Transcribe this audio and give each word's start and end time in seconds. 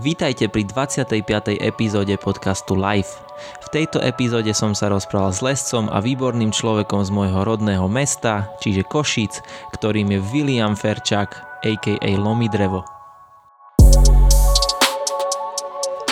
Vítajte 0.00 0.48
pri 0.48 0.64
25. 0.64 1.60
epizóde 1.60 2.16
podcastu 2.16 2.72
Life. 2.72 3.20
V 3.60 3.68
tejto 3.68 4.00
epizóde 4.00 4.48
som 4.56 4.72
sa 4.72 4.88
rozprával 4.88 5.28
s 5.28 5.44
lescom 5.44 5.92
a 5.92 6.00
výborným 6.00 6.56
človekom 6.56 7.04
z 7.04 7.12
môjho 7.12 7.44
rodného 7.44 7.84
mesta, 7.84 8.48
čiže 8.64 8.88
Košic, 8.88 9.44
ktorým 9.76 10.08
je 10.16 10.24
William 10.32 10.72
Ferčák, 10.72 11.60
a.k.a. 11.60 12.10
Lomidrevo. 12.16 12.80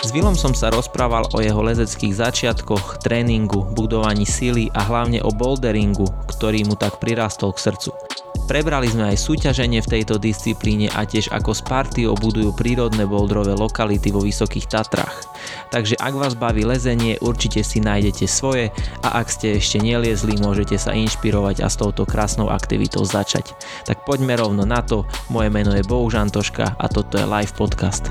S 0.05 0.13
Vilom 0.13 0.37
som 0.37 0.53
sa 0.53 0.69
rozprával 0.69 1.25
o 1.33 1.41
jeho 1.41 1.65
lezeckých 1.65 2.13
začiatkoch, 2.13 3.01
tréningu, 3.01 3.73
budovaní 3.73 4.29
sily 4.29 4.69
a 4.77 4.85
hlavne 4.85 5.25
o 5.25 5.33
boulderingu, 5.33 6.05
ktorý 6.29 6.69
mu 6.69 6.77
tak 6.77 7.01
prirastol 7.01 7.57
k 7.57 7.73
srdcu. 7.73 7.97
Prebrali 8.49 8.89
sme 8.89 9.13
aj 9.13 9.21
súťaženie 9.21 9.85
v 9.85 9.93
tejto 9.93 10.17
disciplíne 10.17 10.89
a 10.97 11.05
tiež 11.05 11.29
ako 11.29 11.53
s 11.53 11.61
partiou 11.61 12.17
budujú 12.17 12.57
prírodné 12.57 13.05
boldrové 13.05 13.53
lokality 13.53 14.09
vo 14.09 14.25
Vysokých 14.25 14.73
Tatrách. 14.73 15.29
Takže 15.69 16.01
ak 16.01 16.15
vás 16.17 16.33
baví 16.33 16.65
lezenie, 16.65 17.21
určite 17.21 17.61
si 17.61 17.85
nájdete 17.85 18.25
svoje 18.25 18.73
a 19.05 19.21
ak 19.21 19.29
ste 19.29 19.61
ešte 19.61 19.85
neliezli, 19.85 20.41
môžete 20.41 20.81
sa 20.81 20.97
inšpirovať 20.97 21.61
a 21.61 21.69
s 21.69 21.77
touto 21.77 22.09
krásnou 22.09 22.49
aktivitou 22.49 23.05
začať. 23.05 23.53
Tak 23.85 24.09
poďme 24.09 24.41
rovno 24.41 24.65
na 24.65 24.81
to, 24.81 25.05
moje 25.29 25.53
meno 25.53 25.77
je 25.77 25.85
Bohuž 25.85 26.17
Antoška 26.17 26.73
a 26.81 26.85
toto 26.89 27.21
je 27.21 27.29
live 27.29 27.53
podcast. 27.53 28.09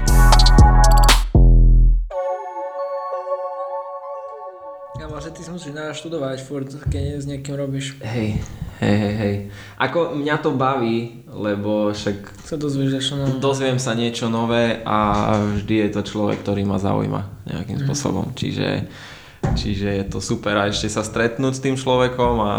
Naštudovať 5.89 6.37
furt, 6.43 6.69
keď 6.91 7.23
s 7.23 7.25
niekým 7.25 7.55
robíš. 7.55 7.95
Hej, 8.03 8.43
Hej, 8.77 8.97
hej, 8.97 9.15
hej. 9.17 9.35
Ako 9.81 10.13
mňa 10.21 10.37
to 10.37 10.53
baví, 10.53 11.25
lebo 11.25 11.89
však... 11.89 12.45
Sa 12.45 12.61
dozvieš 12.61 12.93
niečo 12.93 13.13
nové. 13.17 13.41
Dozviem 13.41 13.79
sa 13.81 13.97
niečo 13.97 14.29
nové 14.29 14.85
a 14.85 14.97
vždy 15.57 15.75
je 15.81 15.89
to 15.97 16.01
človek, 16.05 16.45
ktorý 16.45 16.61
ma 16.61 16.77
zaujíma 16.77 17.49
nejakým 17.49 17.81
mm. 17.81 17.83
spôsobom. 17.89 18.37
Čiže, 18.37 18.85
čiže 19.57 19.89
je 19.97 20.05
to 20.05 20.21
super 20.21 20.61
a 20.61 20.69
ešte 20.69 20.93
sa 20.93 21.01
stretnúť 21.01 21.57
s 21.57 21.63
tým 21.65 21.73
človekom 21.73 22.33
a 22.45 22.53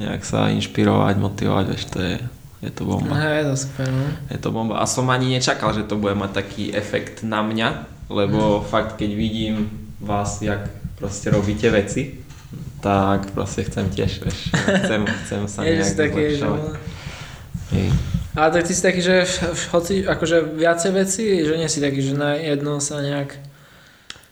nejak 0.00 0.24
sa 0.24 0.48
inšpirovať, 0.48 1.14
motivovať, 1.20 1.64
vieš, 1.68 1.84
to 1.92 1.98
je, 2.00 2.16
je 2.64 2.70
to 2.72 2.82
bomba. 2.88 3.12
Hej, 3.12 3.36
je 3.36 3.44
to 3.44 3.56
super, 3.68 3.88
no. 3.92 4.06
Je 4.32 4.38
to 4.40 4.48
bomba. 4.48 4.74
A 4.80 4.88
som 4.88 5.04
ani 5.12 5.36
nečakal, 5.36 5.76
že 5.76 5.84
to 5.84 6.00
bude 6.00 6.16
mať 6.16 6.32
taký 6.32 6.72
efekt 6.72 7.20
na 7.20 7.44
mňa, 7.44 7.68
lebo 8.08 8.64
mm. 8.64 8.72
fakt, 8.72 8.96
keď 8.96 9.10
vidím 9.12 9.68
vás, 10.00 10.40
jak 10.40 10.64
proste 10.96 11.28
robíte 11.28 11.68
veci, 11.68 12.24
tak 12.78 13.30
proste 13.34 13.66
chcem 13.66 13.90
tiež, 13.90 14.22
vieš, 14.22 14.54
chcem, 14.54 15.02
chcem 15.26 15.42
sa 15.50 15.66
nejak 15.66 15.94
taký, 15.98 16.24
že... 16.38 16.46
Ale 18.38 18.48
tak 18.54 18.70
ty 18.70 18.72
si 18.74 18.82
taký, 18.82 19.00
že 19.02 19.26
hoci, 19.74 20.06
akože 20.06 20.54
viacej 20.54 20.90
veci, 20.94 21.24
že 21.42 21.58
nie 21.58 21.66
si 21.66 21.82
taký, 21.82 21.98
že 21.98 22.14
na 22.14 22.38
jedno 22.38 22.78
sa 22.78 23.02
nejak 23.02 23.34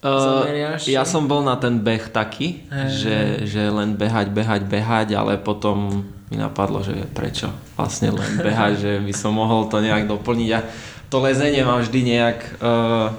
uh, 0.06 0.46
zameriaš? 0.46 0.86
Ja 0.86 1.02
som 1.02 1.26
bol 1.26 1.42
na 1.42 1.58
ten 1.58 1.82
beh 1.82 2.14
taký, 2.14 2.62
hey, 2.70 2.86
že, 2.86 3.16
že 3.50 3.62
len 3.66 3.98
behať, 3.98 4.30
behať, 4.30 4.62
behať, 4.70 5.08
ale 5.18 5.42
potom 5.42 6.06
mi 6.30 6.36
napadlo, 6.38 6.86
že 6.86 6.94
prečo 7.18 7.50
vlastne 7.74 8.14
len 8.14 8.38
behať, 8.46 8.72
že 8.78 8.92
by 9.02 9.14
som 9.14 9.34
mohol 9.34 9.66
to 9.66 9.82
nejak 9.82 10.06
doplniť. 10.06 10.50
A 10.54 10.60
to 11.10 11.18
lezenie 11.18 11.66
ma 11.66 11.82
vždy 11.82 12.00
nejak 12.06 12.38
uh, 12.62 13.10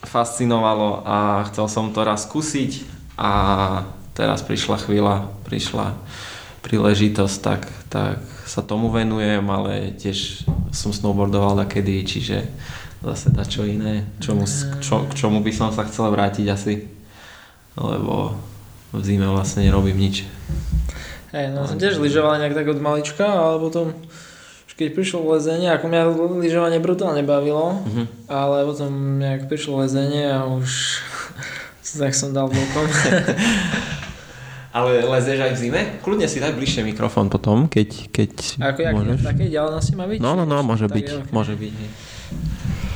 fascinovalo 0.00 1.04
a 1.04 1.44
chcel 1.52 1.68
som 1.68 1.92
to 1.92 2.00
raz 2.08 2.24
skúsiť 2.24 2.88
a 3.20 3.30
teraz 4.16 4.40
prišla 4.40 4.80
chvíľa, 4.80 5.28
prišla 5.44 5.92
príležitosť, 6.64 7.36
tak, 7.44 7.62
tak 7.92 8.18
sa 8.48 8.64
tomu 8.64 8.90
venujem, 8.90 9.44
ale 9.46 9.94
tiež 9.94 10.48
som 10.74 10.90
snowboardoval 10.90 11.62
kedy, 11.68 12.02
čiže 12.02 12.48
zase 13.04 13.30
dá 13.30 13.46
čo 13.46 13.62
iné, 13.62 14.08
čomu, 14.18 14.48
čo, 14.82 15.06
k 15.06 15.12
čomu 15.14 15.44
by 15.44 15.52
som 15.54 15.70
sa 15.70 15.86
chcel 15.86 16.10
vrátiť 16.10 16.46
asi, 16.50 16.88
lebo 17.78 18.34
v 18.90 19.02
zime 19.04 19.28
vlastne 19.30 19.62
nerobím 19.62 20.00
nič. 20.00 20.26
Hej, 21.30 21.52
no 21.52 21.68
som 21.68 21.76
tiež 21.76 22.00
lyžoval 22.00 22.40
nejak 22.40 22.56
tak 22.56 22.66
od 22.66 22.80
malička, 22.80 23.28
ale 23.28 23.60
potom 23.60 23.92
keď 24.76 24.92
prišlo 24.92 25.32
lezenie, 25.32 25.72
ako 25.72 25.88
mňa 25.88 26.00
lyžovanie 26.36 26.78
brutálne 26.84 27.24
bavilo, 27.24 27.80
uh-huh. 27.80 28.04
ale 28.28 28.68
potom 28.68 29.16
nejak 29.16 29.48
prišlo 29.48 29.80
lezenie 29.80 30.28
a 30.28 30.44
už 30.44 31.00
tak 32.00 32.12
som 32.12 32.36
dal 32.36 32.52
bokom. 32.52 32.84
Ale 34.76 35.08
lezeš 35.08 35.40
aj 35.40 35.52
v 35.56 35.58
zime? 35.58 35.80
Kľudne 36.04 36.28
si 36.28 36.36
daj 36.36 36.52
bližšie 36.52 36.84
mikrofón 36.84 37.32
potom, 37.32 37.64
keď, 37.64 38.12
keď 38.12 38.32
Ako 38.60 38.80
jak, 38.84 38.92
môžeš. 38.92 39.18
také 39.24 39.48
ďalnosti 39.48 39.94
má 39.96 40.04
byť? 40.04 40.20
No, 40.20 40.36
no, 40.36 40.44
no, 40.44 40.60
môže 40.60 40.84
byť, 40.84 41.06
okay. 41.16 41.32
môže 41.32 41.56
byť. 41.56 41.72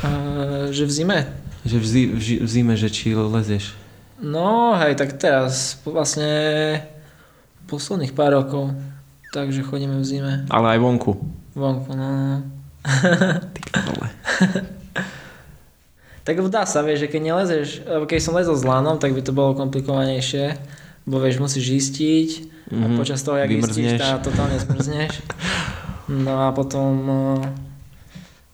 A, 0.04 0.10
že 0.76 0.84
v 0.84 0.92
zime? 0.92 1.18
Že 1.64 1.76
v, 1.80 1.86
zi, 1.88 2.02
v, 2.12 2.20
v 2.44 2.48
zime, 2.52 2.74
že 2.76 2.92
či 2.92 3.16
lezeš? 3.16 3.72
No, 4.20 4.76
hej, 4.76 4.92
tak 5.00 5.16
teraz 5.16 5.80
vlastne 5.80 6.28
posledných 7.64 8.12
pár 8.12 8.36
rokov, 8.36 8.76
takže 9.32 9.64
chodíme 9.64 9.96
v 9.96 10.04
zime. 10.04 10.32
Ale 10.52 10.76
aj 10.76 10.84
vonku? 10.84 11.16
Vonku, 11.56 11.96
no. 11.96 12.08
no. 12.12 12.36
Ty 13.56 13.60
vole. 13.88 14.08
tak 16.28 16.36
dá 16.52 16.68
sa, 16.68 16.84
vieš, 16.84 17.08
že 17.08 17.08
keď 17.08 17.20
nelezeš, 17.24 17.68
keď 18.04 18.20
som 18.20 18.36
lezol 18.36 18.60
s 18.60 18.68
lánom, 18.68 19.00
tak 19.00 19.16
by 19.16 19.24
to 19.24 19.32
bolo 19.32 19.56
komplikovanejšie 19.56 20.60
bo 21.10 21.18
vieš, 21.18 21.42
musíš 21.42 21.66
istiť 21.66 22.28
mm-hmm. 22.70 22.82
a 22.82 22.86
mhm. 22.86 22.96
počas 23.02 23.18
toho, 23.26 23.34
jak 23.42 23.50
istíš, 23.50 23.98
tá 23.98 24.22
totálne 24.22 24.54
zmrzneš. 24.62 25.18
No 26.06 26.46
a 26.46 26.54
potom 26.54 26.94
eh, 27.06 27.38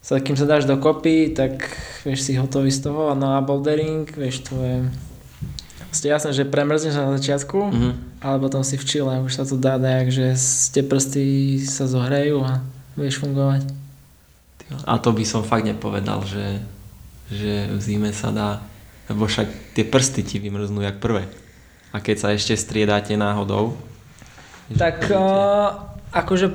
sa, 0.00 0.16
kým 0.24 0.40
sa 0.40 0.48
dáš 0.48 0.64
dokopy, 0.64 1.36
tak 1.36 1.68
vieš 2.08 2.24
si 2.24 2.32
hotový 2.40 2.72
z 2.72 2.88
toho. 2.88 3.12
No 3.12 3.36
a 3.36 3.44
bouldering, 3.44 4.08
vieš, 4.08 4.48
to 4.48 4.56
je 4.56 4.76
Ste 5.92 6.12
jasné, 6.12 6.36
že 6.36 6.44
premrzneš 6.44 6.92
na 6.92 7.16
začiatku, 7.16 7.56
mm-hmm. 7.56 7.92
ale 8.20 8.36
potom 8.36 8.60
si 8.60 8.76
v 8.76 8.84
čile, 8.84 9.24
už 9.24 9.32
sa 9.32 9.44
to 9.48 9.56
dá 9.56 9.80
dajak, 9.80 10.12
že 10.12 10.26
tie 10.76 10.84
prsty 10.84 11.56
sa 11.64 11.88
zohrejú 11.88 12.44
a 12.44 12.60
vieš 13.00 13.20
fungovať. 13.24 13.64
A 14.84 15.00
to 15.00 15.14
by 15.14 15.24
som 15.24 15.46
fakt 15.46 15.64
nepovedal, 15.64 16.26
že, 16.26 16.60
že 17.32 17.70
v 17.72 17.80
zime 17.80 18.10
sa 18.12 18.34
dá, 18.34 18.60
lebo 19.08 19.24
však 19.24 19.72
tie 19.72 19.86
prsty 19.86 20.20
ti 20.26 20.36
vymrznú 20.36 20.84
jak 20.84 21.00
prvé. 21.00 21.24
A 21.94 22.02
keď 22.02 22.16
sa 22.18 22.28
ešte 22.34 22.54
striedáte 22.58 23.14
náhodou? 23.14 23.78
Tak 24.74 25.06
uh, 25.14 25.86
akože 26.10 26.50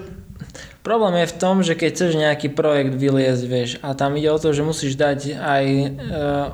problém 0.83 1.23
je 1.23 1.31
v 1.31 1.37
tom, 1.37 1.55
že 1.63 1.77
keď 1.77 1.89
chceš 1.93 2.11
nejaký 2.19 2.51
projekt 2.51 2.97
vyliezť, 2.97 3.43
vieš, 3.47 3.69
a 3.79 3.95
tam 3.95 4.17
ide 4.17 4.27
o 4.33 4.41
to, 4.41 4.51
že 4.51 4.67
musíš 4.67 4.99
dať 4.99 5.37
aj 5.37 5.65
uh, 5.65 5.89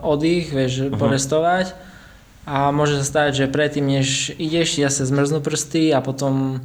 oddych, 0.06 0.54
vieš, 0.54 0.88
uh-huh. 0.88 1.00
porestovať 1.00 1.74
a 2.48 2.72
môže 2.72 2.96
sa 3.02 3.06
stať, 3.08 3.44
že 3.44 3.52
predtým, 3.52 3.84
než 3.84 4.32
ideš, 4.40 4.80
ja 4.80 4.88
sa 4.88 5.04
zmrznú 5.04 5.44
prsty 5.44 5.92
a 5.92 6.00
potom 6.00 6.64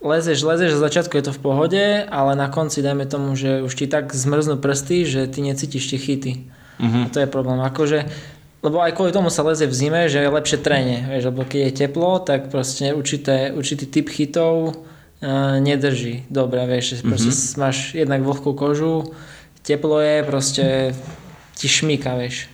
lezeš, 0.00 0.40
lezeš, 0.40 0.78
za 0.78 0.88
začiatku 0.88 1.12
je 1.18 1.24
to 1.28 1.36
v 1.36 1.42
pohode, 1.42 1.84
ale 2.08 2.32
na 2.32 2.48
konci 2.48 2.80
dajme 2.80 3.04
tomu, 3.04 3.36
že 3.36 3.60
už 3.60 3.72
ti 3.76 3.86
tak 3.90 4.14
zmrznú 4.14 4.56
prsty, 4.56 5.04
že 5.04 5.28
ty 5.28 5.44
necítiš 5.44 5.92
tie 5.92 6.00
chyty. 6.00 6.32
Uh-huh. 6.80 7.04
A 7.04 7.12
to 7.12 7.20
je 7.20 7.28
problém. 7.28 7.60
Akože 7.60 8.08
lebo 8.66 8.82
aj 8.82 8.98
kvôli 8.98 9.14
tomu 9.14 9.30
sa 9.30 9.46
leze 9.46 9.62
v 9.62 9.70
zime, 9.70 10.10
že 10.10 10.18
je 10.18 10.26
lepšie 10.26 10.58
trenie, 10.58 11.06
vieš, 11.06 11.30
lebo 11.30 11.46
keď 11.46 11.60
je 11.70 11.72
teplo, 11.86 12.18
tak 12.18 12.50
proste 12.50 12.90
určité, 12.90 13.54
určitý 13.54 13.86
typ 13.86 14.10
chytov 14.10 14.74
uh, 14.74 15.62
nedrží. 15.62 16.26
Dobre, 16.26 16.66
vieš, 16.66 16.98
mm-hmm. 16.98 17.06
proste 17.06 17.30
máš 17.62 17.94
jednak 17.94 18.26
vlhkú 18.26 18.58
kožu, 18.58 19.14
teplo 19.62 20.02
je, 20.02 20.26
proste 20.26 20.64
ti 21.54 21.70
šmíka, 21.70 22.18
vieš. 22.18 22.50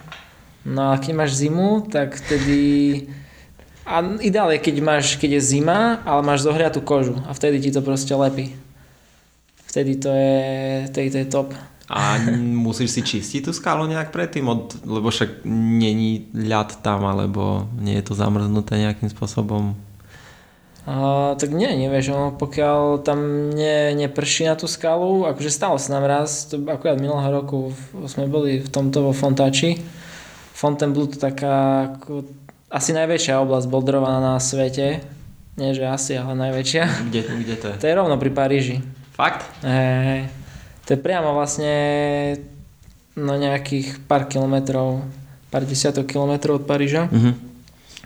No 0.68 0.92
a 0.92 1.00
keď 1.00 1.12
máš 1.16 1.40
zimu, 1.40 1.88
tak 1.88 2.14
vtedy... 2.20 2.60
A 3.82 3.98
ideálne, 4.22 4.62
keď, 4.62 4.76
máš, 4.78 5.18
keď 5.18 5.40
je 5.40 5.58
zima, 5.58 5.98
ale 6.06 6.22
máš 6.22 6.46
zohriatú 6.46 6.78
kožu 6.84 7.18
a 7.26 7.34
vtedy 7.34 7.58
ti 7.58 7.74
to 7.74 7.82
proste 7.82 8.14
lepí. 8.14 8.54
Vtedy 9.66 9.98
to 9.98 10.12
je, 10.12 10.38
vtedy 10.92 11.08
to 11.10 11.18
je 11.18 11.26
top. 11.26 11.50
A 11.92 12.16
musíš 12.40 12.96
si 12.96 13.00
čistiť 13.04 13.44
tú 13.44 13.52
skalu 13.52 13.84
nejak 13.84 14.16
predtým, 14.16 14.48
od, 14.48 14.80
lebo 14.88 15.12
však 15.12 15.44
není 15.44 16.24
ľad 16.32 16.80
tam, 16.80 17.04
alebo 17.04 17.68
nie 17.76 18.00
je 18.00 18.04
to 18.08 18.16
zamrznuté 18.16 18.80
nejakým 18.80 19.12
spôsobom? 19.12 19.76
A, 20.88 21.36
tak 21.36 21.52
nie, 21.52 21.68
nevieš, 21.68 22.16
no, 22.16 22.32
pokiaľ 22.32 23.04
tam 23.04 23.52
ne, 23.52 23.92
neprší 23.92 24.48
na 24.48 24.56
tú 24.56 24.64
skalu, 24.64 25.28
akože 25.28 25.52
stalo 25.52 25.76
sa 25.76 26.00
nám 26.00 26.08
raz, 26.08 26.48
to 26.48 26.64
akurát 26.64 26.96
minulého 26.96 27.28
roku 27.28 27.76
sme 28.08 28.24
boli 28.24 28.64
v 28.64 28.68
tomto 28.72 29.06
vo 29.06 29.12
Fontači. 29.12 29.76
Fontainebleau 30.56 31.12
to 31.12 31.20
taká 31.20 31.92
ako, 32.00 32.24
asi 32.72 32.96
najväčšia 32.96 33.36
oblasť 33.44 33.68
boldrovaná 33.68 34.18
na 34.18 34.40
svete. 34.40 35.04
Nie, 35.60 35.76
že 35.76 35.84
asi, 35.84 36.16
ale 36.16 36.32
najväčšia. 36.40 36.84
Kde, 37.12 37.20
kde 37.44 37.54
to 37.60 37.66
je? 37.68 37.76
To 37.76 37.86
je 37.86 37.94
rovno 37.94 38.16
pri 38.16 38.30
Paríži. 38.32 38.76
Fakt? 39.12 39.44
Hej, 39.60 40.32
to 40.92 41.00
je 41.00 41.08
priamo 41.08 41.32
vlastne 41.32 41.72
na 43.16 43.40
nejakých 43.40 44.04
pár 44.04 44.28
kilometrov, 44.28 45.00
pár 45.48 45.64
desiatok 45.64 46.04
kilometrov 46.04 46.60
od 46.60 46.64
Paríža. 46.68 47.08
Uh-huh. 47.08 47.32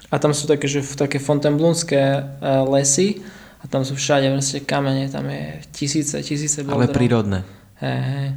A 0.06 0.23
tam 0.23 0.31
sú 0.31 0.47
také, 0.47 0.71
že 0.71 0.87
také 0.94 1.19
fontainebleauské 1.19 1.99
e, 1.99 2.23
lesy 2.71 3.27
a 3.59 3.67
tam 3.67 3.83
sú 3.83 3.99
všade 3.99 4.31
vlastne 4.31 4.62
kamene, 4.62 5.11
tam 5.11 5.27
je 5.27 5.67
tisíce, 5.75 6.15
tisíce 6.23 6.62
boulderov. 6.62 6.87
Ale 6.87 6.94
prírodné. 6.94 7.38
Hej, 7.83 8.00
hej. 8.06 8.29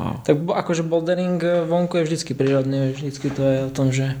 Wow. 0.00 0.24
Tak 0.24 0.36
akože 0.64 0.88
bouldering 0.88 1.36
eh, 1.44 1.68
vonku 1.68 2.00
je 2.00 2.08
vždycky 2.08 2.32
prírodný, 2.32 2.96
vždycky 2.96 3.28
to 3.28 3.42
je 3.44 3.58
o 3.68 3.70
tom, 3.74 3.92
že 3.92 4.16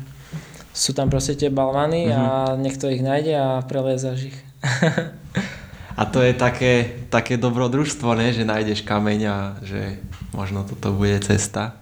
sú 0.76 0.92
tam 0.92 1.08
proste 1.08 1.40
tie 1.40 1.48
balvany 1.48 2.12
mm-hmm. 2.12 2.20
a 2.20 2.24
niekto 2.60 2.92
ich 2.92 3.00
nájde 3.00 3.32
a 3.32 3.64
preliezaš 3.64 4.28
ich. 4.28 4.38
a 5.98 6.06
to 6.06 6.22
je 6.22 6.30
také, 6.30 7.02
také 7.10 7.34
dobrodružstvo, 7.34 8.14
ne? 8.14 8.30
že 8.30 8.46
nájdeš 8.46 8.86
kameň 8.86 9.20
a 9.26 9.36
že 9.66 9.98
možno 10.30 10.62
toto 10.62 10.94
bude 10.94 11.18
cesta. 11.18 11.74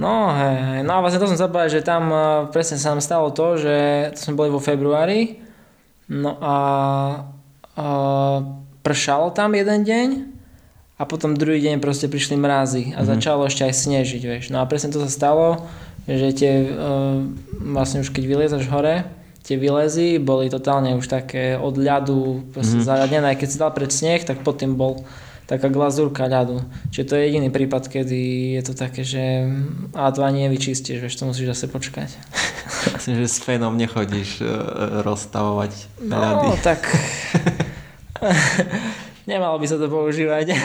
No 0.00 0.34
hej, 0.34 0.82
no 0.82 0.98
a 0.98 1.02
vlastne 1.04 1.22
to 1.22 1.30
som 1.30 1.38
povedal, 1.46 1.70
že 1.70 1.86
tam 1.86 2.10
uh, 2.10 2.48
presne 2.50 2.80
sa 2.80 2.90
nám 2.90 3.04
stalo 3.04 3.30
to, 3.30 3.60
že 3.60 3.76
to 4.16 4.18
sme 4.18 4.34
boli 4.34 4.50
vo 4.50 4.58
februári, 4.58 5.38
no 6.10 6.40
a 6.40 6.56
uh, 7.76 8.38
pršalo 8.80 9.30
tam 9.30 9.54
jeden 9.54 9.84
deň 9.84 10.08
a 10.98 11.04
potom 11.04 11.36
druhý 11.36 11.60
deň 11.60 11.84
proste 11.84 12.08
prišli 12.08 12.34
mrazy 12.40 12.96
a 12.96 13.04
mm-hmm. 13.04 13.10
začalo 13.14 13.44
ešte 13.46 13.68
aj 13.68 13.74
snežiť, 13.76 14.22
vieš. 14.24 14.44
No 14.50 14.64
a 14.64 14.66
presne 14.66 14.90
to 14.90 15.04
sa 15.04 15.12
stalo, 15.12 15.68
že 16.08 16.32
tie, 16.32 16.66
uh, 16.66 17.22
vlastne 17.60 18.00
už 18.00 18.10
keď 18.10 18.24
vyliezaš 18.24 18.66
hore, 18.72 19.04
tie 19.42 19.56
vylezy 19.56 20.20
boli 20.20 20.52
totálne 20.52 20.94
už 20.94 21.08
také 21.08 21.56
od 21.56 21.80
ľadu 21.80 22.52
proste 22.52 22.80
mm-hmm. 22.80 22.88
zaradené, 22.88 23.30
keď 23.34 23.48
si 23.48 23.58
dal 23.58 23.72
pred 23.72 23.90
sneh, 23.90 24.22
tak 24.22 24.44
pod 24.44 24.60
tým 24.60 24.76
bol 24.76 25.02
taká 25.50 25.66
glazúrka 25.66 26.30
ľadu. 26.30 26.62
Čiže 26.94 27.08
to 27.10 27.18
je 27.18 27.26
jediný 27.26 27.50
prípad, 27.50 27.90
kedy 27.90 28.54
je 28.54 28.62
to 28.62 28.72
také, 28.78 29.02
že 29.02 29.50
a 29.98 30.14
to 30.14 30.22
ani 30.22 30.46
nevyčistíš, 30.46 31.02
vieš, 31.02 31.18
to 31.18 31.26
musíš 31.26 31.58
zase 31.58 31.66
počkať. 31.66 32.06
Myslím, 32.94 33.18
že 33.18 33.26
s 33.26 33.42
fénom 33.42 33.74
nechodíš 33.74 34.46
uh, 34.46 35.02
rozstavovať 35.02 35.90
no, 36.06 36.22
ľady. 36.22 36.46
No, 36.46 36.54
tak... 36.62 36.86
Nemalo 39.30 39.62
by 39.62 39.66
sa 39.66 39.78
to 39.78 39.86
používať. 39.86 40.46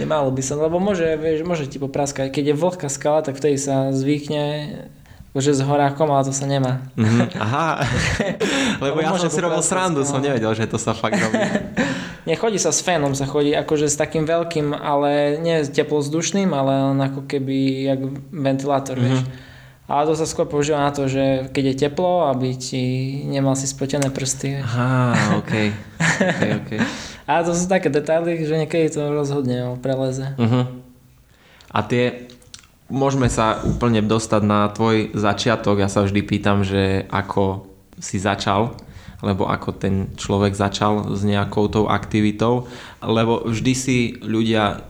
Nemalo 0.00 0.34
by 0.34 0.42
sa, 0.42 0.58
lebo 0.58 0.82
môže, 0.82 1.06
vieš, 1.18 1.46
môže 1.46 1.70
ti 1.70 1.78
popraskať. 1.78 2.34
Keď 2.34 2.44
je 2.50 2.58
vlhká 2.58 2.88
skala, 2.90 3.22
tak 3.22 3.38
vtedy 3.38 3.58
sa 3.58 3.94
zvykne 3.94 4.74
že 5.40 5.56
s 5.56 5.64
horákom, 5.64 6.12
ale 6.12 6.28
to 6.28 6.34
sa 6.36 6.44
nemá. 6.44 6.84
Mm-hmm. 6.92 7.40
Aha, 7.40 7.80
lebo 8.84 9.00
ja 9.00 9.16
som 9.16 9.32
si 9.32 9.40
robil 9.40 9.64
srandu, 9.64 10.04
som 10.04 10.20
nevedel, 10.20 10.52
že 10.52 10.68
to 10.68 10.76
sa 10.76 10.92
fakt 10.92 11.16
robí. 11.16 11.40
Nechodí 12.28 12.60
sa 12.60 12.70
s 12.70 12.84
fénom, 12.84 13.16
sa 13.16 13.24
chodí 13.24 13.56
akože 13.56 13.88
s 13.88 13.96
takým 13.96 14.28
veľkým, 14.28 14.76
ale 14.76 15.40
nie 15.42 15.64
teplozdušným, 15.64 16.52
ale 16.54 16.92
len 16.92 16.98
ako 17.00 17.26
keby 17.26 17.56
jak 17.88 18.00
ventilátor, 18.30 19.00
mm-hmm. 19.00 19.24
vieš. 19.24 19.50
Ale 19.90 20.06
to 20.06 20.14
sa 20.14 20.24
skôr 20.24 20.46
používa 20.46 20.78
na 20.78 20.94
to, 20.94 21.10
že 21.10 21.50
keď 21.50 21.64
je 21.68 21.74
teplo, 21.88 22.30
aby 22.30 22.54
ti 22.54 22.82
nemal 23.26 23.58
si 23.58 23.66
spotené 23.66 24.08
prsty. 24.14 24.62
Aha, 24.62 25.36
ok. 25.42 25.52
okay, 26.32 26.50
okay. 26.62 26.80
A 27.26 27.42
to 27.42 27.52
sú 27.52 27.66
také 27.66 27.90
detaily, 27.90 28.38
že 28.46 28.56
niekedy 28.56 28.88
to 28.94 29.10
rozhodne 29.10 29.74
o 29.74 29.80
preleze. 29.80 30.32
Uh-huh. 30.38 30.70
A 31.72 31.78
tie, 31.82 32.30
môžeme 32.92 33.32
sa 33.32 33.64
úplne 33.64 34.04
dostať 34.04 34.42
na 34.44 34.68
tvoj 34.68 35.16
začiatok. 35.16 35.80
Ja 35.80 35.88
sa 35.88 36.04
vždy 36.04 36.20
pýtam, 36.20 36.60
že 36.60 37.08
ako 37.08 37.64
si 37.96 38.20
začal, 38.20 38.76
lebo 39.24 39.48
ako 39.48 39.72
ten 39.72 40.12
človek 40.14 40.52
začal 40.52 41.16
s 41.16 41.24
nejakou 41.24 41.72
tou 41.72 41.88
aktivitou, 41.88 42.68
lebo 43.00 43.48
vždy 43.48 43.72
si 43.72 43.98
ľudia 44.20 44.84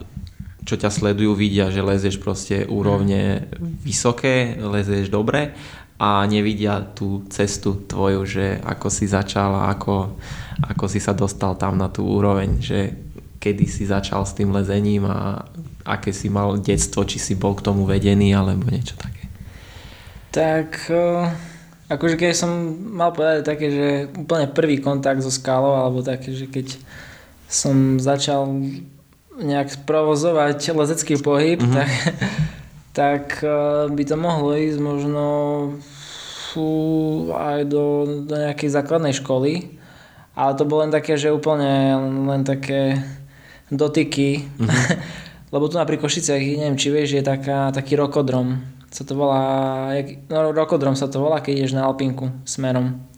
čo 0.63 0.79
ťa 0.79 0.95
sledujú, 0.95 1.35
vidia, 1.35 1.75
že 1.75 1.83
lezieš 1.83 2.23
proste 2.23 2.63
úrovne 2.71 3.51
vysoké, 3.83 4.55
lezieš 4.63 5.11
dobre 5.11 5.51
a 5.99 6.23
nevidia 6.27 6.83
tú 6.83 7.27
cestu 7.31 7.83
tvoju, 7.87 8.21
že 8.27 8.47
ako 8.63 8.87
si 8.87 9.11
začal 9.11 9.55
a 9.59 9.75
ako, 9.75 10.19
ako 10.63 10.85
si 10.87 11.03
sa 11.03 11.19
dostal 11.19 11.59
tam 11.59 11.79
na 11.79 11.91
tú 11.91 12.07
úroveň, 12.07 12.63
že 12.63 12.95
kedy 13.43 13.67
si 13.67 13.83
začal 13.91 14.23
s 14.23 14.39
tým 14.39 14.55
lezením 14.55 15.11
a 15.11 15.43
aké 15.83 16.15
si 16.15 16.31
mal 16.31 16.62
detstvo, 16.62 17.03
či 17.03 17.19
si 17.19 17.35
bol 17.35 17.59
k 17.59 17.67
tomu 17.67 17.83
vedený 17.83 18.39
alebo 18.39 18.71
niečo 18.71 18.94
také. 18.94 19.27
Tak 20.31 20.87
akože 21.91 22.15
keď 22.15 22.33
som 22.39 22.50
mal 22.94 23.11
povedať 23.11 23.43
také, 23.43 23.67
že 23.69 23.89
úplne 24.15 24.47
prvý 24.47 24.79
kontakt 24.79 25.27
so 25.27 25.35
skalou 25.35 25.75
alebo 25.75 26.06
také, 26.06 26.31
že 26.31 26.47
keď 26.47 26.79
som 27.50 27.99
začal 27.99 28.47
nejak 29.43 29.85
provozovať 29.85 30.73
lezecký 30.73 31.19
pohyb, 31.19 31.61
mm-hmm. 31.61 31.75
tak, 31.75 31.91
tak 32.94 33.25
eh, 33.43 33.91
by 33.91 34.03
to 34.06 34.17
mohlo 34.17 34.55
ísť 34.55 34.79
možno 34.79 35.25
aj 37.33 37.65
do, 37.65 38.05
do 38.29 38.35
nejakej 38.37 38.69
základnej 38.77 39.17
školy. 39.17 39.73
Ale 40.37 40.53
to 40.53 40.69
bolo 40.69 40.85
len 40.85 40.93
také, 40.93 41.17
že 41.17 41.33
úplne 41.33 41.97
len 42.29 42.44
také 42.44 43.00
dotyky. 43.73 44.45
Mm-hmm. 44.61 45.51
Lebo 45.53 45.69
tu 45.69 45.77
na 45.77 45.85
pri 45.85 46.01
Košiciach, 46.01 46.41
neviem 46.41 46.81
či 46.81 46.89
vieš, 46.89 47.21
je 47.21 47.25
taká, 47.25 47.69
taký 47.73 47.97
rokodrom. 47.97 48.61
Sa 48.93 49.05
to 49.05 49.17
volá, 49.17 49.89
no 50.29 50.53
rokodrom 50.53 50.97
sa 50.97 51.09
to 51.09 51.21
volá, 51.21 51.41
keď 51.41 51.65
ideš 51.65 51.77
na 51.77 51.89
Alpinku 51.89 52.29
smerom 52.45 53.13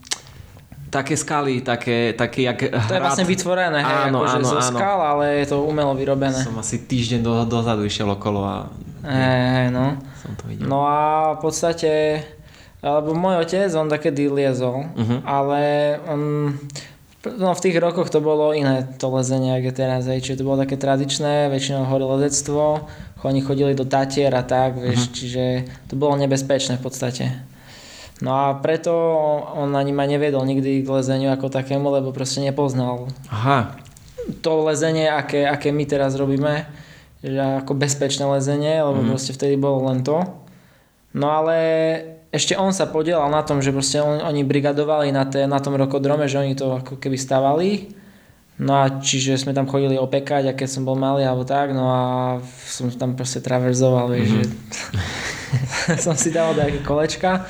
také 0.95 1.19
skaly, 1.19 1.59
také, 1.67 2.15
také 2.15 2.47
jak 2.47 2.71
hrad. 2.71 2.87
To 2.87 2.95
je 2.95 3.03
vlastne 3.03 3.27
vytvorené, 3.27 3.83
hej, 3.83 3.97
áno, 4.07 4.23
akože 4.23 4.39
áno, 4.39 4.47
zo 4.47 4.59
áno. 4.63 4.79
skal, 4.79 4.99
ale 5.03 5.25
je 5.43 5.47
to 5.51 5.57
umelo 5.67 5.91
vyrobené. 5.99 6.39
Som 6.39 6.55
asi 6.63 6.87
týždeň 6.87 7.19
do, 7.19 7.33
dozadu 7.51 7.83
išiel 7.83 8.07
okolo 8.15 8.47
a... 8.47 8.71
Hej, 9.03 9.75
no. 9.75 9.99
Som 10.23 10.39
to 10.39 10.47
videl. 10.47 10.71
No 10.71 10.87
a 10.87 11.35
v 11.35 11.39
podstate, 11.43 12.23
alebo 12.79 13.11
môj 13.11 13.43
otec, 13.43 13.75
on 13.75 13.91
takedy 13.91 14.31
liezol, 14.31 14.87
uh-huh. 14.87 15.19
ale 15.27 15.61
on, 16.07 16.55
no 17.33 17.57
v 17.57 17.63
tých 17.65 17.77
rokoch 17.81 18.13
to 18.13 18.21
bolo 18.21 18.53
iné 18.53 18.85
to 19.01 19.09
lezenie, 19.09 19.57
je 19.65 19.73
teraz, 19.73 20.05
hej, 20.05 20.21
čiže 20.21 20.45
to 20.45 20.49
bolo 20.49 20.61
také 20.61 20.77
tradičné, 20.77 21.49
väčšinou 21.49 21.89
hory 21.89 22.05
lezectvo, 22.05 22.85
oni 23.25 23.41
chodili 23.41 23.73
do 23.73 23.89
Tatier 23.89 24.29
a 24.37 24.45
tak, 24.45 24.77
vieš, 24.77 25.09
uh-huh. 25.09 25.17
čiže 25.17 25.45
to 25.89 25.97
bolo 25.97 26.13
nebezpečné 26.21 26.77
v 26.77 26.85
podstate. 26.85 27.25
No 28.21 28.31
a 28.31 28.55
preto 28.61 28.93
on 29.57 29.75
ani 29.75 29.91
ma 29.91 30.07
neviedol 30.07 30.47
nikdy 30.47 30.85
k 30.85 30.89
lezeniu 30.89 31.35
ako 31.35 31.51
takému, 31.51 31.89
lebo 31.91 32.15
proste 32.15 32.45
nepoznal 32.45 33.11
Aha. 33.33 33.75
to 34.45 34.69
lezenie, 34.69 35.11
aké, 35.11 35.49
aké 35.49 35.75
my 35.75 35.83
teraz 35.89 36.15
robíme, 36.15 36.69
že 37.25 37.41
ako 37.65 37.75
bezpečné 37.75 38.29
lezenie, 38.29 38.85
lebo 38.85 39.03
mm. 39.03 39.09
proste 39.11 39.33
vtedy 39.35 39.59
bolo 39.59 39.89
len 39.91 40.07
to. 40.07 40.21
No 41.17 41.27
ale 41.33 41.57
ešte 42.35 42.59
on 42.59 42.75
sa 42.75 42.91
podielal 42.91 43.31
na 43.31 43.47
tom, 43.47 43.63
že 43.63 43.71
proste 43.71 44.03
on, 44.03 44.19
oni 44.19 44.43
brigadovali 44.43 45.15
na, 45.15 45.23
te, 45.23 45.47
na 45.47 45.63
tom 45.63 45.79
rokodrome, 45.79 46.27
že 46.27 46.43
oni 46.43 46.59
to 46.59 46.83
ako 46.83 46.99
keby 46.99 47.15
stavali. 47.15 47.95
No 48.59 48.83
a 48.83 49.03
čiže 49.03 49.39
sme 49.39 49.55
tam 49.55 49.67
chodili 49.67 49.99
opekať 49.99 50.51
a 50.51 50.55
keď 50.55 50.69
som 50.71 50.87
bol 50.87 50.95
malý 50.95 51.27
alebo 51.27 51.43
tak, 51.43 51.75
no 51.75 51.91
a 51.91 52.03
som 52.67 52.87
tam 52.95 53.19
proste 53.19 53.43
traverzoval, 53.43 54.15
mm-hmm. 54.15 54.31
že 54.31 54.43
som 56.05 56.15
si 56.15 56.31
dal 56.31 56.55
nejaké 56.55 56.83
kolečka. 56.83 57.47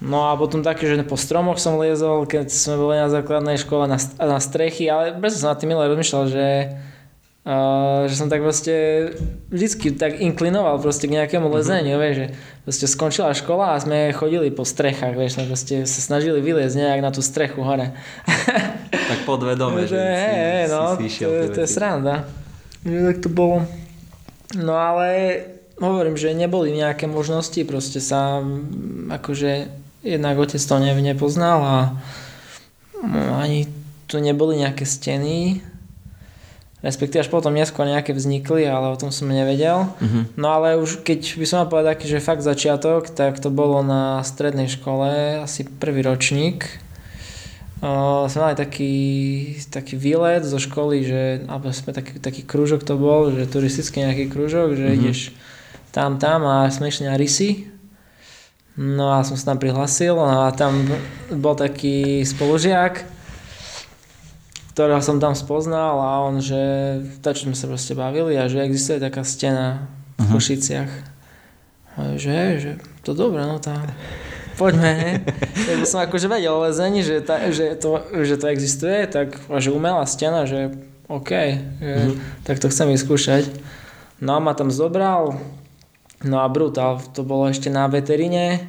No 0.00 0.30
a 0.30 0.38
potom 0.38 0.64
také, 0.64 0.88
že 0.88 1.02
po 1.04 1.18
stromoch 1.18 1.60
som 1.60 1.76
liezol, 1.76 2.24
keď 2.24 2.48
sme 2.48 2.78
boli 2.78 2.96
na 2.96 3.12
základnej 3.12 3.58
škole 3.60 3.84
na, 3.84 3.98
na 4.16 4.38
strechy, 4.40 4.88
ale 4.88 5.12
bez 5.18 5.36
som 5.36 5.52
na 5.52 5.58
tým 5.58 5.76
milé 5.76 5.86
rozmýšľal, 5.92 6.24
že, 6.30 6.46
uh, 7.46 8.06
že 8.08 8.14
som 8.16 8.28
tak 8.28 8.44
proste 8.44 8.74
vždycky 9.48 9.94
tak 9.94 10.20
inklinoval 10.20 10.80
proste 10.82 11.08
k 11.08 11.16
nejakému 11.16 11.48
mhm. 11.48 11.54
lezeniu, 11.56 11.96
mm-hmm. 11.96 12.04
vieš, 12.04 12.16
že 12.16 12.26
proste 12.66 12.86
skončila 12.86 13.36
škola 13.36 13.76
a 13.76 13.82
sme 13.82 14.12
chodili 14.12 14.52
po 14.52 14.66
strechách, 14.68 15.16
vieš, 15.16 15.40
sme 15.40 15.44
proste 15.48 15.74
sa 15.88 16.00
snažili 16.00 16.44
vyliezť 16.44 16.76
nejak 16.76 17.00
na 17.00 17.10
tú 17.12 17.20
strechu 17.24 17.62
hore. 17.62 17.92
Tak 19.10 19.26
podvedome, 19.26 19.90
že, 19.90 19.98
že 19.98 20.06
si, 20.06 20.30
hej, 20.38 20.64
no, 20.70 20.94
si 20.94 21.18
to, 21.18 21.50
to 21.50 21.60
je 21.66 21.70
sranda. 21.70 22.30
Že 22.86 23.10
tak 23.10 23.18
to 23.26 23.28
bolo. 23.30 23.66
No 24.54 24.78
ale 24.78 25.06
hovorím, 25.82 26.14
že 26.14 26.30
neboli 26.30 26.70
nejaké 26.70 27.10
možnosti 27.10 27.58
proste 27.66 27.98
sa 27.98 28.38
akože 29.10 29.66
jednak 30.06 30.38
otec 30.38 30.62
to 30.62 30.74
ne, 30.78 30.94
nepoznal 30.94 31.58
a 31.58 31.76
no, 33.02 33.34
ani 33.34 33.66
tu 34.06 34.18
neboli 34.18 34.58
nejaké 34.58 34.84
steny, 34.84 35.62
respektíve 36.80 37.24
až 37.24 37.30
potom 37.32 37.52
neskôr 37.52 37.84
nejaké 37.84 38.16
vznikli, 38.16 38.64
ale 38.64 38.92
o 38.92 39.00
tom 39.00 39.12
som 39.12 39.28
nevedel. 39.28 39.88
Uh-huh. 39.88 40.24
No 40.34 40.56
ale 40.56 40.80
už 40.80 41.04
keď 41.04 41.36
by 41.36 41.46
som 41.46 41.56
mal 41.64 41.68
povedať, 41.68 42.08
že 42.08 42.24
fakt 42.24 42.44
začiatok, 42.44 43.12
tak 43.12 43.40
to 43.40 43.52
bolo 43.52 43.84
na 43.84 44.20
strednej 44.24 44.68
škole, 44.68 45.40
asi 45.44 45.68
prvý 45.68 46.04
ročník. 46.04 46.66
Uh, 47.80 48.28
sme 48.28 48.52
mali 48.52 48.56
taký, 48.60 48.94
taký 49.72 49.96
výlet 49.96 50.44
zo 50.44 50.60
školy, 50.60 51.00
že, 51.00 51.22
alebo 51.48 51.72
sme 51.72 51.96
taký, 51.96 52.20
taký 52.20 52.42
krúžok 52.44 52.84
to 52.84 53.00
bol, 53.00 53.32
že 53.32 53.48
turistický 53.48 54.04
nejaký 54.04 54.28
krúžok, 54.28 54.76
že 54.76 54.84
uh-huh. 54.84 54.98
ideš 55.00 55.32
tam, 55.88 56.20
tam 56.20 56.44
a 56.44 56.68
sme 56.68 56.92
išli 56.92 57.08
na 57.08 57.16
rysy 57.16 57.70
No 58.80 59.12
a 59.12 59.26
som 59.26 59.36
sa 59.36 59.52
tam 59.52 59.60
prihlasil 59.60 60.16
a 60.16 60.54
tam 60.56 60.88
bol 61.28 61.52
taký 61.52 62.24
spolužiak, 62.24 63.04
ktorého 64.70 65.02
som 65.02 65.18
tam 65.18 65.34
spoznal 65.34 65.98
a 65.98 66.10
on, 66.24 66.38
že 66.38 66.60
tak 67.20 67.34
sme 67.34 67.58
sa 67.58 67.66
proste 67.66 67.98
bavili 67.98 68.38
a 68.38 68.46
že 68.46 68.62
existuje 68.62 69.02
taká 69.02 69.26
stena 69.26 69.90
v 70.16 70.24
uh-huh. 70.24 70.38
Košiciach. 70.38 70.92
A 71.98 72.00
že, 72.14 72.38
že 72.62 72.70
to 73.02 73.12
dobré, 73.12 73.42
no 73.42 73.58
tam 73.58 73.82
poďme. 74.60 75.24
Tak 75.52 75.76
som 75.90 76.04
akože 76.04 76.28
vedel 76.28 76.52
o 76.52 76.62
lezení, 76.62 77.00
že, 77.00 77.24
ta, 77.24 77.48
že, 77.48 77.74
to, 77.80 78.04
že 78.20 78.36
to 78.36 78.46
existuje, 78.52 79.08
tak 79.08 79.40
že 79.40 79.72
umelá 79.72 80.04
stena, 80.04 80.44
že 80.44 80.76
OK, 81.10 81.32
že, 81.80 81.94
uh-huh. 81.96 82.14
tak 82.46 82.62
to 82.62 82.70
chcem 82.70 82.92
vyskúšať. 82.94 83.48
No 84.20 84.36
a 84.36 84.38
ma 84.38 84.52
tam 84.52 84.68
zobral, 84.68 85.40
no 86.22 86.36
a 86.44 86.46
brutál, 86.46 87.00
to 87.16 87.24
bolo 87.24 87.48
ešte 87.48 87.72
na 87.72 87.88
veterine, 87.88 88.68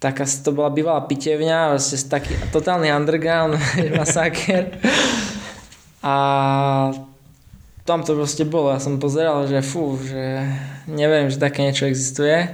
taká, 0.00 0.24
to 0.24 0.50
bola 0.56 0.72
bývalá 0.72 1.04
pitevňa, 1.04 1.76
vlastne 1.76 2.00
taký 2.08 2.32
totálny 2.48 2.88
underground, 2.88 3.60
masaker. 4.00 4.80
A 6.00 6.14
tam 7.84 8.00
to 8.00 8.16
proste 8.16 8.48
bolo, 8.48 8.72
ja 8.72 8.80
som 8.80 8.96
pozeral, 8.96 9.44
že 9.44 9.60
fú, 9.60 10.00
že 10.00 10.48
neviem, 10.88 11.28
že 11.28 11.36
také 11.36 11.60
niečo 11.68 11.84
existuje. 11.84 12.48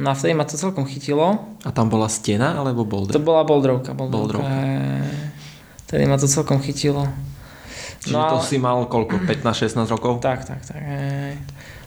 No 0.00 0.12
a 0.12 0.14
vtedy 0.16 0.32
ma 0.32 0.48
to 0.48 0.56
celkom 0.56 0.88
chytilo. 0.88 1.40
A 1.64 1.72
tam 1.72 1.92
bola 1.92 2.08
stena 2.08 2.56
alebo 2.56 2.88
boulder? 2.88 3.16
To 3.16 3.20
bola 3.20 3.44
boldrovka. 3.44 3.92
boldrovka. 3.92 4.48
boldrovka. 4.48 5.28
Vtedy 5.88 6.04
ma 6.08 6.16
to 6.16 6.24
celkom 6.30 6.62
chytilo. 6.62 7.04
Čiže 8.00 8.16
no, 8.16 8.32
to 8.32 8.40
si 8.40 8.56
mal 8.56 8.80
koľko? 8.88 9.20
15-16 9.28 9.92
rokov? 9.92 10.24
Tak, 10.24 10.48
tak, 10.48 10.60
tak. 10.64 10.80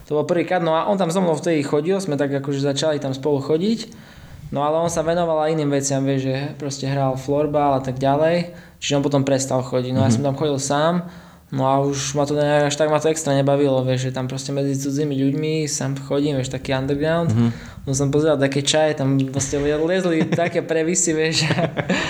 To 0.06 0.22
bol 0.22 0.26
prvýkrát, 0.30 0.62
no 0.62 0.78
a 0.78 0.86
on 0.86 1.00
tam 1.00 1.10
so 1.10 1.24
mnou 1.24 1.34
vtedy 1.34 1.66
chodil, 1.66 1.98
sme 1.98 2.20
tak 2.20 2.30
akože 2.30 2.62
začali 2.62 3.02
tam 3.02 3.18
spolu 3.18 3.42
chodiť. 3.42 4.13
No 4.54 4.62
ale 4.62 4.78
on 4.78 4.92
sa 4.94 5.02
venoval 5.02 5.50
aj 5.50 5.58
iným 5.58 5.74
veciam, 5.74 6.06
vieš, 6.06 6.30
že 6.30 6.36
proste 6.62 6.86
hral 6.86 7.18
florbal 7.18 7.82
a 7.82 7.82
tak 7.82 7.98
ďalej. 7.98 8.54
Čiže 8.78 9.02
on 9.02 9.06
potom 9.06 9.26
prestal 9.26 9.66
chodiť. 9.66 9.98
No 9.98 10.06
mm-hmm. 10.06 10.14
ja 10.14 10.16
som 10.16 10.22
tam 10.22 10.38
chodil 10.38 10.62
sám 10.62 11.10
No 11.54 11.70
a 11.70 11.78
už 11.86 12.18
ma 12.18 12.26
to 12.26 12.34
až 12.34 12.74
tak 12.74 12.90
ma 12.90 12.98
to 12.98 13.14
extra 13.14 13.38
nebavilo, 13.38 13.86
vieš, 13.86 14.10
že 14.10 14.12
tam 14.18 14.26
proste 14.26 14.50
medzi 14.50 14.74
cudzími 14.74 15.14
ľuďmi 15.14 15.70
sám 15.70 16.02
chodím, 16.02 16.42
vieš, 16.42 16.50
taký 16.50 16.74
underground. 16.74 17.30
Mm-hmm. 17.30 17.50
No 17.86 17.94
som 17.94 18.10
pozeral 18.10 18.42
také 18.42 18.66
čaje, 18.66 18.98
tam 18.98 19.22
proste 19.30 19.62
liezli 19.62 20.26
také 20.34 20.66
previsy, 20.66 21.14
vieš. 21.14 21.46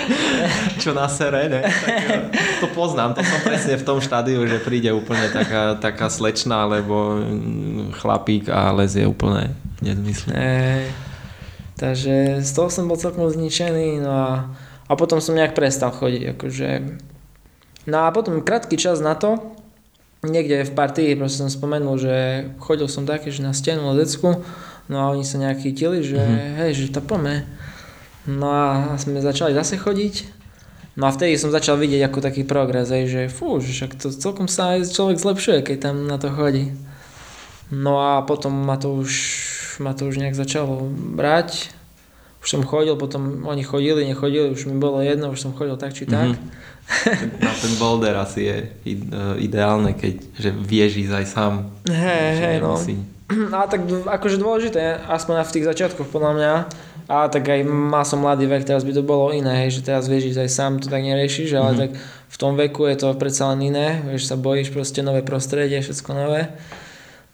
Čo 0.80 0.96
na 0.96 1.12
sere, 1.12 1.52
ne? 1.52 1.60
Tak, 1.60 2.32
to 2.64 2.72
poznám, 2.72 3.12
to 3.12 3.20
som 3.20 3.44
presne 3.44 3.76
v 3.76 3.84
tom 3.84 4.00
štádiu, 4.00 4.48
že 4.48 4.64
príde 4.64 4.88
úplne 4.96 5.28
taká, 5.28 5.76
taká 5.76 6.08
slečna, 6.08 6.64
alebo 6.64 7.20
chlapík 8.00 8.48
a 8.48 8.72
lezie 8.72 9.04
úplne 9.04 9.52
nezmysl. 9.84 10.32
Takže 11.76 12.44
z 12.44 12.50
toho 12.54 12.68
som 12.70 12.86
bol 12.86 12.98
celkom 13.00 13.26
zničený, 13.30 14.02
no 14.02 14.12
a, 14.12 14.32
a 14.86 14.92
potom 14.94 15.18
som 15.18 15.34
nejak 15.34 15.56
prestal 15.56 15.90
chodiť, 15.90 16.38
akože 16.38 16.68
No 17.84 18.08
a 18.08 18.12
potom 18.12 18.40
krátky 18.40 18.80
čas 18.80 19.04
na 19.04 19.12
to, 19.12 19.36
niekde 20.24 20.64
v 20.64 20.72
partii 20.72 21.20
proste 21.20 21.44
som 21.44 21.52
spomenul, 21.52 22.00
že 22.00 22.16
chodil 22.56 22.88
som 22.88 23.04
také, 23.04 23.28
že 23.28 23.44
na 23.44 23.52
stenu, 23.52 23.84
na 23.84 23.92
decku, 23.92 24.40
no 24.88 24.96
a 24.96 25.12
oni 25.12 25.24
sa 25.24 25.36
nejak 25.36 25.60
chytili, 25.60 26.00
že 26.00 26.16
mm-hmm. 26.16 26.56
hej, 26.64 26.70
že 26.72 26.94
to 26.96 27.04
poďme. 27.04 27.44
No 28.24 28.48
a 28.48 28.96
sme 28.96 29.20
začali 29.20 29.52
zase 29.52 29.76
chodiť, 29.76 30.14
no 30.96 31.04
a 31.04 31.12
vtedy 31.12 31.36
som 31.36 31.52
začal 31.52 31.76
vidieť 31.76 32.08
ako 32.08 32.24
taký 32.24 32.48
progres, 32.48 32.88
hej, 32.88 33.04
že 33.04 33.22
fú, 33.28 33.60
že 33.60 33.76
však 33.76 34.00
to 34.00 34.08
celkom 34.08 34.48
sa 34.48 34.80
aj 34.80 34.88
človek 34.88 35.20
zlepšuje, 35.20 35.60
keď 35.60 35.76
tam 35.92 36.08
na 36.08 36.16
to 36.16 36.32
chodí. 36.32 36.72
No 37.68 38.00
a 38.00 38.24
potom 38.24 38.64
ma 38.64 38.80
to 38.80 38.96
už, 38.96 39.12
ma 39.80 39.96
to 39.96 40.06
už 40.06 40.20
nejak 40.20 40.36
začalo 40.36 40.86
brať, 40.90 41.70
už 42.44 42.60
som 42.60 42.62
chodil, 42.62 42.92
potom 43.00 43.48
oni 43.48 43.64
chodili, 43.64 44.04
nechodili, 44.04 44.52
už 44.52 44.68
mi 44.68 44.76
bolo 44.76 45.00
jedno, 45.00 45.32
už 45.32 45.40
som 45.40 45.56
chodil 45.56 45.80
tak 45.80 45.96
či 45.96 46.04
tak. 46.04 46.34
Mm-hmm 46.36 46.74
na 47.40 47.52
ten 47.56 47.72
boulder 47.80 48.16
asi 48.16 48.40
je 48.44 48.56
ideálne, 49.40 49.96
keď 49.96 50.14
že 50.36 50.50
vieš 50.52 51.08
ísť 51.08 51.14
aj 51.16 51.26
sám. 51.26 51.52
Hej, 51.88 52.28
hej, 52.40 52.56
no. 52.60 52.76
A 53.56 53.64
tak 53.64 53.88
akože 53.88 54.36
dôležité, 54.36 55.00
aspoň 55.08 55.48
v 55.48 55.54
tých 55.56 55.68
začiatkoch 55.68 56.12
podľa 56.12 56.32
mňa, 56.36 56.54
a 57.04 57.28
tak 57.28 57.44
aj 57.44 57.68
mal 57.68 58.00
som 58.08 58.24
mladý 58.24 58.48
vek, 58.48 58.64
teraz 58.64 58.80
by 58.80 58.96
to 58.96 59.04
bolo 59.04 59.28
iné, 59.28 59.64
hej, 59.64 59.80
že 59.80 59.84
teraz 59.84 60.08
vieš 60.08 60.32
ísť 60.32 60.40
aj 60.40 60.50
sám, 60.52 60.72
to 60.80 60.88
tak 60.88 61.04
neriešiš, 61.04 61.52
ale 61.52 61.72
mm-hmm. 61.72 61.82
tak 61.84 61.90
v 62.32 62.36
tom 62.40 62.52
veku 62.56 62.88
je 62.88 62.96
to 62.96 63.08
predsa 63.16 63.52
len 63.52 63.60
iné, 63.68 64.00
vieš, 64.08 64.32
sa 64.32 64.40
bojíš 64.40 64.72
proste 64.72 65.04
nové 65.04 65.20
prostredie, 65.20 65.84
všetko 65.84 66.10
nové. 66.16 66.48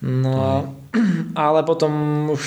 No 0.00 0.32
a, 0.40 0.52
ale 1.48 1.60
potom 1.62 1.92
už 2.32 2.44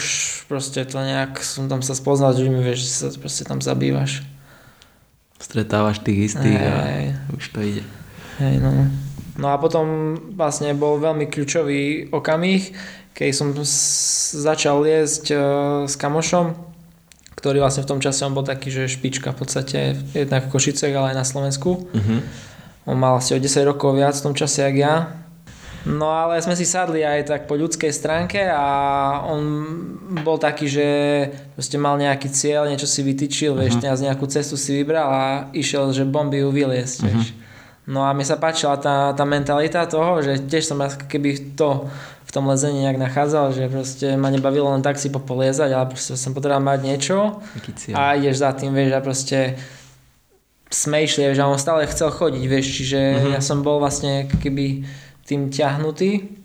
proste 0.49 0.83
to 0.85 0.97
nejak 0.99 1.39
som 1.39 1.69
tam 1.69 1.85
sa 1.85 1.93
spoznal, 1.93 2.33
že 2.33 2.49
mi 2.49 2.61
vieš, 2.61 2.89
sa 2.89 3.07
proste 3.13 3.45
tam 3.45 3.61
zabývaš 3.61 4.25
stretávaš 5.43 5.99
tých 5.99 6.31
istých 6.31 6.55
hey. 6.55 7.11
a 7.11 7.35
už 7.35 7.51
to 7.51 7.59
ide. 7.59 7.83
Hej, 8.39 8.63
no. 8.63 8.71
no 9.35 9.47
a 9.51 9.59
potom 9.59 10.15
vlastne 10.39 10.71
bol 10.71 10.95
veľmi 11.03 11.27
kľúčový 11.27 12.09
okamih, 12.15 12.71
keď 13.11 13.29
som 13.35 13.51
začal 14.39 14.81
liesť 14.87 15.25
uh, 15.35 15.39
s 15.85 15.99
kamošom, 15.99 16.55
ktorý 17.35 17.59
vlastne 17.59 17.83
v 17.83 17.91
tom 17.91 17.99
čase 17.99 18.23
on 18.23 18.33
bol 18.33 18.47
taký, 18.47 18.71
že 18.71 18.87
špička 18.87 19.35
v 19.35 19.37
podstate, 19.43 19.99
jednak 20.15 20.47
v 20.47 20.51
Košicech, 20.55 20.95
ale 20.95 21.11
aj 21.13 21.17
na 21.19 21.27
Slovensku. 21.27 21.91
Uh-huh. 21.91 22.19
On 22.87 22.95
mal 22.95 23.19
asi 23.19 23.35
o 23.35 23.39
10 23.39 23.67
rokov 23.67 23.99
viac 23.99 24.15
v 24.15 24.25
tom 24.31 24.33
čase, 24.33 24.63
jak 24.63 24.75
ja. 24.79 24.95
No 25.83 26.07
ale 26.07 26.39
sme 26.39 26.55
si 26.55 26.63
sadli 26.63 27.03
aj 27.03 27.27
tak 27.27 27.41
po 27.43 27.59
ľudskej 27.59 27.91
stránke 27.91 28.39
a 28.47 28.63
on 29.27 29.43
bol 30.23 30.39
taký, 30.39 30.71
že 30.71 30.87
proste 31.59 31.75
mal 31.75 31.99
nejaký 31.99 32.31
cieľ, 32.31 32.71
niečo 32.71 32.87
si 32.87 33.03
vytýčil, 33.03 33.51
uh-huh. 33.51 33.67
vieš, 33.67 33.83
z 33.83 34.05
nejakú 34.07 34.23
cestu 34.31 34.55
si 34.55 34.79
vybral 34.79 35.09
a 35.11 35.23
išiel, 35.51 35.91
že 35.91 36.07
bomby 36.07 36.39
ju 36.39 36.55
vyliesť, 36.55 36.97
uh-huh. 37.03 37.07
vieš. 37.11 37.35
No 37.83 38.07
a 38.07 38.15
mi 38.15 38.23
sa 38.23 38.39
páčila 38.39 38.79
tá, 38.79 39.11
tá 39.11 39.27
mentalita 39.27 39.83
toho, 39.83 40.23
že 40.23 40.39
tiež 40.47 40.71
som 40.71 40.79
keby 40.79 41.59
to 41.59 41.91
v 42.23 42.31
tom 42.31 42.47
lezení 42.47 42.87
nejak 42.87 42.95
nachádzal, 42.95 43.51
že 43.51 43.67
proste 43.67 44.15
ma 44.15 44.31
nebavilo 44.31 44.71
len 44.71 44.79
tak 44.79 44.95
si 44.95 45.11
popoliezať, 45.11 45.67
ale 45.67 45.91
proste 45.91 46.15
som 46.15 46.31
potreboval 46.31 46.63
mať 46.63 46.79
niečo 46.79 47.43
a 47.91 48.15
ideš 48.15 48.39
za 48.39 48.55
tým, 48.55 48.71
vieš, 48.71 48.95
a 48.95 49.03
proste 49.03 49.59
sme 50.71 51.03
išli, 51.03 51.27
vieš, 51.27 51.43
a 51.43 51.51
on 51.51 51.59
stále 51.59 51.83
chcel 51.91 52.07
chodiť, 52.07 52.43
vieš, 52.47 52.71
čiže 52.71 52.99
uh-huh. 53.19 53.31
ja 53.35 53.43
som 53.43 53.59
bol 53.59 53.83
vlastne 53.83 54.31
keby 54.31 54.87
tým 55.27 55.51
ťahnutý. 55.51 56.43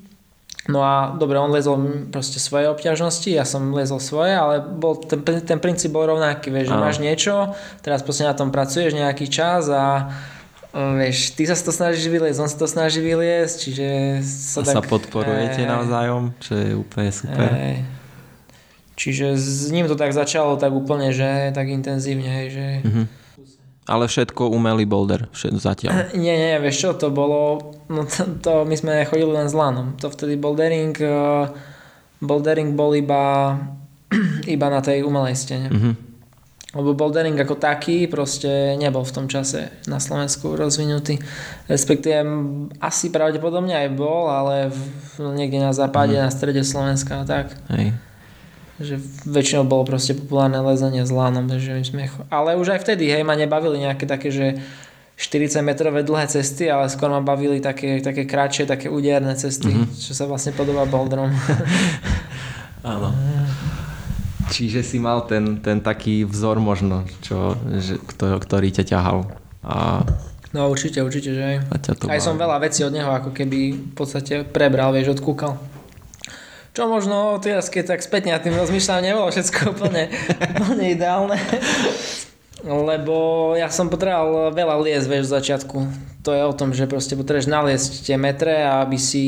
No 0.69 0.85
a 0.85 1.17
dobre, 1.17 1.41
on 1.41 1.49
lezol 1.49 1.81
proste 2.13 2.37
svoje 2.37 2.69
obťažnosti, 2.69 3.33
ja 3.33 3.49
som 3.49 3.73
lezol 3.73 4.05
svoje, 4.05 4.37
ale 4.37 4.61
bol, 4.61 5.01
ten, 5.01 5.25
ten 5.41 5.57
princíp 5.57 5.97
bol 5.97 6.05
rovnaký, 6.05 6.53
vieš, 6.53 6.69
že 6.69 6.77
máš 6.77 6.97
niečo, 7.01 7.57
teraz 7.81 8.05
proste 8.05 8.29
na 8.29 8.37
tom 8.37 8.53
pracuješ 8.53 8.93
nejaký 8.93 9.33
čas 9.33 9.73
a 9.73 10.13
vieš, 10.77 11.33
ty 11.33 11.49
sa 11.49 11.57
to 11.57 11.73
snažíš 11.73 12.13
vyliezť, 12.13 12.39
on 12.45 12.53
sa 12.53 12.59
to 12.61 12.69
snaží 12.69 13.01
vyliezť, 13.01 13.57
čiže 13.65 13.89
sa, 14.21 14.61
a 14.61 14.69
tak, 14.69 14.75
sa 14.77 14.85
podporujete 14.85 15.65
e, 15.65 15.69
navzájom, 15.73 16.37
čo 16.37 16.53
je 16.53 16.71
úplne 16.77 17.11
super. 17.17 17.49
E, 17.49 17.81
čiže 18.93 19.41
s 19.41 19.73
ním 19.73 19.89
to 19.89 19.97
tak 19.97 20.13
začalo 20.13 20.61
tak 20.61 20.77
úplne, 20.77 21.17
že 21.17 21.49
tak 21.57 21.73
intenzívne, 21.73 22.29
hej, 22.29 22.49
že... 22.53 22.67
Mm-hmm 22.85 23.07
ale 23.89 24.05
všetko 24.05 24.53
umelý 24.53 24.85
boulder, 24.85 25.33
všetko 25.33 25.59
zatiaľ. 25.59 25.93
Nie, 26.13 26.37
nie, 26.37 26.55
vieš 26.61 26.77
čo, 26.85 26.91
to 26.95 27.09
bolo, 27.09 27.73
no 27.89 28.05
to, 28.05 28.29
to 28.45 28.53
my 28.69 28.77
sme 28.77 29.09
chodili 29.09 29.33
len 29.33 29.49
s 29.49 29.57
lanom. 29.57 29.97
To 30.05 30.13
vtedy 30.13 30.37
bouldering, 30.37 30.93
uh, 31.01 31.49
bouldering 32.21 32.77
bol 32.77 32.93
iba, 32.93 33.57
iba 34.55 34.67
na 34.69 34.85
tej 34.85 35.03
umelej 35.09 35.41
stene. 35.41 35.73
Mm-hmm. 35.73 35.95
Lebo 36.77 36.93
bouldering 36.93 37.41
ako 37.41 37.57
taký 37.57 38.05
proste 38.13 38.77
nebol 38.77 39.01
v 39.01 39.15
tom 39.17 39.25
čase 39.25 39.73
na 39.89 39.97
Slovensku 39.97 40.53
rozvinutý. 40.53 41.17
Respektíve 41.65 42.21
asi 42.77 43.09
pravdepodobne 43.09 43.73
aj 43.73 43.89
bol, 43.97 44.29
ale 44.29 44.69
v, 44.69 44.79
niekde 45.33 45.65
na 45.65 45.73
západe, 45.73 46.13
mm. 46.13 46.29
na 46.29 46.31
strede 46.31 46.61
Slovenska 46.61 47.25
a 47.25 47.25
tak. 47.25 47.57
Hej 47.73 47.97
že 48.79 49.03
väčšinou 49.27 49.67
bolo 49.67 49.83
proste 49.83 50.15
populárne 50.15 50.63
lezenie 50.63 51.03
s 51.03 51.11
lánom, 51.11 51.51
takže 51.51 51.75
my 51.75 51.85
sme... 51.85 52.03
Ale 52.31 52.55
už 52.55 52.79
aj 52.79 52.87
vtedy, 52.87 53.11
hej, 53.11 53.27
ma 53.27 53.35
nebavili 53.35 53.83
nejaké 53.83 54.07
také, 54.07 54.31
že 54.31 54.63
40 55.19 55.67
metrové 55.67 56.07
dlhé 56.07 56.31
cesty, 56.31 56.71
ale 56.71 56.87
skôr 56.87 57.11
ma 57.11 57.19
bavili 57.19 57.59
také, 57.59 57.99
také 57.99 58.23
kratšie, 58.23 58.71
také 58.71 58.87
úderné 58.87 59.35
cesty, 59.35 59.75
mm-hmm. 59.75 59.99
čo 59.99 60.15
sa 60.15 60.31
vlastne 60.31 60.55
podobá 60.55 60.87
boulderom. 60.87 61.35
Áno. 62.87 63.11
Čiže 64.49 64.87
si 64.87 65.03
mal 65.03 65.27
ten, 65.27 65.59
ten 65.59 65.83
taký 65.83 66.23
vzor 66.23 66.63
možno, 66.63 67.03
čo, 67.21 67.59
že, 67.83 67.99
ktorý 68.15 68.71
ťa 68.71 68.85
ťahal. 68.87 69.27
A... 69.67 70.07
No 70.55 70.71
určite, 70.71 71.03
určite, 71.03 71.35
že 71.35 71.43
aj. 71.43 71.57
Aj 72.09 72.21
som 72.23 72.39
veľa 72.39 72.63
vecí 72.63 72.87
od 72.87 72.95
neho 72.95 73.11
ako 73.11 73.35
keby 73.35 73.75
v 73.75 73.95
podstate 73.99 74.47
prebral, 74.47 74.95
vieš, 74.95 75.19
odkúkal. 75.19 75.59
Čo 76.77 76.87
možno 76.87 77.37
teraz, 77.43 77.73
keď 77.73 77.97
tak 77.97 78.01
spätne 78.05 78.37
tým 78.39 78.55
rozmýšľam, 78.55 79.03
nebolo 79.03 79.29
všetko 79.33 79.75
úplne, 79.75 80.13
úplne 80.63 80.87
ideálne. 80.95 81.37
Lebo 82.67 83.55
ja 83.55 83.71
som 83.71 83.87
potreboval 83.87 84.51
veľa 84.51 84.77
liesť, 84.83 85.07
vieš, 85.07 85.25
v 85.31 85.35
začiatku. 85.39 85.77
To 86.27 86.31
je 86.35 86.43
o 86.43 86.53
tom, 86.53 86.75
že 86.75 86.91
proste 86.91 87.15
potrebuješ 87.15 87.47
naliesť 87.47 87.93
tie 88.03 88.19
metre, 88.19 88.67
aby 88.67 88.99
si 88.99 89.27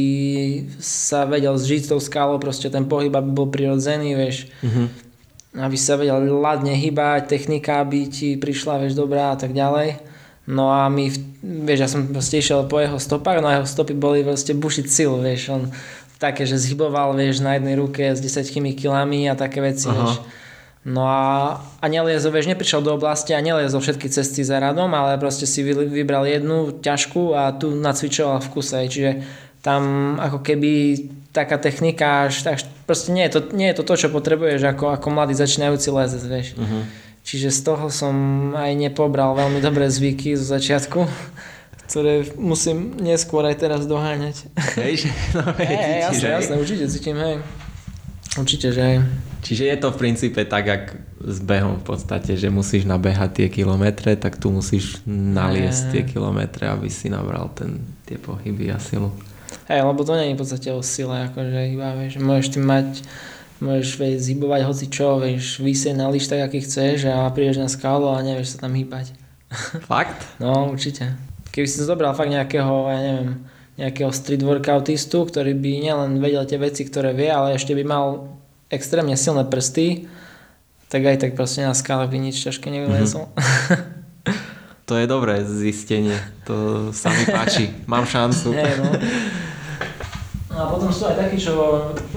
sa 0.82 1.30
vedel 1.30 1.54
zžiť 1.54 1.94
tou 1.94 2.02
skalou, 2.02 2.42
proste 2.42 2.66
ten 2.66 2.90
pohyb 2.90 3.14
aby 3.14 3.30
bol 3.30 3.46
prirodzený, 3.46 4.18
vieš. 4.18 4.50
Mm-hmm. 4.66 4.86
Aby 5.62 5.76
sa 5.78 5.94
vedel 5.94 6.26
ladne 6.42 6.74
hýbať, 6.74 7.30
technika 7.30 7.86
aby 7.86 8.10
ti 8.10 8.34
prišla, 8.34 8.82
vieš, 8.82 8.98
dobrá 8.98 9.34
a 9.34 9.38
tak 9.38 9.54
ďalej. 9.54 10.02
No 10.50 10.74
a 10.74 10.90
my, 10.90 11.06
vieš, 11.62 11.78
ja 11.78 11.88
som 11.88 12.10
proste 12.10 12.42
išiel 12.42 12.66
po 12.66 12.82
jeho 12.82 12.98
stopách, 12.98 13.38
no 13.38 13.46
a 13.46 13.62
jeho 13.62 13.68
stopy 13.70 13.94
boli 13.94 14.26
proste 14.26 14.58
bušiť 14.58 14.86
silu, 14.90 15.22
vieš. 15.22 15.54
On 15.54 15.70
také, 16.20 16.44
že 16.44 16.60
zhyboval, 16.60 17.16
vieš, 17.16 17.40
na 17.40 17.56
jednej 17.56 17.80
ruke 17.80 18.12
s 18.12 18.20
10 18.20 18.44
kilami 18.76 19.26
a 19.26 19.34
také 19.34 19.64
veci, 19.64 19.88
Aha. 19.88 19.96
vieš. 19.96 20.20
No 20.80 21.04
a, 21.04 21.60
a 21.80 21.84
neliezol, 21.92 22.32
vieš, 22.32 22.48
neprišiel 22.48 22.80
do 22.80 22.96
oblasti 22.96 23.36
a 23.36 23.44
neliezol 23.44 23.84
všetky 23.84 24.08
cesty 24.08 24.40
za 24.40 24.60
radom, 24.60 24.88
ale 24.96 25.20
proste 25.20 25.44
si 25.44 25.60
vybral 25.64 26.24
jednu 26.24 26.80
ťažkú 26.80 27.36
a 27.36 27.52
tu 27.52 27.72
nacvičoval 27.76 28.40
v 28.40 28.48
kuse. 28.48 28.88
Čiže 28.88 29.10
tam 29.60 30.16
ako 30.16 30.40
keby 30.40 30.72
taká 31.36 31.60
technika, 31.60 32.32
až, 32.32 32.48
až 32.48 32.64
proste 32.88 33.12
nie 33.12 33.28
je, 33.28 33.36
to, 33.36 33.40
nie 33.52 33.68
je 33.72 33.76
to 33.76 33.84
to, 33.84 33.94
čo 34.00 34.08
potrebuješ 34.08 34.64
ako, 34.72 34.96
ako 34.96 35.06
mladý 35.12 35.36
začínajúci 35.36 35.88
lezec, 35.92 36.22
vieš. 36.24 36.48
Uh-huh. 36.56 36.88
Čiže 37.28 37.52
z 37.52 37.60
toho 37.60 37.86
som 37.92 38.14
aj 38.56 38.72
nepobral 38.72 39.36
veľmi 39.36 39.60
dobré 39.60 39.86
zvyky 39.92 40.32
zo 40.34 40.48
začiatku, 40.48 41.04
ktoré 41.90 42.22
musím 42.38 42.94
neskôr 43.02 43.42
aj 43.42 43.66
teraz 43.66 43.82
doháňať. 43.90 44.46
Hej, 44.78 45.10
no, 45.34 45.42
hej, 45.58 45.74
hej 45.82 45.98
jasne, 46.06 46.28
jasne, 46.38 46.54
určite 46.62 46.86
cítim, 46.86 47.18
hej. 47.18 47.42
Určite, 48.38 48.70
že 48.70 48.78
hej. 48.78 48.98
Čiže 49.42 49.64
je 49.66 49.76
to 49.82 49.88
v 49.90 49.96
princípe 49.98 50.38
tak, 50.46 50.70
jak 50.70 50.84
s 51.18 51.38
behom 51.42 51.82
v 51.82 51.84
podstate, 51.84 52.38
že 52.38 52.46
musíš 52.46 52.86
nabehať 52.86 53.42
tie 53.42 53.48
kilometre, 53.50 54.14
tak 54.14 54.38
tu 54.38 54.54
musíš 54.54 55.02
naliesť 55.10 55.82
tie 55.90 56.02
kilometre, 56.06 56.70
aby 56.70 56.86
si 56.86 57.10
nabral 57.10 57.50
ten, 57.58 57.82
tie 58.06 58.22
pohyby 58.22 58.70
a 58.70 58.78
silu. 58.78 59.10
Hej, 59.66 59.82
lebo 59.82 60.06
to 60.06 60.14
nie 60.14 60.30
je 60.30 60.36
v 60.38 60.40
podstate 60.46 60.68
o 60.70 60.86
sile, 60.86 61.26
akože 61.26 61.74
iba, 61.74 61.90
vieš, 61.98 62.22
môžeš 62.22 62.48
ty 62.54 62.58
mať, 62.62 62.88
môžeš 63.58 63.90
vieš, 63.98 64.16
zhybovať 64.30 64.60
hoci 64.62 64.86
čo, 64.86 65.18
vieš, 65.18 65.58
vysieť 65.58 65.98
na 65.98 66.06
liš 66.06 66.30
tak, 66.30 66.46
aký 66.46 66.62
chceš 66.62 67.10
a 67.10 67.26
prídeš 67.34 67.58
na 67.58 67.66
skálu 67.66 68.06
a 68.14 68.22
nevieš 68.22 68.54
sa 68.54 68.70
tam 68.70 68.78
hýbať. 68.78 69.10
Fakt? 69.90 70.38
no, 70.38 70.70
určite. 70.70 71.29
Keby 71.50 71.66
si 71.66 71.82
zobral 71.82 72.14
fakt 72.14 72.30
nejakého, 72.30 72.74
ja 72.90 73.00
neviem, 73.02 73.30
nejakého 73.80 74.12
street 74.14 74.44
workoutistu, 74.46 75.26
ktorý 75.26 75.56
by 75.56 75.70
nielen 75.82 76.10
vedel 76.22 76.44
tie 76.46 76.60
veci, 76.60 76.86
ktoré 76.86 77.16
vie, 77.16 77.32
ale 77.32 77.58
ešte 77.58 77.74
by 77.74 77.84
mal 77.86 78.36
extrémne 78.70 79.16
silné 79.18 79.42
prsty, 79.48 80.06
tak 80.90 81.06
aj 81.06 81.16
tak 81.22 81.30
proste 81.34 81.66
na 81.66 81.74
skále 81.74 82.06
by 82.06 82.18
nič 82.18 82.38
ťažké 82.42 82.70
nevylezol. 82.70 83.30
Mm-hmm. 83.34 84.00
To 84.90 84.98
je 84.98 85.06
dobré 85.06 85.38
zistenie, 85.46 86.18
to 86.42 86.90
sa 86.90 87.14
mi 87.14 87.22
páči, 87.22 87.70
mám 87.86 88.10
šancu. 88.10 88.50
Hey, 88.58 88.74
no. 88.74 88.90
no 90.50 90.54
a 90.58 90.66
potom 90.66 90.90
sú 90.90 91.06
aj 91.06 91.14
takí, 91.14 91.38
čo 91.38 91.54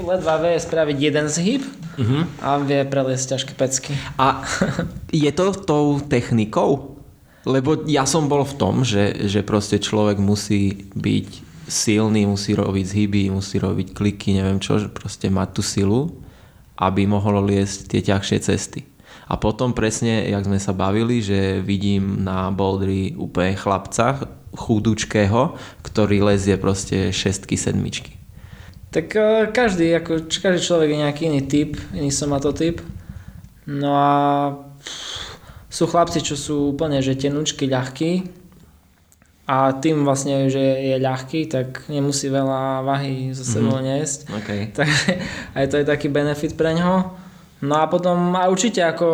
ledva 0.01 0.41
vie 0.41 0.57
spraviť 0.57 0.97
jeden 0.97 1.29
zhyb 1.29 1.61
uh-huh. 1.61 2.25
a 2.41 2.57
vie 2.65 2.81
preliesť 2.81 3.37
ťažké 3.37 3.53
pecky. 3.53 3.93
A 4.17 4.41
je 5.13 5.29
to 5.29 5.53
tou 5.53 6.01
technikou? 6.01 6.92
Lebo 7.43 7.83
ja 7.87 8.07
som 8.07 8.31
bol 8.31 8.47
v 8.47 8.55
tom, 8.55 8.75
že, 8.87 9.27
že 9.27 9.43
proste 9.43 9.79
človek 9.79 10.15
musí 10.15 10.87
byť 10.95 11.27
silný, 11.67 12.23
musí 12.27 12.55
robiť 12.55 12.85
zhyby, 12.87 13.23
musí 13.31 13.59
robiť 13.59 13.91
kliky, 13.91 14.35
neviem 14.39 14.63
čo, 14.63 14.79
že 14.79 14.91
proste 14.91 15.27
mať 15.27 15.49
tú 15.59 15.61
silu, 15.63 16.01
aby 16.79 17.03
mohol 17.07 17.43
liesť 17.43 17.91
tie 17.91 18.01
ťažšie 18.03 18.37
cesty. 18.43 18.81
A 19.27 19.39
potom 19.39 19.71
presne, 19.71 20.27
jak 20.27 20.43
sme 20.43 20.59
sa 20.59 20.75
bavili, 20.75 21.23
že 21.23 21.63
vidím 21.63 22.23
na 22.23 22.51
bouldri 22.51 23.15
úplne 23.15 23.55
chlapca 23.55 24.27
chudučkého, 24.53 25.57
ktorý 25.81 26.27
lezie 26.27 26.59
proste 26.59 27.09
šestky, 27.09 27.57
sedmičky. 27.57 28.19
Tak 28.93 29.07
uh, 29.17 29.49
každý, 29.49 29.89
ako, 29.97 30.29
každý 30.29 30.61
človek 30.61 30.89
je 30.93 31.01
nejaký 31.01 31.21
iný 31.25 31.41
typ, 31.49 31.79
iný 31.97 32.13
somatotyp. 32.13 32.83
No 33.65 33.89
a 33.97 34.11
sú 35.73 35.89
chlapci, 35.89 36.21
čo 36.21 36.37
sú 36.37 36.77
úplne 36.77 37.01
že 37.01 37.17
tenučky, 37.17 37.65
ľahkí 37.65 38.29
a 39.49 39.73
tým 39.75 40.05
vlastne, 40.05 40.47
že 40.47 40.61
je 40.61 40.95
ľahký, 41.01 41.49
tak 41.49 41.89
nemusí 41.89 42.29
veľa 42.29 42.85
váhy 42.85 43.33
zo 43.33 43.43
sebou 43.43 43.75
mm-hmm. 43.75 43.89
niesť. 43.89 44.19
Okay. 44.29 44.61
Takže 44.77 45.09
aj 45.57 45.65
to 45.67 45.75
je 45.81 45.85
taký 45.89 46.07
benefit 46.13 46.53
pre 46.53 46.77
ňoho. 46.77 47.11
No 47.63 47.79
a 47.79 47.87
potom 47.87 48.35
a 48.35 48.51
určite 48.51 48.83
ako, 48.83 49.07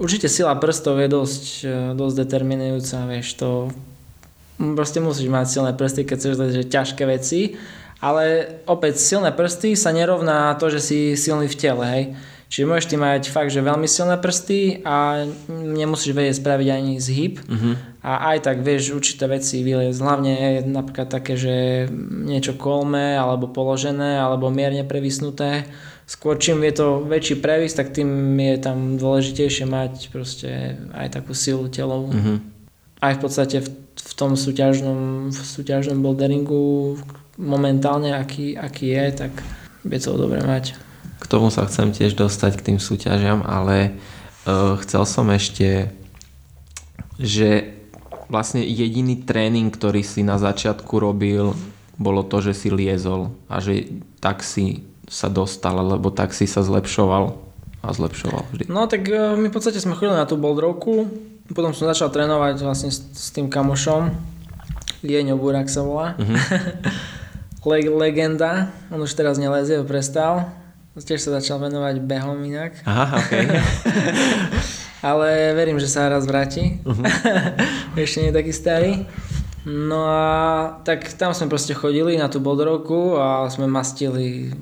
určite 0.00 0.28
sila 0.28 0.56
prstov 0.56 0.98
je 1.00 1.08
dosť, 1.08 1.44
e, 1.64 1.76
dosť 1.92 2.14
determinujúca, 2.24 2.96
vieš, 3.08 3.36
to 3.36 3.68
proste 4.56 5.04
musíš 5.04 5.28
mať 5.28 5.46
silné 5.48 5.72
prsty, 5.76 6.08
keď 6.08 6.16
chceš 6.16 6.34
že 6.52 6.64
ťažké 6.64 7.04
veci, 7.04 7.60
ale 8.00 8.56
opäť 8.64 9.00
silné 9.00 9.36
prsty 9.36 9.76
sa 9.76 9.92
nerovná 9.92 10.56
to, 10.56 10.72
že 10.72 10.80
si 10.80 10.98
silný 11.12 11.44
v 11.44 11.56
tele, 11.60 11.84
hej. 11.84 12.04
Čiže 12.54 12.70
môžeš 12.70 12.86
ty 12.86 12.94
mať 12.94 13.22
fakt, 13.34 13.50
že 13.50 13.66
veľmi 13.66 13.90
silné 13.90 14.14
prsty 14.14 14.86
a 14.86 15.26
nemusíš 15.50 16.14
vedieť 16.14 16.38
spraviť 16.38 16.68
ani 16.70 17.02
zhyb 17.02 17.42
uh-huh. 17.42 17.74
a 17.98 18.30
aj 18.30 18.46
tak 18.46 18.62
vieš 18.62 18.94
určité 18.94 19.26
veci 19.26 19.66
vyliezť. 19.66 19.98
Hlavne 19.98 20.62
napríklad 20.62 21.10
také, 21.10 21.34
že 21.34 21.90
niečo 21.98 22.54
kolme 22.54 23.18
alebo 23.18 23.50
položené 23.50 24.22
alebo 24.22 24.54
mierne 24.54 24.86
previsnuté 24.86 25.66
skôr 26.06 26.38
čím 26.38 26.62
je 26.62 26.78
to 26.78 26.86
väčší 27.02 27.40
previs, 27.40 27.74
tak 27.74 27.90
tým 27.90 28.38
je 28.38 28.56
tam 28.60 29.00
dôležitejšie 29.00 29.64
mať 29.66 30.14
proste 30.14 30.78
aj 30.92 31.16
takú 31.20 31.32
silu 31.32 31.66
telovú. 31.66 32.12
Mm-hmm. 32.12 32.36
Aj 33.02 33.12
v 33.16 33.20
podstate 33.20 33.58
v, 33.64 33.68
v 33.98 34.12
tom 34.14 34.36
súťažnom, 34.36 35.32
v 35.32 35.42
súťažnom 35.42 35.98
boulderingu 36.00 36.96
momentálne, 37.40 38.14
aký, 38.14 38.54
aký 38.54 38.94
je, 38.94 39.26
tak 39.26 39.32
je 39.84 39.98
to 39.98 40.14
dobre 40.14 40.38
mať. 40.44 40.76
K 41.24 41.30
tomu 41.32 41.48
sa 41.48 41.64
chcem 41.64 41.88
tiež 41.88 42.12
dostať 42.12 42.60
k 42.60 42.64
tým 42.68 42.78
súťažiam, 42.78 43.40
ale 43.40 43.96
uh, 44.44 44.76
chcel 44.84 45.08
som 45.08 45.32
ešte, 45.32 45.88
že 47.16 47.72
vlastne 48.28 48.60
jediný 48.60 49.24
tréning, 49.24 49.72
ktorý 49.72 50.04
si 50.04 50.20
na 50.20 50.36
začiatku 50.36 50.92
robil, 51.00 51.56
bolo 51.96 52.20
to, 52.26 52.44
že 52.44 52.52
si 52.52 52.68
liezol 52.68 53.32
a 53.48 53.64
že 53.64 53.88
tak 54.20 54.44
si 54.44 54.84
sa 55.08 55.32
dostal, 55.32 55.80
lebo 55.80 56.12
tak 56.12 56.36
si 56.36 56.44
sa 56.44 56.60
zlepšoval 56.60 57.36
a 57.84 57.88
zlepšoval 57.92 58.42
vždy. 58.50 58.64
No 58.72 58.88
tak 58.88 59.06
e, 59.08 59.36
my 59.36 59.52
v 59.52 59.54
podstate 59.54 59.78
sme 59.78 59.94
chodili 59.94 60.16
na 60.16 60.24
tú 60.24 60.40
boldrovku, 60.40 61.08
potom 61.52 61.76
som 61.76 61.88
začal 61.88 62.08
trénovať 62.08 62.64
vlastne 62.64 62.90
s, 62.90 63.04
s 63.12 63.28
tým 63.30 63.52
kamošom, 63.52 64.10
Lieňo 65.04 65.36
Burak 65.36 65.68
sa 65.68 65.84
volá. 65.84 66.16
Uh-huh. 66.16 66.36
Le- 67.68 67.92
legenda, 67.92 68.72
on 68.88 69.04
už 69.04 69.12
teraz 69.12 69.36
nelezie, 69.36 69.84
prestal. 69.84 70.48
Tiež 70.94 71.26
sa 71.26 71.42
začal 71.42 71.58
venovať 71.58 71.98
behom 72.06 72.38
inak. 72.46 72.78
Aha, 72.86 73.18
okay. 73.18 73.50
Ale 75.10 75.50
verím, 75.58 75.82
že 75.82 75.90
sa 75.90 76.06
raz 76.06 76.22
vráti. 76.22 76.78
Uh-huh. 76.86 77.02
Ešte 77.98 78.22
nie 78.22 78.30
je 78.30 78.38
taký 78.38 78.52
starý. 78.54 78.92
No 79.66 80.06
a 80.06 80.22
tak 80.86 81.10
tam 81.18 81.34
sme 81.34 81.50
proste 81.50 81.74
chodili 81.74 82.14
na 82.14 82.30
tú 82.30 82.38
boldrovku 82.38 83.18
a 83.18 83.50
sme 83.50 83.66
mastili 83.66 84.54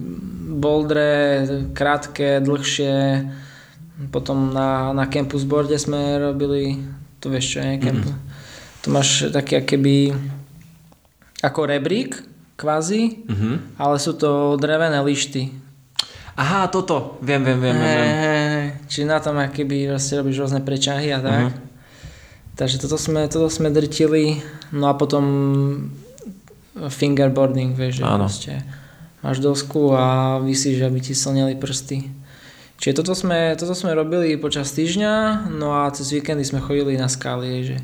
boldre, 0.57 1.45
krátke, 1.77 2.41
dlhšie. 2.41 3.29
Potom 4.09 4.57
na, 4.57 4.97
na 4.97 5.05
campus 5.13 5.45
boarde 5.45 5.77
sme 5.77 6.17
robili, 6.17 6.81
to 7.21 7.29
vieš 7.29 7.55
čo 7.55 7.59
je. 7.61 7.73
Mm-hmm. 7.77 8.15
Tu 8.83 8.87
máš 8.89 9.29
také 9.31 9.63
keby 9.63 10.17
ako 11.45 11.61
rebrík, 11.69 12.19
kvázi, 12.57 13.27
mm-hmm. 13.27 13.55
ale 13.79 13.97
sú 13.99 14.15
to 14.15 14.57
drevené 14.57 15.03
lišty. 15.03 15.62
Aha, 16.33 16.69
toto, 16.73 17.21
viem, 17.21 17.45
viem, 17.45 17.61
viem. 17.61 17.77
viem. 17.77 17.85
Hey, 17.85 18.65
čiže 18.89 19.05
na 19.05 19.21
tom 19.21 19.37
keby 19.37 19.93
vlastne 19.93 20.25
robíš 20.25 20.41
rôzne 20.41 20.65
prečahy 20.65 21.13
a 21.13 21.21
tak. 21.21 21.53
Uh-huh. 21.53 21.53
Takže 22.57 22.81
toto 22.81 22.97
sme, 22.97 23.29
toto 23.29 23.53
sme 23.53 23.69
drtili, 23.69 24.41
no 24.73 24.89
a 24.89 24.97
potom 24.97 25.25
fingerboarding, 26.77 27.77
vieš, 27.77 28.01
že 28.01 28.05
Áno. 28.05 28.25
proste 28.25 28.53
máš 29.21 29.45
dosku 29.45 29.93
a 29.93 30.41
vysíš, 30.41 30.81
aby 30.81 31.05
ti 31.05 31.13
slneli 31.13 31.57
prsty. 31.57 32.09
Čiže 32.81 32.99
toto 32.99 33.13
sme, 33.15 33.55
toto 33.55 33.77
sme 33.77 33.95
robili 33.95 34.35
počas 34.41 34.73
týždňa, 34.75 35.47
no 35.53 35.85
a 35.85 35.93
cez 35.95 36.11
víkendy 36.11 36.43
sme 36.43 36.65
chodili 36.65 36.99
na 36.99 37.07
skály, 37.07 37.63
že 37.63 37.77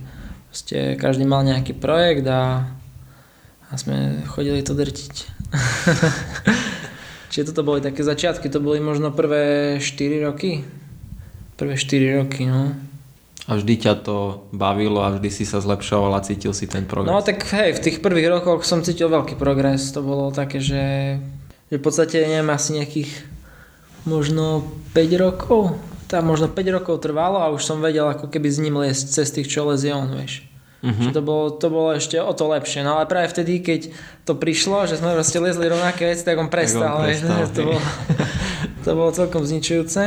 proste 0.51 0.99
každý 0.99 1.29
mal 1.29 1.45
nejaký 1.45 1.77
projekt 1.77 2.27
a, 2.27 2.67
a 3.69 3.73
sme 3.77 4.25
chodili 4.27 4.65
to 4.65 4.73
drtiť. 4.73 5.15
Čiže 7.39 7.55
toto 7.55 7.63
boli 7.63 7.79
také 7.79 8.03
začiatky, 8.03 8.51
to 8.51 8.59
boli 8.59 8.83
možno 8.83 9.15
prvé 9.15 9.79
4 9.79 10.27
roky. 10.27 10.67
Prvé 11.55 11.79
4 11.79 12.19
roky, 12.19 12.51
no 12.51 12.75
a 13.49 13.57
vždy 13.57 13.75
ťa 13.81 13.95
to 14.05 14.45
bavilo 14.53 15.01
a 15.01 15.17
vždy 15.17 15.31
si 15.33 15.45
sa 15.49 15.65
zlepšoval 15.65 16.13
a 16.13 16.21
cítil 16.21 16.53
si 16.53 16.69
ten 16.69 16.85
progres. 16.85 17.09
No 17.09 17.25
tak 17.25 17.47
hej, 17.57 17.79
v 17.79 17.81
tých 17.81 18.05
prvých 18.05 18.29
rokoch 18.29 18.67
som 18.69 18.85
cítil 18.85 19.09
veľký 19.09 19.41
progres. 19.41 19.89
To 19.97 20.05
bolo 20.05 20.29
také, 20.29 20.61
že, 20.61 21.17
že 21.73 21.81
v 21.81 21.83
podstate 21.83 22.29
neviem 22.29 22.51
asi 22.53 22.77
nejakých 22.77 23.09
možno 24.05 24.69
5 24.93 25.25
rokov. 25.25 25.81
Tam 26.11 26.29
možno 26.29 26.53
5 26.53 26.77
rokov 26.77 27.01
trvalo 27.01 27.41
a 27.41 27.55
už 27.55 27.65
som 27.65 27.81
vedel 27.81 28.11
ako 28.11 28.29
keby 28.29 28.49
s 28.51 28.61
ním 28.61 28.85
liesť 28.85 29.17
cez 29.17 29.33
tých, 29.33 29.49
čo 29.49 29.65
lezie 29.65 29.97
on, 29.97 30.13
vieš. 30.13 30.48
Uh-huh. 30.79 31.11
to 31.11 31.21
bolo, 31.27 31.51
to 31.59 31.67
bolo 31.75 31.91
ešte 31.99 32.23
o 32.23 32.31
to 32.31 32.47
lepšie. 32.47 32.87
No 32.87 33.03
ale 33.03 33.11
práve 33.11 33.35
vtedy, 33.35 33.59
keď 33.59 33.91
to 34.23 34.39
prišlo, 34.39 34.87
že 34.87 35.03
sme 35.03 35.11
proste 35.11 35.43
liezli 35.43 35.67
rovnaké 35.67 36.07
veci, 36.07 36.23
tak 36.23 36.39
on 36.39 36.47
prestal. 36.47 36.87
Tak 36.87 36.95
on 36.95 37.07
prestal 37.11 37.39
to, 37.57 37.63
bolo, 37.67 37.81
to 38.87 38.91
bolo 38.95 39.11
celkom 39.11 39.43
zničujúce. 39.43 40.03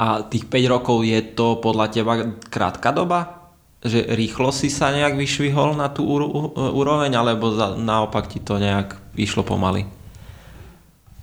A 0.00 0.06
tých 0.24 0.46
5 0.46 0.74
rokov 0.74 1.02
je 1.02 1.20
to 1.34 1.58
podľa 1.58 1.86
teba 1.90 2.14
krátka 2.46 2.94
doba? 2.94 3.50
Že 3.82 4.12
rýchlo 4.14 4.54
si 4.54 4.70
sa 4.70 4.94
nejak 4.94 5.18
vyšvihol 5.18 5.74
na 5.74 5.90
tú 5.90 6.06
úroveň, 6.54 7.10
alebo 7.16 7.50
za, 7.50 7.74
naopak 7.74 8.30
ti 8.30 8.38
to 8.38 8.60
nejak 8.60 8.94
išlo 9.18 9.42
pomaly? 9.42 9.84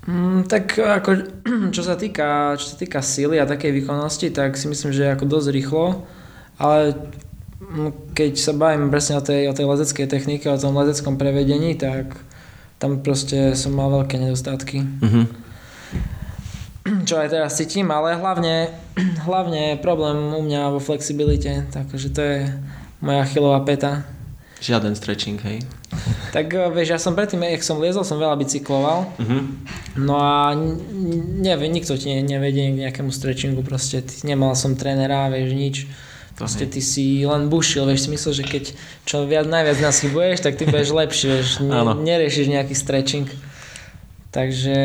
Mm, 0.07 0.47
tak 0.47 0.79
ako, 0.79 1.09
čo 1.75 1.81
sa 1.83 1.95
týka, 1.99 2.59
čo 2.59 2.65
sa 2.71 2.75
týka 2.75 2.99
síly 2.99 3.39
a 3.39 3.47
takej 3.47 3.71
výkonnosti, 3.83 4.35
tak 4.35 4.59
si 4.59 4.67
myslím, 4.67 4.91
že 4.91 5.15
ako 5.15 5.27
dosť 5.27 5.47
rýchlo, 5.51 6.07
ale 6.57 6.95
keď 8.13 8.31
sa 8.33 8.51
bavím 8.51 8.87
presne 8.87 9.15
o 9.15 9.21
tej, 9.21 9.47
o 9.47 9.53
tej 9.53 9.65
lezeckej 9.65 10.05
technike, 10.05 10.45
o 10.45 10.55
tom 10.55 10.73
lezeckom 10.73 11.15
prevedení, 11.15 11.73
tak 11.73 12.15
tam 12.77 12.99
proste 12.99 13.53
som 13.53 13.71
mal 13.71 13.89
veľké 13.91 14.15
nedostatky. 14.15 14.85
Mhm. 15.01 15.21
Čo 17.03 17.17
aj 17.17 17.29
teraz 17.29 17.51
cítim, 17.53 17.89
ale 17.89 18.15
hlavne, 18.15 18.71
hlavne 19.27 19.75
je 19.75 19.81
problém 19.81 20.15
u 20.31 20.41
mňa 20.41 20.71
vo 20.71 20.79
flexibilite, 20.79 21.67
takže 21.67 22.07
to 22.09 22.21
je 22.21 22.37
moja 22.99 23.25
chylová 23.25 23.59
peta. 23.61 24.07
Žiaden 24.57 24.95
stretching, 24.95 25.37
hej? 25.41 25.59
Tak 26.27 26.47
eh, 26.49 26.67
vieš, 26.69 26.87
ja 26.89 26.99
som 26.99 27.11
predtým, 27.11 27.41
jak 27.41 27.59
som 27.61 27.77
liezol, 27.77 28.03
som 28.03 28.15
veľa 28.15 28.37
bicykloval, 28.37 29.19
Mhm. 29.19 29.37
no 29.99 30.15
a 30.15 30.53
n- 30.53 30.79
nevie, 31.37 31.67
nikto 31.67 31.93
ti 31.93 32.07
ne- 32.09 32.23
nevedie 32.23 32.69
k 32.69 32.79
nejakému 32.81 33.09
stretchingu, 33.09 33.61
proste 33.61 33.99
nemal 34.23 34.53
som 34.53 34.71
trénera, 34.71 35.27
vieš, 35.27 35.49
nič. 35.51 35.75
Proste 36.37 36.69
ty 36.69 36.85
si 36.85 37.25
len 37.25 37.49
bušil, 37.49 37.89
vieš, 37.89 38.05
si 38.05 38.09
myslel, 38.13 38.33
že 38.37 38.45
keď 38.45 38.63
čo 39.09 39.25
viac, 39.25 39.49
najviac 39.49 39.81
naschybuješ, 39.81 40.45
tak 40.45 40.53
ty 40.53 40.69
budeš 40.69 40.93
lepší, 40.93 41.25
vieš, 41.33 41.49
ne, 41.65 41.81
neriešiš 41.97 42.53
nejaký 42.53 42.77
stretching. 42.77 43.25
Takže 44.29 44.77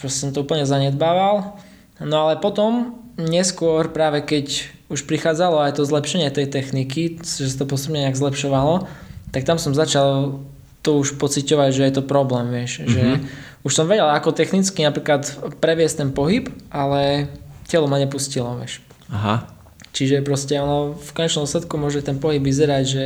proste 0.00 0.18
som 0.24 0.32
to 0.32 0.40
úplne 0.40 0.64
zanedbával. 0.64 1.60
No 2.00 2.24
ale 2.24 2.40
potom, 2.40 2.96
neskôr 3.20 3.92
práve 3.92 4.24
keď 4.24 4.72
už 4.88 5.04
prichádzalo 5.04 5.60
aj 5.68 5.76
to 5.76 5.84
zlepšenie 5.84 6.32
tej 6.32 6.48
techniky, 6.48 7.20
že 7.20 7.52
sa 7.52 7.60
to 7.60 7.68
postupne 7.68 8.00
nejak 8.00 8.16
zlepšovalo, 8.16 8.88
tak 9.36 9.44
tam 9.44 9.60
som 9.60 9.76
začal 9.76 10.40
to 10.80 10.96
už 10.96 11.20
pociťovať, 11.20 11.70
že 11.76 11.86
je 11.86 11.94
to 12.00 12.08
problém, 12.08 12.48
vieš, 12.48 12.88
že 12.88 13.20
už 13.68 13.76
som 13.76 13.84
vedel 13.84 14.08
ako 14.08 14.32
technicky 14.32 14.80
napríklad 14.80 15.28
previesť 15.60 16.00
ten 16.00 16.10
pohyb, 16.16 16.48
ale 16.72 17.28
telo 17.68 17.84
ma 17.84 18.00
nepustilo, 18.00 18.56
vieš. 18.56 18.80
Aha. 19.12 19.59
Čiže 19.90 20.22
proste 20.22 20.54
ono 20.58 20.94
v 20.94 21.10
konečnom 21.10 21.50
sledku 21.50 21.74
môže 21.74 22.02
ten 22.04 22.22
pohyb 22.22 22.42
vyzerať, 22.42 22.84
že 22.86 23.04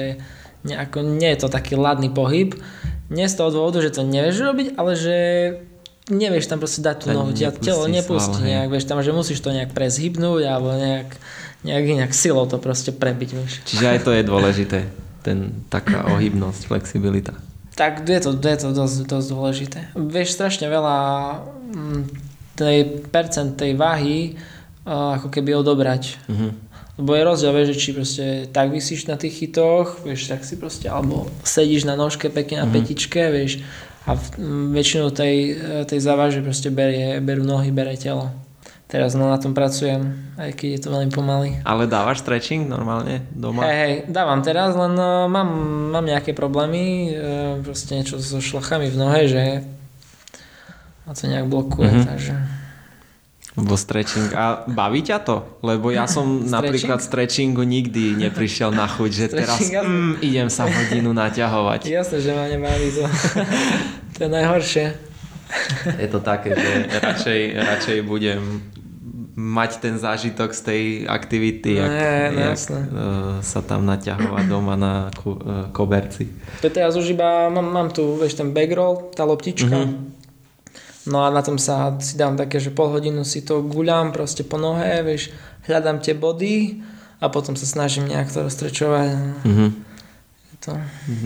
nejako, 0.64 1.04
nie 1.04 1.28
je 1.32 1.38
to 1.44 1.48
taký 1.48 1.76
ladný 1.76 2.12
pohyb. 2.12 2.56
Nie 3.12 3.28
z 3.28 3.36
toho 3.40 3.52
dôvodu, 3.52 3.84
že 3.84 3.92
to 3.92 4.02
nevieš 4.04 4.40
robiť, 4.40 4.66
ale 4.80 4.92
že 4.96 5.16
nevieš 6.08 6.52
tam 6.52 6.60
proste 6.60 6.84
dať 6.84 6.96
tú 7.00 7.06
nohu, 7.16 7.32
nepustí 7.32 7.64
telo 7.64 7.88
nepustí 7.88 8.40
hej. 8.44 8.48
nejak, 8.52 8.68
vieš 8.68 8.84
tam, 8.84 9.00
že 9.00 9.16
musíš 9.16 9.40
to 9.40 9.56
nejak 9.56 9.72
prezhybnúť 9.72 10.42
alebo 10.44 10.76
nejak, 10.76 11.08
nejak 11.64 11.84
inak 11.96 12.10
silou 12.12 12.44
to 12.44 12.60
proste 12.60 12.92
prebiť, 12.92 13.30
vieš. 13.32 13.52
Čiže 13.64 13.84
aj 13.88 13.98
to 14.04 14.12
je 14.12 14.22
dôležité. 14.24 14.78
Ten, 15.24 15.64
taká 15.72 16.04
ohybnosť, 16.12 16.68
flexibilita. 16.68 17.32
Tak 17.74 18.04
je 18.04 18.20
to, 18.20 18.36
je 18.36 18.58
to 18.60 18.68
dosť, 18.76 19.08
dosť 19.08 19.28
dôležité. 19.32 19.80
Vieš 19.96 20.36
strašne 20.36 20.68
veľa 20.68 20.98
mm, 21.72 22.02
tej 22.60 22.78
percent 23.08 23.56
tej 23.56 23.72
váhy 23.74 24.36
uh, 24.84 25.16
ako 25.16 25.32
keby 25.32 25.56
odobrať. 25.56 26.20
Mhm. 26.28 26.48
Lebo 26.94 27.10
je 27.10 27.22
rozdiel, 27.24 27.52
vieš, 27.52 27.68
že 27.68 27.76
či 27.76 27.90
proste 27.90 28.24
tak 28.48 28.70
vysíš 28.70 29.04
na 29.04 29.14
tých 29.14 29.34
chytoch, 29.36 29.98
vieš, 30.00 30.28
tak 30.28 30.40
si 30.40 30.54
proste, 30.54 30.86
alebo 30.86 31.26
sedíš 31.42 31.82
na 31.82 31.94
nožke 31.94 32.28
pekne 32.28 32.62
na 32.62 32.66
Mhm. 32.66 32.72
petičke, 32.72 33.22
vieš, 33.28 33.58
a 34.04 34.12
v, 34.12 34.24
m, 34.36 34.70
väčšinu 34.70 35.10
tej, 35.10 35.34
e, 35.50 35.54
tej 35.82 35.98
závaže 35.98 36.38
proste 36.38 36.68
berie, 36.68 37.18
berú 37.18 37.42
nohy, 37.42 37.70
bere 37.70 37.94
telo. 37.94 38.30
Teraz 38.84 39.12
no 39.12 39.26
na 39.26 39.34
tom 39.36 39.50
pracujem, 39.50 40.06
aj 40.36 40.54
keď 40.54 40.68
je 40.70 40.80
to 40.80 40.88
veľmi 40.88 41.10
pomaly. 41.10 41.48
Ale 41.64 41.88
dávaš 41.88 42.20
stretching 42.20 42.68
normálne 42.68 43.26
doma? 43.28 43.64
Hej, 43.64 43.74
hej, 43.76 43.94
dávam 44.06 44.38
teraz, 44.38 44.70
len 44.72 44.94
uh, 44.94 45.26
mám, 45.26 45.50
mám 45.90 46.04
nejaké 46.04 46.30
problémy, 46.30 46.84
uh, 47.10 47.14
proste 47.58 47.96
niečo 47.96 48.20
so 48.20 48.38
šlachami 48.38 48.86
v 48.86 48.96
nohe, 48.96 49.22
že 49.24 49.42
ma 51.02 51.12
to 51.12 51.26
nejak 51.26 51.44
blokuje, 51.44 51.90
Mhm. 51.90 52.04
takže... 52.06 52.34
Lebo 53.54 53.78
stretching. 53.78 54.34
A 54.34 54.66
baví 54.66 54.98
ťa 55.00 55.22
to? 55.22 55.46
Lebo 55.60 55.88
ja 55.88 56.04
som 56.04 56.26
napríklad 56.58 56.98
stretchingu 56.98 57.62
nikdy 57.62 58.18
neprišiel 58.18 58.70
na 58.70 58.84
chuť, 58.84 59.10
že 59.10 59.26
teraz 59.28 59.56
Stretching, 59.56 59.74
jasne. 59.74 59.88
mm, 59.88 60.14
idem 60.20 60.48
sa 60.48 60.66
hodinu 60.66 61.10
naťahovať. 61.12 61.80
Jasne, 61.96 62.18
že 62.18 62.30
ma 62.30 62.44
nebaví 62.44 62.88
to. 62.90 63.06
to 64.14 64.18
je 64.20 64.28
najhoršie. 64.28 64.84
Je 65.94 66.08
to 66.08 66.18
také, 66.18 66.50
že 66.50 66.70
radšej, 66.98 67.40
radšej 67.54 67.98
budem 68.02 68.42
mať 69.34 69.70
ten 69.78 69.94
zážitok 69.96 70.50
z 70.50 70.60
tej 70.60 70.82
aktivity, 71.04 71.74
jak, 71.74 71.90
Ne, 71.90 72.14
no 72.28 72.38
jak 72.40 72.50
jasné. 72.54 72.80
eh, 72.80 72.88
sa 73.38 73.60
tam 73.60 73.82
naťahovať 73.84 74.44
doma 74.46 74.74
na 74.74 74.94
ku, 75.12 75.34
eh, 75.36 75.70
koberci. 75.70 76.26
To 76.58 76.64
je 76.64 76.72
teraz 76.72 76.94
už 76.94 77.06
iba, 77.08 77.46
mám, 77.48 77.66
mám 77.66 77.88
tu, 77.88 78.14
vieš, 78.14 78.34
ten 78.34 78.50
backroll, 78.50 79.10
tá 79.10 79.22
loptička. 79.22 79.74
Mhm. 79.74 80.23
No 81.04 81.20
a 81.20 81.28
na 81.28 81.44
tom 81.44 81.60
sa 81.60 81.92
si 82.00 82.16
dám 82.16 82.36
také, 82.40 82.56
že 82.56 82.72
pol 82.72 82.88
hodinu 82.88 83.28
si 83.28 83.44
to 83.44 83.60
guľam 83.60 84.08
proste 84.12 84.40
po 84.40 84.56
nohe, 84.56 85.04
vieš, 85.04 85.28
hľadám 85.68 86.00
tie 86.00 86.16
body 86.16 86.80
a 87.20 87.28
potom 87.28 87.56
sa 87.56 87.68
snažím 87.68 88.08
nejak 88.08 88.32
to 88.32 88.44
rozstrečovať. 88.44 89.08
Mhm. 89.44 89.66
Je 90.48 90.56
To... 90.64 90.72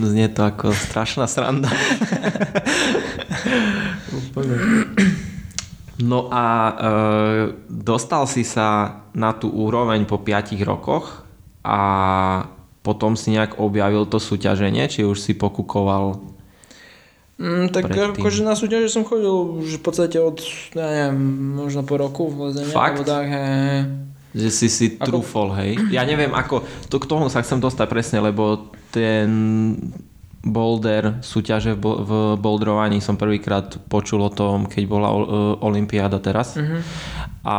Znie 0.03 0.27
to 0.27 0.43
ako 0.43 0.75
strašná 0.75 1.27
sranda. 1.27 1.71
No 5.99 6.31
a 6.31 6.45
e, 6.47 6.73
dostal 7.67 8.23
si 8.23 8.47
sa 8.47 8.99
na 9.11 9.35
tú 9.35 9.51
úroveň 9.51 10.07
po 10.07 10.15
5 10.15 10.55
rokoch 10.63 11.27
a 11.59 11.79
potom 12.79 13.19
si 13.19 13.35
nejak 13.35 13.59
objavil 13.59 14.07
to 14.07 14.15
súťaženie, 14.15 14.87
či 14.87 15.03
už 15.03 15.19
si 15.19 15.35
pokukoval 15.35 16.23
Mm, 17.39 17.71
tak 17.71 17.87
Predtým. 17.87 18.19
akože 18.19 18.41
na 18.43 18.51
súťaže 18.51 18.91
som 18.91 19.07
chodil 19.07 19.31
už 19.31 19.79
v 19.79 19.81
podstate 19.81 20.19
od, 20.19 20.43
ja 20.75 20.87
neviem, 20.91 21.17
možno 21.55 21.87
po 21.87 21.95
roku 21.95 22.27
v 22.27 22.51
lezenia. 22.51 22.75
Fakt? 22.75 23.07
Tak, 23.07 23.25
hej, 23.25 23.47
hej. 23.47 23.79
Že 24.29 24.49
si 24.51 24.67
si 24.67 24.85
Ako- 24.93 25.07
trúfol, 25.07 25.47
hej? 25.55 25.79
Ja 25.89 26.03
neviem, 26.03 26.29
ako, 26.29 26.61
to 26.91 26.99
k 26.99 27.07
tomu 27.07 27.31
sa 27.31 27.39
chcem 27.39 27.57
dostať 27.57 27.87
presne, 27.87 28.19
lebo 28.19 28.67
ten 28.91 29.25
boulder, 30.39 31.19
súťaže 31.19 31.75
v, 31.75 31.83
v 31.83 32.11
bouldrovaní 32.35 32.99
som 32.99 33.15
prvýkrát 33.15 33.75
počul 33.87 34.23
o 34.23 34.31
tom, 34.31 34.67
keď 34.67 34.83
bola 34.85 35.09
e, 35.09 35.17
Olympiáda 35.59 36.19
teraz. 36.19 36.55
Mhm. 36.55 36.79
A 37.39 37.55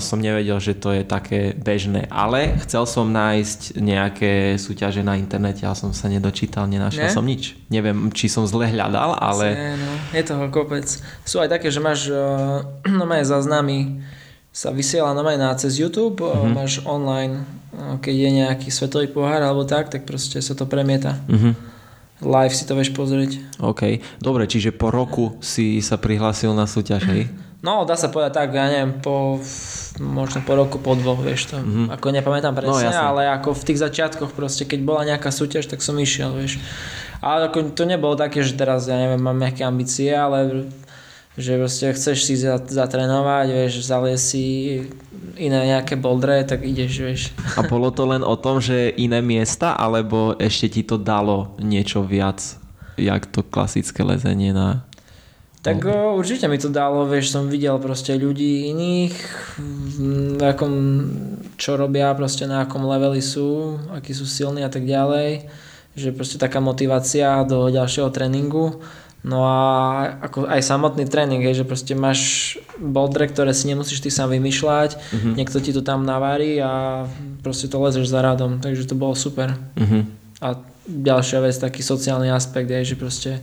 som 0.00 0.16
nevedel, 0.24 0.56
že 0.56 0.72
to 0.72 0.88
je 0.88 1.04
také 1.04 1.52
bežné. 1.52 2.08
Ale 2.08 2.56
chcel 2.64 2.88
som 2.88 3.12
nájsť 3.12 3.76
nejaké 3.76 4.56
súťaže 4.56 5.04
na 5.04 5.20
internete, 5.20 5.68
ale 5.68 5.76
som 5.76 5.92
sa 5.92 6.08
nedočítal, 6.08 6.64
nenašiel 6.64 7.08
Ne? 7.08 7.12
som 7.12 7.24
nič. 7.24 7.52
Neviem, 7.68 8.08
či 8.16 8.32
som 8.32 8.48
zle 8.48 8.72
hľadal, 8.72 9.20
ale... 9.20 9.46
Je, 9.52 9.72
no, 9.76 9.92
je 10.16 10.22
toho 10.24 10.44
kopec. 10.48 10.88
Sú 11.28 11.44
aj 11.44 11.52
také, 11.52 11.68
že 11.68 11.80
máš 11.84 12.08
uh, 12.12 12.64
normálne 12.88 13.28
záznamy 13.28 14.00
sa 14.48 14.72
vysiela 14.72 15.12
normálne 15.12 15.44
na 15.44 15.52
cez 15.60 15.76
YouTube, 15.76 16.24
mm-hmm. 16.24 16.52
máš 16.56 16.80
online, 16.88 17.44
uh, 17.76 18.00
keď 18.00 18.14
je 18.16 18.30
nejaký 18.32 18.68
svetový 18.72 19.12
pohár 19.12 19.44
alebo 19.44 19.68
tak, 19.68 19.92
tak 19.92 20.08
proste 20.08 20.40
sa 20.40 20.56
to 20.56 20.64
premieta. 20.64 21.20
Mhm. 21.28 21.76
Live 22.18 22.50
si 22.50 22.66
to 22.66 22.74
vieš 22.74 22.90
pozrieť. 22.98 23.38
OK. 23.62 24.02
Dobre, 24.18 24.50
čiže 24.50 24.74
po 24.74 24.90
roku 24.90 25.38
si 25.38 25.78
sa 25.78 26.02
prihlásil 26.02 26.50
na 26.50 26.66
súťaž, 26.66 27.06
hej? 27.06 27.22
No, 27.58 27.82
dá 27.82 27.94
sa 27.94 28.06
povedať 28.06 28.32
tak, 28.36 28.48
ja 28.52 28.66
neviem, 28.66 28.94
po, 28.96 29.42
možno 29.98 30.40
po 30.40 30.54
roku, 30.54 30.78
po 30.78 30.94
dvoch, 30.94 31.18
vieš 31.18 31.50
to. 31.50 31.56
Mm-hmm. 31.56 31.90
Ako 31.90 32.06
nepamätám 32.08 32.54
presne, 32.54 32.70
Mhm. 32.70 32.78
No, 32.78 32.88
jasne. 32.88 33.02
ale 33.04 33.22
ako 33.28 33.50
v 33.52 33.64
tých 33.64 33.78
začiatkoch 33.80 34.30
proste, 34.30 34.62
keď 34.62 34.80
bola 34.80 35.02
nejaká 35.04 35.28
súťaž, 35.28 35.66
tak 35.66 35.80
som 35.80 35.98
išiel, 35.98 36.30
vieš. 36.32 36.62
Ale 37.18 37.46
ako 37.46 37.74
to 37.74 37.82
nebolo 37.82 38.14
také, 38.14 38.40
že 38.40 38.54
teraz, 38.54 38.86
ja 38.86 38.94
neviem, 38.94 39.18
mám 39.18 39.34
nejaké 39.34 39.62
ambície, 39.62 40.06
ale 40.08 40.70
že 41.34 41.54
proste 41.54 41.90
chceš 41.92 42.18
si 42.20 42.34
za- 42.34 42.58
zatrénovať, 42.58 43.46
vieš, 43.48 43.82
zaliesť 43.84 44.22
si 44.24 44.44
iné 45.36 45.58
nejaké 45.68 45.94
boldre, 45.94 46.42
tak 46.42 46.62
ideš, 46.62 46.92
vieš. 46.96 47.20
A 47.54 47.62
bolo 47.64 47.90
to 47.90 48.02
len 48.04 48.22
o 48.22 48.34
tom, 48.34 48.58
že 48.58 48.90
iné 48.92 49.18
miesta, 49.20 49.70
alebo 49.72 50.34
ešte 50.36 50.66
ti 50.68 50.82
to 50.82 50.94
dalo 50.94 51.54
niečo 51.56 52.02
viac, 52.02 52.38
jak 52.94 53.26
to 53.26 53.42
klasické 53.42 54.02
lezenie 54.02 54.50
na... 54.50 54.86
Tak 55.58 55.82
o, 55.84 56.14
určite 56.14 56.46
mi 56.46 56.54
to 56.54 56.70
dalo, 56.70 57.02
vieš, 57.10 57.34
som 57.34 57.50
videl 57.50 57.74
proste 57.82 58.14
ľudí 58.14 58.70
iných, 58.70 59.14
v 60.38 60.42
akom, 60.46 60.72
čo 61.58 61.74
robia, 61.74 62.14
proste 62.14 62.46
na 62.46 62.62
akom 62.62 62.86
leveli 62.86 63.18
sú, 63.18 63.74
akí 63.90 64.14
sú 64.14 64.22
silní 64.22 64.62
a 64.62 64.70
tak 64.70 64.86
ďalej, 64.86 65.50
že 65.98 66.14
proste 66.14 66.38
taká 66.38 66.62
motivácia 66.62 67.42
do 67.42 67.66
ďalšieho 67.74 68.06
tréningu. 68.14 68.78
No 69.26 69.42
a 69.42 69.58
ako 70.22 70.46
aj 70.46 70.62
samotný 70.62 71.10
tréning, 71.10 71.42
hej, 71.42 71.66
že 71.66 71.66
proste 71.66 71.98
máš 71.98 72.54
boldre, 72.78 73.26
ktoré 73.26 73.50
si 73.50 73.66
nemusíš 73.66 73.98
ty 73.98 74.14
sám 74.14 74.30
vymýšľať, 74.30 74.94
mm-hmm. 74.94 75.34
niekto 75.34 75.58
ti 75.58 75.74
to 75.74 75.82
tam 75.82 76.06
navári 76.06 76.62
a 76.62 77.02
proste 77.42 77.66
to 77.66 77.82
lezeš 77.82 78.06
za 78.06 78.22
radom, 78.22 78.62
takže 78.62 78.86
to 78.86 78.94
bolo 78.94 79.18
super. 79.18 79.58
Mhm. 79.74 80.06
A 80.38 80.54
ďalšia 80.86 81.42
vec, 81.42 81.58
taký 81.58 81.82
sociálny 81.82 82.30
aspekt 82.30 82.70
je, 82.70 82.94
že 82.94 82.96
proste 82.96 83.42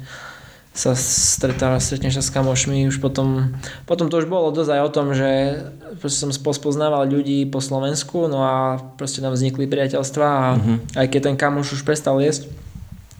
sa 0.75 0.91
stretávaš, 0.91 1.87
stretneš 1.87 2.19
sa 2.19 2.23
s 2.27 2.35
kamošmi, 2.35 2.91
už 2.91 2.99
potom, 2.99 3.55
potom 3.87 4.11
to 4.11 4.19
už 4.19 4.27
bolo 4.27 4.51
dosť 4.51 4.75
aj 4.75 4.81
o 4.83 4.91
tom, 4.91 5.15
že 5.15 5.55
proste 6.03 6.19
som 6.19 6.31
pospoznával 6.35 7.07
ľudí 7.07 7.47
po 7.47 7.63
Slovensku, 7.63 8.27
no 8.27 8.43
a 8.43 8.55
proste 8.99 9.23
tam 9.23 9.31
vznikli 9.31 9.71
priateľstva 9.71 10.25
a 10.27 10.43
Mhm. 10.59 10.99
aj 10.99 11.07
keď 11.07 11.21
ten 11.31 11.35
kamoš 11.39 11.79
už 11.79 11.87
prestal 11.87 12.19
jesť, 12.19 12.51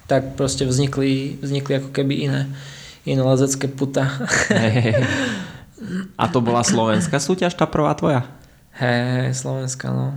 tak 0.06 0.36
proste 0.36 0.68
vznikli, 0.68 1.40
vznikli 1.40 1.80
ako 1.80 1.90
keby 1.96 2.28
iné, 2.28 2.42
iné 3.08 3.24
lezecké 3.24 3.72
puta. 3.72 4.06
A 6.18 6.26
to 6.32 6.40
bola 6.40 6.64
slovenská 6.64 7.20
súťaž, 7.20 7.54
tá 7.54 7.68
prvá 7.68 7.94
tvoja? 7.94 8.26
Hej, 8.80 9.36
Slovenska, 9.38 9.92
no. 9.92 10.16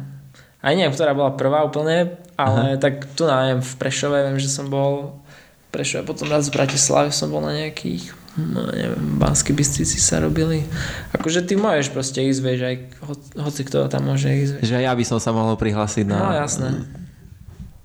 Aj 0.59 0.75
neviem, 0.75 0.91
ktorá 0.95 1.15
bola 1.15 1.35
prvá 1.39 1.63
úplne, 1.63 2.19
ale 2.35 2.75
tak 2.79 3.07
tu 3.15 3.27
neviem, 3.27 3.63
v 3.63 3.73
Prešove 3.79 4.19
viem, 4.27 4.39
že 4.43 4.51
som 4.51 4.67
bol 4.67 5.19
Prešov 5.69 6.05
a 6.05 6.09
potom 6.09 6.33
raz 6.33 6.49
v 6.49 6.57
Bratislave 6.57 7.13
som 7.13 7.29
bol 7.29 7.45
na 7.45 7.53
nejakých 7.53 8.17
no 8.39 8.71
neviem, 8.71 9.19
Bansky 9.19 9.51
Bystrici 9.51 9.99
sa 9.99 10.23
robili. 10.23 10.63
Akože 11.11 11.43
ty 11.43 11.59
môžeš 11.59 11.91
proste 11.91 12.23
ísť, 12.23 12.41
vieš, 12.41 12.61
aj 12.63 12.77
ho, 13.03 13.15
hoci 13.43 13.61
kto 13.67 13.91
tam 13.91 14.07
môže 14.07 14.31
ísť. 14.31 14.53
Vieš. 14.63 14.65
Že 14.71 14.77
ja 14.87 14.93
by 14.95 15.05
som 15.05 15.19
sa 15.19 15.35
mohol 15.35 15.59
prihlásiť 15.59 16.05
na... 16.07 16.17
No 16.17 16.31
jasné. 16.33 16.69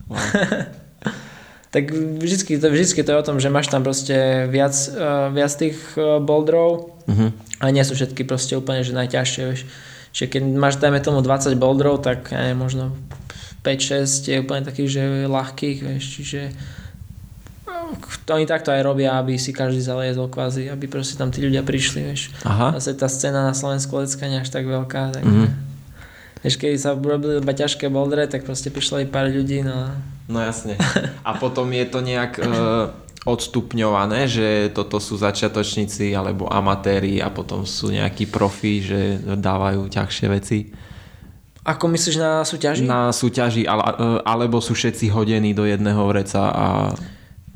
Wow. 0.08 0.22
tak 1.74 1.89
vždycky 2.22 2.62
to, 2.62 2.69
vždycky 2.69 3.02
to 3.02 3.10
je 3.10 3.17
o 3.17 3.26
tom, 3.26 3.41
že 3.41 3.50
máš 3.50 3.74
tam 3.74 3.82
proste 3.82 4.46
viac, 4.46 4.78
uh, 4.93 5.34
viac 5.34 5.50
tých 5.58 5.78
uh, 5.98 6.22
boulderov 6.22 7.02
uh-huh. 7.10 7.34
a 7.58 7.65
nie 7.74 7.82
sú 7.82 7.98
všetky 7.98 8.30
proste 8.30 8.54
úplne 8.54 8.86
že 8.86 8.93
najťažšie, 8.93 9.41
vieš. 9.50 9.65
Čiže 10.13 10.28
keď 10.30 10.41
máš, 10.54 10.78
dajme 10.78 11.02
tomu 11.02 11.26
20 11.26 11.58
boulderov, 11.58 12.06
tak 12.06 12.30
neviem, 12.30 12.62
možno 12.62 12.93
5-6 13.65 14.30
je 14.30 14.38
úplne 14.38 14.62
takých, 14.62 14.89
že 14.93 15.04
ľahkých, 15.26 15.78
vieš, 15.82 16.04
čiže 16.22 16.41
oni 18.29 18.45
takto 18.45 18.69
aj 18.73 18.82
robia, 18.84 19.17
aby 19.17 19.38
si 19.39 19.51
každý 19.51 19.82
zaliezol 19.82 20.29
kvázi, 20.29 20.69
aby 20.69 20.86
proste 20.86 21.17
tam 21.17 21.32
tí 21.32 21.41
ľudia 21.43 21.65
prišli, 21.65 21.99
vieš. 22.03 22.34
Aha. 22.43 22.75
Zase 22.77 22.97
tá 22.97 23.08
scéna 23.08 23.45
na 23.47 23.56
Slovensku 23.56 23.95
lecka 23.97 24.25
nie 24.27 24.41
až 24.41 24.49
tak 24.53 24.67
veľká, 24.67 25.19
tak 25.19 25.23
mm. 25.23 25.73
Vieš, 26.43 26.60
keď 26.60 26.71
sa 26.75 26.91
robili 26.91 27.39
iba 27.39 27.56
ťažké 27.56 27.88
boldre, 27.88 28.27
tak 28.27 28.43
proste 28.43 28.67
prišlo 28.67 28.99
aj 28.99 29.08
pár 29.15 29.32
ľudí, 29.32 29.63
no. 29.63 29.95
No 30.27 30.43
jasne. 30.43 30.75
A 31.23 31.39
potom 31.39 31.71
je 31.71 31.88
to 31.88 32.03
nejak 32.03 32.36
uh, 32.36 32.91
odstupňované, 33.23 34.27
že 34.27 34.67
toto 34.75 34.99
sú 34.99 35.15
začiatočníci 35.15 36.12
alebo 36.12 36.51
amatéri 36.51 37.23
a 37.23 37.32
potom 37.32 37.63
sú 37.63 37.95
nejakí 37.95 38.27
profi, 38.27 38.84
že 38.84 39.23
dávajú 39.23 39.88
ťažšie 39.88 40.27
veci. 40.27 40.67
Ako 41.63 41.88
myslíš 41.88 42.19
na 42.19 42.43
súťaži? 42.43 42.84
Na 42.84 43.15
súťaži, 43.15 43.63
ale, 43.63 43.84
uh, 43.95 44.19
alebo 44.27 44.60
sú 44.60 44.75
všetci 44.75 45.15
hodení 45.15 45.56
do 45.56 45.63
jedného 45.63 46.03
vreca 46.12 46.51
a... 46.51 46.67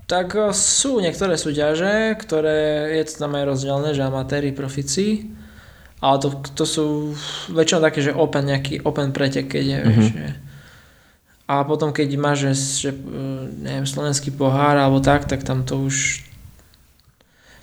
Tak 0.08 0.28
e, 0.34 0.56
sú 0.56 1.04
niektoré 1.04 1.36
súťaže, 1.36 2.16
ktoré 2.16 2.96
je 2.96 3.04
to 3.12 3.28
tam 3.28 3.36
aj 3.36 3.44
rozdelené, 3.44 3.92
že 3.92 4.08
amatéri, 4.08 4.56
profici. 4.56 5.28
Ale 6.00 6.18
to, 6.24 6.30
to 6.56 6.64
sú 6.64 6.86
väčšinou 7.52 7.82
také, 7.84 8.00
že 8.00 8.16
open, 8.16 8.48
nejaký 8.48 8.86
open 8.88 9.12
pretek, 9.12 9.52
keď 9.52 9.64
je, 9.64 9.78
mm-hmm. 9.78 9.92
vieš, 9.92 10.08
že. 10.16 10.28
A 11.48 11.64
potom 11.64 11.96
keď 11.96 12.08
máš, 12.20 12.52
že, 12.84 12.92
neviem, 13.64 13.88
slovenský 13.88 14.36
pohár 14.36 14.76
alebo 14.76 15.00
tak, 15.00 15.32
tak 15.32 15.48
tam 15.48 15.64
to 15.64 15.80
už 15.80 16.28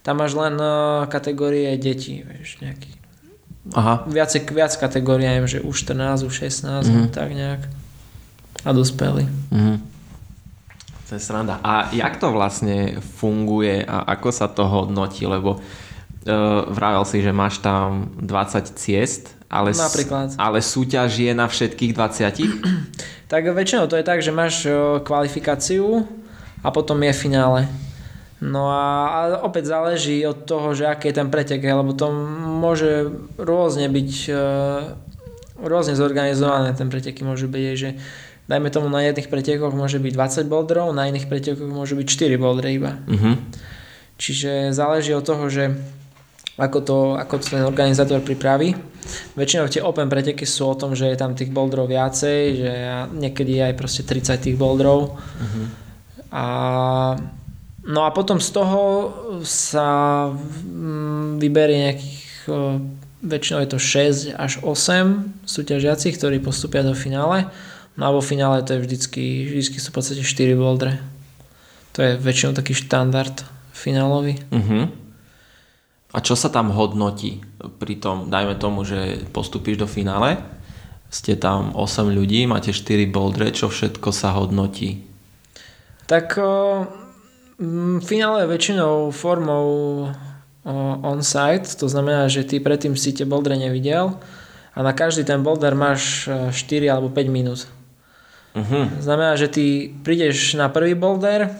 tam 0.04 0.20
máš 0.20 0.36
len 0.36 0.56
uh, 0.60 1.08
kategórie 1.08 1.72
detí, 1.80 2.20
vieš, 2.28 2.60
nejaký. 2.60 2.92
Aha. 3.72 4.04
Viac, 4.04 4.36
viac 4.52 4.72
kategórií, 4.76 5.24
neviem, 5.24 5.48
že 5.48 5.64
už 5.64 5.88
14, 5.88 6.28
už 6.28 6.34
16, 6.52 6.84
mm-hmm. 6.84 7.06
tak 7.08 7.32
nejak. 7.32 7.64
A 8.64 8.70
dospeli. 8.76 9.24
Mm-hmm. 9.48 9.93
To 11.14 11.22
je 11.22 11.30
sranda. 11.30 11.62
A 11.62 11.94
jak 11.94 12.18
to 12.18 12.34
vlastne 12.34 12.98
funguje 12.98 13.86
a 13.86 14.02
ako 14.18 14.34
sa 14.34 14.50
to 14.50 14.66
hodnotí, 14.66 15.22
lebo 15.30 15.62
Uh, 16.24 16.64
vravel 16.72 17.04
si, 17.04 17.20
že 17.20 17.36
máš 17.36 17.60
tam 17.60 18.08
20 18.16 18.80
ciest, 18.80 19.36
ale, 19.44 19.76
Napríklad. 19.76 20.32
ale 20.40 20.64
súťaž 20.64 21.20
je 21.20 21.36
na 21.36 21.44
všetkých 21.44 21.92
20? 21.92 22.64
tak 23.28 23.44
väčšinou 23.44 23.84
to 23.92 24.00
je 24.00 24.08
tak, 24.08 24.24
že 24.24 24.32
máš 24.32 24.64
kvalifikáciu 25.04 26.08
a 26.64 26.72
potom 26.72 26.96
je 27.04 27.12
finále. 27.12 27.68
No 28.40 28.72
a, 28.72 28.84
a 29.04 29.20
opäť 29.44 29.68
záleží 29.68 30.24
od 30.24 30.48
toho, 30.48 30.72
že 30.72 30.88
aký 30.88 31.12
je 31.12 31.20
ten 31.20 31.28
pretek, 31.28 31.60
lebo 31.60 31.92
to 31.92 32.08
môže 32.56 33.12
rôzne 33.36 33.92
byť 33.92 34.10
uh, 34.32 34.96
rôzne 35.60 35.92
zorganizované, 35.92 36.72
ten 36.72 36.88
preteky 36.88 37.20
môže 37.20 37.46
byť, 37.52 37.64
že 37.76 38.00
dajme 38.48 38.68
tomu 38.68 38.92
na 38.92 39.00
jedných 39.04 39.32
pretekoch 39.32 39.72
môže 39.72 39.96
byť 39.96 40.12
20 40.12 40.52
boulderov, 40.52 40.92
na 40.92 41.08
iných 41.08 41.28
pretekoch 41.28 41.68
môže 41.68 41.96
byť 41.96 42.06
4 42.06 42.36
bouldery 42.36 42.76
iba. 42.76 43.00
Uh-huh. 43.08 43.40
Čiže 44.20 44.76
záleží 44.76 45.16
od 45.16 45.24
toho, 45.24 45.48
že 45.48 45.74
ako 46.54 46.78
to, 46.86 46.98
ako 47.18 47.34
to 47.42 47.46
ten 47.58 47.66
organizátor 47.66 48.22
pripraví. 48.22 48.78
Väčšinou 49.34 49.66
tie 49.66 49.82
open 49.82 50.06
preteky 50.06 50.46
sú 50.46 50.70
o 50.70 50.78
tom, 50.78 50.94
že 50.94 51.10
je 51.10 51.18
tam 51.18 51.34
tých 51.34 51.50
boulderov 51.50 51.90
viacej, 51.90 52.38
že 52.54 52.72
niekedy 53.10 53.58
je 53.58 53.62
aj 53.72 53.74
proste 53.74 54.02
30 54.06 54.38
tých 54.38 54.56
boulderov. 54.56 55.18
Uh-huh. 55.18 55.66
A, 56.30 56.46
no 57.82 58.00
a 58.06 58.10
potom 58.14 58.38
z 58.38 58.50
toho 58.54 58.82
sa 59.42 60.30
mm, 60.30 61.42
vyberie 61.42 61.78
nejakých, 61.90 62.26
väčšinou 63.24 63.58
je 63.64 63.70
to 63.74 63.78
6 63.80 64.38
až 64.38 64.52
8 64.62 65.48
súťažiacich, 65.48 66.14
ktorí 66.14 66.38
postupia 66.38 66.86
do 66.86 66.94
finále. 66.94 67.50
No 67.94 68.02
a 68.06 68.10
vo 68.10 68.18
finále 68.18 68.66
to 68.66 68.74
je 68.74 68.82
vždycky, 68.82 69.46
vždycky 69.46 69.78
sú 69.78 69.94
v 69.94 69.96
podstate 70.02 70.22
4 70.26 70.58
bouldere. 70.58 70.98
To 71.94 72.02
je 72.02 72.18
väčšinou 72.18 72.58
taký 72.58 72.74
štandard 72.74 73.46
finálový. 73.70 74.42
Uh-huh. 74.50 74.90
A 76.10 76.18
čo 76.18 76.34
sa 76.34 76.50
tam 76.50 76.74
hodnotí? 76.74 77.42
Pri 77.78 77.94
tom, 77.98 78.30
dajme 78.30 78.58
tomu, 78.58 78.82
že 78.82 79.22
postupíš 79.30 79.78
do 79.78 79.86
finále, 79.86 80.42
ste 81.06 81.38
tam 81.38 81.70
8 81.78 82.10
ľudí, 82.10 82.50
máte 82.50 82.74
4 82.74 83.06
boldre, 83.14 83.54
čo 83.54 83.70
všetko 83.70 84.10
sa 84.10 84.34
hodnotí? 84.34 85.06
Tak 86.10 86.34
o, 86.42 86.86
finále 88.02 88.42
je 88.42 88.50
väčšinou 88.50 89.14
formou 89.14 90.10
on-site, 91.02 91.78
to 91.78 91.86
znamená, 91.86 92.26
že 92.26 92.42
ty 92.42 92.58
predtým 92.58 92.98
si 92.98 93.14
tie 93.14 93.28
boldre 93.28 93.54
nevidel 93.54 94.18
a 94.74 94.78
na 94.82 94.96
každý 94.96 95.22
ten 95.22 95.44
boulder 95.44 95.76
máš 95.76 96.26
4 96.26 96.90
alebo 96.90 97.12
5 97.12 97.30
minút. 97.30 97.70
Uh-huh. 98.54 98.86
Znamená, 99.02 99.34
že 99.34 99.50
ty 99.50 99.90
prídeš 100.06 100.54
na 100.54 100.70
prvý 100.70 100.94
boulder, 100.94 101.50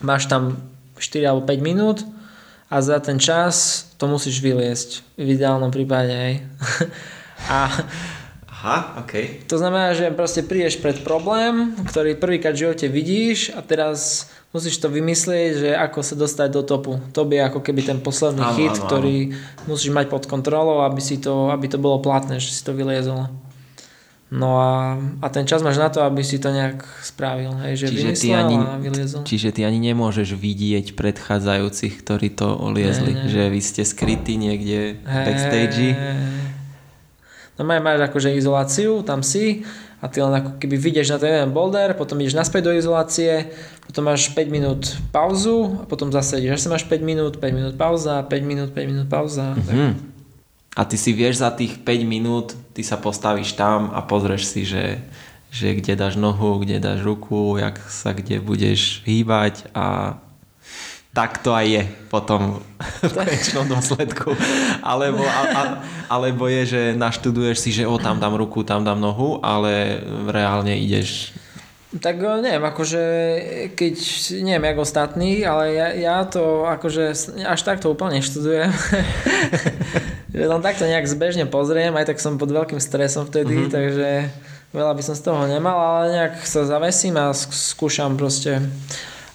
máš 0.00 0.24
tam 0.26 0.56
4 0.96 1.28
alebo 1.28 1.44
5 1.44 1.60
minút 1.60 1.98
a 2.72 2.80
za 2.80 2.96
ten 3.04 3.20
čas 3.20 3.84
to 4.00 4.08
musíš 4.08 4.40
vyliesť. 4.40 5.04
V 5.20 5.36
ideálnom 5.36 5.68
prípade, 5.68 6.12
hej. 6.12 6.34
a 7.52 7.68
Aha, 8.56 9.04
OK. 9.04 9.46
To 9.46 9.60
znamená, 9.60 9.92
že 9.92 10.10
proste 10.10 10.42
prídeš 10.42 10.80
pred 10.80 10.98
problém, 11.04 11.76
ktorý 11.86 12.16
prvýkrát 12.18 12.56
v 12.56 12.66
živote 12.66 12.88
vidíš 12.88 13.52
a 13.52 13.62
teraz 13.62 14.26
musíš 14.50 14.80
to 14.80 14.88
vymyslieť, 14.88 15.50
že 15.60 15.70
ako 15.76 16.00
sa 16.00 16.16
dostať 16.16 16.48
do 16.50 16.62
topu. 16.64 16.98
To 17.12 17.22
by 17.28 17.46
ako 17.46 17.60
keby 17.62 17.84
ten 17.84 18.00
posledný 18.00 18.42
áno, 18.42 18.56
hit, 18.56 18.74
áno, 18.74 18.82
ktorý 18.88 19.16
áno. 19.28 19.70
musíš 19.70 19.92
mať 19.92 20.08
pod 20.08 20.24
kontrolou, 20.24 20.82
aby, 20.82 20.98
si 20.98 21.20
to, 21.20 21.52
aby 21.52 21.68
to 21.68 21.76
bolo 21.76 22.00
platné, 22.00 22.40
že 22.40 22.56
si 22.56 22.64
to 22.64 22.72
vyliezol. 22.72 23.28
No 24.26 24.58
a, 24.58 24.98
a 25.22 25.26
ten 25.30 25.46
čas 25.46 25.62
máš 25.62 25.78
na 25.78 25.86
to, 25.86 26.02
aby 26.02 26.18
si 26.26 26.42
to 26.42 26.50
nejak 26.50 26.82
spravil, 26.98 27.54
hej, 27.62 27.86
že 27.86 27.94
čiže 27.94 28.10
ty 28.18 28.28
ani, 28.34 28.58
a 28.58 28.74
vyliezol. 28.74 29.22
Čiže 29.22 29.54
ty 29.54 29.62
ani 29.62 29.78
nemôžeš 29.78 30.34
vidieť 30.34 30.98
predchádzajúcich, 30.98 32.02
ktorí 32.02 32.34
to 32.34 32.58
oliezli, 32.58 33.14
ne, 33.14 33.22
ne. 33.22 33.30
že 33.30 33.42
vy 33.46 33.60
ste 33.62 33.86
skrytí 33.86 34.34
niekde 34.34 34.98
v 34.98 35.18
backstage. 35.30 35.94
No 37.54 37.62
máš, 37.62 37.80
máš 37.86 38.00
akože 38.10 38.34
izoláciu, 38.34 39.06
tam 39.06 39.22
si 39.22 39.62
a 40.02 40.10
ty 40.10 40.20
len 40.20 40.34
ako 40.34 40.58
keby 40.58 40.76
vidieš 40.76 41.14
na 41.14 41.18
ten 41.22 41.30
jeden 41.30 41.54
boulder, 41.54 41.94
potom 41.94 42.18
ideš 42.18 42.34
naspäť 42.34 42.68
do 42.68 42.72
izolácie, 42.74 43.48
potom 43.86 44.10
máš 44.10 44.28
5 44.34 44.50
minút 44.50 44.82
pauzu 45.14 45.80
a 45.80 45.84
potom 45.86 46.10
zase 46.10 46.42
ideš, 46.42 46.66
zase 46.66 46.74
máš 46.74 46.84
5 46.90 46.98
minút, 47.00 47.38
5 47.38 47.46
minút 47.54 47.74
pauza, 47.78 48.26
5 48.26 48.42
minút, 48.42 48.74
5 48.74 48.90
minút 48.90 49.06
pauza. 49.06 49.54
Mm-hmm. 49.54 50.15
A 50.76 50.84
ty 50.84 51.00
si 51.00 51.16
vieš 51.16 51.40
za 51.40 51.48
tých 51.48 51.80
5 51.80 52.04
minút, 52.04 52.52
ty 52.76 52.84
sa 52.84 53.00
postavíš 53.00 53.56
tam 53.56 53.88
a 53.96 54.04
pozrieš 54.04 54.44
si, 54.44 54.68
že, 54.68 55.00
že 55.48 55.72
kde 55.72 55.96
dáš 55.96 56.20
nohu, 56.20 56.60
kde 56.60 56.76
dáš 56.76 57.00
ruku, 57.00 57.56
jak 57.56 57.80
sa 57.88 58.12
kde 58.12 58.44
budeš 58.44 59.00
hýbať 59.08 59.72
a 59.72 60.20
tak 61.16 61.40
to 61.40 61.56
aj 61.56 61.64
je 61.64 61.82
potom 62.12 62.60
v 63.08 63.12
konečnom 63.16 63.64
dôsledku. 63.64 64.36
Alebo, 64.84 65.24
a, 65.24 65.40
a, 65.48 65.62
alebo 66.12 66.44
je, 66.44 66.76
že 66.76 66.82
naštuduješ 66.92 67.56
si, 67.56 67.72
že 67.72 67.88
o 67.88 67.96
tam 67.96 68.20
dám 68.20 68.36
ruku, 68.36 68.60
tam 68.60 68.84
dám 68.84 69.00
nohu, 69.00 69.40
ale 69.40 70.04
reálne 70.28 70.76
ideš 70.76 71.32
tak 71.96 72.20
eh, 72.20 72.38
neviem, 72.44 72.64
akože 72.66 73.02
keď, 73.72 73.94
neviem 74.44 74.64
jak 74.68 74.78
ostatní, 74.78 75.46
ale 75.46 75.72
ja, 75.72 75.88
ja 75.96 76.16
to 76.28 76.68
akože 76.68 77.14
až 77.46 77.60
takto 77.64 77.88
úplne 77.88 78.20
študujem. 78.20 78.68
že 80.36 80.44
tam 80.44 80.60
takto 80.60 80.84
nejak 80.84 81.08
zbežne 81.08 81.48
pozriem, 81.48 81.96
aj 81.96 82.12
tak 82.12 82.20
som 82.20 82.36
pod 82.36 82.52
veľkým 82.52 82.76
stresom 82.76 83.24
vtedy, 83.32 83.56
mm-hmm. 83.56 83.72
takže 83.72 84.08
veľa 84.76 84.92
by 84.92 85.02
som 85.02 85.16
z 85.16 85.24
toho 85.24 85.48
nemal, 85.48 85.80
ale 85.80 86.12
nejak 86.12 86.44
sa 86.44 86.68
zavesím 86.68 87.16
a 87.16 87.32
skúšam 87.32 88.20
proste 88.20 88.60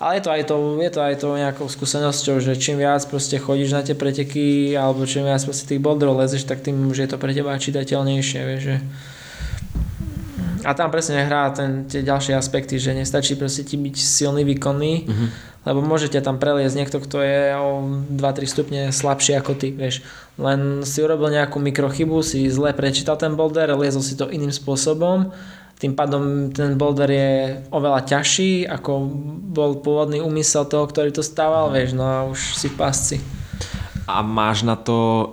ale 0.01 0.17
je 0.17 0.23
to 0.25 0.31
aj 0.33 0.43
to, 0.49 0.55
je 0.81 0.89
to 0.89 1.01
aj 1.05 1.15
to 1.21 1.27
nejakou 1.37 1.69
skúsenosťou, 1.69 2.41
že 2.41 2.57
čím 2.57 2.81
viac 2.81 3.05
proste 3.05 3.37
chodíš 3.37 3.69
na 3.69 3.85
tie 3.85 3.93
preteky 3.93 4.73
alebo 4.73 5.05
čím 5.05 5.29
viac 5.29 5.45
proste 5.45 5.69
tých 5.69 5.77
boldrov 5.77 6.17
lezeš, 6.17 6.49
tak 6.49 6.65
tým 6.65 6.89
už 6.89 7.05
je 7.05 7.09
to 7.13 7.21
pre 7.21 7.29
teba 7.37 7.53
čitateľnejšie, 7.53 8.39
vieš, 8.41 8.61
že 8.65 8.75
a 10.61 10.73
tam 10.77 10.93
presne 10.93 11.25
hrá 11.25 11.49
ten, 11.53 11.89
tie 11.89 12.05
ďalšie 12.05 12.37
aspekty, 12.37 12.77
že 12.77 12.93
nestačí 12.93 13.33
proste 13.37 13.65
ti 13.65 13.77
byť 13.77 13.95
silný, 13.97 14.45
výkonný, 14.45 14.93
uh-huh. 15.05 15.27
Lebo 15.61 15.85
môžete 15.85 16.17
tam 16.25 16.41
preliesť 16.41 16.75
niekto, 16.77 16.97
kto 16.97 17.17
je 17.21 17.41
o 17.53 17.69
2-3 18.17 18.49
stupne 18.49 18.81
slabší 18.89 19.37
ako 19.37 19.53
ty, 19.53 19.69
vieš. 19.69 20.01
Len 20.41 20.81
si 20.81 21.05
urobil 21.05 21.29
nejakú 21.29 21.61
mikrochybu, 21.61 22.25
si 22.25 22.49
zle 22.49 22.73
prečítal 22.73 23.13
ten 23.21 23.37
boulder, 23.37 23.69
liezol 23.77 24.01
si 24.01 24.17
to 24.17 24.25
iným 24.25 24.49
spôsobom, 24.49 25.29
tým 25.81 25.97
pádom 25.97 26.53
ten 26.53 26.77
boulder 26.77 27.09
je 27.09 27.31
oveľa 27.73 28.05
ťažší, 28.05 28.69
ako 28.69 29.05
bol 29.49 29.81
pôvodný 29.81 30.21
úmysel 30.21 30.69
toho, 30.69 30.85
ktorý 30.85 31.09
to 31.09 31.25
stával, 31.25 31.73
vieš, 31.73 31.97
no 31.97 32.05
a 32.05 32.17
už 32.29 32.57
si 32.57 32.69
v 32.69 32.77
pásci. 32.77 33.17
A 34.05 34.21
máš 34.21 34.61
na 34.61 34.77
to 34.77 35.29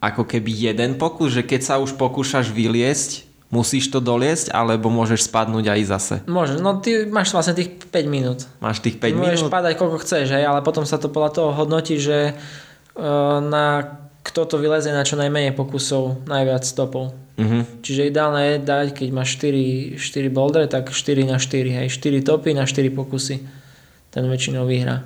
ako 0.00 0.28
keby 0.28 0.72
jeden 0.72 1.00
pokus, 1.00 1.32
že 1.32 1.42
keď 1.44 1.60
sa 1.60 1.74
už 1.80 1.96
pokúšaš 1.96 2.52
vyliesť, 2.52 3.25
musíš 3.50 3.90
to 3.94 4.02
doliesť, 4.02 4.50
alebo 4.50 4.90
môžeš 4.90 5.30
spadnúť 5.30 5.70
aj 5.70 5.80
zase? 5.86 6.16
Môžeš, 6.26 6.58
no 6.58 6.82
ty 6.82 7.06
máš 7.06 7.30
vlastne 7.30 7.54
tých 7.54 7.78
5 7.78 8.06
minút. 8.10 8.50
Máš 8.58 8.82
tých 8.82 8.98
5 8.98 9.14
Môžeš 9.14 9.40
minút? 9.46 9.52
padať 9.54 9.74
koľko 9.78 9.98
chceš, 10.02 10.26
hej, 10.34 10.44
ale 10.44 10.66
potom 10.66 10.82
sa 10.82 10.98
to 10.98 11.06
podľa 11.06 11.30
toho 11.30 11.50
hodnotí, 11.54 11.96
že 11.98 12.34
uh, 12.34 13.38
na 13.38 13.96
kto 14.26 14.42
to 14.50 14.56
vylezie 14.58 14.90
na 14.90 15.06
čo 15.06 15.14
najmenej 15.14 15.54
pokusov, 15.54 16.26
najviac 16.26 16.66
stopov. 16.66 17.14
Mhm. 17.38 17.84
Čiže 17.84 18.10
ideálne 18.10 18.56
je 18.56 18.64
dať, 18.64 18.86
keď 18.96 19.08
máš 19.12 19.38
4, 19.38 20.00
4 20.00 20.32
boulder, 20.32 20.64
tak 20.66 20.90
4 20.90 21.22
na 21.22 21.38
4, 21.38 21.68
hej, 21.68 21.86
4 21.92 22.26
topy 22.26 22.50
na 22.56 22.66
4 22.66 22.90
pokusy. 22.90 23.44
Ten 24.10 24.24
väčšinou 24.26 24.64
vyhrá. 24.66 25.04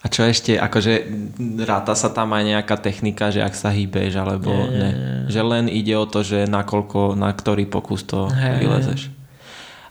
A 0.00 0.08
čo 0.08 0.24
ešte, 0.24 0.56
akože 0.56 1.04
ráta 1.68 1.92
sa 1.92 2.08
tam 2.08 2.32
aj 2.32 2.44
nejaká 2.56 2.80
technika, 2.80 3.28
že 3.28 3.44
ak 3.44 3.52
sa 3.52 3.68
hýbeš, 3.68 4.16
alebo 4.16 4.48
Nie, 4.48 4.64
nie, 4.64 4.80
ne. 4.80 4.90
nie. 4.96 5.16
Že 5.28 5.40
len 5.44 5.64
ide 5.68 5.92
o 5.92 6.08
to, 6.08 6.24
že 6.24 6.48
na 6.48 6.64
koľko, 6.64 7.12
na 7.12 7.28
ktorý 7.28 7.68
pokus 7.68 8.08
to 8.08 8.32
Hej. 8.32 8.64
vylezeš. 8.64 9.00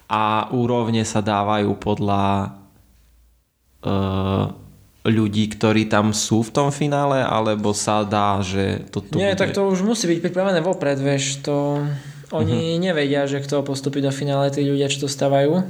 A 0.10 0.50
úrovne 0.50 1.06
sa 1.06 1.22
dávajú 1.22 1.78
podľa 1.78 2.58
uh, 3.86 4.50
ľudí, 5.06 5.46
ktorí 5.54 5.86
tam 5.86 6.10
sú 6.10 6.42
v 6.42 6.58
tom 6.58 6.70
finále, 6.74 7.22
alebo 7.22 7.78
sa 7.78 8.02
dá, 8.02 8.42
že 8.42 8.90
to 8.90 9.06
tu 9.06 9.14
Nie, 9.14 9.38
bude... 9.38 9.46
tak 9.46 9.54
to 9.54 9.70
už 9.70 9.86
musí 9.86 10.10
byť 10.10 10.26
pripravené 10.26 10.60
vopred, 10.66 10.98
vieš, 10.98 11.46
to 11.46 11.86
oni 12.34 12.82
nevedia, 12.82 13.26
že 13.26 13.42
kto 13.42 13.62
postupí 13.62 14.02
do 14.02 14.10
finále, 14.10 14.50
tí 14.50 14.66
ľudia, 14.66 14.90
čo 14.90 15.06
to 15.06 15.10
stavajú. 15.10 15.66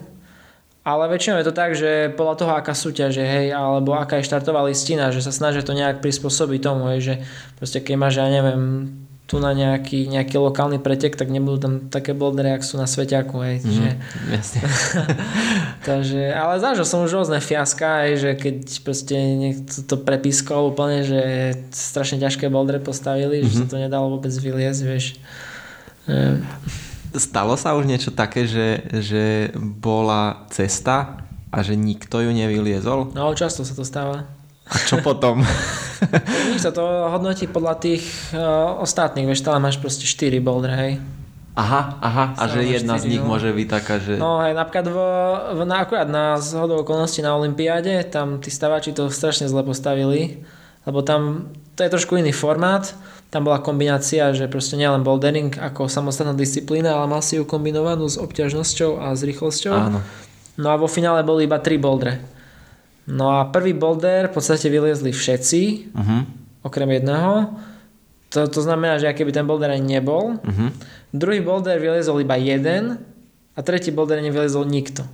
Ale 0.80 1.12
väčšinou 1.12 1.38
je 1.44 1.48
to 1.48 1.54
tak, 1.54 1.76
že 1.76 2.16
podľa 2.16 2.36
toho, 2.40 2.52
aká 2.56 2.72
súťaž 2.72 3.20
je, 3.20 3.28
hej, 3.28 3.48
alebo 3.52 3.94
aká 3.94 4.18
je 4.20 4.28
štartová 4.32 4.64
listina, 4.64 5.12
že 5.12 5.20
sa 5.20 5.30
snažia 5.30 5.62
to 5.62 5.76
nejak 5.76 6.00
prispôsobiť 6.00 6.60
tomu, 6.64 6.90
hej, 6.96 7.00
že 7.04 7.14
proste 7.60 7.84
keď 7.84 7.96
máš, 8.00 8.16
ja 8.18 8.32
neviem, 8.32 8.88
tu 9.30 9.38
na 9.38 9.54
nejaký, 9.54 10.10
nejaký 10.10 10.42
lokálny 10.42 10.82
pretek, 10.82 11.14
tak 11.14 11.30
nebudú 11.30 11.62
tam 11.62 11.74
také 11.94 12.18
bouldery, 12.18 12.50
ak 12.58 12.66
sú 12.66 12.82
na 12.82 12.90
Sveťaku, 12.90 13.38
hej, 13.46 13.56
Mhm, 13.62 13.70
že, 13.70 13.88
jasne. 14.34 14.60
takže, 15.90 16.34
ale 16.34 16.58
zažil 16.58 16.88
som 16.88 17.06
už 17.06 17.14
rôzne 17.14 17.38
fiaska, 17.38 18.10
hej, 18.10 18.14
že 18.18 18.30
keď 18.34 18.58
proste 18.82 19.14
niekto 19.14 19.86
to 19.86 19.96
prepískol 20.02 20.74
úplne, 20.74 21.06
že 21.06 21.22
strašne 21.70 22.18
ťažké 22.18 22.50
bouldery 22.50 22.82
postavili, 22.82 23.46
že 23.46 23.62
sa 23.62 23.66
to 23.70 23.78
nedalo 23.78 24.18
vôbec 24.18 24.34
vyliezť, 24.34 24.82
vieš. 24.82 25.22
Ehm, 26.10 26.42
Stalo 27.18 27.58
sa 27.58 27.74
už 27.74 27.90
niečo 27.90 28.14
také, 28.14 28.46
že, 28.46 28.86
že 29.02 29.50
bola 29.58 30.46
cesta 30.54 31.26
a 31.50 31.58
že 31.66 31.74
nikto 31.74 32.22
ju 32.22 32.30
nevyliezol? 32.30 33.16
No, 33.18 33.34
často 33.34 33.66
sa 33.66 33.74
to 33.74 33.82
stáva. 33.82 34.30
A 34.70 34.76
čo 34.86 35.02
potom? 35.02 35.42
Nič 36.54 36.62
sa 36.62 36.70
to 36.70 36.86
hodnotí 37.10 37.50
podľa 37.50 37.82
tých 37.82 38.06
uh, 38.38 38.78
ostatných, 38.86 39.26
vieš, 39.26 39.42
stále 39.42 39.58
máš 39.58 39.82
proste 39.82 40.06
4 40.06 40.38
boulder, 40.46 40.78
hej. 40.78 40.94
Aha, 41.58 41.98
aha, 42.00 42.26
a 42.38 42.44
že 42.48 42.64
jedna 42.64 42.96
z 43.02 43.10
nich 43.10 43.20
no. 43.20 43.36
môže 43.36 43.52
byť 43.52 43.68
taká, 43.68 44.00
že... 44.00 44.16
No 44.16 44.40
hej, 44.46 44.54
napríklad 44.56 44.86
v, 44.88 44.98
v, 45.58 45.60
na, 45.66 45.84
akurát 45.84 46.08
na 46.08 46.38
zhodou 46.40 46.86
okolností 46.86 47.20
na 47.20 47.36
Olympiáde, 47.36 48.06
tam 48.08 48.38
tí 48.40 48.48
stavači 48.54 48.96
to 48.96 49.10
strašne 49.12 49.50
zle 49.50 49.66
postavili, 49.66 50.46
lebo 50.86 51.04
tam 51.04 51.52
to 51.74 51.84
je 51.84 51.92
trošku 51.92 52.16
iný 52.16 52.32
formát, 52.32 52.94
tam 53.30 53.46
bola 53.46 53.62
kombinácia, 53.62 54.34
že 54.34 54.50
proste 54.50 54.74
nielen 54.74 55.06
bouldering 55.06 55.54
ako 55.54 55.86
samostatná 55.86 56.34
disciplína, 56.34 56.98
ale 56.98 57.06
mal 57.06 57.22
si 57.22 57.38
ju 57.38 57.46
kombinovanú 57.46 58.10
s 58.10 58.18
obťažnosťou 58.18 58.98
a 58.98 59.14
s 59.14 59.22
rýchlosťou. 59.22 59.74
Áno. 59.74 60.02
No 60.58 60.68
a 60.74 60.76
vo 60.76 60.90
finále 60.90 61.22
boli 61.22 61.46
iba 61.46 61.62
3 61.62 61.78
bouldre. 61.78 62.20
No 63.10 63.34
a 63.38 63.46
prvý 63.50 63.74
boulder 63.74 64.30
v 64.30 64.34
podstate 64.34 64.70
vyliezli 64.70 65.14
všetci, 65.14 65.62
Uh-huh. 65.94 66.22
okrem 66.66 66.90
jedného. 66.90 67.54
To, 68.30 68.46
to 68.46 68.62
znamená, 68.62 69.02
že 69.02 69.10
aký 69.10 69.26
by 69.26 69.34
ten 69.34 69.46
boulder 69.50 69.74
ani 69.74 69.98
nebol. 69.98 70.38
Uh-huh. 70.38 70.70
Druhý 71.10 71.42
boulder 71.42 71.82
vyliezol 71.82 72.22
iba 72.22 72.38
jeden 72.38 73.02
a 73.58 73.60
tretí 73.66 73.90
boulder 73.90 74.22
nevyliezol 74.22 74.66
nikto. 74.66 75.06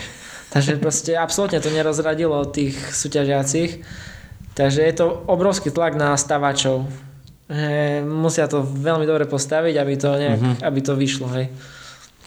Takže 0.52 0.80
proste 0.80 1.12
absolútne 1.16 1.60
to 1.60 1.68
nerozradilo 1.68 2.44
tých 2.48 2.76
súťažiacich. 2.76 3.84
Takže 4.56 4.80
je 4.84 4.94
to 4.96 5.06
obrovský 5.28 5.68
tlak 5.68 5.94
na 5.96 6.16
stavačov. 6.16 6.88
Že 7.48 8.04
musia 8.04 8.44
to 8.44 8.60
veľmi 8.60 9.08
dobre 9.08 9.24
postaviť, 9.24 9.74
aby 9.80 9.94
to, 9.96 10.08
nejak, 10.12 10.40
Mhm. 10.40 10.52
aby 10.62 10.80
to 10.84 10.92
vyšlo. 10.92 11.32
Hej. 11.32 11.48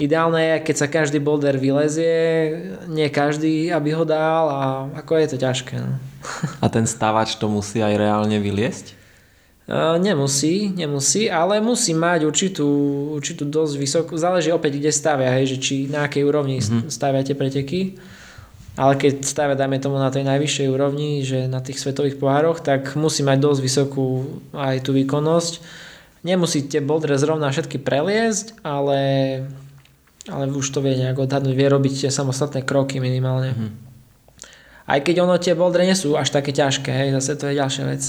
Ideálne 0.02 0.42
je, 0.42 0.56
keď 0.66 0.76
sa 0.82 0.88
každý 0.90 1.22
boulder 1.22 1.62
vylezie, 1.62 2.18
nie 2.90 3.06
každý, 3.14 3.70
aby 3.70 3.94
ho 3.94 4.02
dal 4.02 4.50
a 4.50 4.60
ako 4.98 5.14
je 5.22 5.28
to 5.30 5.38
ťažké. 5.38 5.78
No. 5.78 6.02
A 6.58 6.66
ten 6.74 6.90
stavač 6.90 7.38
to 7.38 7.46
musí 7.46 7.86
aj 7.86 8.02
reálne 8.02 8.42
vyliesť? 8.42 8.98
Uh, 9.70 10.02
nemusí, 10.02 10.74
nemusí, 10.74 11.30
ale 11.30 11.62
musí 11.62 11.94
mať 11.94 12.26
určitú, 12.26 12.68
určitú 13.14 13.46
dosť 13.46 13.74
vysokú, 13.78 14.18
záleží 14.18 14.50
opäť 14.50 14.82
kde 14.82 14.92
stavia, 14.92 15.30
hej, 15.38 15.54
že 15.56 15.58
či 15.62 15.76
na 15.86 16.10
akej 16.10 16.26
úrovni 16.26 16.58
mm-hmm. 16.60 16.90
staviate 16.90 17.38
preteky. 17.38 17.96
Ale 18.80 18.96
keď 18.96 19.28
stavia, 19.28 19.60
dajme 19.60 19.84
tomu 19.84 20.00
na 20.00 20.08
tej 20.08 20.24
najvyššej 20.24 20.68
úrovni, 20.72 21.28
že 21.28 21.52
na 21.52 21.60
tých 21.60 21.84
svetových 21.84 22.16
pohároch, 22.16 22.64
tak 22.64 22.96
musí 22.96 23.20
mať 23.20 23.38
dosť 23.44 23.60
vysokú 23.60 24.06
aj 24.56 24.88
tú 24.88 24.96
výkonnosť. 24.96 25.60
Nemusíte 26.24 26.80
boldre 26.80 27.20
zrovna 27.20 27.52
všetky 27.52 27.84
preliesť, 27.84 28.64
ale, 28.64 29.02
ale 30.30 30.44
už 30.54 30.72
to 30.72 30.80
vie 30.80 30.96
nejak 30.96 31.20
odhadnúť, 31.20 31.52
vie 31.52 31.68
robiť 31.68 32.08
tie 32.08 32.12
samostatné 32.14 32.64
kroky 32.64 33.04
minimálne. 33.04 33.52
Mm-hmm. 33.52 33.72
Aj 34.88 35.00
keď 35.04 35.16
ono 35.24 35.36
tie 35.36 35.52
boldre 35.52 35.84
nie 35.84 35.98
sú 35.98 36.16
až 36.16 36.32
také 36.32 36.56
ťažké, 36.56 36.92
hej, 36.92 37.10
zase 37.20 37.36
to 37.36 37.52
je 37.52 37.60
ďalšia 37.60 37.86
vec. 37.92 38.04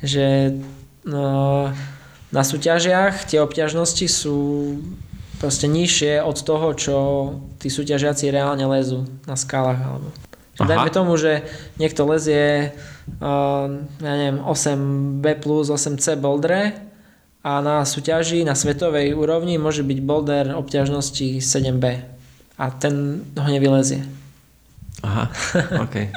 Že 0.00 0.26
no, 1.04 1.26
na 2.32 2.42
súťažiach 2.46 3.28
tie 3.28 3.42
obťažnosti 3.42 4.06
sú 4.08 4.38
proste 5.40 5.66
nižšie 5.66 6.20
od 6.20 6.36
toho, 6.36 6.68
čo 6.76 6.96
tí 7.56 7.72
súťažiaci 7.72 8.28
reálne 8.28 8.68
lezú 8.68 9.08
na 9.24 9.34
skalách. 9.34 9.80
Alebo... 9.80 10.08
Aha. 10.60 10.68
dajme 10.68 10.90
tomu, 10.92 11.16
že 11.16 11.48
niekto 11.80 12.04
lezie 12.04 12.76
uh, 13.18 13.66
ja 14.04 14.12
neviem, 14.20 14.44
8B 14.44 15.24
plus 15.40 15.72
8C 15.72 16.20
boldre 16.20 16.76
a 17.40 17.64
na 17.64 17.88
súťaži 17.88 18.44
na 18.44 18.52
svetovej 18.52 19.16
úrovni 19.16 19.56
môže 19.56 19.80
byť 19.80 19.98
boulder 20.04 20.52
obťažnosti 20.52 21.40
7B 21.40 21.84
a 22.60 22.64
ten 22.76 23.24
ho 23.40 23.48
nevylezie. 23.48 24.04
Aha, 25.00 25.32
OK. 25.88 26.12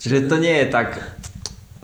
Čiže 0.00 0.24
to 0.24 0.40
nie 0.40 0.64
je 0.64 0.66
tak, 0.72 0.96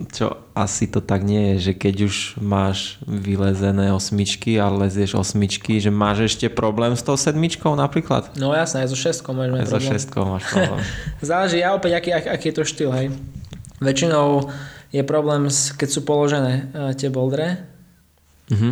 čo 0.09 0.41
asi 0.57 0.89
to 0.89 1.05
tak 1.05 1.21
nie 1.21 1.55
je, 1.55 1.71
že 1.71 1.73
keď 1.77 1.95
už 2.09 2.17
máš 2.41 2.97
vylezené 3.05 3.93
osmičky 3.93 4.57
a 4.57 4.73
lezieš 4.73 5.19
osmičky, 5.19 5.77
že 5.83 5.93
máš 5.93 6.33
ešte 6.33 6.49
problém 6.49 6.97
s 6.97 7.05
tou 7.05 7.19
sedmičkou 7.19 7.77
napríklad? 7.77 8.33
No 8.41 8.57
jasné, 8.57 8.87
aj 8.87 8.95
so 8.95 8.99
šestkou 8.99 9.37
môžeme 9.37 9.61
Aj 9.61 9.69
so 9.69 9.77
šestkou 9.77 10.25
máš 10.25 10.49
problém. 10.49 10.81
Záleží, 11.21 11.61
a 11.61 11.77
opäť, 11.77 12.01
aký, 12.01 12.11
aký, 12.17 12.47
je 12.49 12.57
to 12.57 12.65
štýl, 12.65 12.91
hej. 12.97 13.09
Väčšinou 13.81 14.49
je 14.91 15.03
problém, 15.05 15.49
keď 15.51 15.89
sú 15.89 16.01
položené 16.03 16.73
e, 16.73 16.95
tie 16.97 17.09
boldre, 17.09 17.69
Mhm. 18.51 18.71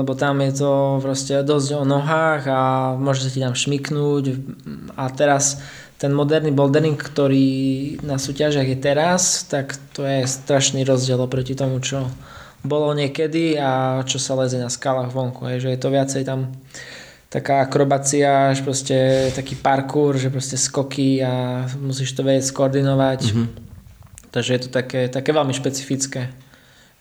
lebo 0.00 0.16
tam 0.16 0.40
je 0.40 0.52
to 0.64 0.72
proste 1.04 1.44
dosť 1.44 1.68
o 1.76 1.84
nohách 1.84 2.42
a 2.48 2.60
môže 2.96 3.26
sa 3.26 3.30
ti 3.30 3.44
tam 3.44 3.52
šmiknúť 3.52 4.24
a 4.96 5.10
teraz 5.12 5.60
ten 5.98 6.10
moderný 6.10 6.50
bouldering, 6.50 6.98
ktorý 6.98 7.48
na 8.02 8.18
súťažiach 8.18 8.66
je 8.66 8.78
teraz, 8.78 9.46
tak 9.46 9.78
to 9.94 10.02
je 10.02 10.26
strašný 10.26 10.82
rozdiel 10.82 11.22
oproti 11.22 11.54
tomu, 11.54 11.78
čo 11.78 12.10
bolo 12.64 12.90
niekedy 12.96 13.60
a 13.60 14.02
čo 14.02 14.16
sa 14.18 14.34
leze 14.34 14.58
na 14.58 14.72
skalách 14.72 15.12
vonku. 15.12 15.46
Hej, 15.46 15.68
že 15.68 15.72
je 15.76 15.80
to 15.80 15.92
viacej 15.92 16.22
tam 16.26 16.50
taká 17.28 17.66
akrobácia, 17.66 18.54
až 18.54 18.62
proste 18.62 19.28
taký 19.34 19.58
parkour, 19.58 20.14
že 20.14 20.30
proste 20.30 20.54
skoky 20.54 21.18
a 21.18 21.66
musíš 21.82 22.14
to 22.14 22.22
vedieť 22.22 22.46
skoordinovať. 22.46 23.20
Mm-hmm. 23.26 23.46
Takže 24.30 24.50
je 24.54 24.60
to 24.66 24.70
také, 24.70 25.10
také 25.10 25.30
veľmi 25.30 25.54
špecifické. 25.54 26.30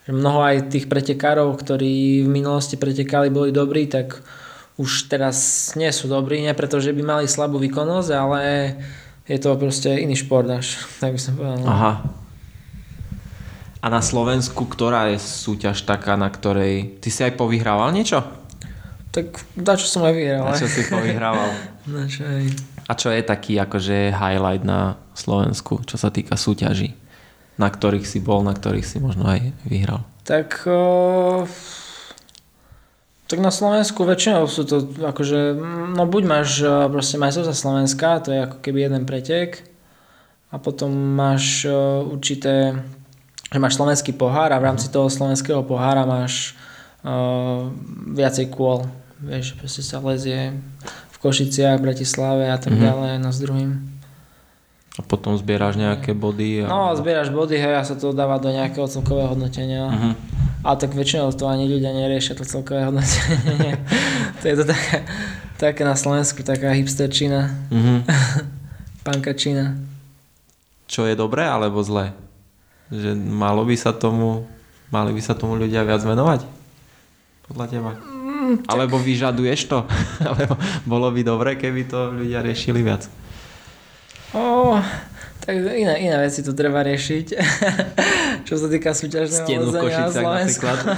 Mnoho 0.10 0.44
aj 0.44 0.74
tých 0.74 0.92
pretekárov, 0.92 1.54
ktorí 1.56 2.26
v 2.26 2.30
minulosti 2.30 2.76
pretekali, 2.76 3.32
boli 3.32 3.56
dobrí, 3.56 3.88
tak 3.88 4.20
už 4.78 5.12
teraz 5.12 5.70
nie 5.78 5.90
sú 5.94 6.10
dobrí, 6.10 6.42
nie 6.42 6.54
preto, 6.58 6.82
že 6.82 6.96
by 6.96 7.02
mali 7.06 7.26
slabú 7.30 7.62
výkonnosť, 7.62 8.10
ale 8.10 8.42
je 9.30 9.38
to 9.38 9.56
proste 9.56 9.90
iný 10.02 10.18
šport 10.18 10.50
až, 10.50 10.82
tak 11.02 11.16
by 11.16 11.20
som 11.22 11.34
povedal. 11.38 11.58
no. 11.62 11.70
Aha. 11.70 11.94
A 13.84 13.92
na 13.92 14.00
Slovensku, 14.00 14.64
ktorá 14.64 15.12
je 15.12 15.20
súťaž 15.20 15.84
taká, 15.84 16.16
na 16.16 16.32
ktorej... 16.32 17.04
Ty 17.04 17.10
si 17.12 17.20
aj 17.28 17.36
povyhrával 17.36 17.92
niečo? 17.92 18.24
Tak 19.12 19.44
dá, 19.60 19.76
čo 19.76 19.92
som 19.92 20.08
aj 20.08 20.16
vyhral. 20.16 20.48
Na 20.48 20.56
čo 20.56 20.72
si 20.72 20.88
povyhrával? 20.88 21.52
Na 21.92 22.08
čo 22.08 22.24
aj... 22.24 22.48
A 22.88 22.96
čo 22.96 23.12
je 23.12 23.20
taký 23.20 23.60
akože 23.60 24.16
highlight 24.16 24.64
na 24.64 24.96
Slovensku, 25.12 25.84
čo 25.84 26.00
sa 26.00 26.08
týka 26.12 26.40
súťaží? 26.40 26.96
Na 27.60 27.68
ktorých 27.68 28.08
si 28.08 28.24
bol, 28.24 28.40
na 28.40 28.56
ktorých 28.56 28.88
si 28.88 29.04
možno 29.04 29.28
aj 29.28 29.52
vyhral? 29.68 30.08
Tak 30.24 30.64
o, 30.64 31.44
Tak 33.28 33.40
na 33.40 33.50
Slovensku 33.50 34.04
väčšinou 34.04 34.46
sú 34.52 34.68
to 34.68 34.84
akože, 35.00 35.56
no 35.96 36.04
buď 36.06 36.24
máš 36.28 36.60
e, 36.60 36.68
proste 36.92 37.16
majstrovstvá 37.18 37.56
Slovenska, 37.56 38.20
to 38.20 38.30
je 38.36 38.40
ako 38.46 38.58
keby 38.60 38.86
jeden 38.86 39.04
pretek 39.08 39.74
a 40.54 40.62
potom 40.62 40.94
máš 40.94 41.66
uh, 41.66 42.06
určité, 42.06 42.78
že 43.50 43.58
máš 43.58 43.74
slovenský 43.74 44.14
pohár 44.14 44.54
a 44.54 44.62
v 44.62 44.70
rámci 44.70 44.86
toho 44.94 45.10
slovenského 45.10 45.66
pohára 45.66 46.06
máš 46.06 46.54
uh, 47.02 47.74
viacej 48.14 48.54
kôl. 48.54 48.86
Vieš, 49.18 49.58
proste 49.58 49.82
sa 49.82 49.98
lezie 49.98 50.54
v 51.10 51.18
Košiciach, 51.18 51.82
Bratislave 51.82 52.54
a 52.54 52.62
tak 52.62 52.78
mm-hmm. 52.78 52.86
ďalej, 52.86 53.12
no 53.18 53.30
s 53.34 53.40
druhým. 53.42 53.72
A 54.94 55.02
potom 55.02 55.34
zbieraš 55.34 55.74
nejaké 55.74 56.14
body? 56.14 56.62
A... 56.62 56.70
No, 56.70 56.94
zbieraš 56.94 57.34
body, 57.34 57.58
hej, 57.58 57.74
a 57.74 57.82
sa 57.82 57.98
to 57.98 58.14
dáva 58.14 58.38
do 58.38 58.54
nejakého 58.54 58.86
celkového 58.86 59.34
hodnotenia. 59.34 59.90
Mm-hmm. 59.90 60.14
A 60.64 60.80
tak 60.80 60.96
väčšinou 60.96 61.36
to 61.36 61.46
ani 61.46 61.68
ľudia 61.68 61.92
neriešia, 61.92 62.40
to 62.40 62.48
celkové 62.48 62.88
hodnotenie. 62.88 63.78
to 64.40 64.44
je 64.48 64.56
to 64.56 64.66
taká, 64.68 65.04
také 65.60 65.82
na 65.84 66.00
Slovensku, 66.00 66.40
taká 66.42 66.72
hipsterčina. 66.72 67.52
Mm-hmm. 67.68 67.98
Pankačina 69.08 69.94
čo 70.94 71.10
je 71.10 71.18
dobré 71.18 71.42
alebo 71.42 71.82
zlé? 71.82 72.14
Že 72.94 73.18
malo 73.18 73.66
by 73.66 73.74
sa 73.74 73.90
tomu, 73.98 74.46
mali 74.94 75.10
by 75.10 75.22
sa 75.26 75.34
tomu 75.34 75.58
ľudia 75.58 75.82
viac 75.82 76.06
venovať? 76.06 76.46
Podľa 77.50 77.66
teba? 77.66 77.92
Mm, 77.98 78.62
tak... 78.62 78.70
Alebo 78.70 79.02
vyžaduješ 79.02 79.74
to? 79.74 79.90
alebo 80.30 80.54
bolo 80.86 81.10
by 81.10 81.26
dobre, 81.26 81.58
keby 81.58 81.90
to 81.90 82.14
ľudia 82.14 82.46
riešili 82.46 82.86
viac? 82.86 83.10
Oh, 84.38 84.78
tak 85.44 85.60
iné, 85.60 86.00
iné 86.00 86.18
veci 86.24 86.40
tu 86.40 86.56
treba 86.56 86.80
riešiť. 86.88 87.28
Čo 88.48 88.56
sa 88.56 88.68
týka 88.72 88.96
súťažného 88.96 89.44
Stenu 89.44 89.68
v 89.68 89.76
Košicách 89.76 90.24
napríklad. 90.24 90.80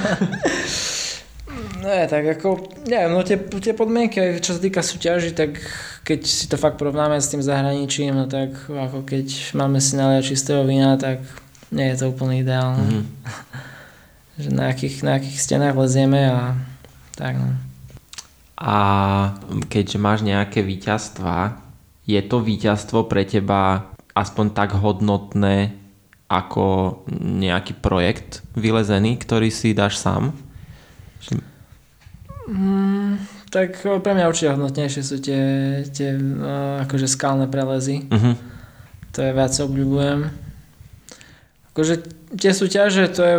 Ne, 1.86 2.10
tak 2.10 2.26
ako, 2.26 2.82
neviem, 2.90 3.14
no 3.14 3.22
tie, 3.22 3.38
tie 3.38 3.78
podmienky, 3.78 4.42
čo 4.42 4.58
sa 4.58 4.60
týka 4.60 4.82
súťaží, 4.82 5.38
tak 5.38 5.62
keď 6.02 6.20
si 6.26 6.50
to 6.50 6.58
fakt 6.58 6.82
porovnáme 6.82 7.22
s 7.22 7.30
tým 7.30 7.46
zahraničím, 7.46 8.10
no 8.10 8.26
tak 8.26 8.58
ako 8.66 9.06
keď 9.06 9.54
máme 9.54 9.78
si 9.78 9.94
naliať 9.94 10.34
čistého 10.34 10.66
vína, 10.66 10.98
tak 10.98 11.22
nie 11.70 11.86
je 11.94 12.02
to 12.02 12.10
úplne 12.10 12.42
ideálne. 12.42 12.82
Mm-hmm. 12.82 13.06
že 14.42 14.50
na 14.50 14.74
akých, 14.74 15.06
na 15.06 15.22
akých 15.22 15.38
stenách 15.38 15.78
lezieme 15.78 16.26
a 16.26 16.58
tak 17.14 17.38
no. 17.38 17.54
A 18.58 18.76
keďže 19.70 20.02
máš 20.02 20.26
nejaké 20.26 20.66
víťazstva, 20.66 21.62
je 22.10 22.18
to 22.26 22.42
víťazstvo 22.42 23.06
pre 23.06 23.30
teba 23.30 23.94
aspoň 24.16 24.46
tak 24.56 24.74
hodnotné 24.80 25.76
ako 26.32 27.00
nejaký 27.22 27.78
projekt 27.78 28.42
vylezený, 28.58 29.20
ktorý 29.22 29.54
si 29.54 29.78
dáš 29.78 30.02
sám? 30.02 30.34
Mm, 32.50 33.22
tak 33.50 33.82
pre 33.82 34.12
mňa 34.14 34.30
určite 34.30 34.54
hodnotnejšie 34.54 35.02
sú 35.06 35.18
tie, 35.22 35.44
tie 35.90 36.18
no, 36.18 36.82
akože 36.86 37.06
skalné 37.10 37.46
prelezy. 37.50 38.06
Uh-huh. 38.10 38.38
To 39.14 39.20
je 39.22 39.32
viac 39.34 39.54
obľúbujem. 39.54 40.20
Akože 41.74 42.06
tie 42.40 42.52
súťaže, 42.56 43.10
to 43.12 43.22
je 43.22 43.36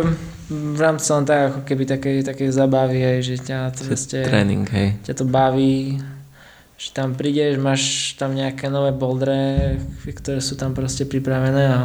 v 0.47 0.79
rámci 0.79 1.07
len 1.11 1.25
tak 1.27 1.39
ako 1.51 1.59
keby 1.67 1.83
také, 1.83 2.11
také 2.23 2.47
zabavy, 2.51 2.99
hej, 3.03 3.19
že 3.23 3.35
ťa 3.41 3.59
to 3.75 3.81
proste, 3.83 4.19
tréning, 4.23 4.63
hej. 4.71 4.95
ťa 5.03 5.13
to 5.19 5.25
baví, 5.27 5.99
že 6.77 6.93
tam 6.93 7.17
prídeš, 7.17 7.57
máš 7.57 8.13
tam 8.21 8.37
nejaké 8.37 8.69
nové 8.69 8.93
boldre, 8.93 9.75
ktoré 10.05 10.39
sú 10.39 10.53
tam 10.53 10.77
proste 10.77 11.09
pripravené 11.09 11.63
a 11.73 11.79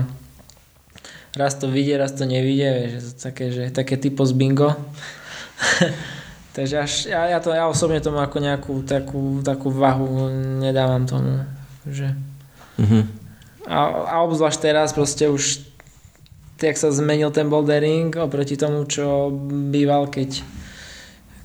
raz 1.33 1.57
to 1.57 1.73
vidie, 1.73 1.97
raz 1.97 2.13
to 2.13 2.29
nevidie, 2.29 2.93
že 2.93 2.99
to 3.01 3.13
také, 3.33 3.45
že 3.49 3.63
také 3.73 3.97
typo 3.97 4.29
z 4.29 4.33
bingo. 4.37 4.77
Takže 6.57 6.77
až, 6.85 6.93
ja, 7.09 7.33
ja, 7.33 7.41
to, 7.41 7.57
ja 7.57 7.65
osobne 7.65 8.05
tomu 8.05 8.21
ako 8.21 8.37
nejakú 8.37 8.75
takú, 8.85 9.41
takú 9.41 9.73
váhu 9.73 10.29
nedávam 10.61 11.09
tomu. 11.09 11.49
Že... 11.89 12.13
Mm-hmm. 12.77 13.03
A, 13.73 13.79
a 14.13 14.15
obzvlášť 14.29 14.61
teraz 14.61 14.93
proste 14.93 15.33
už 15.33 15.73
jak 16.63 16.79
sa 16.79 16.95
zmenil 16.95 17.35
ten 17.35 17.51
bouldering 17.51 18.15
oproti 18.23 18.55
tomu, 18.55 18.87
čo 18.87 19.35
býval, 19.73 20.07
keď, 20.07 20.47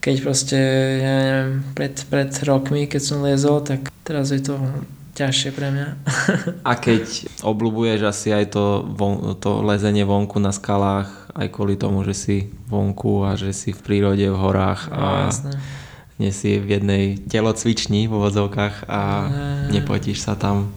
keď 0.07 0.23
proste, 0.23 0.55
ja 1.03 1.13
neviem, 1.19 1.51
pred, 1.75 1.91
pred 2.07 2.31
rokmi, 2.47 2.87
keď 2.87 3.01
som 3.03 3.27
liezol, 3.27 3.59
tak 3.59 3.91
teraz 4.07 4.31
je 4.31 4.39
to 4.39 4.55
ťažšie 5.19 5.51
pre 5.51 5.67
mňa. 5.67 5.87
A 6.69 6.79
keď 6.79 7.27
obľúbuješ 7.43 8.07
asi 8.07 8.31
aj 8.31 8.55
to, 8.55 8.87
von, 8.87 9.35
to 9.35 9.59
lezenie 9.67 10.07
vonku 10.07 10.39
na 10.39 10.55
skalách, 10.55 11.11
aj 11.35 11.51
kvôli 11.51 11.75
tomu, 11.75 12.07
že 12.07 12.15
si 12.15 12.37
vonku 12.71 13.27
a 13.27 13.35
že 13.35 13.51
si 13.51 13.75
v 13.75 13.83
prírode, 13.83 14.23
v 14.23 14.37
horách 14.39 14.89
a 14.95 15.27
no, 15.27 15.51
nie 16.23 16.31
si 16.31 16.55
v 16.55 16.79
jednej 16.79 17.03
telocvični 17.27 18.07
v 18.07 18.15
vodzovkách 18.15 18.87
a 18.87 19.01
ne. 19.27 19.75
nepotíš 19.75 20.23
sa 20.23 20.39
tam. 20.39 20.71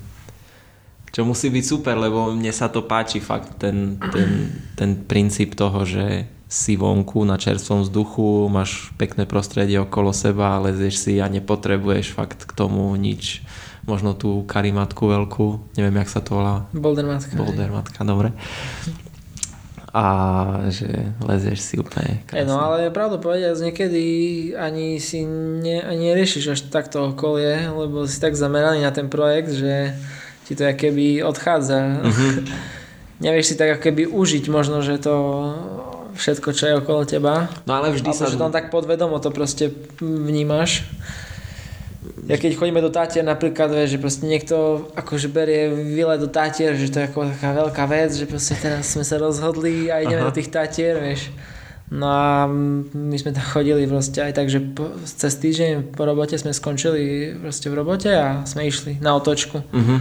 Čo 1.14 1.22
musí 1.22 1.54
byť 1.54 1.64
super, 1.64 1.94
lebo 1.96 2.34
mne 2.34 2.50
sa 2.50 2.66
to 2.66 2.82
páči 2.82 3.22
fakt, 3.22 3.62
ten, 3.62 3.96
ten, 4.10 4.52
ten 4.74 4.90
princíp 5.00 5.56
toho, 5.56 5.86
že 5.86 6.28
si 6.50 6.74
vonku 6.74 7.22
na 7.22 7.38
čerstvom 7.38 7.86
vzduchu, 7.86 8.50
máš 8.50 8.90
pekné 8.98 9.22
prostredie 9.22 9.78
okolo 9.78 10.10
seba, 10.10 10.58
lezieš 10.58 10.98
si 10.98 11.22
a 11.22 11.30
nepotrebuješ 11.30 12.10
fakt 12.10 12.42
k 12.42 12.52
tomu 12.58 12.90
nič 12.98 13.46
možno 13.86 14.18
tú 14.18 14.42
karimatku 14.44 15.06
veľkú, 15.06 15.78
neviem, 15.78 16.02
jak 16.02 16.10
sa 16.10 16.20
to 16.20 16.36
volá. 16.36 16.66
Boulder 16.74 17.06
matka. 17.06 17.32
Boulder 17.38 17.70
matka, 17.70 18.02
dobre. 18.02 18.34
A 19.90 20.06
že 20.70 20.86
lezieš 21.22 21.58
si 21.66 21.74
úplne 21.74 22.22
krásne. 22.26 22.46
no 22.46 22.62
ale 22.62 22.94
pravdu 22.94 23.18
povedať, 23.18 23.58
niekedy 23.58 24.04
ani 24.54 25.02
si 25.02 25.26
ne, 25.26 25.82
ani 25.82 26.14
neriešiš 26.14 26.44
až 26.54 26.60
takto 26.70 27.10
okolie, 27.10 27.66
lebo 27.66 28.06
si 28.06 28.22
tak 28.22 28.38
zameraný 28.38 28.86
na 28.86 28.94
ten 28.94 29.10
projekt, 29.10 29.50
že 29.50 29.94
ti 30.46 30.54
to 30.54 30.66
keby 30.66 31.26
odchádza. 31.26 32.06
Uh-huh. 32.06 32.42
Nevieš 33.24 33.54
si 33.54 33.54
tak 33.58 33.82
keby 33.82 34.06
užiť 34.06 34.46
možno, 34.46 34.82
že 34.82 34.98
to 35.02 35.14
všetko, 36.14 36.48
čo 36.54 36.64
je 36.66 36.74
okolo 36.78 37.06
teba. 37.06 37.50
No 37.66 37.78
ale 37.78 37.94
vždy 37.94 38.10
sa... 38.14 38.30
že 38.30 38.40
tam 38.40 38.54
tak 38.54 38.72
podvedomo 38.72 39.18
to 39.22 39.30
proste 39.34 39.74
vnímaš 40.00 40.86
ja 42.30 42.36
keď 42.40 42.56
chodíme 42.56 42.80
do 42.80 42.88
Tatier 42.88 43.26
napríklad, 43.26 43.68
vieš, 43.74 43.96
že 43.96 44.02
proste 44.02 44.24
niekto 44.24 44.88
akože 44.96 45.28
berie 45.28 45.68
výlet 45.68 46.20
do 46.22 46.30
Tatier, 46.32 46.72
že 46.78 46.88
to 46.88 47.02
je 47.02 47.08
ako 47.10 47.28
taká 47.36 47.50
veľká 47.52 47.84
vec, 47.90 48.14
že 48.14 48.24
proste 48.24 48.56
teraz 48.56 48.94
sme 48.94 49.04
sa 49.04 49.20
rozhodli 49.20 49.92
a 49.92 50.00
ideme 50.00 50.24
Aha. 50.24 50.30
do 50.30 50.34
tých 50.34 50.48
Tatier, 50.48 50.96
vieš. 50.96 51.28
No 51.90 52.06
a 52.06 52.46
my 52.46 53.16
sme 53.18 53.34
tam 53.34 53.42
chodili 53.42 53.82
proste 53.90 54.22
aj 54.22 54.32
tak, 54.38 54.46
že 54.46 54.62
po, 54.62 54.94
cez 55.02 55.34
týždeň 55.42 55.90
po 55.90 56.06
robote 56.06 56.38
sme 56.38 56.54
skončili 56.54 57.34
proste 57.34 57.66
v 57.66 57.74
robote 57.82 58.14
a 58.14 58.46
sme 58.46 58.70
išli 58.70 59.02
na 59.02 59.18
otočku. 59.18 59.58
Uh-huh. 59.58 59.98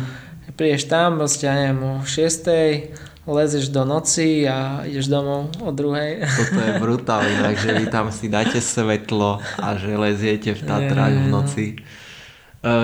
Prídeš 0.53 0.85
tam 0.85 1.17
proste, 1.17 1.49
ja 1.49 1.57
neviem, 1.57 1.81
o 1.81 2.05
6 2.05 3.08
lezeš 3.29 3.69
do 3.69 3.85
noci 3.85 4.49
a 4.49 4.81
ideš 4.83 5.07
domov 5.07 5.53
o 5.61 5.69
druhej. 5.69 6.25
Toto 6.25 6.59
je 6.59 6.71
brutálne, 6.83 7.33
takže 7.45 7.69
vy 7.77 7.85
tam 7.87 8.09
si 8.09 8.25
dáte 8.25 8.57
svetlo 8.57 9.37
a 9.61 9.67
že 9.77 9.93
leziete 9.93 10.57
v 10.57 10.61
Tatrách 10.65 11.15
v 11.15 11.27
noci. 11.29 11.65
E, 11.69 11.77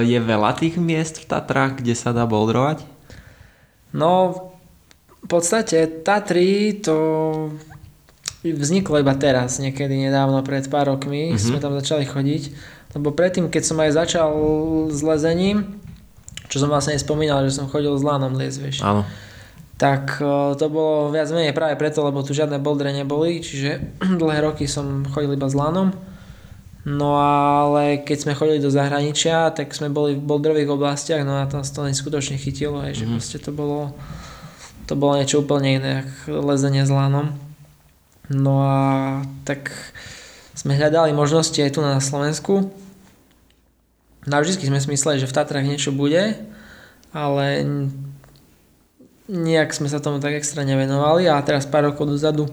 je 0.06 0.20
veľa 0.22 0.54
tých 0.56 0.78
miest 0.78 1.20
v 1.22 1.26
Tatrách, 1.26 1.82
kde 1.82 1.98
sa 1.98 2.14
dá 2.14 2.30
boldrovať? 2.30 2.86
No, 3.96 4.34
v 5.26 5.28
podstate 5.28 6.06
Tatry 6.06 6.78
to 6.78 6.98
vzniklo 8.46 9.02
iba 9.02 9.18
teraz, 9.18 9.58
niekedy 9.58 9.98
nedávno, 9.98 10.46
pred 10.46 10.70
pár 10.70 10.93
rokmi 10.93 11.34
mm-hmm. 11.34 11.41
sme 11.41 11.58
tam 11.58 11.74
začali 11.74 12.06
chodiť. 12.06 12.43
Lebo 12.93 13.12
predtým, 13.12 13.50
keď 13.50 13.64
som 13.66 13.78
aj 13.82 13.91
začal 13.98 14.30
s 14.93 15.02
lezením, 15.02 15.82
čo 16.48 16.62
som 16.62 16.70
vlastne 16.70 16.96
spomínal, 16.96 17.43
že 17.50 17.58
som 17.58 17.66
chodil 17.66 17.91
s 17.98 18.06
lánom 18.06 18.38
liesť, 18.38 18.58
vieš. 18.62 18.78
Áno. 18.86 19.04
Tak 19.76 20.24
e, 20.24 20.56
to 20.56 20.66
bolo 20.72 21.12
viac 21.12 21.28
menej 21.36 21.52
práve 21.52 21.76
preto, 21.76 22.00
lebo 22.04 22.24
tu 22.24 22.32
žiadne 22.32 22.64
boldre 22.64 22.96
neboli, 22.96 23.44
čiže 23.44 23.84
dlhé 24.22 24.40
roky 24.48 24.66
som 24.72 25.04
chodil 25.12 25.36
iba 25.36 25.52
s 25.52 25.56
lánom. 25.56 25.92
No 26.86 27.18
ale 27.18 27.98
keď 28.06 28.18
sme 28.22 28.38
chodili 28.38 28.62
do 28.62 28.70
zahraničia, 28.70 29.50
tak 29.50 29.74
sme 29.74 29.90
boli 29.90 30.14
v 30.14 30.22
boldrových 30.22 30.70
oblastiach, 30.70 31.26
no 31.26 31.42
a 31.42 31.50
tam 31.50 31.66
sa 31.66 31.82
to 31.82 31.90
neskutočne 31.90 32.38
chytilo, 32.38 32.78
aj, 32.78 32.94
že 32.94 33.06
mm. 33.10 33.12
proste 33.18 33.38
to 33.42 33.50
bolo, 33.50 33.98
to 34.86 34.94
bolo 34.94 35.18
niečo 35.18 35.42
úplne 35.42 35.82
iné, 35.82 35.92
ako 36.06 36.46
lezenie 36.46 36.86
s 36.86 36.94
lánom. 36.94 37.34
No 38.30 38.62
a 38.62 38.82
tak 39.50 39.74
sme 40.54 40.78
hľadali 40.78 41.10
možnosti 41.18 41.58
aj 41.58 41.74
tu 41.74 41.82
na 41.82 41.98
Slovensku. 41.98 42.70
Navždy 44.30 44.70
sme 44.70 44.78
si 44.78 44.88
mysleli, 44.94 45.22
že 45.22 45.30
v 45.30 45.36
Tatrách 45.42 45.66
niečo 45.66 45.90
bude, 45.90 46.38
ale 47.14 47.66
nejak 49.26 49.74
sme 49.74 49.90
sa 49.90 50.02
tomu 50.02 50.22
tak 50.22 50.38
extra 50.38 50.62
nevenovali 50.62 51.26
a 51.26 51.42
teraz 51.42 51.66
pár 51.66 51.90
rokov 51.90 52.06
dozadu 52.06 52.46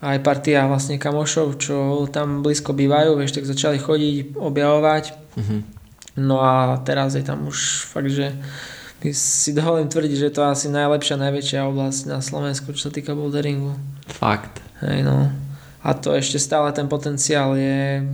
aj 0.00 0.16
partia 0.24 0.64
vlastne 0.64 0.96
kamošov, 0.96 1.60
čo 1.60 2.08
tam 2.08 2.40
blízko 2.40 2.72
bývajú, 2.72 3.20
vieš, 3.20 3.36
tak 3.36 3.44
začali 3.44 3.76
chodiť, 3.76 4.32
objavovať. 4.32 5.04
Mm-hmm. 5.36 5.60
No 6.24 6.40
a 6.40 6.80
teraz 6.80 7.12
je 7.16 7.24
tam 7.24 7.44
už 7.44 7.84
fakt, 7.84 8.08
že 8.08 8.32
si 9.12 9.52
dovolím 9.52 9.88
tvrdiť, 9.92 10.28
že 10.28 10.32
to 10.32 10.40
je 10.44 10.52
asi 10.52 10.66
najlepšia, 10.72 11.20
najväčšia 11.20 11.68
oblasť 11.68 12.00
na 12.08 12.20
Slovensku, 12.24 12.72
čo 12.72 12.88
sa 12.88 12.92
týka 12.92 13.12
boulderingu. 13.12 13.76
Fakt. 14.08 14.60
Hej, 14.80 15.04
no. 15.04 15.28
A 15.80 15.96
to 15.96 16.12
ešte 16.12 16.36
stále 16.36 16.72
ten 16.72 16.88
potenciál 16.88 17.56
je 17.56 18.04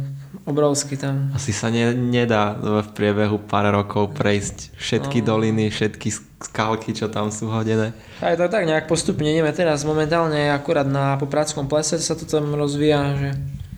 obrovský 0.47 0.95
tam. 0.95 1.35
Asi 1.35 1.51
sa 1.51 1.69
ne, 1.69 1.91
nedá 1.93 2.55
v 2.55 2.87
priebehu 2.95 3.43
pár 3.43 3.75
rokov 3.75 4.15
prejsť 4.15 4.79
všetky 4.79 5.21
no. 5.21 5.35
doliny, 5.35 5.75
všetky 5.75 6.09
skalky, 6.39 6.95
čo 6.95 7.11
tam 7.11 7.35
sú 7.35 7.51
hodené. 7.51 7.91
Aj 8.23 8.39
to 8.39 8.47
tak 8.47 8.63
nejak 8.65 8.87
postupne 8.87 9.27
ideme 9.27 9.51
teraz 9.51 9.83
momentálne 9.83 10.55
akurát 10.55 10.87
na 10.87 11.19
Popradskom 11.19 11.67
plese 11.67 11.99
sa 11.99 12.15
to 12.15 12.25
tam 12.25 12.55
rozvíja, 12.55 13.19
že 13.19 13.31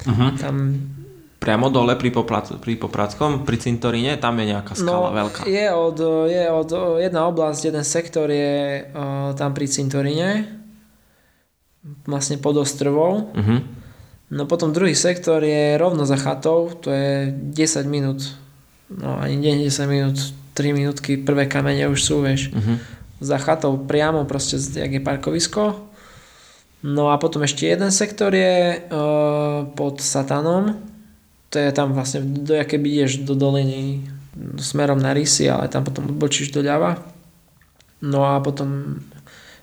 uh-huh. 0.05 0.37
tam 0.37 0.57
Priamo 1.39 1.71
dole 1.71 1.95
pri, 1.95 2.11
Poprac, 2.11 2.51
pri 2.59 2.75
Popradskom, 2.75 3.47
pri 3.47 3.62
cintoríne, 3.62 4.19
tam 4.19 4.43
je 4.43 4.51
nejaká 4.51 4.75
skala 4.75 5.14
no, 5.14 5.16
veľká. 5.23 5.47
Je 5.47 5.71
od, 5.71 5.99
je 6.27 6.45
od 6.51 6.71
jedna 6.99 7.31
oblasť, 7.31 7.71
jeden 7.71 7.87
sektor 7.87 8.27
je 8.27 8.83
uh, 8.91 9.39
tam 9.39 9.55
pri 9.55 9.71
cintoríne, 9.71 10.51
vlastne 12.11 12.43
pod 12.43 12.59
ostrovou. 12.59 13.31
Uh-huh. 13.31 13.62
No 14.29 14.45
potom 14.45 14.76
druhý 14.76 14.93
sektor 14.93 15.41
je 15.41 15.81
rovno 15.81 16.05
za 16.05 16.20
chatou, 16.20 16.68
to 16.68 16.93
je 16.93 17.33
10 17.33 17.89
minút, 17.89 18.20
no 18.93 19.16
ani 19.16 19.41
nie 19.41 19.72
10 19.72 19.89
minút, 19.89 20.20
3 20.53 20.76
minútky, 20.76 21.16
prvé 21.16 21.49
kamene 21.49 21.89
už 21.89 22.01
sú, 22.05 22.20
vieš. 22.20 22.53
Uh-huh. 22.53 22.76
Za 23.24 23.41
chatou 23.41 23.81
priamo 23.81 24.29
proste, 24.29 24.61
jak 24.61 24.93
je 24.93 25.01
parkovisko. 25.01 25.89
No 26.85 27.11
a 27.11 27.16
potom 27.16 27.43
ešte 27.43 27.66
jeden 27.66 27.91
sektor 27.91 28.31
je 28.31 28.85
uh, 28.85 29.66
pod 29.74 29.99
Satanom, 29.99 30.76
to 31.49 31.57
je 31.59 31.72
tam 31.72 31.97
vlastne, 31.97 32.22
do 32.22 32.53
jaké 32.53 32.76
ideš 32.76 33.24
do 33.24 33.33
doliny 33.33 34.05
smerom 34.61 35.01
na 35.01 35.16
Rysy, 35.16 35.49
ale 35.49 35.72
tam 35.72 35.83
potom 35.83 36.07
odbočíš 36.12 36.53
doľava. 36.53 37.01
No 38.05 38.29
a 38.29 38.39
potom 38.39 39.01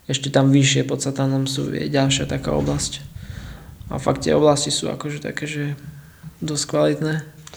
ešte 0.09 0.27
tam 0.33 0.51
vyššie 0.51 0.83
pod 0.83 0.99
Satanom 0.99 1.47
sú 1.47 1.71
je 1.71 1.87
ďalšia 1.87 2.27
taká 2.27 2.51
oblasť. 2.51 3.14
A 3.89 4.01
fakt 4.01 4.25
tie 4.25 4.33
oblasti 4.33 4.73
sú 4.73 4.89
akože 4.89 5.21
také, 5.21 5.45
že 5.45 5.63
dosť 6.41 6.65
kvalitné. 6.69 7.13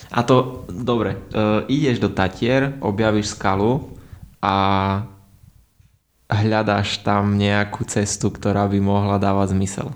A 0.08 0.20
to, 0.24 0.64
dobre, 0.68 1.20
uh, 1.32 1.64
ideš 1.68 2.00
do 2.00 2.08
Tatier, 2.08 2.76
objavíš 2.80 3.36
skalu 3.36 3.92
a 4.40 4.54
hľadáš 6.28 7.00
tam 7.00 7.36
nejakú 7.36 7.84
cestu, 7.88 8.28
ktorá 8.28 8.68
by 8.68 8.78
mohla 8.80 9.16
dávať 9.16 9.56
zmysel. 9.56 9.88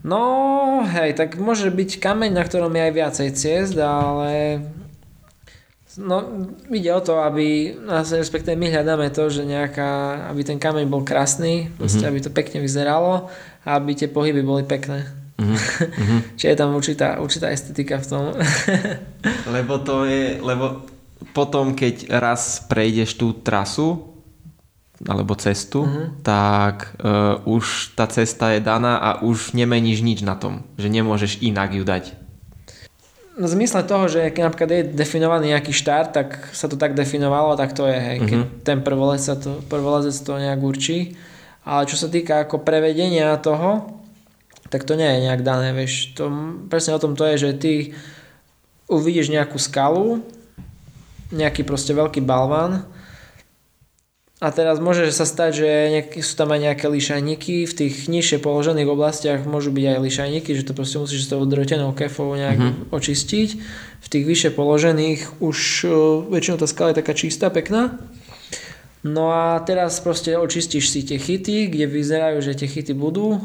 No, 0.00 0.84
hej, 0.86 1.18
tak 1.18 1.36
môže 1.36 1.68
byť 1.68 1.98
kameň, 1.98 2.30
na 2.32 2.44
ktorom 2.46 2.70
je 2.70 2.82
aj 2.86 2.92
viacej 2.94 3.28
ciest, 3.34 3.76
ale 3.76 4.62
no, 5.98 6.46
ide 6.70 6.94
o 6.94 7.02
to, 7.02 7.18
aby, 7.18 7.74
respektíve 7.90 8.54
my 8.54 8.70
hľadáme 8.70 9.10
to, 9.10 9.26
že 9.26 9.42
nejaká, 9.42 10.24
aby 10.30 10.46
ten 10.46 10.62
kameň 10.62 10.86
bol 10.86 11.02
krásny, 11.02 11.68
mm-hmm. 11.74 12.06
aby 12.06 12.18
to 12.22 12.30
pekne 12.30 12.62
vyzeralo 12.62 13.26
a 13.66 13.68
aby 13.76 13.98
tie 13.98 14.08
pohyby 14.08 14.46
boli 14.46 14.62
pekné. 14.62 15.10
Mm-hmm. 15.38 15.58
Čiže 16.38 16.48
je 16.54 16.58
tam 16.58 16.70
určitá, 16.78 17.18
určitá 17.18 17.50
estetika 17.50 17.98
v 17.98 18.06
tom. 18.06 18.24
lebo 19.54 19.82
to 19.82 20.06
je, 20.06 20.38
lebo 20.38 20.86
potom, 21.34 21.74
keď 21.74 22.14
raz 22.22 22.62
prejdeš 22.70 23.18
tú 23.18 23.34
trasu, 23.34 24.14
alebo 25.06 25.38
cestu, 25.38 25.86
uh-huh. 25.86 26.10
tak 26.26 26.90
uh, 26.98 27.38
už 27.46 27.94
tá 27.94 28.10
cesta 28.10 28.50
je 28.50 28.58
daná 28.58 28.98
a 28.98 29.22
už 29.22 29.54
nemeníš 29.54 30.02
nič 30.02 30.26
na 30.26 30.34
tom, 30.34 30.66
že 30.74 30.90
nemôžeš 30.90 31.38
inak 31.38 31.70
ju 31.70 31.86
dať. 31.86 32.18
V 33.38 33.46
zmysle 33.46 33.86
toho, 33.86 34.10
že 34.10 34.34
keď 34.34 34.42
napríklad 34.50 34.70
je 34.74 34.82
definovaný 34.90 35.54
nejaký 35.54 35.70
štart, 35.70 36.10
tak 36.10 36.28
sa 36.50 36.66
to 36.66 36.74
tak 36.74 36.98
definovalo, 36.98 37.54
tak 37.54 37.70
to 37.70 37.86
je, 37.86 37.94
hej. 37.94 38.18
Keď 38.26 38.38
uh-huh. 38.42 38.62
ten 38.66 38.82
prvolezec 38.82 39.38
to, 39.38 39.62
prvolezec 39.70 40.18
to 40.26 40.42
nejak 40.42 40.58
určí. 40.58 41.14
Ale 41.62 41.86
čo 41.86 41.94
sa 41.94 42.10
týka 42.10 42.42
ako 42.42 42.66
prevedenia 42.66 43.38
toho, 43.38 43.94
tak 44.68 44.82
to 44.82 44.98
nie 44.98 45.06
je 45.06 45.30
nejak 45.30 45.46
dané, 45.46 45.70
vieš. 45.70 46.18
To, 46.18 46.28
presne 46.66 46.98
o 46.98 47.02
tom 47.02 47.14
to 47.14 47.24
je, 47.30 47.48
že 47.48 47.50
ty 47.62 47.72
uvidíš 48.90 49.30
nejakú 49.30 49.56
skalu, 49.56 50.18
nejaký 51.30 51.62
proste 51.62 51.94
veľký 51.94 52.24
balván 52.24 52.88
a 54.38 54.54
teraz 54.54 54.78
môže 54.78 55.10
sa 55.10 55.26
stať, 55.26 55.50
že 55.50 55.70
nejaký, 55.98 56.22
sú 56.22 56.38
tam 56.38 56.54
aj 56.54 56.70
nejaké 56.70 56.86
lišajníky, 56.86 57.66
v 57.66 57.74
tých 57.74 58.06
nižšie 58.06 58.38
položených 58.38 58.86
oblastiach 58.86 59.42
môžu 59.42 59.74
byť 59.74 59.84
aj 59.90 59.98
lišajníky, 59.98 60.54
že 60.54 60.62
to 60.62 60.78
proste 60.78 61.02
musíš 61.02 61.26
s 61.26 61.30
tou 61.34 61.42
drotenou 61.42 61.90
kefou 61.90 62.38
nejak 62.38 62.58
mm-hmm. 62.62 62.94
očistiť. 62.94 63.48
V 63.98 64.06
tých 64.06 64.24
vyššie 64.30 64.50
položených 64.54 65.42
už 65.42 65.58
uh, 65.90 66.22
väčšinou 66.30 66.54
tá 66.54 66.70
skala 66.70 66.94
je 66.94 67.02
taká 67.02 67.18
čistá, 67.18 67.50
pekná. 67.50 67.98
No 69.02 69.34
a 69.34 69.58
teraz 69.66 69.98
proste 69.98 70.38
očistíš 70.38 70.86
si 70.86 71.02
tie 71.02 71.18
chyty, 71.18 71.66
kde 71.66 71.90
vyzerajú, 71.90 72.38
že 72.38 72.54
tie 72.54 72.70
chyty 72.70 72.94
budú. 72.94 73.42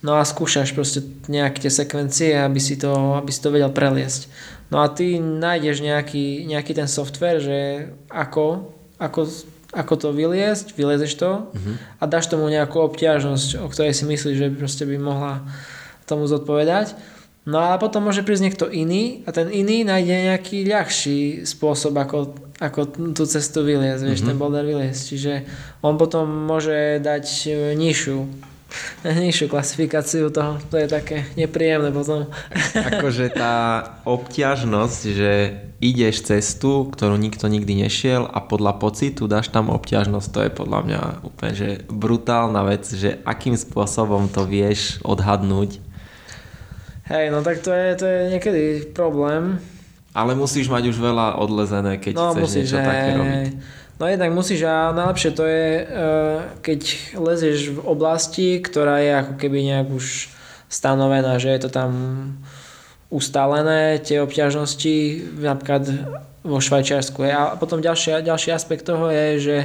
No 0.00 0.14
a 0.14 0.22
skúšaš 0.22 0.78
proste 0.78 1.02
nejaké 1.26 1.66
tie 1.66 1.74
sekvencie, 1.74 2.38
aby 2.38 2.62
si 2.62 2.78
to, 2.78 3.18
aby 3.18 3.34
si 3.34 3.42
to 3.42 3.50
vedel 3.50 3.74
preliesť. 3.74 4.30
No 4.70 4.78
a 4.78 4.86
ty 4.86 5.18
nájdeš 5.18 5.82
nejaký, 5.82 6.46
nejaký 6.46 6.72
ten 6.78 6.86
software, 6.86 7.42
že 7.42 7.58
ako, 8.06 8.70
ako 9.02 9.26
ako 9.70 9.94
to 9.94 10.08
vyliesť, 10.10 10.74
vylezeš 10.74 11.12
to 11.14 11.30
uh-huh. 11.46 11.74
a 12.02 12.04
dáš 12.10 12.26
tomu 12.26 12.50
nejakú 12.50 12.82
obťažnosť, 12.90 13.62
o 13.62 13.66
ktorej 13.70 13.94
si 13.94 14.04
myslíš, 14.06 14.36
že 14.36 14.48
proste 14.50 14.84
by 14.86 14.96
mohla 14.98 15.46
tomu 16.10 16.26
zodpovedať. 16.26 16.98
No 17.46 17.62
a 17.62 17.78
potom 17.80 18.04
môže 18.04 18.26
prísť 18.26 18.44
niekto 18.50 18.66
iný 18.68 19.24
a 19.24 19.32
ten 19.32 19.48
iný 19.48 19.86
nájde 19.86 20.34
nejaký 20.34 20.66
ľahší 20.68 21.20
spôsob, 21.48 21.96
ako, 21.96 22.36
ako 22.60 22.80
tú 23.14 23.24
cestu 23.24 23.64
vyliesť, 23.64 24.02
vieš, 24.04 24.20
uh-huh. 24.20 24.34
ten 24.34 24.38
boulder 24.38 24.66
vyliesť. 24.66 25.02
Čiže 25.06 25.32
on 25.86 25.94
potom 25.96 26.26
môže 26.26 26.98
dať 27.00 27.24
nižšiu 27.78 28.49
nižšiu 29.04 29.46
klasifikáciu 29.50 30.30
toho, 30.30 30.58
to 30.70 30.76
je 30.78 30.86
také 30.86 31.26
nepríjemné 31.34 31.90
potom. 31.90 32.30
Akože 32.74 33.32
tá 33.34 33.84
obťažnosť, 34.06 35.00
že 35.10 35.32
ideš 35.80 36.28
cestu, 36.28 36.86
ktorú 36.92 37.16
nikto 37.16 37.48
nikdy 37.48 37.88
nešiel 37.88 38.28
a 38.28 38.38
podľa 38.44 38.76
pocitu 38.76 39.24
dáš 39.24 39.48
tam 39.48 39.72
obťažnosť, 39.72 40.28
to 40.28 40.40
je 40.44 40.50
podľa 40.52 40.80
mňa 40.84 41.00
úplne 41.24 41.52
že 41.56 41.68
brutálna 41.88 42.62
vec, 42.68 42.84
že 42.84 43.18
akým 43.24 43.56
spôsobom 43.56 44.28
to 44.28 44.44
vieš 44.44 45.00
odhadnúť. 45.02 45.80
Hej, 47.10 47.34
no 47.34 47.42
tak 47.42 47.64
to 47.64 47.74
je, 47.74 47.88
to 47.98 48.06
je 48.06 48.20
niekedy 48.30 48.62
problém. 48.94 49.58
Ale 50.14 50.34
musíš 50.34 50.66
mať 50.70 50.90
už 50.90 50.98
veľa 50.98 51.38
odlezené, 51.38 51.98
keď 51.98 52.14
no, 52.18 52.34
chceš 52.34 52.42
musíš, 52.42 52.58
niečo 52.66 52.78
hej, 52.78 52.86
také 52.86 53.10
robiť. 53.14 53.52
No 54.00 54.08
jednak 54.08 54.32
musíš 54.32 54.64
a 54.64 54.96
najlepšie 54.96 55.30
to 55.36 55.44
je, 55.44 55.64
e, 55.76 55.84
keď 56.64 56.80
lezieš 57.20 57.76
v 57.76 57.80
oblasti, 57.84 58.56
ktorá 58.56 58.96
je 59.04 59.12
ako 59.12 59.34
keby 59.36 59.60
nejak 59.60 59.92
už 59.92 60.32
stanovená, 60.72 61.36
že 61.36 61.52
je 61.52 61.60
to 61.60 61.68
tam 61.68 61.92
ustálené 63.12 64.00
tie 64.00 64.24
obťažnosti 64.24 64.96
napríklad 65.36 65.84
vo 66.40 66.58
Švajčiarsku. 66.62 67.20
A 67.28 67.60
potom 67.60 67.84
ďalší, 67.84 68.24
ďalší 68.24 68.56
aspekt 68.56 68.88
toho 68.88 69.12
je, 69.12 69.26
že 69.36 69.56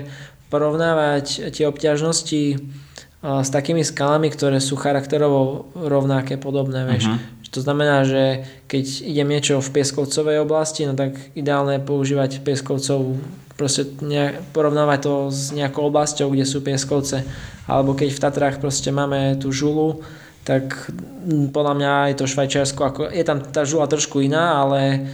porovnávať 0.51 1.55
tie 1.55 1.63
obťažnosti 1.71 2.43
s 3.25 3.49
takými 3.49 3.81
skalami, 3.87 4.29
ktoré 4.29 4.59
sú 4.59 4.75
charakterovo 4.75 5.71
rovnaké, 5.73 6.35
podobné. 6.35 6.83
Vieš. 6.85 7.09
Uh-huh. 7.09 7.21
To 7.55 7.59
znamená, 7.63 8.03
že 8.03 8.43
keď 8.67 8.85
idem 9.07 9.31
niečo 9.31 9.63
v 9.63 9.73
pieskovcovej 9.79 10.43
oblasti, 10.43 10.83
no 10.83 10.93
tak 10.93 11.15
ideálne 11.39 11.79
je 11.79 11.87
používať 11.87 12.43
pieskovcov, 12.43 13.15
proste 13.55 13.87
ne, 14.03 14.39
porovnávať 14.51 14.99
to 15.01 15.13
s 15.31 15.55
nejakou 15.55 15.87
oblasťou, 15.87 16.31
kde 16.31 16.45
sú 16.47 16.59
pieskovce. 16.59 17.23
Alebo 17.65 17.95
keď 17.95 18.09
v 18.11 18.23
Tatrách 18.23 18.57
proste 18.59 18.91
máme 18.91 19.39
tú 19.39 19.49
žulu, 19.49 20.03
tak 20.45 20.93
podľa 21.49 21.73
mňa 21.73 21.93
je 22.13 22.15
to 22.21 22.29
Švajčiarsko, 22.29 22.81
ako, 22.85 23.01
je 23.09 23.23
tam 23.25 23.41
tá 23.41 23.65
žula 23.65 23.89
trošku 23.89 24.21
iná, 24.21 24.61
ale 24.61 25.09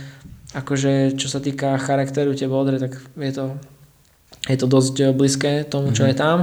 akože 0.52 1.16
čo 1.16 1.32
sa 1.32 1.40
týka 1.40 1.80
charakteru 1.80 2.36
tie 2.36 2.52
bodre, 2.52 2.76
tak 2.76 3.00
je 3.16 3.32
to, 3.32 3.46
je 4.52 4.58
to 4.60 4.68
dosť 4.68 5.16
blízke 5.16 5.64
tomu, 5.72 5.96
čo 5.96 6.04
mm-hmm. 6.04 6.12
je 6.12 6.16
tam. 6.20 6.38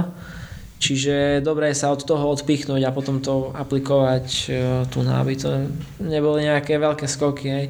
Čiže 0.79 1.43
dobré 1.43 1.75
sa 1.75 1.91
od 1.91 2.01
toho 2.07 2.31
odpichnúť 2.31 2.87
a 2.87 2.95
potom 2.95 3.19
to 3.19 3.51
aplikovať 3.51 4.25
e, 4.47 4.49
tu 4.87 5.03
na, 5.03 5.19
aby 5.19 5.35
to 5.35 5.67
neboli 5.99 6.47
nejaké 6.47 6.79
veľké 6.79 7.03
skoky. 7.03 7.45
Hej. 7.51 7.65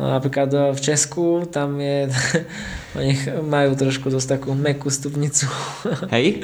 No, 0.00 0.08
napríklad 0.08 0.48
e, 0.48 0.58
v 0.72 0.80
Česku 0.80 1.44
tam 1.44 1.76
je, 1.76 2.08
oni 2.98 3.12
majú 3.44 3.76
trošku 3.76 4.08
dosť 4.08 4.40
takú 4.40 4.56
mekú 4.56 4.88
stupnicu. 4.88 5.44
Hej? 6.16 6.40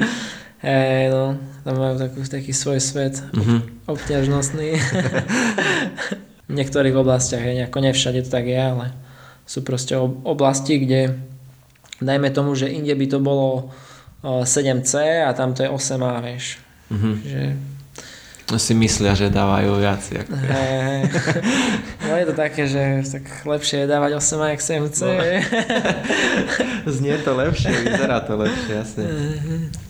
Hej, 0.61 1.09
no, 1.09 1.41
tam 1.65 1.75
majú 1.81 1.95
takú, 1.97 2.21
taký 2.21 2.53
svoj 2.53 2.77
svet 2.77 3.17
mm-hmm. 3.33 3.89
obťažnostný. 3.89 4.77
v 6.49 6.53
niektorých 6.53 6.95
oblastiach, 6.95 7.41
je 7.41 7.65
nejako 7.65 7.81
nevšade 7.81 8.25
to 8.25 8.29
tak 8.29 8.45
je, 8.45 8.61
ale 8.61 8.93
sú 9.49 9.65
proste 9.65 9.97
oblasti, 10.23 10.77
kde 10.77 11.17
dajme 11.99 12.29
tomu, 12.31 12.53
že 12.53 12.71
inde 12.71 12.93
by 12.93 13.05
to 13.09 13.19
bolo 13.19 13.73
7C 14.23 15.23
a 15.25 15.33
tam 15.33 15.53
to 15.53 15.65
je 15.65 15.69
8A, 15.69 16.23
vieš. 16.23 16.61
Mm-hmm. 16.93 17.13
Že... 17.25 17.41
Si 18.55 18.71
myslia, 18.71 19.11
že 19.11 19.27
dávajú 19.27 19.75
viac. 19.75 19.99
Ako... 20.07 20.31
Hey, 20.31 21.03
no 22.07 22.15
je 22.15 22.25
to 22.31 22.35
také, 22.35 22.63
že 22.63 23.03
tak 23.03 23.43
lepšie 23.43 23.83
je 23.83 23.87
dávať 23.91 24.23
8A 24.23 24.55
ako 24.55 24.63
7C. 24.63 25.01
No. 25.03 25.19
Znie 26.95 27.19
to 27.27 27.35
lepšie, 27.35 27.75
vyzerá 27.75 28.23
to 28.23 28.39
lepšie, 28.39 28.71
jasne. 28.71 29.03
Mm-hmm. 29.03 29.87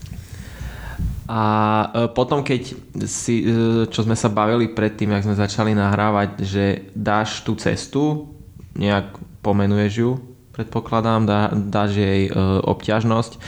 A 1.28 1.42
e, 1.86 2.10
potom, 2.10 2.42
keď 2.42 2.74
si, 3.06 3.46
e, 3.46 3.86
čo 3.86 4.00
sme 4.02 4.18
sa 4.18 4.26
bavili 4.26 4.72
predtým, 4.74 5.14
jak 5.14 5.28
sme 5.28 5.38
začali 5.38 5.76
nahrávať, 5.78 6.42
že 6.42 6.64
dáš 6.98 7.46
tú 7.46 7.54
cestu, 7.54 8.32
nejak 8.74 9.14
pomenuješ 9.44 9.92
ju, 10.02 10.10
predpokladám, 10.50 11.28
dá, 11.28 11.54
dáš 11.54 12.00
jej 12.00 12.26
e, 12.26 12.32
obťažnosť 12.66 13.38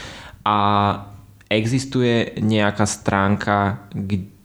a 0.47 0.59
existuje 1.51 2.39
nejaká 2.39 2.87
stránka 2.87 3.91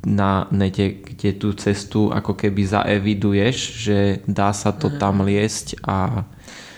na 0.06 0.46
nete, 0.54 1.02
kde 1.02 1.34
tú 1.36 1.52
cestu 1.58 2.14
ako 2.14 2.38
keby 2.38 2.62
zaeviduješ, 2.64 3.56
že 3.58 3.98
dá 4.30 4.54
sa 4.54 4.70
to 4.72 4.94
tam 5.02 5.26
liesť 5.26 5.82
a... 5.84 6.24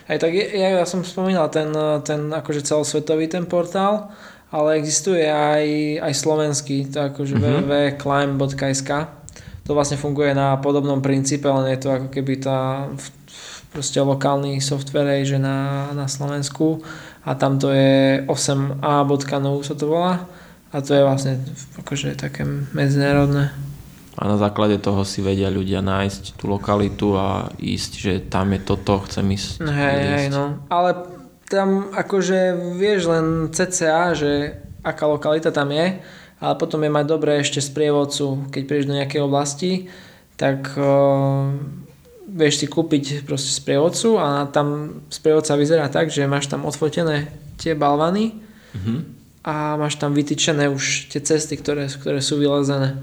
Aj 0.08 0.16
tak 0.16 0.32
ja, 0.32 0.80
ja 0.80 0.88
som 0.88 1.04
spomínal 1.04 1.52
ten, 1.52 1.68
ten 2.08 2.32
akože 2.32 2.64
celosvetový 2.64 3.28
ten 3.28 3.44
portál, 3.44 4.08
ale 4.48 4.80
existuje 4.80 5.28
aj, 5.28 6.00
aj 6.00 6.14
slovenský, 6.16 6.88
to 6.88 7.12
akože 7.12 7.36
mm-hmm. 7.36 7.68
www.climb.sk. 7.68 8.92
To 9.68 9.76
vlastne 9.76 10.00
funguje 10.00 10.32
na 10.32 10.56
podobnom 10.64 11.04
princípe, 11.04 11.44
len 11.52 11.76
je 11.76 11.80
to 11.84 11.90
ako 11.92 12.08
keby 12.08 12.40
tá 12.40 12.88
proste 13.76 14.00
lokálny 14.00 14.64
software 14.64 15.28
že 15.28 15.36
na, 15.36 15.92
na 15.92 16.08
Slovensku 16.08 16.80
a 17.28 17.36
tam 17.36 17.60
to 17.60 17.76
je 17.76 18.24
8a.no 18.26 19.60
sa 19.60 19.76
to 19.76 19.86
volá 19.92 20.24
a 20.72 20.76
to 20.84 20.92
je 20.92 21.02
vlastne 21.04 21.34
akože 21.80 22.20
také 22.20 22.44
medzinárodné. 22.76 23.56
A 24.18 24.26
na 24.26 24.38
základe 24.42 24.82
toho 24.82 25.06
si 25.06 25.22
vedia 25.22 25.54
ľudia 25.54 25.86
nájsť 25.86 26.42
tú 26.42 26.50
lokalitu 26.50 27.14
a 27.14 27.54
ísť, 27.62 27.92
že 27.94 28.14
tam 28.26 28.50
je 28.50 28.60
toto, 28.66 29.06
chcem 29.06 29.30
ísť. 29.30 29.62
Hej, 29.62 30.00
hej, 30.10 30.26
no. 30.34 30.58
Ale 30.74 31.06
tam 31.46 31.94
akože 31.94 32.58
vieš 32.76 33.14
len 33.14 33.54
CCA, 33.54 34.18
že 34.18 34.58
aká 34.82 35.06
lokalita 35.06 35.54
tam 35.54 35.70
je, 35.70 36.02
ale 36.42 36.54
potom 36.58 36.82
je 36.82 36.92
mať 36.92 37.06
dobré 37.06 37.46
ešte 37.46 37.62
sprievodcu, 37.62 38.50
keď 38.50 38.62
prídeš 38.66 38.90
do 38.90 38.98
nejakej 38.98 39.22
oblasti, 39.22 39.72
tak 40.34 40.74
uh, 40.78 41.54
vieš 42.30 42.62
si 42.62 42.68
kúpiť 42.70 43.26
proste 43.26 43.50
sprievodcu 43.50 44.18
a 44.22 44.46
tam 44.50 45.00
sprievodca 45.14 45.58
vyzerá 45.58 45.88
tak, 45.94 46.14
že 46.14 46.30
máš 46.30 46.52
tam 46.52 46.68
odfotené 46.68 47.32
tie 47.58 47.74
balvany 47.74 48.38
mm-hmm. 48.78 49.00
A 49.48 49.80
máš 49.80 49.96
tam 49.96 50.12
vytýčené 50.12 50.68
už 50.68 51.08
tie 51.08 51.24
cesty, 51.24 51.56
ktoré, 51.56 51.88
ktoré 51.88 52.20
sú 52.20 52.36
vylezené. 52.36 53.00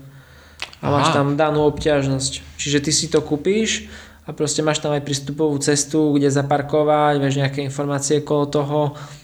A 0.84 0.92
Aha. 0.92 1.00
máš 1.00 1.08
tam 1.16 1.40
danú 1.40 1.64
obťažnosť. 1.72 2.60
Čiže 2.60 2.78
ty 2.84 2.92
si 2.92 3.08
to 3.08 3.24
kúpíš 3.24 3.88
a 4.28 4.36
proste 4.36 4.60
máš 4.60 4.84
tam 4.84 4.92
aj 4.92 5.08
prístupovú 5.08 5.56
cestu, 5.64 6.12
kde 6.12 6.28
zaparkovať, 6.28 7.16
vieš 7.16 7.40
nejaké 7.40 7.64
informácie 7.64 8.20
okolo 8.20 8.44
toho 8.52 8.80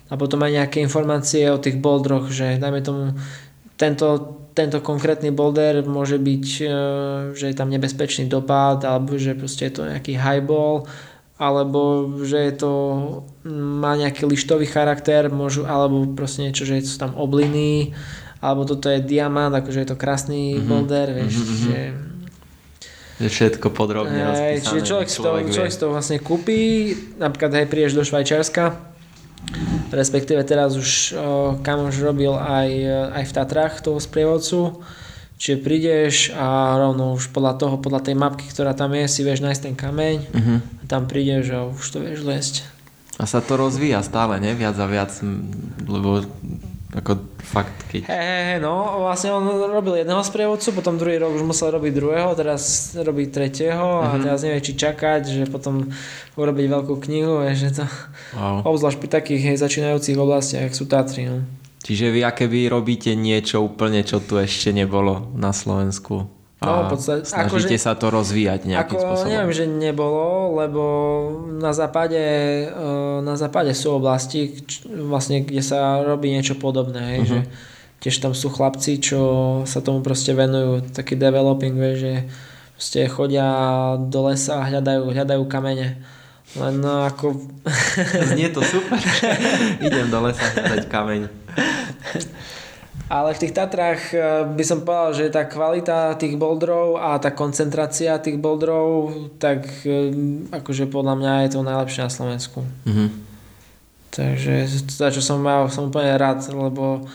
a 0.08 0.16
potom 0.16 0.40
aj 0.40 0.64
nejaké 0.64 0.80
informácie 0.80 1.44
o 1.52 1.60
tých 1.60 1.76
boldroch, 1.76 2.32
že 2.32 2.56
dajme 2.56 2.80
tomu 2.80 3.12
tento, 3.76 4.08
tento 4.56 4.80
konkrétny 4.80 5.28
boulder 5.28 5.84
môže 5.84 6.16
byť, 6.16 6.46
e, 6.60 6.64
že 7.36 7.52
je 7.52 7.56
tam 7.56 7.68
nebezpečný 7.68 8.28
dopad 8.32 8.80
alebo 8.84 9.20
že 9.20 9.36
proste 9.36 9.68
je 9.68 9.72
to 9.76 9.82
nejaký 9.88 10.16
highball 10.16 10.88
alebo 11.40 12.04
že 12.20 12.36
je 12.36 12.52
to, 12.60 12.72
má 13.48 13.96
nejaký 13.96 14.28
lištový 14.28 14.68
charakter 14.68 15.32
môžu, 15.32 15.64
alebo 15.64 16.04
proste 16.12 16.44
niečo, 16.44 16.68
že 16.68 16.84
sú 16.84 17.00
tam 17.00 17.16
obliny 17.16 17.96
alebo 18.40 18.64
toto 18.64 18.88
je 18.88 19.04
diamant, 19.04 19.52
akože 19.52 19.84
je 19.84 19.88
to 19.92 20.00
krásny 20.00 20.56
mm-hmm. 20.56 20.68
boulder, 20.68 21.08
vieš, 21.12 21.34
mm-hmm. 21.36 21.60
že 21.68 21.78
že 23.20 23.28
všetko 23.28 23.76
podrobne 23.76 24.16
Ej, 24.16 24.24
rozpísané. 24.24 24.64
Čiže 24.64 24.80
človek, 24.88 25.08
človek, 25.12 25.44
to, 25.44 25.52
človek 25.52 25.72
to 25.76 25.86
vlastne 25.92 26.18
kúpi, 26.24 26.60
napríklad 27.20 27.52
aj 27.52 27.68
prídeš 27.68 27.92
do 27.92 28.00
Švajčiarska, 28.00 28.80
respektíve 29.92 30.40
teraz 30.48 30.72
už 30.72 30.88
o, 30.88 31.60
kamoš 31.60 32.00
robil 32.00 32.32
aj, 32.32 32.68
aj 33.12 33.24
v 33.28 33.32
Tatrách 33.36 33.84
toho 33.84 34.00
sprievodcu, 34.00 34.80
čiže 35.40 35.64
prídeš 35.64 36.14
a 36.36 36.76
rovno 36.76 37.16
už 37.16 37.32
podľa 37.32 37.56
toho, 37.56 37.74
podľa 37.80 38.12
tej 38.12 38.14
mapky, 38.20 38.44
ktorá 38.52 38.76
tam 38.76 38.92
je, 38.92 39.08
si 39.08 39.24
vieš 39.24 39.40
nájsť 39.40 39.62
ten 39.64 39.74
kameň 39.74 40.16
uh-huh. 40.28 40.58
a 40.60 40.82
tam 40.84 41.08
prídeš 41.08 41.56
a 41.56 41.64
už 41.64 41.86
to 41.88 41.98
vieš 42.04 42.20
lesť. 42.28 42.54
A 43.16 43.24
sa 43.24 43.40
to 43.40 43.56
rozvíja 43.56 44.04
stále, 44.04 44.36
ne? 44.40 44.52
Viac 44.56 44.76
a 44.80 44.86
viac, 44.88 45.12
lebo 45.84 46.24
ako 46.90 47.22
fakt, 47.38 47.86
keď... 47.86 48.10
Hej, 48.10 48.18
hey, 48.18 48.56
no, 48.58 49.06
vlastne 49.06 49.30
on 49.30 49.46
robil 49.70 50.02
jedného 50.02 50.24
sprievodcu, 50.26 50.74
potom 50.74 50.98
druhý 50.98 51.22
rok 51.22 51.38
už 51.38 51.46
musel 51.46 51.70
robiť 51.70 51.92
druhého, 51.94 52.34
teraz 52.34 52.92
robí 52.98 53.30
tretieho 53.30 54.02
a 54.02 54.18
mhm. 54.18 54.22
teraz 54.26 54.38
nevie, 54.42 54.58
či 54.64 54.74
čakať, 54.74 55.22
že 55.22 55.44
potom 55.46 55.86
urobiť 56.34 56.66
veľkú 56.66 56.94
knihu, 57.06 57.46
je, 57.46 57.68
že 57.68 57.70
to... 57.78 57.84
Wow. 58.34 58.64
Obzvlášť 58.74 58.98
pri 58.98 59.08
takých 59.08 59.42
hej, 59.52 59.56
začínajúcich 59.62 60.18
oblastiach, 60.18 60.74
sú 60.74 60.90
Tatry, 60.90 61.30
no. 61.30 61.46
Čiže 61.80 62.12
vy 62.12 62.20
aké 62.24 62.44
vy 62.44 62.68
robíte 62.68 63.16
niečo 63.16 63.64
úplne, 63.64 64.04
čo 64.04 64.20
tu 64.20 64.36
ešte 64.36 64.68
nebolo 64.70 65.32
na 65.32 65.50
Slovensku? 65.56 66.28
No, 66.60 66.84
v 66.84 66.92
podstate, 66.92 67.24
snažíte 67.24 67.72
akože, 67.72 67.80
sa 67.80 67.96
to 67.96 68.12
rozvíjať 68.12 68.68
nejakým 68.68 69.00
ako, 69.00 69.04
spôsobom? 69.08 69.32
Neviem, 69.32 69.52
že 69.56 69.64
nebolo, 69.64 70.52
lebo 70.60 70.82
na 71.56 71.72
západe, 71.72 72.20
eh, 72.68 73.18
na 73.24 73.32
západe 73.40 73.72
sú 73.72 73.96
oblasti, 73.96 74.60
vlastne, 74.92 75.40
kde 75.40 75.64
sa 75.64 76.04
robí 76.04 76.28
niečo 76.28 76.60
podobné. 76.60 77.24
uh-huh. 77.24 77.24
že 77.24 77.38
tiež 78.04 78.20
tam 78.20 78.36
sú 78.36 78.52
chlapci, 78.52 79.00
čo 79.00 79.20
sa 79.64 79.80
tomu 79.80 80.04
proste 80.04 80.36
venujú, 80.36 80.92
taký 80.92 81.16
developing, 81.16 81.76
vie, 81.76 81.92
že 81.96 82.12
proste 82.76 83.08
chodia 83.08 83.48
do 83.96 84.28
lesa 84.28 84.60
a 84.60 84.68
hľadajú, 84.68 85.16
hľadajú 85.16 85.42
kamene. 85.48 86.00
Len 86.58 86.74
no, 86.82 87.06
ako... 87.06 87.38
Znie 88.34 88.50
to 88.50 88.62
super. 88.66 88.98
Idem 89.86 90.10
do 90.10 90.18
lesa 90.26 90.42
hľadať 90.42 90.84
kameň. 90.90 91.20
Ale 93.10 93.34
v 93.34 93.40
tých 93.42 93.54
Tatrách 93.54 94.02
eh, 94.14 94.46
by 94.46 94.64
som 94.66 94.86
povedal, 94.86 95.10
že 95.14 95.34
tá 95.34 95.42
kvalita 95.46 96.14
tých 96.14 96.38
boldrov 96.38 96.98
a 96.98 97.18
tá 97.18 97.34
koncentrácia 97.34 98.22
tých 98.22 98.38
boldrov, 98.38 99.10
tak 99.42 99.66
eh, 99.82 100.14
akože 100.54 100.86
podľa 100.86 101.14
mňa 101.18 101.32
je 101.46 101.50
to 101.54 101.66
najlepšie 101.66 102.06
na 102.06 102.10
Slovensku. 102.10 102.62
Mm-hmm. 102.86 103.08
Takže 104.10 104.54
za 104.90 105.10
čo 105.14 105.22
som 105.22 105.38
mal, 105.38 105.70
som 105.70 105.90
úplne 105.90 106.18
rád, 106.18 106.42
lebo 106.50 107.06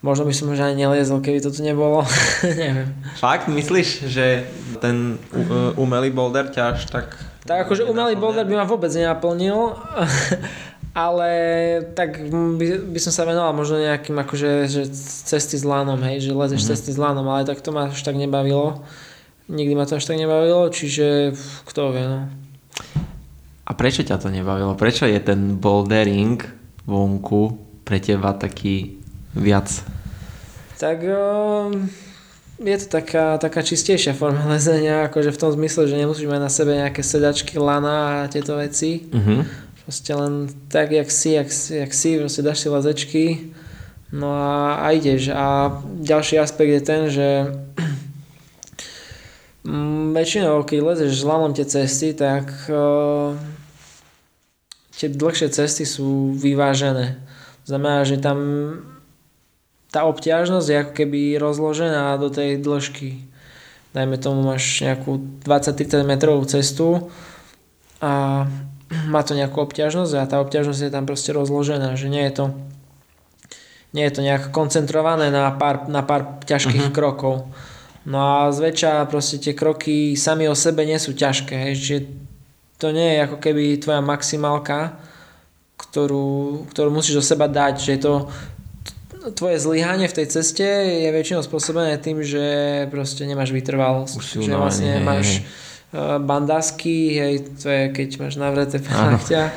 možno 0.00 0.24
by 0.24 0.34
som 0.34 0.48
už 0.52 0.60
ani 0.60 0.80
neliezol, 0.84 1.20
keby 1.20 1.44
to 1.44 1.52
tu 1.52 1.60
nebolo. 1.60 2.04
Neviem. 2.44 2.92
Fakt? 3.20 3.48
Myslíš, 3.48 4.08
že 4.08 4.48
ten 4.80 5.20
eh, 5.32 5.80
umelý 5.80 6.12
boulder 6.12 6.48
ťa 6.48 6.62
až 6.76 6.88
tak... 6.88 7.16
Tak 7.44 7.68
akože 7.68 7.88
umelý 7.88 8.16
boulder 8.16 8.44
by 8.44 8.54
ma 8.60 8.66
vôbec 8.68 8.92
nenaplnil. 8.92 9.76
ale 10.90 11.30
tak 11.94 12.18
by, 12.30 12.90
by 12.90 12.98
som 12.98 13.14
sa 13.14 13.22
venoval 13.22 13.54
možno 13.54 13.78
nejakým 13.78 14.16
akože 14.18 14.66
že 14.66 14.82
cesty 15.26 15.54
s 15.54 15.62
lánom, 15.62 15.98
hej, 16.02 16.26
že 16.26 16.34
lezeš 16.34 16.66
mm-hmm. 16.66 16.70
cesty 16.74 16.90
s 16.90 16.98
lánom, 16.98 17.22
ale 17.30 17.46
tak 17.46 17.62
to 17.62 17.70
ma 17.70 17.94
až 17.94 18.02
tak 18.02 18.18
nebavilo. 18.18 18.82
Nikdy 19.46 19.74
ma 19.74 19.86
to 19.86 19.98
až 19.98 20.06
tak 20.06 20.18
nebavilo, 20.18 20.66
čiže 20.70 21.34
kto 21.66 21.94
vie, 21.94 22.06
no. 22.06 22.26
A 23.66 23.72
prečo 23.78 24.02
ťa 24.02 24.18
to 24.18 24.34
nebavilo? 24.34 24.74
Prečo 24.74 25.06
je 25.06 25.18
ten 25.22 25.58
bouldering 25.62 26.42
vonku 26.90 27.54
pre 27.86 28.02
teba 28.02 28.34
taký 28.34 28.99
viac? 29.34 29.68
Tak 30.80 31.04
je 32.60 32.76
to 32.84 32.86
taká, 32.88 33.40
taká 33.40 33.60
čistejšia 33.64 34.12
forma 34.12 34.44
lezenia, 34.54 35.08
akože 35.08 35.32
v 35.32 35.40
tom 35.40 35.50
zmysle, 35.52 35.88
že 35.88 36.00
nemusíš 36.00 36.28
mať 36.28 36.40
na 36.40 36.50
sebe 36.52 36.76
nejaké 36.76 37.00
sedačky, 37.00 37.56
lana 37.56 38.24
a 38.24 38.28
tieto 38.28 38.56
veci. 38.56 39.08
Mm-hmm 39.08 39.70
Proste 39.90 40.14
len 40.14 40.46
tak, 40.70 40.94
jak 40.94 41.10
si, 41.10 41.34
jak, 41.34 41.50
jak 41.70 41.90
si, 41.90 42.18
proste 42.18 42.46
dáš 42.46 42.62
si 42.62 42.68
lazečky, 42.68 43.24
no 44.14 44.30
a, 44.30 44.86
a 44.86 44.94
ideš. 44.94 45.34
A 45.34 45.82
ďalší 45.98 46.38
aspekt 46.38 46.70
je 46.70 46.80
ten, 46.80 47.10
že 47.10 47.28
väčšinou, 50.14 50.62
keď 50.62 50.78
lezeš 50.78 51.26
lanom 51.26 51.50
tie 51.50 51.66
cesty, 51.66 52.14
tak 52.14 52.54
uh, 52.70 53.34
tie 54.94 55.10
dlhšie 55.10 55.50
cesty 55.50 55.82
sú 55.82 56.38
vyvážené. 56.38 57.18
Znamená, 57.66 58.06
že 58.06 58.22
tam 58.22 58.38
tá 59.90 60.06
obťažnosť 60.06 60.66
je 60.70 60.80
ako 60.86 60.92
keby 60.94 61.20
rozložená 61.42 62.14
do 62.18 62.30
tej 62.30 62.62
dĺžky. 62.62 63.26
Dajme 63.90 64.22
tomu, 64.22 64.46
máš 64.46 64.78
nejakú 64.86 65.42
20-30 65.42 66.06
metrovú 66.06 66.46
cestu 66.46 67.10
a 67.98 68.46
má 69.12 69.20
to 69.26 69.34
nejakú 69.34 69.58
obťažnosť 69.66 70.12
a 70.14 70.28
tá 70.30 70.36
obťažnosť 70.38 70.80
je 70.86 70.94
tam 70.94 71.04
proste 71.04 71.34
rozložená, 71.34 71.98
že 71.98 72.06
nie 72.06 72.22
je 72.30 72.34
to 72.34 72.46
nie 73.90 74.06
je 74.06 74.14
to 74.14 74.22
nejak 74.22 74.54
koncentrované 74.54 75.34
na 75.34 75.50
pár, 75.50 75.90
na 75.90 76.06
pár 76.06 76.38
ťažkých 76.46 76.90
uh-huh. 76.90 76.94
krokov. 76.94 77.50
No 78.06 78.18
a 78.22 78.54
zväčša 78.54 79.10
proste 79.10 79.42
tie 79.42 79.52
kroky 79.52 80.14
sami 80.14 80.46
o 80.46 80.54
sebe 80.54 80.86
nie 80.86 80.96
sú 80.96 81.12
ťažké, 81.12 81.54
hej, 81.68 81.74
že 81.74 81.96
to 82.80 82.96
nie 82.96 83.18
je 83.18 83.24
ako 83.28 83.36
keby 83.42 83.76
tvoja 83.76 84.00
maximálka, 84.00 84.96
ktorú, 85.76 86.64
ktorú 86.72 86.88
musíš 86.88 87.20
do 87.20 87.24
seba 87.24 87.44
dať, 87.44 87.74
že 87.76 87.94
to 88.00 88.30
tvoje 89.36 89.60
zlyhanie 89.60 90.08
v 90.08 90.16
tej 90.16 90.26
ceste 90.32 90.64
je 90.64 91.10
väčšinou 91.12 91.44
spôsobené 91.44 92.00
tým, 92.00 92.24
že 92.24 92.42
proste 92.88 93.28
nemáš 93.28 93.52
vytrvalosť. 93.52 94.40
Že 94.40 94.54
vlastne 94.56 95.04
máš, 95.04 95.44
Eh, 95.90 96.18
bandasky, 96.22 97.18
hej, 97.18 97.34
to 97.58 97.66
je 97.66 97.90
keď 97.90 98.08
máš 98.22 98.38
navreté 98.38 98.78
plachťa, 98.78 99.50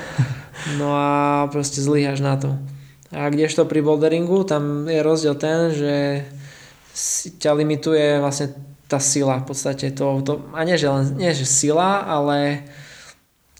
no 0.81 0.89
a 0.89 1.45
proste 1.53 1.77
zlyhaš 1.77 2.25
na 2.25 2.41
to. 2.41 2.57
A 3.13 3.29
kdežto 3.29 3.69
pri 3.69 3.85
boulderingu, 3.85 4.41
tam 4.41 4.89
je 4.89 4.97
rozdiel 5.05 5.37
ten, 5.37 5.69
že 5.69 6.25
ťa 7.37 7.53
limituje 7.53 8.17
vlastne 8.17 8.49
tá 8.89 8.97
sila 8.97 9.45
v 9.45 9.53
podstate. 9.53 9.93
To, 9.93 10.25
to, 10.25 10.41
a 10.57 10.65
nie 10.65 10.73
že, 10.73 10.89
len, 10.89 11.05
nie, 11.21 11.29
že 11.37 11.45
sila, 11.45 12.01
ale, 12.01 12.65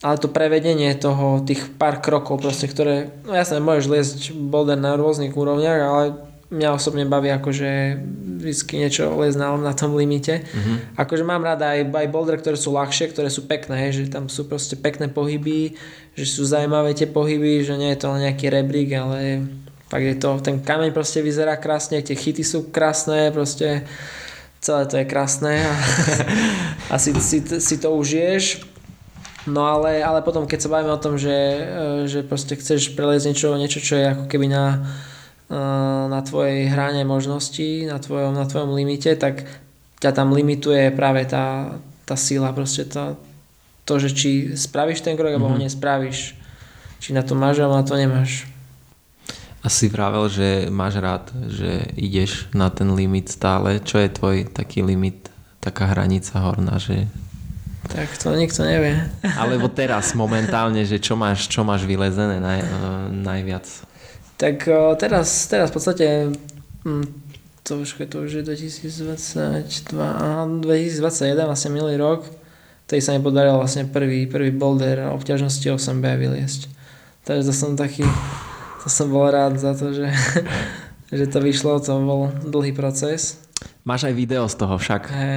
ale 0.03 0.19
to 0.19 0.27
prevedenie 0.27 0.91
toho, 0.99 1.39
tých 1.47 1.71
pár 1.79 2.03
krokov 2.03 2.43
proste, 2.43 2.67
ktoré, 2.67 3.15
no 3.23 3.31
jasne, 3.31 3.63
môžeš 3.63 3.85
liesť 3.87 4.19
boulder 4.35 4.75
na 4.75 4.99
rôznych 4.99 5.31
úrovniach, 5.31 5.79
ale 5.79 6.03
mňa 6.51 6.69
osobne 6.75 7.07
baví 7.07 7.31
akože 7.33 7.97
vždy 8.43 8.73
niečo 8.77 9.09
les 9.17 9.33
na, 9.33 9.55
na 9.57 9.73
tom 9.73 9.95
limite. 9.97 10.43
Mm-hmm. 10.43 10.99
Akože 10.99 11.23
mám 11.25 11.41
rada 11.41 11.73
aj, 11.73 11.89
aj 11.89 12.07
boulder, 12.11 12.37
ktoré 12.37 12.59
sú 12.59 12.75
ľahšie, 12.75 13.09
ktoré 13.15 13.31
sú 13.31 13.49
pekné, 13.49 13.89
že 13.89 14.11
tam 14.11 14.29
sú 14.29 14.45
proste 14.45 14.77
pekné 14.77 15.09
pohyby, 15.09 15.73
že 16.13 16.25
sú 16.27 16.45
zaujímavé 16.45 16.93
tie 16.93 17.09
pohyby, 17.09 17.63
že 17.63 17.79
nie 17.79 17.95
je 17.95 17.99
to 18.03 18.11
len 18.13 18.29
nejaký 18.29 18.51
rebrík, 18.51 18.91
ale 18.93 19.47
fakt 19.87 20.05
je 20.05 20.15
to, 20.19 20.29
ten 20.43 20.59
kameň 20.61 20.91
proste 20.91 21.23
vyzerá 21.23 21.55
krásne, 21.57 22.03
tie 22.03 22.13
chyty 22.13 22.43
sú 22.43 22.69
krásne, 22.69 23.33
proste 23.33 23.87
celé 24.59 24.83
to 24.85 24.95
je 24.99 25.05
krásne 25.07 25.63
a, 25.63 25.73
a 26.93 26.95
si, 26.99 27.15
si, 27.17 27.39
si 27.41 27.75
to 27.79 27.95
užiješ. 27.95 28.72
No 29.43 29.67
ale, 29.67 29.99
ale 29.99 30.23
potom, 30.23 30.47
keď 30.47 30.59
sa 30.63 30.71
bavíme 30.71 30.95
o 30.95 31.03
tom, 31.03 31.19
že, 31.19 31.35
že 32.07 32.23
proste 32.23 32.55
chceš 32.55 32.95
preliezť 32.95 33.27
niečo, 33.27 33.47
niečo, 33.59 33.79
čo 33.83 33.99
je 33.99 34.05
ako 34.15 34.25
keby 34.31 34.47
na, 34.47 34.87
na 36.07 36.19
tvojej 36.23 36.71
hrane 36.71 37.03
možností, 37.03 37.83
na 37.83 37.99
tvojom, 37.99 38.31
na 38.31 38.47
tvojom 38.47 38.71
limite, 38.71 39.11
tak 39.19 39.43
ťa 39.99 40.11
tam 40.15 40.31
limituje 40.31 40.95
práve 40.95 41.27
tá, 41.27 41.75
tá 42.07 42.15
sila, 42.15 42.55
proste 42.55 42.87
to, 42.87 43.19
to, 43.83 43.99
že 43.99 44.09
či 44.15 44.29
spravíš 44.55 45.03
ten 45.03 45.19
krok, 45.19 45.35
alebo 45.35 45.51
mm-hmm. 45.51 45.59
ho 45.59 45.63
mhm. 45.63 45.67
nespravíš. 45.67 46.19
Či 47.03 47.11
na 47.11 47.23
to 47.23 47.35
máš, 47.35 47.59
alebo 47.59 47.75
na 47.75 47.83
to 47.83 47.99
nemáš. 47.99 48.47
Asi 49.63 49.87
vravel, 49.87 50.27
že 50.27 50.67
máš 50.67 50.99
rád, 50.99 51.31
že 51.47 51.87
ideš 51.95 52.51
na 52.51 52.67
ten 52.67 52.91
limit 52.95 53.31
stále. 53.31 53.79
Čo 53.79 53.99
je 53.99 54.11
tvoj 54.11 54.35
taký 54.51 54.83
limit, 54.83 55.31
taká 55.63 55.87
hranica 55.91 56.35
horná, 56.39 56.79
že... 56.79 57.07
Tak 57.91 58.07
to 58.15 58.31
nikto 58.35 58.63
nevie. 58.63 58.95
Alebo 59.35 59.67
teraz 59.67 60.15
momentálne, 60.15 60.87
že 60.87 61.03
čo 61.03 61.19
máš, 61.19 61.51
čo 61.51 61.67
máš 61.67 61.83
vylezené 61.83 62.39
naj, 62.39 62.59
najviac? 63.11 63.65
Tak 64.39 64.55
teraz, 64.97 65.27
teraz 65.51 65.67
v 65.69 65.75
podstate 65.75 66.05
hm, 66.87 67.05
to 67.63 67.79
už, 67.79 67.95
to 68.11 68.27
už 68.27 68.31
je 68.33 68.43
2022, 68.43 69.95
2021, 70.63 71.47
vlastne 71.47 71.69
milý 71.71 71.95
rok, 71.95 72.27
tej 72.87 72.99
sa 72.99 73.15
mi 73.15 73.23
podarilo 73.23 73.63
vlastne 73.63 73.87
prvý, 73.87 74.27
prvý 74.27 74.51
boulder 74.51 75.07
obťažnosti 75.15 75.63
8B 75.63 76.05
vyliesť. 76.19 76.67
Takže 77.23 77.43
to 77.47 77.53
som 77.55 77.79
taký, 77.79 78.03
to 78.83 78.87
som 78.91 79.07
bol 79.07 79.31
rád 79.31 79.55
za 79.55 79.71
to, 79.79 79.95
že, 79.95 80.11
že 81.17 81.25
to 81.31 81.39
vyšlo, 81.39 81.79
to 81.79 81.95
bol 82.03 82.27
dlhý 82.43 82.75
proces. 82.75 83.39
Máš 83.83 84.07
aj 84.07 84.15
video 84.15 84.47
z 84.47 84.55
toho 84.55 84.79
však. 84.79 85.11
E... 85.11 85.27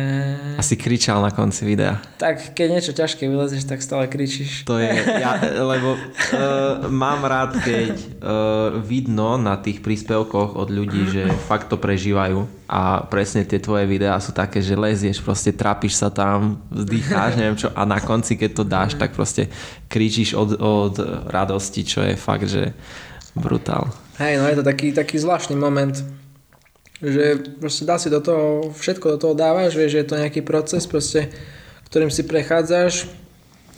Asi 0.55 0.79
kričal 0.79 1.19
na 1.19 1.35
konci 1.35 1.67
videa. 1.67 1.99
Tak 2.15 2.55
keď 2.55 2.79
niečo 2.79 2.95
ťažké 2.95 3.27
vylezeš, 3.27 3.67
tak 3.67 3.83
stále 3.83 4.07
kričíš. 4.07 4.63
To 4.71 4.79
je, 4.79 4.95
ja, 5.19 5.35
lebo 5.75 5.99
uh, 5.99 6.87
mám 6.87 7.27
rád, 7.27 7.59
keď 7.59 7.91
uh, 7.99 8.79
vidno 8.79 9.35
na 9.35 9.59
tých 9.59 9.83
príspevkoch 9.83 10.55
od 10.55 10.71
ľudí, 10.71 11.11
že 11.11 11.27
fakt 11.51 11.67
to 11.67 11.75
prežívajú 11.75 12.47
a 12.71 13.03
presne 13.11 13.43
tie 13.43 13.59
tvoje 13.59 13.83
videá 13.91 14.15
sú 14.23 14.31
také, 14.31 14.63
že 14.63 14.79
lezieš, 14.79 15.27
proste 15.27 15.51
trápiš 15.51 15.99
sa 15.99 16.07
tam, 16.07 16.63
vzdycháš, 16.71 17.35
neviem 17.35 17.59
čo 17.59 17.75
a 17.75 17.83
na 17.83 17.99
konci, 17.99 18.39
keď 18.39 18.51
to 18.55 18.63
dáš, 18.63 18.95
tak 18.95 19.11
proste 19.11 19.51
kričíš 19.91 20.39
od, 20.39 20.55
od 20.63 20.95
radosti, 21.27 21.83
čo 21.83 21.99
je 22.07 22.15
fakt, 22.15 22.47
že 22.47 22.71
brutál. 23.35 23.91
Hej, 24.23 24.39
no 24.39 24.47
je 24.47 24.63
to 24.63 24.65
taký, 24.65 24.95
taký 24.95 25.19
zvláštny 25.19 25.59
moment 25.59 25.99
že 27.03 27.57
proste 27.61 27.85
dá 27.85 28.01
si 28.01 28.09
do 28.09 28.25
toho, 28.25 28.73
všetko 28.73 29.17
do 29.17 29.19
toho 29.21 29.35
dávaš, 29.37 29.77
vieš, 29.77 29.97
že 29.97 30.01
je 30.03 30.09
to 30.09 30.21
nejaký 30.21 30.41
proces 30.41 30.89
proste, 30.89 31.29
ktorým 31.93 32.09
si 32.09 32.25
prechádzaš. 32.25 33.09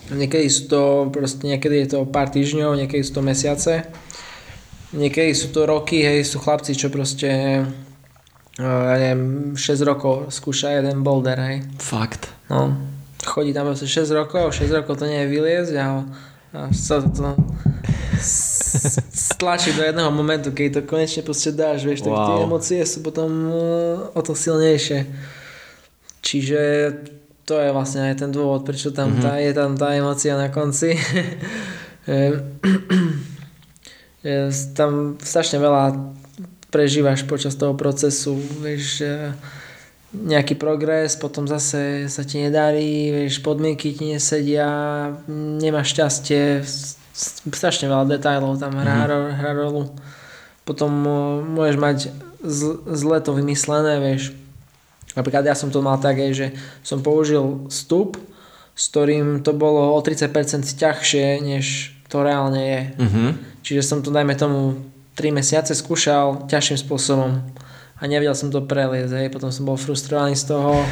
Niekedy 0.08 0.46
sú 0.48 0.62
to, 0.70 0.82
proste 1.12 1.44
niekedy 1.44 1.84
je 1.84 1.88
to 1.98 2.08
pár 2.08 2.30
týždňov, 2.32 2.78
niekedy 2.78 3.02
sú 3.04 3.18
to 3.18 3.22
mesiace. 3.26 3.84
Niekedy 4.96 5.36
sú 5.36 5.52
to 5.52 5.68
roky, 5.68 6.00
hej, 6.00 6.24
sú 6.24 6.40
chlapci, 6.40 6.72
čo 6.72 6.88
proste 6.88 7.28
ja 8.58 8.96
neviem, 8.98 9.54
6 9.54 9.86
rokov 9.86 10.34
skúša 10.34 10.82
jeden 10.82 11.06
boulder, 11.06 11.38
hej. 11.38 11.56
Fakt. 11.78 12.26
No, 12.50 12.74
chodí 13.22 13.54
tam 13.54 13.70
proste 13.70 13.86
6 13.86 14.10
rokov, 14.18 14.50
6 14.50 14.82
rokov 14.82 14.98
to 14.98 15.06
nie 15.06 15.22
je 15.22 15.30
vyliezť 15.30 15.74
a, 15.78 15.86
a 16.58 16.60
sa 16.74 16.98
to 16.98 17.38
stlačiť 19.12 19.72
do 19.76 19.84
jedného 19.84 20.10
momentu, 20.12 20.52
keď 20.52 20.80
to 20.80 20.88
konečne 20.88 21.24
proste 21.24 21.56
dáš, 21.56 21.84
vieš, 21.84 22.04
tak 22.04 22.12
wow. 22.12 22.26
tie 22.26 22.34
emócie 22.44 22.80
sú 22.84 23.00
potom 23.00 23.30
uh, 23.48 23.56
o 24.12 24.20
to 24.20 24.36
silnejšie. 24.36 25.08
Čiže 26.20 26.60
to 27.48 27.56
je 27.56 27.72
vlastne 27.72 28.12
aj 28.12 28.20
ten 28.20 28.28
dôvod, 28.28 28.68
prečo 28.68 28.92
tam 28.92 29.16
mm-hmm. 29.16 29.24
tá, 29.24 29.32
je 29.40 29.52
tam 29.56 29.70
tá 29.78 29.96
emócia 29.96 30.36
na 30.36 30.52
konci. 30.52 30.92
tam 34.78 35.16
strašne 35.20 35.58
veľa 35.60 35.92
prežívaš 36.68 37.24
počas 37.24 37.56
toho 37.56 37.74
procesu, 37.76 38.36
vieš, 38.60 39.02
nejaký 40.12 40.56
progres, 40.56 41.16
potom 41.20 41.44
zase 41.44 42.08
sa 42.08 42.24
ti 42.24 42.40
nedarí, 42.40 43.12
vieš, 43.12 43.44
podmienky 43.44 43.92
ti 43.92 44.16
nesedia, 44.16 44.68
nemáš 45.28 45.92
šťastie, 45.96 46.64
strašne 47.18 47.90
veľa 47.90 48.06
detajlov 48.06 48.62
tam 48.62 48.78
hrá, 48.78 49.10
mm-hmm. 49.10 49.34
hrá 49.42 49.50
rolu. 49.58 49.90
Potom 50.62 50.90
môžeš 51.58 51.76
mať 51.80 51.98
z, 52.44 52.60
zle 52.86 53.18
to 53.18 53.34
vymyslené, 53.34 53.98
vieš. 53.98 54.30
Napríklad 55.18 55.42
ja 55.42 55.58
som 55.58 55.74
to 55.74 55.82
mal 55.82 55.98
tak, 55.98 56.20
že 56.30 56.54
som 56.86 57.02
použil 57.02 57.66
stup, 57.72 58.20
s 58.78 58.86
ktorým 58.94 59.42
to 59.42 59.50
bolo 59.50 59.96
o 59.96 59.98
30% 59.98 60.30
ťažšie, 60.62 61.42
než 61.42 61.96
to 62.06 62.22
reálne 62.22 62.62
je. 62.62 62.80
Mm-hmm. 62.94 63.28
Čiže 63.66 63.82
som 63.82 63.98
to, 64.00 64.14
dajme 64.14 64.38
tomu, 64.38 64.78
3 65.18 65.34
mesiace 65.34 65.74
skúšal 65.74 66.46
ťažším 66.46 66.78
spôsobom 66.78 67.42
a 67.98 68.02
nevedel 68.06 68.38
som 68.38 68.54
to 68.54 68.62
preliezť. 68.62 69.12
Hej. 69.18 69.28
Potom 69.34 69.50
som 69.50 69.66
bol 69.66 69.74
frustrovaný 69.74 70.38
z 70.38 70.54
toho, 70.54 70.86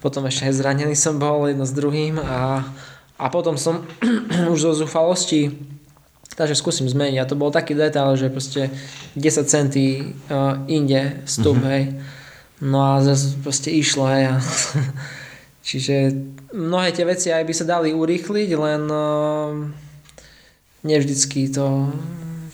potom 0.00 0.24
ešte 0.24 0.48
aj 0.48 0.56
zranený 0.56 0.96
som 0.96 1.20
bol 1.20 1.44
jedno 1.44 1.68
s 1.68 1.76
druhým 1.76 2.16
a 2.16 2.64
a 3.18 3.26
potom 3.28 3.58
som 3.58 3.82
už 4.54 4.58
zo 4.58 4.72
zúfalosti 4.86 5.50
takže 6.38 6.54
skúsim 6.54 6.86
zmeniť. 6.86 7.18
A 7.18 7.26
to 7.26 7.34
bol 7.34 7.50
taký 7.50 7.74
detail, 7.74 8.14
že 8.14 8.30
proste 8.30 8.70
10 9.18 9.50
centy 9.50 10.14
uh, 10.30 10.62
inde 10.70 11.26
stup, 11.26 11.58
mm-hmm. 11.58 11.72
hej. 11.74 11.84
No 12.62 12.78
a 12.94 13.02
zase 13.02 13.34
proste 13.42 13.74
išlo, 13.74 14.06
hej. 14.06 14.38
Čiže 15.68 16.14
mnohé 16.54 16.94
tie 16.94 17.02
veci 17.02 17.34
aj 17.34 17.42
by 17.42 17.52
sa 17.52 17.66
dali 17.66 17.90
urýchliť, 17.90 18.50
len 18.54 18.82
uh, 18.86 19.50
nevždycky 20.86 21.50
to 21.50 21.90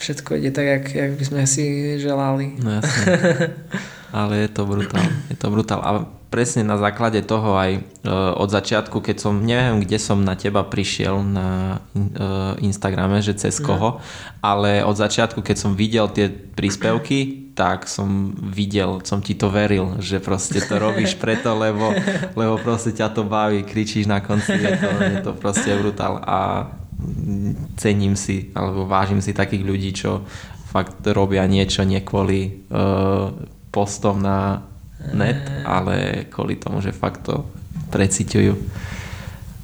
všetko 0.00 0.40
ide 0.40 0.50
tak, 0.50 0.66
jak, 0.66 0.84
jak 0.88 1.12
by 1.20 1.24
sme 1.28 1.42
si 1.44 1.94
želali. 2.00 2.56
No 2.64 2.80
jasne. 2.80 3.04
Ale 4.16 4.46
je 4.46 4.48
to 4.48 4.64
brutál. 4.64 5.06
Je 5.28 5.36
to 5.36 5.46
brutál. 5.52 5.80
A 5.84 5.90
presne 6.34 6.66
na 6.66 6.74
základe 6.74 7.22
toho 7.22 7.54
aj 7.54 7.78
e, 7.78 7.80
od 8.34 8.50
začiatku, 8.50 8.98
keď 8.98 9.22
som, 9.22 9.38
neviem, 9.38 9.78
kde 9.78 10.02
som 10.02 10.18
na 10.18 10.34
teba 10.34 10.66
prišiel 10.66 11.22
na 11.22 11.78
e, 11.94 12.02
Instagrame, 12.66 13.22
že 13.22 13.38
cez 13.38 13.62
mhm. 13.62 13.64
koho, 13.70 14.02
ale 14.42 14.82
od 14.82 14.98
začiatku, 14.98 15.46
keď 15.46 15.56
som 15.62 15.78
videl 15.78 16.10
tie 16.10 16.26
príspevky, 16.34 17.54
tak 17.54 17.86
som 17.86 18.34
videl, 18.34 18.98
som 19.06 19.22
ti 19.22 19.38
to 19.38 19.46
veril, 19.46 20.02
že 20.02 20.18
proste 20.18 20.58
to 20.58 20.74
robíš 20.74 21.14
preto, 21.22 21.54
lebo, 21.54 21.94
lebo 22.34 22.58
proste 22.58 22.90
ťa 22.90 23.14
to 23.14 23.22
baví, 23.22 23.62
kričíš 23.62 24.10
na 24.10 24.18
konci, 24.18 24.58
je 24.58 24.74
to, 24.74 24.90
je 24.90 25.16
to 25.22 25.30
proste 25.38 25.70
brutál 25.78 26.18
a 26.18 26.66
cením 27.78 28.18
si, 28.18 28.50
alebo 28.58 28.90
vážim 28.90 29.22
si 29.22 29.30
takých 29.30 29.62
ľudí, 29.62 29.90
čo 29.94 30.26
fakt 30.74 30.98
robia 31.06 31.46
niečo 31.46 31.86
nie 31.86 32.02
kvôli 32.02 32.66
uh, 32.74 33.30
postom 33.70 34.18
na 34.18 34.66
net, 35.12 35.42
ale 35.66 36.24
kvôli 36.32 36.56
tomu, 36.56 36.80
že 36.80 36.96
fakt 36.96 37.28
to 37.28 37.44
preciťujú, 37.92 38.52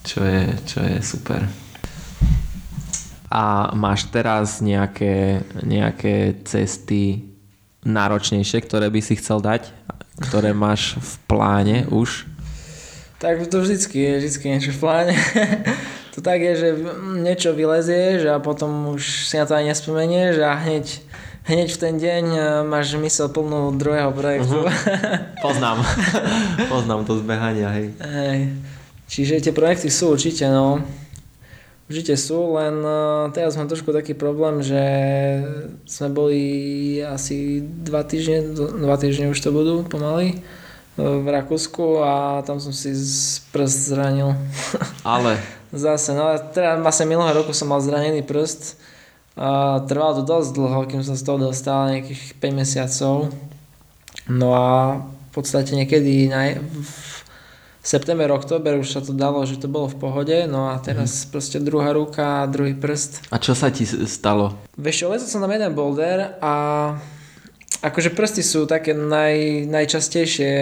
čo 0.05 0.21
je, 0.21 0.43
čo 0.67 0.79
je 0.85 0.97
super. 1.01 1.47
A 3.31 3.71
máš 3.79 4.11
teraz 4.11 4.59
nejaké, 4.59 5.47
nejaké 5.63 6.43
cesty 6.43 7.31
náročnejšie, 7.87 8.59
ktoré 8.67 8.91
by 8.91 9.01
si 9.01 9.15
chcel 9.17 9.39
dať? 9.39 9.71
Ktoré 10.21 10.51
máš 10.53 10.99
v 10.99 11.13
pláne 11.31 11.77
už? 11.89 12.27
Tak 13.21 13.53
to 13.53 13.61
vždycky 13.61 14.01
je, 14.01 14.13
vždycky 14.19 14.45
niečo 14.49 14.73
v 14.75 14.81
pláne. 14.81 15.15
to 16.15 16.19
tak 16.25 16.41
je, 16.43 16.53
že 16.57 16.69
niečo 17.21 17.55
vylezieš 17.55 18.27
a 18.33 18.43
potom 18.43 18.97
už 18.97 19.29
si 19.29 19.39
na 19.39 19.47
to 19.47 19.55
aj 19.55 19.65
nespomenieš 19.69 20.43
a 20.43 20.57
hneď 20.57 21.05
hneď 21.51 21.69
v 21.75 21.79
ten 21.83 21.95
deň 21.99 22.25
e, 22.31 22.41
máš 22.63 22.95
mysel 22.95 23.27
plnú 23.27 23.75
druhého 23.75 24.15
projektu. 24.15 24.63
Uh-huh. 24.63 24.71
Poznám. 25.47 25.83
Poznám 26.71 27.03
to 27.03 27.19
zbehania, 27.19 27.75
hej. 27.75 27.87
hej. 27.99 28.41
Čiže 29.11 29.43
tie 29.43 29.51
projekty 29.51 29.91
sú 29.91 30.15
určite, 30.15 30.47
no. 30.47 30.79
Určite 31.91 32.15
sú, 32.15 32.55
len 32.55 32.79
uh, 32.87 33.27
teraz 33.35 33.59
mám 33.59 33.67
trošku 33.67 33.91
taký 33.91 34.15
problém, 34.15 34.63
že 34.63 34.79
sme 35.91 36.09
boli 36.15 36.43
asi 37.03 37.67
dva 37.67 38.07
týždne, 38.07 38.55
dva 38.55 38.95
týždne 38.95 39.35
už 39.35 39.43
to 39.43 39.51
budú 39.51 39.83
pomaly 39.83 40.39
v 40.95 41.27
Rakúsku 41.27 41.99
a 41.99 42.43
tam 42.47 42.63
som 42.63 42.71
si 42.71 42.95
prst 43.51 43.79
zranil. 43.91 44.39
Ale? 45.03 45.39
Zase, 45.71 46.15
no 46.15 46.31
teda 46.51 46.83
vlastne 46.83 47.07
minulého 47.07 47.43
roku 47.43 47.55
som 47.55 47.71
mal 47.71 47.79
zranený 47.79 48.27
prst. 48.27 48.79
A 49.41 49.81
trvalo 49.89 50.21
to 50.21 50.25
dosť 50.29 50.53
dlho, 50.53 50.81
kým 50.85 51.01
som 51.01 51.17
z 51.17 51.25
toho 51.25 51.41
dostal, 51.41 51.89
nejakých 51.89 52.37
5 52.37 52.61
mesiacov. 52.61 53.33
No 54.29 54.53
a 54.53 55.01
v 55.01 55.31
podstate 55.33 55.73
niekedy 55.73 56.29
na, 56.29 56.61
v 56.61 56.93
september, 57.81 58.29
október 58.37 58.77
už 58.77 58.93
sa 58.93 59.01
to 59.01 59.17
dalo, 59.17 59.41
že 59.49 59.57
to 59.57 59.65
bolo 59.65 59.89
v 59.89 59.97
pohode, 59.97 60.37
no 60.45 60.69
a 60.69 60.77
teraz 60.77 61.25
mm. 61.25 61.27
proste 61.33 61.57
druhá 61.57 61.97
ruka, 61.97 62.45
druhý 62.53 62.77
prst. 62.77 63.33
A 63.33 63.41
čo 63.41 63.57
sa 63.57 63.73
ti 63.73 63.89
stalo? 63.89 64.61
Vieš 64.77 65.09
čo, 65.09 65.17
som 65.25 65.41
tam 65.41 65.57
jeden 65.57 65.73
boulder 65.73 66.37
a 66.45 66.53
akože 67.81 68.13
prsty 68.13 68.45
sú 68.45 68.69
také 68.69 68.93
naj, 68.93 69.65
najčastejšie 69.73 70.53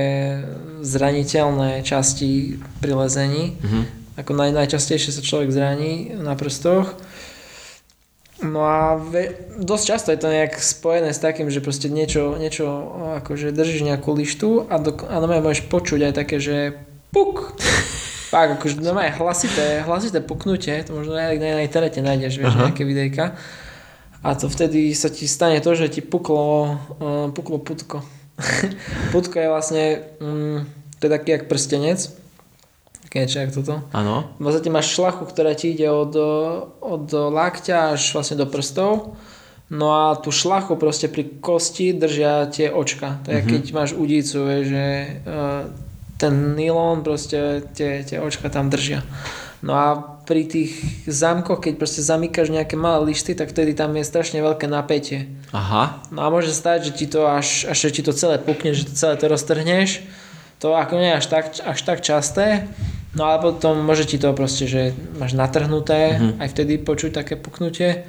zraniteľné 0.86 1.82
časti 1.82 2.62
pri 2.78 2.92
lezení. 2.94 3.58
Mm-hmm. 3.58 3.84
Ako 4.22 4.34
naj, 4.34 4.50
najčastejšie 4.54 5.10
sa 5.14 5.22
človek 5.22 5.50
zraní 5.50 6.14
na 6.14 6.38
prstoch. 6.38 6.94
No 8.39 8.62
a 8.62 8.95
ve, 8.95 9.34
dosť 9.59 9.84
často 9.84 10.09
je 10.14 10.22
to 10.22 10.30
nejak 10.30 10.62
spojené 10.62 11.11
s 11.11 11.18
takým, 11.18 11.51
že 11.51 11.59
proste 11.59 11.91
niečo, 11.91 12.39
niečo 12.39 12.66
akože 13.18 13.51
držíš 13.51 13.82
nejakú 13.82 14.14
lištu 14.14 14.70
a, 14.70 14.78
do, 14.78 14.95
a 14.95 15.18
môžeš 15.18 15.66
počuť 15.66 16.11
aj 16.11 16.12
také, 16.14 16.39
že 16.39 16.78
puk. 17.11 17.59
Fakt, 18.32 18.61
akože 18.61 18.84
normálne 18.84 19.16
hlasité, 19.16 19.82
hlasité 19.82 20.20
puknutie, 20.20 20.84
to 20.84 20.93
možno 20.93 21.16
aj 21.16 21.41
na 21.41 21.64
internete 21.64 21.99
nájdeš, 22.05 22.39
vieš, 22.39 22.53
uh-huh. 22.55 22.70
nejaké 22.70 22.84
videjka. 22.84 23.34
A 24.20 24.36
to 24.36 24.53
vtedy 24.53 24.93
sa 24.93 25.09
ti 25.09 25.24
stane 25.24 25.59
to, 25.64 25.72
že 25.72 25.89
ti 25.89 26.05
puklo, 26.05 26.76
uh, 27.01 27.32
puklo 27.32 27.57
putko. 27.59 28.05
putko 29.16 29.34
je 29.41 29.49
vlastne, 29.49 29.84
um, 30.20 30.68
to 31.01 31.09
je 31.09 31.11
taký 31.11 31.41
jak 31.41 31.49
prstenec, 31.49 32.12
Jak 33.14 33.54
toto. 33.56 33.80
Áno. 33.96 34.36
V 34.36 34.44
podstate 34.44 34.68
máš 34.68 34.92
šlachu, 34.92 35.24
ktorá 35.24 35.56
ti 35.56 35.72
ide 35.72 35.88
od, 35.88 36.12
od 36.82 37.06
lakťa 37.09 37.96
až 37.96 38.02
vlastne 38.12 38.36
do 38.36 38.44
prstov. 38.44 39.16
No 39.68 39.92
a 39.92 40.16
tú 40.16 40.32
šlachu 40.32 40.80
proste 40.80 41.12
pri 41.12 41.28
kosti 41.44 41.92
držia 41.92 42.48
tie 42.48 42.72
očka. 42.72 43.20
To 43.24 43.32
je 43.32 43.40
mm-hmm. 43.40 43.52
keď 43.52 43.62
máš 43.76 43.90
udicu, 43.92 44.36
vieš, 44.48 44.64
že 44.72 44.86
uh, 45.28 45.68
ten 46.16 46.56
nylon 46.56 47.04
proste 47.04 47.68
tie, 47.76 48.00
tie 48.04 48.16
očka 48.16 48.48
tam 48.48 48.72
držia. 48.72 49.04
No 49.61 49.72
a 49.76 49.88
pri 50.24 50.44
tých 50.44 50.72
zámkoch, 51.09 51.64
keď 51.64 51.80
proste 51.80 52.00
zamykáš 52.04 52.52
nejaké 52.52 52.76
malé 52.76 53.12
lišty, 53.12 53.34
tak 53.34 53.50
vtedy 53.52 53.74
tam 53.74 53.96
je 53.96 54.04
strašne 54.04 54.38
veľké 54.40 54.70
napätie. 54.70 55.28
Aha. 55.50 56.04
No 56.12 56.20
a 56.24 56.28
môže 56.28 56.52
stať, 56.52 56.88
že 56.88 56.92
ti 56.94 57.06
to 57.09 57.28
až, 57.28 57.66
až 57.68 57.90
ti 57.90 58.04
to 58.04 58.12
celé 58.12 58.36
pukne, 58.38 58.72
že 58.72 58.86
to 58.88 58.92
celé 58.94 59.16
to 59.16 59.26
roztrhneš. 59.26 60.04
To 60.59 60.74
ako 60.74 60.98
nie 60.98 61.14
až 61.14 61.26
tak, 61.30 61.54
až 61.61 61.78
tak 61.86 62.02
časté, 62.02 62.66
No 63.18 63.26
ale 63.26 63.42
potom 63.42 63.82
môže 63.82 64.06
ti 64.06 64.16
to 64.16 64.30
proste, 64.30 64.70
že 64.70 64.94
máš 65.18 65.34
natrhnuté, 65.34 66.14
mm-hmm. 66.14 66.38
aj 66.38 66.48
vtedy 66.54 66.78
počuť 66.78 67.10
také 67.18 67.34
puknutie. 67.34 68.06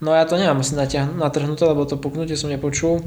No 0.00 0.16
ja 0.16 0.24
to 0.24 0.40
nemám 0.40 0.64
asi 0.64 0.72
natrhnuté, 0.72 1.68
lebo 1.68 1.84
to 1.84 2.00
puknutie 2.00 2.32
som 2.32 2.48
nepočul. 2.48 3.04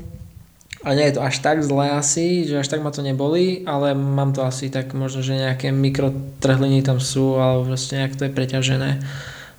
A 0.85 0.97
nie 0.97 1.05
je 1.09 1.17
to 1.17 1.25
až 1.25 1.41
tak 1.45 1.61
zlé 1.61 1.93
asi, 1.93 2.45
že 2.45 2.57
až 2.57 2.69
tak 2.69 2.81
ma 2.81 2.89
to 2.89 3.05
neboli, 3.05 3.61
ale 3.69 3.93
mám 3.93 4.33
to 4.33 4.41
asi 4.41 4.69
tak 4.69 4.93
možno, 4.97 5.21
že 5.21 5.37
nejaké 5.37 5.69
mikrotrhliny 5.69 6.81
tam 6.81 6.97
sú, 6.97 7.37
alebo 7.37 7.69
proste 7.69 8.01
nejak 8.01 8.17
to 8.17 8.25
je 8.25 8.33
preťažené. 8.33 8.91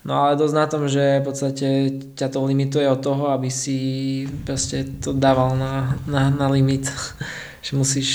No 0.02 0.18
ale 0.18 0.34
dosť 0.34 0.54
na 0.58 0.66
tom, 0.66 0.82
že 0.90 1.22
v 1.22 1.26
podstate 1.26 1.66
ťa 2.18 2.26
to 2.26 2.42
limituje 2.42 2.90
od 2.90 2.98
toho, 2.98 3.30
aby 3.30 3.46
si 3.54 3.78
proste 4.42 4.82
to 4.98 5.14
dával 5.14 5.54
na, 5.54 5.94
na, 6.10 6.26
na 6.30 6.46
limit. 6.50 6.90
že 7.62 7.78
musíš 7.78 8.08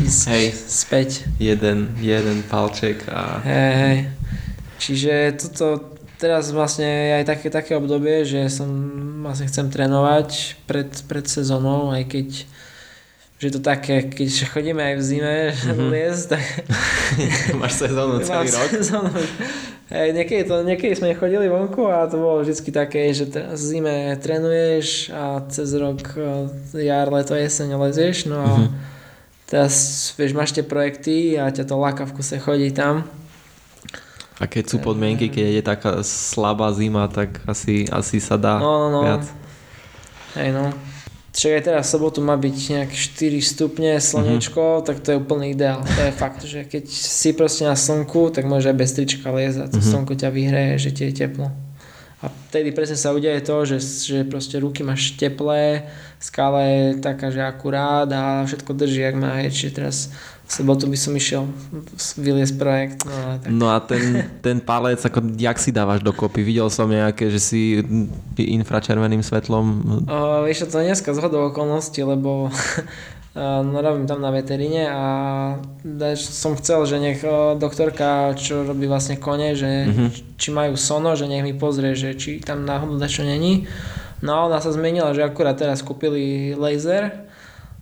ísť 0.00 0.20
hej, 0.30 0.46
späť. 0.54 1.08
Jeden, 1.36 1.94
jeden 2.00 2.42
palček 2.46 3.04
a... 3.08 3.44
Hej, 3.44 3.72
hej. 3.76 3.98
Čiže 4.80 5.12
toto 5.36 5.96
teraz 6.20 6.52
vlastne 6.52 6.84
je 6.84 7.12
aj 7.20 7.24
také, 7.24 7.48
také 7.48 7.72
obdobie, 7.76 8.28
že 8.28 8.52
som 8.52 8.68
vlastne 9.24 9.48
chcem 9.48 9.72
trénovať 9.72 10.60
pred, 10.68 10.92
pred 11.08 11.24
sezónou, 11.24 11.88
aj 11.92 12.04
keď 12.08 12.28
že 13.40 13.56
to 13.56 13.60
také, 13.64 14.04
keď 14.04 14.52
chodíme 14.52 14.84
aj 14.84 14.94
v 15.00 15.02
zime 15.02 15.36
mm-hmm. 15.48 15.88
liest, 15.88 16.28
tak... 16.28 16.44
Máš 17.60 17.88
sezónu 17.88 18.20
celý 18.20 18.52
rok? 18.52 18.68
Sezónu. 18.68 19.16
Hej, 19.88 20.08
niekedy, 20.12 20.44
to, 20.44 20.60
niekedy 20.60 20.92
sme 20.92 21.16
chodili 21.16 21.48
vonku 21.48 21.88
a 21.88 22.04
to 22.04 22.20
bolo 22.20 22.44
vždy 22.44 22.68
také, 22.68 23.10
že 23.16 23.32
v 23.32 23.56
zime 23.56 24.12
trénuješ 24.20 25.08
a 25.10 25.40
cez 25.48 25.72
rok 25.72 26.04
e, 26.20 26.52
jar, 26.84 27.08
leto, 27.08 27.32
jeseň 27.32 27.80
lezieš, 27.80 28.28
no 28.28 28.44
a 28.44 28.52
mm-hmm. 28.60 28.99
Teraz 29.50 29.74
vieš, 30.14 30.32
máš 30.32 30.54
tie 30.54 30.62
projekty 30.62 31.34
a 31.34 31.50
ťa 31.50 31.66
to 31.66 31.74
láka 31.74 32.06
v 32.06 32.14
kuse 32.14 32.38
chodí 32.38 32.70
tam. 32.70 33.02
A 34.40 34.48
keď 34.48 34.72
sú 34.72 34.76
podmienky, 34.80 35.28
keď 35.28 35.60
je 35.60 35.62
taká 35.66 35.90
slabá 36.00 36.72
zima, 36.72 37.04
tak 37.12 37.44
asi, 37.44 37.84
asi 37.92 38.24
sa 38.24 38.40
dá 38.40 38.56
no, 38.56 38.88
no, 38.88 38.88
no. 38.88 39.00
viac. 39.04 39.24
Hej 40.38 40.56
no. 40.56 40.72
Však 41.30 41.52
aj 41.60 41.62
teraz 41.62 41.82
v 41.86 41.92
sobotu 41.94 42.18
má 42.24 42.34
byť 42.34 42.56
nejak 42.74 42.90
4 42.90 43.38
stupne, 43.38 43.92
slnečko, 44.02 44.82
mm-hmm. 44.82 44.86
tak 44.86 44.96
to 44.98 45.14
je 45.14 45.20
úplný 45.20 45.54
ideál. 45.54 45.78
To 45.86 46.00
je 46.02 46.12
fakt, 46.14 46.42
že 46.42 46.66
keď 46.66 46.90
si 46.90 47.30
proste 47.36 47.70
na 47.70 47.78
slnku, 47.78 48.34
tak 48.34 48.50
môže 48.50 48.66
aj 48.66 48.76
bez 48.80 48.90
trička 48.98 49.30
liezať. 49.30 49.70
To 49.70 49.78
mm-hmm. 49.78 49.92
slnko 49.94 50.12
ťa 50.18 50.30
vyhreje, 50.34 50.74
že 50.82 50.90
ti 50.90 51.02
je 51.06 51.12
teplo. 51.14 51.54
A 52.20 52.28
vtedy 52.28 52.68
presne 52.76 53.00
sa 53.00 53.16
udeje 53.16 53.40
to, 53.40 53.64
že, 53.64 53.78
že 53.80 54.18
proste 54.28 54.60
ruky 54.60 54.84
máš 54.84 55.16
teplé, 55.16 55.88
skála 56.20 56.60
je 56.68 56.80
taká, 57.00 57.32
že 57.32 57.40
akurát 57.40 58.04
a 58.12 58.44
všetko 58.44 58.76
drží, 58.76 59.08
ak 59.08 59.16
má. 59.16 59.40
Čiže 59.40 59.72
teraz 59.72 60.12
sobotu 60.44 60.84
by 60.84 60.98
som 61.00 61.16
išiel 61.16 61.48
vyliesť 62.20 62.54
projekt. 62.60 62.98
No 63.08 63.40
tak. 63.40 63.48
no 63.48 63.66
a 63.72 63.78
ten, 63.80 64.28
ten 64.44 64.60
palec, 64.60 65.00
ako, 65.00 65.32
jak 65.38 65.56
si 65.56 65.72
dávaš 65.72 66.04
dokopy? 66.04 66.44
Videl 66.44 66.68
som 66.68 66.92
nejaké, 66.92 67.32
že 67.32 67.40
si 67.40 67.60
infračerveným 68.36 69.24
svetlom... 69.24 69.64
O, 70.04 70.44
vieš, 70.44 70.68
to 70.68 70.76
dneska 70.82 71.16
zhodou 71.16 71.48
okolností, 71.48 72.04
lebo 72.04 72.52
robím 73.34 74.10
tam 74.10 74.18
na 74.18 74.34
veteríne 74.34 74.90
a 74.90 75.02
som 76.18 76.58
chcel, 76.58 76.82
že 76.86 76.96
nech 76.98 77.20
doktorka, 77.56 78.34
čo 78.34 78.66
robí 78.66 78.90
vlastne 78.90 79.20
kone, 79.22 79.54
že 79.54 79.86
mm-hmm. 79.86 80.08
či 80.34 80.48
majú 80.50 80.74
sono, 80.74 81.14
že 81.14 81.30
nech 81.30 81.46
mi 81.46 81.54
pozrie, 81.54 81.94
že 81.94 82.18
či 82.18 82.42
tam 82.42 82.66
náhodou 82.66 82.98
dačo 82.98 83.22
není. 83.22 83.70
No 84.20 84.34
a 84.36 84.44
ona 84.50 84.58
sa 84.58 84.74
zmenila, 84.74 85.14
že 85.14 85.24
akurát 85.24 85.56
teraz 85.56 85.80
kúpili 85.80 86.52
laser 86.58 87.30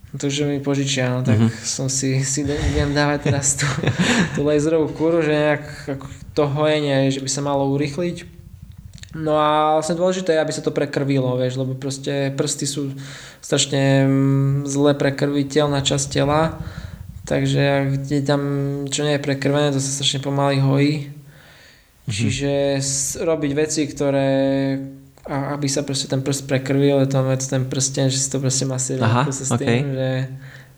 Takže 0.09 0.49
mi 0.49 0.57
požičia, 0.64 1.12
no 1.12 1.20
tak 1.20 1.36
mm-hmm. 1.36 1.68
som 1.68 1.92
si, 1.92 2.24
si 2.24 2.40
idem 2.49 2.96
dávať 2.96 3.28
teraz 3.28 3.61
tú, 3.61 3.68
tú 4.34 4.40
laserovú 4.40 4.88
kúru, 4.96 5.20
že 5.20 5.36
nejak 5.36 5.64
to 6.32 6.49
hojenie, 6.49 7.12
že 7.12 7.20
by 7.20 7.28
sa 7.28 7.44
malo 7.44 7.68
urychliť. 7.76 8.38
No 9.18 9.34
a 9.34 9.78
vlastne 9.78 9.98
dôležité 9.98 10.38
je, 10.38 10.42
aby 10.42 10.52
sa 10.54 10.62
to 10.62 10.70
prekrvilo, 10.70 11.34
vieš, 11.34 11.58
lebo 11.58 11.74
proste 11.74 12.30
prsty 12.38 12.66
sú 12.70 12.94
strašne 13.42 14.06
mm, 14.06 14.70
zle 14.70 14.94
prekrviteľná 14.94 15.82
časť 15.82 16.06
tela, 16.06 16.62
takže 17.26 17.60
ak 17.60 17.86
je 18.06 18.22
tam 18.22 18.42
čo 18.86 19.02
nie 19.02 19.18
je 19.18 19.26
prekrvené, 19.26 19.74
to 19.74 19.82
sa 19.82 19.90
strašne 19.90 20.22
pomaly 20.22 20.62
hojí. 20.62 20.94
Mm-hmm. 21.10 22.14
Čiže 22.14 22.52
robiť 23.26 23.52
veci, 23.58 23.82
ktoré 23.90 24.30
a 25.28 25.52
aby 25.60 25.68
sa 25.68 25.84
proste 25.84 26.08
ten 26.08 26.24
prst 26.24 26.48
prekrvil, 26.48 27.04
je 27.04 27.08
to 27.12 27.20
ten 27.52 27.68
prsten, 27.68 28.08
že 28.08 28.16
si 28.16 28.28
to 28.32 28.40
proste 28.40 28.64
masíruje 28.64 29.28
sa 29.28 29.44
s 29.44 29.52
okay. 29.52 29.60
tým, 29.60 29.92
že, 29.92 30.10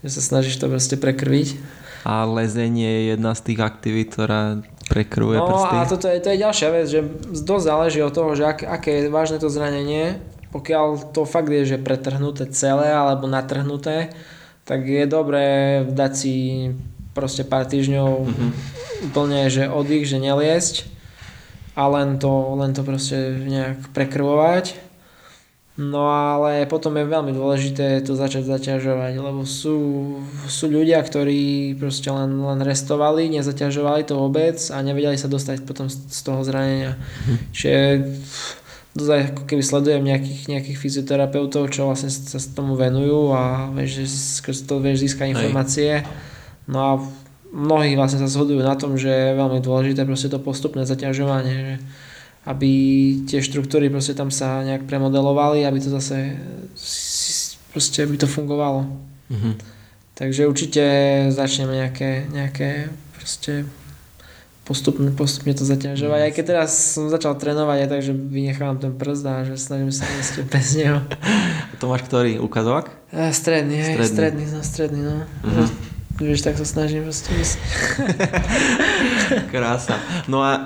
že 0.03 0.09
sa 0.11 0.21
snažíš 0.27 0.59
to 0.59 0.67
proste 0.67 0.99
prekrviť. 0.99 1.55
A 2.03 2.27
lezenie 2.27 2.91
je 2.91 3.03
jedna 3.15 3.39
z 3.39 3.41
tých 3.47 3.61
aktivít, 3.63 4.19
ktorá 4.19 4.59
prekrvuje 4.91 5.39
no, 5.39 5.47
prsty. 5.47 5.75
No 5.79 5.81
a 5.81 5.87
toto 5.87 6.07
je, 6.11 6.19
to 6.19 6.29
je 6.35 6.43
ďalšia 6.43 6.69
vec, 6.75 6.87
že 6.91 7.01
dosť 7.47 7.65
záleží 7.65 8.03
od 8.03 8.11
toho, 8.11 8.35
že 8.35 8.45
ak, 8.51 8.67
aké 8.67 9.07
je 9.07 9.15
vážne 9.15 9.39
to 9.39 9.47
zranenie. 9.47 10.19
Pokiaľ 10.51 11.15
to 11.15 11.23
fakt 11.23 11.47
je, 11.47 11.63
že 11.63 11.79
pretrhnuté 11.79 12.51
celé 12.51 12.91
alebo 12.91 13.31
natrhnuté, 13.31 14.11
tak 14.67 14.83
je 14.83 15.07
dobré 15.07 15.81
dať 15.87 16.13
si 16.19 16.35
proste 17.15 17.47
pár 17.47 17.71
týždňov 17.71 18.11
mm-hmm. 18.27 18.51
úplne, 19.15 19.47
že 19.47 19.71
oddych, 19.71 20.11
že 20.11 20.19
neliesť 20.19 20.91
a 21.79 21.87
len 21.87 22.19
to, 22.19 22.59
len 22.59 22.75
to 22.75 22.83
proste 22.83 23.47
nejak 23.47 23.95
prekrvovať. 23.95 24.90
No 25.81 26.13
ale 26.13 26.69
potom 26.69 26.93
je 27.01 27.09
veľmi 27.09 27.33
dôležité 27.33 28.05
to 28.05 28.13
začať 28.13 28.45
zaťažovať, 28.45 29.17
lebo 29.17 29.49
sú, 29.49 30.13
sú 30.45 30.69
ľudia, 30.69 31.01
ktorí 31.01 31.73
proste 31.81 32.13
len, 32.13 32.37
len 32.37 32.61
restovali, 32.61 33.33
nezaťažovali 33.33 34.05
to 34.05 34.13
vôbec 34.21 34.61
a 34.61 34.77
nevedeli 34.85 35.17
sa 35.17 35.33
dostať 35.33 35.65
potom 35.65 35.89
z 35.89 36.21
toho 36.21 36.45
zranenia. 36.45 37.01
Mhm. 37.01 37.37
Čiže 37.57 37.81
dozaj 38.93 39.19
ako 39.33 39.43
keby 39.49 39.63
sledujem 39.65 40.03
nejakých, 40.05 40.41
nejakých 40.53 40.77
fyzioterapeutov, 40.77 41.73
čo 41.73 41.89
vlastne 41.89 42.13
sa 42.13 42.37
tomu 42.53 42.77
venujú 42.77 43.33
a 43.33 43.73
vieš, 43.73 44.05
že 44.05 44.05
skrz 44.45 44.69
to 44.69 44.85
vieš 44.85 45.09
získať 45.09 45.33
informácie. 45.33 46.05
No 46.69 46.79
a 46.79 46.93
mnohí 47.57 47.97
vlastne 47.97 48.21
sa 48.21 48.29
zhodujú 48.29 48.61
na 48.61 48.77
tom, 48.77 49.01
že 49.01 49.09
je 49.09 49.39
veľmi 49.39 49.65
dôležité 49.65 50.05
proste 50.05 50.29
to 50.29 50.37
postupné 50.43 50.85
zaťažovanie, 50.85 51.55
že 51.57 51.75
aby 52.49 52.71
tie 53.29 53.45
štruktúry 53.45 53.93
proste 53.93 54.17
tam 54.17 54.33
sa 54.33 54.65
nejak 54.65 54.89
premodelovali, 54.89 55.69
aby 55.69 55.79
to 55.81 55.93
zase 55.93 56.41
proste 57.71 58.03
aby 58.03 58.17
to 58.17 58.27
fungovalo. 58.27 58.89
Mm-hmm. 59.31 59.55
Takže 60.17 60.49
určite 60.49 60.85
začneme 61.33 61.81
nejaké, 61.81 62.29
nejaké 62.29 62.93
proste 63.17 63.65
postupne, 64.69 65.09
postupne 65.11 65.57
to 65.57 65.65
zaťažovať. 65.65 66.21
Aj 66.29 66.33
keď 66.37 66.45
teraz 66.45 66.71
som 66.77 67.09
začal 67.09 67.35
trénovať, 67.41 67.77
aj 67.83 67.89
tak, 67.89 68.01
že 68.05 68.13
vynechávam 68.13 68.77
ten 68.77 68.93
prst 68.93 69.25
a 69.25 69.43
že 69.49 69.57
snažím 69.57 69.91
sa 69.91 70.05
ísť 70.07 70.47
bez 70.47 70.77
neho. 70.77 71.01
To 71.81 71.89
máš 71.89 72.05
ktorý? 72.13 72.37
Ukazovák? 72.37 72.93
A, 73.09 73.33
stredný, 73.33 73.81
stredný, 73.81 74.05
stredný, 74.05 74.45
no, 74.53 74.61
stredný, 74.61 75.01
no. 75.01 75.17
Uh-huh. 75.25 75.69
Vieš, 76.21 76.45
tak 76.45 76.61
sa 76.61 76.69
snažím 76.69 77.09
proste. 77.09 77.33
Krása. 79.53 79.97
No 80.29 80.45
a 80.45 80.53
uh, 80.53 80.61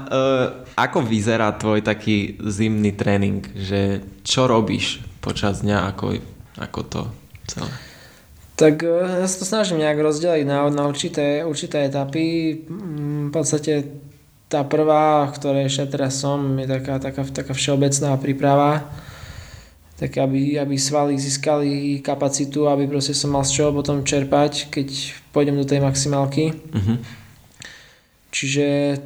ako 0.75 1.07
vyzerá 1.07 1.55
tvoj 1.55 1.87
taký 1.87 2.43
zimný 2.43 2.91
tréning? 2.91 3.47
Že 3.55 4.03
čo 4.27 4.51
robíš 4.51 4.99
počas 5.23 5.63
dňa? 5.63 5.95
Ako, 5.95 6.19
ako 6.59 6.81
to 6.91 7.03
celé? 7.47 7.71
Tak 8.59 8.83
e, 8.83 9.23
ja 9.23 9.27
sa 9.31 9.37
to 9.39 9.47
snažím 9.47 9.83
nejak 9.83 9.99
rozdeliť 9.99 10.47
na, 10.47 10.67
na 10.71 10.91
určité, 10.91 11.47
určité 11.47 11.87
etapy. 11.87 12.59
Mm, 12.67 13.29
v 13.29 13.31
podstate 13.31 13.73
tá 14.51 14.67
prvá, 14.67 15.31
v 15.31 15.35
ktorej 15.39 15.71
ešte 15.71 15.99
teraz 15.99 16.19
som, 16.19 16.59
je 16.59 16.67
taká, 16.67 16.99
taká, 16.99 17.23
taká 17.31 17.55
všeobecná 17.55 18.19
príprava. 18.19 18.91
Tak 19.99 20.19
aby, 20.19 20.59
aby 20.59 20.75
svaly 20.75 21.15
získali 21.15 22.03
kapacitu, 22.03 22.67
aby 22.67 22.91
proste 22.91 23.15
som 23.15 23.31
mal 23.31 23.47
z 23.47 23.63
čoho 23.63 23.71
potom 23.71 24.03
čerpať, 24.03 24.67
keď 24.67 25.23
pôjdem 25.35 25.59
do 25.59 25.67
tej 25.67 25.83
maximálky. 25.83 26.55
Uh-huh. 26.55 27.03
Čiže 28.31 28.97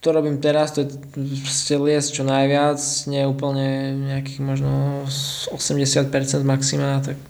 to 0.00 0.08
robím 0.16 0.40
teraz, 0.40 0.72
to 0.72 0.88
je 0.88 0.96
proste 1.44 1.76
liesť 1.76 2.08
čo 2.20 2.24
najviac, 2.24 2.80
nie 3.12 3.28
úplne 3.28 3.92
nejakých 4.16 4.40
možno 4.40 5.04
80% 5.52 6.08
maxima, 6.42 7.04
tak 7.04 7.20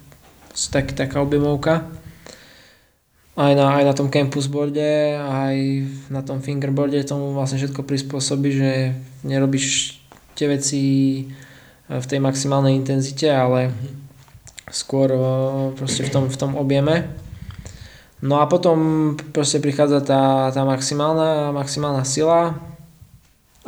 tak, 0.72 0.97
taká 0.97 1.20
objemovka. 1.20 1.84
Aj 3.36 3.53
na, 3.53 3.76
aj 3.76 3.84
na 3.84 3.92
tom 3.92 4.09
campus 4.09 4.49
boarde, 4.49 5.20
aj 5.20 5.57
na 6.09 6.24
tom 6.24 6.40
fingerboarde 6.40 7.05
tomu 7.05 7.36
vlastne 7.36 7.61
všetko 7.61 7.84
prispôsobí, 7.84 8.49
že 8.49 8.70
nerobíš 9.28 10.01
tie 10.32 10.49
veci 10.49 10.82
v 11.84 12.07
tej 12.09 12.16
maximálnej 12.16 12.72
intenzite, 12.72 13.28
ale 13.28 13.76
skôr 14.72 15.12
proste 15.76 16.09
v 16.09 16.11
tom, 16.11 16.24
v 16.32 16.36
tom 16.40 16.57
objeme. 16.57 17.12
No 18.25 18.41
a 18.41 18.49
potom 18.49 19.12
proste 19.37 19.61
prichádza 19.61 20.01
tá, 20.01 20.49
tá 20.49 20.62
maximálna, 20.64 21.53
maximálna 21.53 22.05
sila 22.09 22.57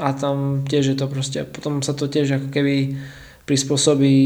a 0.00 0.08
tam 0.16 0.64
tiež 0.64 0.94
je 0.94 0.96
to 0.96 1.06
proste, 1.10 1.44
potom 1.44 1.84
sa 1.84 1.92
to 1.92 2.08
tiež 2.08 2.40
ako 2.40 2.48
keby 2.48 2.96
prispôsobí 3.44 4.16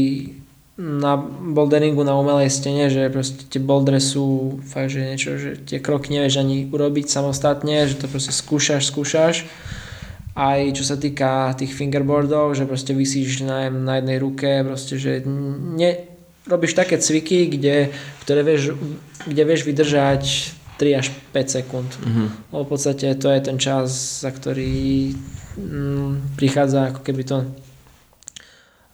na 0.79 1.17
boulderingu 1.53 2.01
na 2.01 2.17
umelej 2.17 2.49
stene, 2.49 2.89
že 2.89 3.11
proste 3.13 3.45
tie 3.45 3.61
bouldere 3.61 4.01
sú 4.01 4.57
fakt, 4.65 4.89
že 4.89 5.05
niečo, 5.05 5.37
že 5.37 5.51
tie 5.61 5.77
kroky 5.77 6.09
nevieš 6.09 6.41
ani 6.41 6.65
urobiť 6.65 7.05
samostatne, 7.05 7.85
že 7.85 8.01
to 8.01 8.09
proste 8.09 8.33
skúšaš, 8.33 8.89
skúšaš. 8.89 9.45
Aj 10.33 10.57
čo 10.73 10.81
sa 10.81 10.97
týka 10.97 11.53
tých 11.53 11.77
fingerboardov, 11.77 12.57
že 12.57 12.65
proste 12.65 12.97
vysíš 12.97 13.45
na, 13.45 13.69
na 13.69 14.01
jednej 14.01 14.17
ruke, 14.17 14.49
proste, 14.65 14.97
že 14.97 15.21
ne, 15.21 16.12
robíš 16.47 16.75
také 16.75 16.99
cviky, 16.99 17.47
kde, 17.47 17.91
ktoré 18.27 18.43
vieš, 18.43 18.75
kde 19.23 19.43
vieš 19.47 19.63
vydržať 19.63 20.23
3 20.77 20.99
až 20.99 21.07
5 21.31 21.55
sekúnd. 21.55 21.87
Mm-hmm. 21.87 22.27
Lebo 22.51 22.63
v 22.67 22.69
podstate 22.69 23.07
to 23.15 23.31
je 23.31 23.39
ten 23.39 23.57
čas, 23.61 23.87
za 24.25 24.31
ktorý 24.33 25.13
mm, 25.55 26.35
prichádza 26.35 26.91
ako 26.91 27.01
keby 27.05 27.23
to 27.23 27.37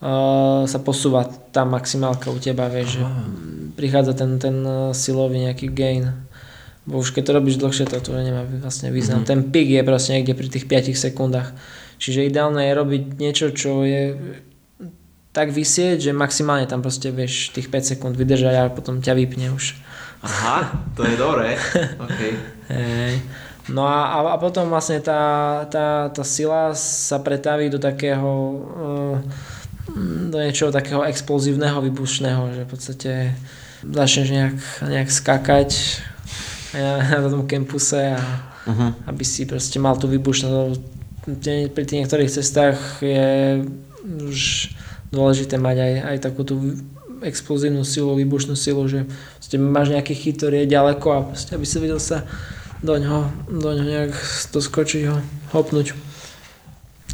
uh, 0.04 0.68
sa 0.70 0.80
posúva 0.84 1.26
tá 1.26 1.66
maximálka 1.66 2.30
u 2.30 2.38
teba, 2.38 2.70
vieš, 2.70 3.02
že 3.02 3.04
prichádza 3.80 4.14
ten, 4.14 4.38
ten 4.38 4.56
uh, 4.62 4.93
silový 4.93 5.41
nejaký 5.50 5.72
gain. 5.74 6.14
Bo 6.86 7.02
už 7.02 7.14
keď 7.14 7.24
to 7.26 7.38
robíš 7.38 7.62
dlhšie, 7.62 7.86
to 7.86 8.02
tu 8.02 8.12
nemá 8.14 8.45
vlastne 8.45 8.93
význam. 8.93 9.26
Mm-hmm. 9.26 9.32
Ten 9.32 9.50
pik 9.50 9.68
je 9.74 9.82
proste 9.86 10.14
niekde 10.14 10.34
pri 10.38 10.47
tých 10.52 10.66
5 10.70 10.93
sekundách. 10.93 11.54
Čiže 12.00 12.32
ideálne 12.32 12.64
je 12.64 12.74
robiť 12.80 13.04
niečo, 13.20 13.52
čo 13.52 13.84
je 13.84 14.16
tak 15.30 15.54
vysieť, 15.54 16.10
že 16.10 16.12
maximálne 16.12 16.66
tam 16.66 16.82
proste 16.82 17.14
vieš 17.14 17.54
tých 17.54 17.70
5 17.70 17.96
sekúnd 17.96 18.14
vydržať 18.18 18.56
a 18.58 18.74
potom 18.74 19.02
ťa 19.02 19.14
vypne 19.14 19.54
už. 19.54 19.78
Aha, 20.26 20.84
to 20.98 21.06
je 21.06 21.16
dobré. 21.16 21.56
Okay. 22.10 22.34
Hey. 22.68 23.22
No 23.70 23.86
a, 23.86 24.34
a 24.34 24.38
potom 24.42 24.66
vlastne 24.70 24.98
tá, 24.98 25.64
tá, 25.70 26.10
tá 26.10 26.24
sila 26.26 26.74
sa 26.74 27.22
pretaví 27.22 27.70
do 27.70 27.78
takého 27.78 28.30
uh, 28.66 29.16
do 30.30 30.38
niečoho 30.38 30.70
takého 30.70 31.02
explozívneho, 31.06 31.82
vybušného, 31.82 32.54
že 32.54 32.62
v 32.66 32.70
podstate 32.70 33.12
začneš 33.82 34.28
nejak, 34.30 34.58
nejak 34.86 35.10
skákať 35.10 35.70
na, 36.74 37.22
na 37.26 37.30
tom 37.30 37.48
campuse 37.50 38.14
a 38.14 38.22
uh-huh. 38.68 38.92
aby 39.10 39.24
si 39.26 39.50
proste 39.50 39.82
mal 39.82 39.98
tú 39.98 40.06
vybušnú 40.06 40.78
pri 41.74 41.84
tých 41.86 42.00
niektorých 42.06 42.32
cestách 42.32 43.06
je 43.06 43.62
už 44.02 44.72
dôležité 45.10 45.57
mať 45.57 45.78
aj, 45.82 45.93
aj 46.16 46.18
takú 46.22 46.41
tú 46.45 46.55
explozívnu 47.20 47.84
silu, 47.84 48.16
výbušnú 48.16 48.55
silu, 48.55 48.88
že 48.88 49.05
máš 49.60 49.91
nejaký 49.91 50.16
chyt, 50.16 50.39
ktorý 50.39 50.64
je 50.64 50.74
ďaleko 50.74 51.07
a 51.12 51.20
proste, 51.28 51.51
aby 51.55 51.66
si 51.68 51.78
vedel 51.82 51.99
sa 51.99 52.24
do 52.80 52.95
ňoho, 52.95 53.28
do 53.51 53.70
ňoho 53.76 53.88
nejak 53.88 54.14
doskočiť 54.55 55.03
ho, 55.12 55.20
hopnúť. 55.51 55.91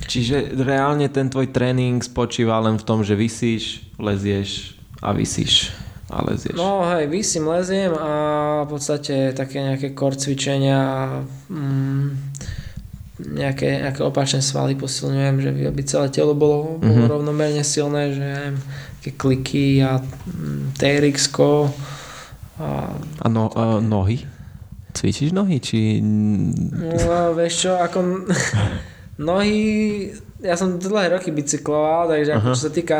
Čiže 0.06 0.54
reálne 0.62 1.10
ten 1.10 1.34
tvoj 1.34 1.50
tréning 1.50 1.98
spočíva 2.06 2.62
len 2.62 2.78
v 2.78 2.86
tom, 2.86 3.02
že 3.02 3.18
vysíš, 3.18 3.82
lezieš 3.98 4.78
a 5.02 5.10
vysíš 5.10 5.74
a 6.14 6.22
lezieš. 6.22 6.54
No 6.54 6.86
hej, 6.86 7.10
vysím, 7.10 7.50
leziem 7.50 7.98
a 7.98 8.12
v 8.64 8.70
podstate 8.70 9.34
také 9.34 9.66
nejaké 9.66 9.98
core 9.98 10.22
cvičenia 10.22 10.78
a 10.78 11.00
mm, 11.50 12.35
nejaké, 13.20 13.88
nejaké 13.88 14.02
opačné 14.04 14.44
svaly 14.44 14.76
posilňujem, 14.76 15.36
že 15.40 15.50
aby 15.72 15.82
celé 15.88 16.08
telo 16.12 16.36
bolo, 16.36 16.80
bolo 16.80 17.08
mm-hmm. 17.08 17.12
rovnomerne 17.12 17.64
silné, 17.64 18.12
že 18.12 18.24
neviem, 18.24 18.58
také 19.00 19.12
kliky 19.16 19.68
a 19.86 20.02
mm, 20.02 20.76
trx 20.76 21.32
a... 22.56 22.68
A 22.96 23.26
no, 23.28 23.52
a 23.52 23.84
nohy? 23.84 24.26
Cvičíš 24.96 25.36
nohy, 25.36 25.60
či... 25.60 26.00
No, 26.00 27.36
vieš 27.36 27.68
čo, 27.68 27.72
ako... 27.76 28.00
Nohy, 29.16 30.12
ja 30.44 30.60
som 30.60 30.76
dlhé 30.76 31.16
roky 31.16 31.32
bicykloval, 31.32 32.12
takže 32.12 32.36
ako, 32.36 32.48
čo 32.52 32.62
sa 32.68 32.72
týka 32.72 33.00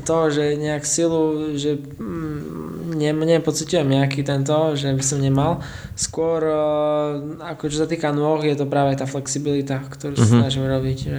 toho, 0.00 0.32
že 0.32 0.56
nejak 0.56 0.80
silu, 0.88 1.52
že 1.60 1.76
mm, 1.76 2.71
ne, 2.92 3.10
nepocitujem 3.12 3.88
nejaký 3.88 4.22
tento, 4.22 4.76
že 4.76 4.92
by 4.92 5.04
som 5.04 5.18
nemal. 5.18 5.64
Skôr, 5.96 6.40
uh, 6.44 7.40
ako 7.42 7.72
čo 7.72 7.82
sa 7.82 7.86
týka 7.88 8.12
nôh, 8.12 8.40
je 8.44 8.54
to 8.54 8.68
práve 8.68 8.94
tá 8.94 9.08
flexibilita, 9.08 9.80
ktorú 9.80 10.16
uh-huh. 10.16 10.28
sa 10.28 10.34
mhm. 10.36 10.40
snažím 10.44 10.66
robiť, 10.68 10.98
že 10.98 11.18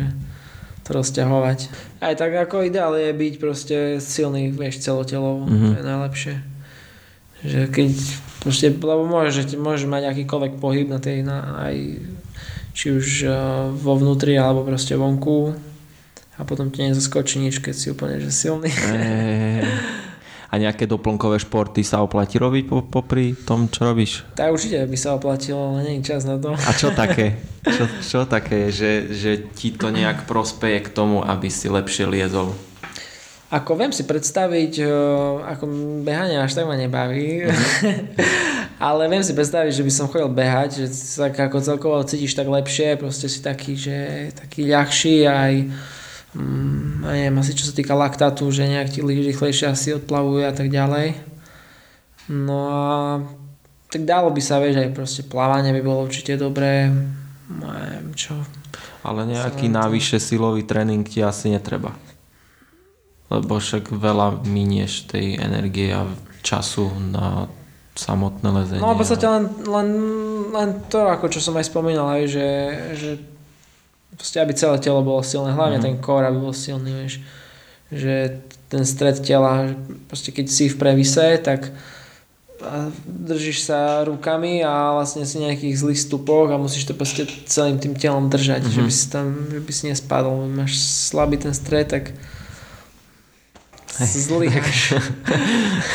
to 0.84 0.90
rozťahovať. 1.00 1.60
Aj 2.04 2.14
tak 2.14 2.36
ako 2.36 2.68
ideál 2.68 2.94
je 3.00 3.16
byť 3.16 3.34
proste 3.40 3.78
silný, 4.04 4.52
vieš, 4.52 4.84
celotelovo, 4.84 5.48
uh-huh. 5.48 5.72
to 5.74 5.78
je 5.80 5.86
najlepšie. 5.86 6.36
Že 7.44 7.60
keď 7.72 7.92
proste, 8.44 8.68
lebo 8.72 9.04
môžeš, 9.08 9.56
môžeš 9.56 9.88
mať 9.88 10.04
akýkoľvek 10.12 10.54
pohyb 10.60 10.88
na 10.92 11.00
tej, 11.00 11.24
na, 11.24 11.68
aj 11.72 11.76
či 12.74 12.92
už 12.92 13.08
eh, 13.24 13.34
vo 13.72 13.94
vnútri 13.96 14.36
alebo 14.36 14.66
proste 14.66 14.98
vonku 14.98 15.56
a 16.34 16.42
potom 16.42 16.74
ti 16.74 16.82
nezaskočí 16.82 17.38
nič, 17.38 17.62
keď 17.62 17.76
si 17.78 17.88
úplne 17.94 18.18
že 18.18 18.34
silný. 18.34 18.74
E, 18.74 19.62
a 20.54 20.62
nejaké 20.62 20.86
doplnkové 20.86 21.42
športy 21.42 21.82
sa 21.82 22.06
oplatí 22.06 22.38
robiť 22.38 22.70
po, 22.70 22.86
popri 22.86 23.34
tom, 23.34 23.66
čo 23.74 23.90
robíš? 23.90 24.22
Tak 24.38 24.54
určite 24.54 24.86
by 24.86 24.98
sa 25.02 25.18
oplatilo, 25.18 25.74
ale 25.74 25.90
nie 25.90 26.06
čas 26.06 26.30
na 26.30 26.38
to. 26.38 26.54
A 26.54 26.72
čo 26.78 26.94
také? 27.02 27.42
Čo, 27.66 27.90
čo 28.06 28.20
také 28.30 28.70
je, 28.70 28.70
že, 28.70 28.92
že 29.18 29.32
ti 29.58 29.74
to 29.74 29.90
nejak 29.90 30.30
prospeje 30.30 30.86
k 30.86 30.94
tomu, 30.94 31.26
aby 31.26 31.50
si 31.50 31.74
lepšie 31.74 32.06
liezol? 32.06 32.54
Ako 33.50 33.78
viem 33.78 33.90
si 33.90 34.06
predstaviť, 34.06 34.74
eh, 34.82 34.90
ako 35.58 35.66
behanie 36.06 36.38
až 36.38 36.54
tak 36.54 36.70
ma 36.70 36.78
nebaví, 36.78 37.50
mm. 37.50 37.58
ale 38.94 39.10
viem 39.10 39.26
si 39.26 39.34
predstaviť, 39.34 39.74
že 39.74 39.86
by 39.86 39.92
som 39.94 40.10
chodil 40.10 40.30
behať, 40.30 40.86
že 40.86 40.86
tak 41.18 41.34
ako 41.50 41.66
celkovo 41.66 41.98
cítiš 42.06 42.38
tak 42.38 42.46
lepšie, 42.46 43.02
proste 43.02 43.26
si 43.26 43.42
taký, 43.42 43.74
že 43.74 44.30
taký 44.38 44.70
ľahší 44.70 45.26
aj 45.26 45.54
mm, 46.36 47.08
neviem, 47.08 47.36
asi 47.40 47.58
čo 47.58 47.66
sa 47.70 47.74
týka 47.74 47.98
laktátu, 47.98 48.50
že 48.50 48.70
nejak 48.70 48.90
ti 48.94 49.00
rýchlejšie 49.02 49.70
asi 49.70 49.98
odplavujú 49.98 50.44
a 50.46 50.54
tak 50.54 50.70
ďalej. 50.70 51.18
No 52.30 52.58
a 52.70 52.86
tak 53.90 54.06
dalo 54.10 54.34
by 54.34 54.42
sa, 54.42 54.62
vieš, 54.62 54.82
aj 54.82 54.96
proste 54.96 55.22
plávanie 55.26 55.76
by 55.76 55.82
bolo 55.86 56.06
určite 56.06 56.38
dobré, 56.40 56.90
neviem 57.50 58.14
čo. 58.18 58.34
Ale 59.04 59.28
nejaký 59.28 59.68
návyššie 59.68 60.20
silový 60.20 60.64
tréning 60.64 61.04
ti 61.04 61.20
asi 61.20 61.52
netreba 61.52 61.94
lebo 63.34 63.58
však 63.58 63.90
veľa 63.90 64.46
minieš 64.46 65.10
tej 65.10 65.42
energie 65.42 65.90
a 65.90 66.06
času 66.46 66.94
na 67.10 67.50
samotné 67.98 68.50
lezenie. 68.54 68.82
No 68.82 68.94
v 68.94 69.02
podstate 69.02 69.26
len, 69.26 69.50
len, 69.66 69.90
len 70.54 70.70
to, 70.90 71.10
ako 71.10 71.34
čo 71.34 71.42
som 71.42 71.58
aj 71.58 71.66
spomínal, 71.66 72.14
aj, 72.14 72.24
že, 72.30 72.50
že 72.94 73.12
proste 74.18 74.38
aby 74.42 74.54
celé 74.54 74.78
telo 74.80 75.02
bolo 75.02 75.24
silné, 75.24 75.54
hlavne 75.54 75.78
mm. 75.80 75.84
ten 75.84 75.96
core 76.00 76.28
aby 76.28 76.40
bol 76.40 76.56
silný, 76.56 76.92
vieš. 76.94 77.22
Že 77.94 78.42
ten 78.70 78.84
stred 78.86 79.22
tela, 79.22 79.74
proste 80.10 80.34
keď 80.34 80.46
si 80.50 80.66
v 80.70 80.80
previse, 80.82 81.38
tak 81.42 81.70
držíš 83.06 83.68
sa 83.68 84.08
rukami 84.08 84.64
a 84.64 84.96
vlastne 84.96 85.28
si 85.28 85.36
nejakých 85.36 85.76
zlých 85.76 86.00
stupoch 86.00 86.48
a 86.48 86.62
musíš 86.62 86.88
to 86.88 86.94
proste 86.96 87.28
celým 87.46 87.78
tým 87.78 87.94
telom 87.94 88.32
držať, 88.32 88.64
mm-hmm. 88.64 88.76
že 88.76 88.82
by 88.82 88.92
si 88.94 89.06
tam, 89.12 89.28
že 89.52 89.60
by 89.60 89.72
si 89.76 89.84
nespadol. 89.92 90.48
Máš 90.48 90.80
slabý 90.80 91.36
ten 91.38 91.52
stred, 91.52 91.92
tak 91.92 92.16
zlyháš. 94.00 94.96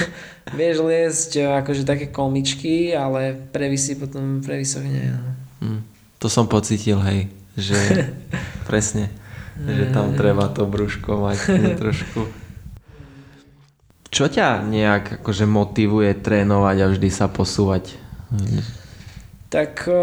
Vieš 0.59 0.77
liesť 0.81 1.31
akože 1.65 1.83
také 1.85 2.09
komičky, 2.09 2.93
ale 2.97 3.37
previsí 3.53 3.97
potom 3.97 4.41
previsok 4.41 4.85
nie. 4.85 5.09
No. 5.13 5.31
Mm, 5.61 5.81
to 6.17 6.27
som 6.33 6.49
pocitil, 6.49 7.01
hej, 7.05 7.29
že 7.59 7.79
presne, 8.71 9.11
že 9.59 9.91
tam 9.91 10.15
treba 10.15 10.47
to 10.47 10.65
brúško 10.65 11.19
mať 11.19 11.39
trošku. 11.83 12.31
Čo 14.09 14.25
ťa 14.31 14.65
nejak 14.65 15.21
akože 15.21 15.45
motivuje 15.45 16.17
trénovať 16.17 16.77
a 16.81 16.87
vždy 16.89 17.09
sa 17.13 17.29
posúvať? 17.29 17.93
Tak 19.53 19.85
o, 19.85 20.01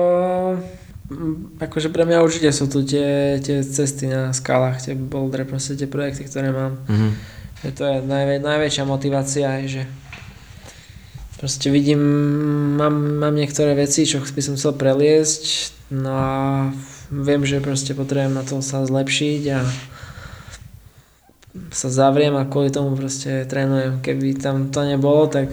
akože 1.58 1.90
pre 1.90 2.06
mňa 2.06 2.22
určite 2.22 2.54
sú 2.54 2.70
tu 2.70 2.86
tie, 2.86 3.42
tie 3.42 3.66
cesty 3.66 4.06
na 4.06 4.30
skalách, 4.30 4.82
tie 4.86 4.94
bouldre, 4.94 5.46
proste 5.50 5.74
tie 5.74 5.90
projekty, 5.90 6.30
ktoré 6.30 6.54
mám. 6.54 6.78
Mm-hmm. 6.86 7.12
Že 7.66 7.70
to 7.74 7.84
je 7.86 7.96
najvä, 8.06 8.36
najväčšia 8.46 8.84
motivácia, 8.86 9.50
že 9.66 9.90
proste 11.42 11.74
vidím, 11.74 12.02
mám, 12.78 12.94
mám 12.94 13.34
niektoré 13.34 13.74
veci, 13.74 14.06
čo 14.06 14.22
by 14.22 14.42
som 14.42 14.54
chcel 14.54 14.78
preliesť, 14.78 15.44
no 15.94 16.12
a 16.14 16.34
viem, 17.24 17.46
že 17.48 17.64
proste 17.64 17.96
potrebujem 17.96 18.36
na 18.36 18.44
to 18.44 18.60
sa 18.60 18.84
zlepšiť 18.84 19.42
a 19.56 19.60
sa 21.72 21.88
zavriem 21.88 22.36
a 22.36 22.48
kvôli 22.48 22.74
tomu 22.74 23.00
proste 23.00 23.48
trénujem. 23.48 24.04
Keby 24.04 24.36
tam 24.36 24.68
to 24.74 24.84
nebolo, 24.84 25.32
tak 25.32 25.48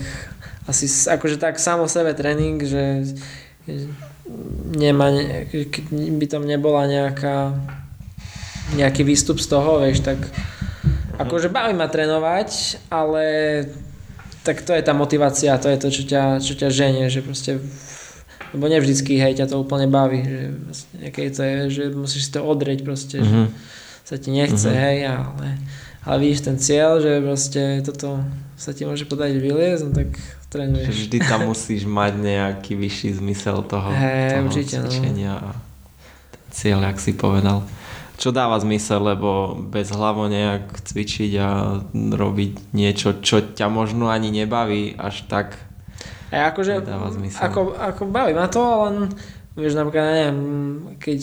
asi 0.67 0.91
akože 0.91 1.39
tak 1.39 1.63
samo 1.63 1.87
sebe 1.87 2.15
tréning, 2.15 2.59
že 2.63 3.07
nemá, 4.75 5.15
by 5.91 6.27
tam 6.27 6.47
nebola 6.47 6.87
nejaká 6.91 7.55
nejaký 8.73 9.03
výstup 9.05 9.37
z 9.43 9.47
toho, 9.53 9.83
vieš, 9.83 10.01
tak 10.01 10.17
akože 11.21 11.53
baví 11.53 11.77
ma 11.77 11.91
trénovať, 11.91 12.81
ale 12.89 13.25
tak 14.43 14.65
to 14.65 14.73
je 14.73 14.83
tá 14.83 14.97
motivácia, 14.97 15.61
to 15.61 15.69
je 15.69 15.79
to, 15.79 15.89
čo 15.93 16.03
ťa, 16.09 16.25
čo 16.41 16.55
ťa 16.57 16.69
ženie, 16.73 17.07
že 17.13 17.21
proste 17.21 17.61
lebo 18.53 18.65
nevždycky, 18.69 19.17
hej, 19.17 19.41
ťa 19.41 19.49
to 19.49 19.61
úplne 19.61 19.89
baví, 19.89 20.23
že 20.23 20.41
vlastne, 20.53 20.97
to 21.13 21.41
je, 21.43 21.57
že 21.73 21.85
musíš 21.93 22.23
si 22.29 22.31
to 22.37 22.41
odrieť 22.45 22.85
proste, 22.85 23.19
mm-hmm. 23.21 23.47
že 23.49 24.07
sa 24.07 24.17
ti 24.21 24.31
nechce, 24.33 24.69
mm-hmm. 24.69 24.85
hej, 24.85 24.99
ale 25.09 25.47
ale 26.03 26.17
vidíš 26.19 26.41
ten 26.43 26.59
cieľ, 26.59 26.99
že 26.99 27.23
proste 27.23 27.79
toto 27.87 28.27
sa 28.59 28.75
ti 28.75 28.83
môže 28.83 29.07
podať 29.07 29.39
vyliezť, 29.39 29.83
no 29.87 29.91
tak 29.95 30.19
trénuješ. 30.51 30.91
Že 30.91 30.99
vždy 31.07 31.19
tam 31.23 31.41
musíš 31.47 31.83
mať 31.87 32.13
nejaký 32.19 32.73
vyšší 32.75 33.23
zmysel 33.23 33.63
toho, 33.63 33.91
hey, 33.95 34.35
toho 34.35 34.51
určite, 34.51 34.77
no. 34.83 34.91
cvičenia 34.91 35.35
no. 35.39 35.47
a 35.47 35.51
ten 36.35 36.47
cieľ, 36.51 36.79
jak 36.91 36.99
si 36.99 37.15
povedal. 37.15 37.63
Čo 38.19 38.31
dáva 38.31 38.59
zmysel, 38.59 39.03
lebo 39.03 39.55
bez 39.59 39.91
hlavo 39.91 40.27
nejak 40.31 40.83
cvičiť 40.87 41.33
a 41.43 41.51
robiť 41.95 42.75
niečo, 42.75 43.19
čo 43.23 43.43
ťa 43.43 43.67
možno 43.71 44.11
ani 44.11 44.31
nebaví 44.31 44.95
až 44.99 45.27
tak 45.27 45.59
a 46.33 46.49
akože, 46.49 46.81
ako, 47.37 47.77
ako 47.77 48.03
baví 48.09 48.33
ma 48.33 48.49
to, 48.49 48.65
len 48.89 49.13
vieš, 49.53 49.77
napríklad, 49.77 50.05
neviem, 50.09 50.41
keď 50.97 51.21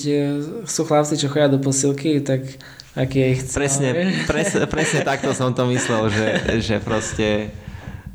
sú 0.70 0.86
chlapci, 0.86 1.18
čo 1.18 1.34
chodia 1.34 1.50
do 1.50 1.58
posilky, 1.58 2.22
tak 2.22 2.46
aký 2.94 3.18
je 3.18 3.28
ich 3.34 3.42
presne, 3.50 3.90
presne, 4.32 4.70
presne 4.70 5.00
takto 5.02 5.34
som 5.34 5.50
to 5.58 5.66
myslel, 5.74 6.14
že, 6.14 6.28
že 6.62 6.76
proste 6.78 7.50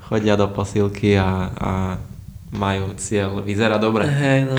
chodia 0.07 0.39
do 0.39 0.47
posilky 0.47 1.19
a, 1.19 1.51
a 1.51 1.71
majú 2.55 2.95
cieľ, 2.95 3.43
vyzerá 3.43 3.83
dobre. 3.83 4.07
Hej, 4.07 4.47
no. 4.47 4.59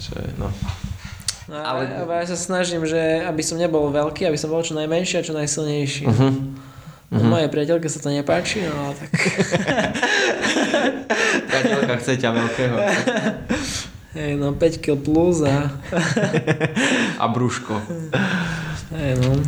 Čo 0.00 0.12
je, 0.16 0.30
no. 0.40 0.48
No, 1.48 1.56
ale... 1.56 1.88
ale 1.88 2.12
ja 2.24 2.26
sa 2.28 2.36
snažím, 2.36 2.84
že 2.84 3.24
aby 3.24 3.40
som 3.40 3.56
nebol 3.56 3.88
veľký, 3.88 4.28
aby 4.28 4.36
som 4.36 4.52
bol 4.52 4.60
čo 4.60 4.76
najmenší 4.76 5.20
a 5.20 5.24
čo 5.24 5.32
najsilnejší. 5.32 6.04
Uh-huh. 6.04 6.32
No, 7.08 7.24
uh-huh. 7.24 7.40
Mojej 7.40 7.48
priateľke 7.48 7.88
sa 7.88 8.04
to 8.04 8.12
nepáči, 8.12 8.68
no 8.68 8.92
tak... 8.92 9.08
Priateľka 11.48 11.94
chce 12.04 12.12
ťa 12.20 12.30
veľkého. 12.36 12.76
Hej, 14.12 14.36
no 14.36 14.52
5 14.52 14.84
kg 14.84 15.00
plus 15.00 15.40
a... 15.40 15.72
a 17.22 17.24
brúško. 17.32 17.80
Hey, 18.92 19.16
no. 19.16 19.40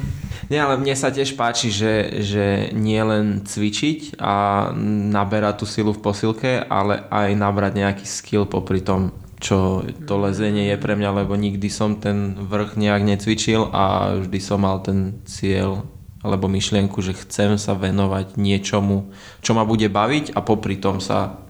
Nie, 0.49 0.65
ale 0.65 0.81
mne 0.81 0.97
sa 0.97 1.13
tiež 1.13 1.37
páči, 1.37 1.69
že, 1.69 2.25
že 2.25 2.73
nie 2.73 2.99
len 3.05 3.45
cvičiť 3.45 4.17
a 4.17 4.69
naberať 5.13 5.61
tú 5.61 5.67
silu 5.69 5.93
v 5.93 6.01
posilke, 6.01 6.65
ale 6.65 7.05
aj 7.13 7.29
nabrať 7.37 7.73
nejaký 7.77 8.09
skill 8.09 8.49
popri 8.49 8.81
tom, 8.81 9.13
čo 9.37 9.85
to 10.09 10.15
lezenie 10.17 10.73
je 10.73 10.81
pre 10.81 10.97
mňa, 10.97 11.23
lebo 11.23 11.37
nikdy 11.37 11.69
som 11.69 12.01
ten 12.01 12.41
vrch 12.41 12.81
nejak 12.81 13.05
necvičil 13.05 13.69
a 13.69 14.17
vždy 14.17 14.39
som 14.41 14.65
mal 14.65 14.81
ten 14.81 15.21
cieľ 15.29 15.85
alebo 16.21 16.53
myšlienku, 16.53 17.01
že 17.01 17.17
chcem 17.17 17.57
sa 17.57 17.73
venovať 17.73 18.37
niečomu, 18.37 19.09
čo 19.41 19.57
ma 19.57 19.65
bude 19.65 19.89
baviť 19.89 20.37
a 20.37 20.45
popri 20.45 20.77
tom 20.77 21.01
sa 21.01 21.41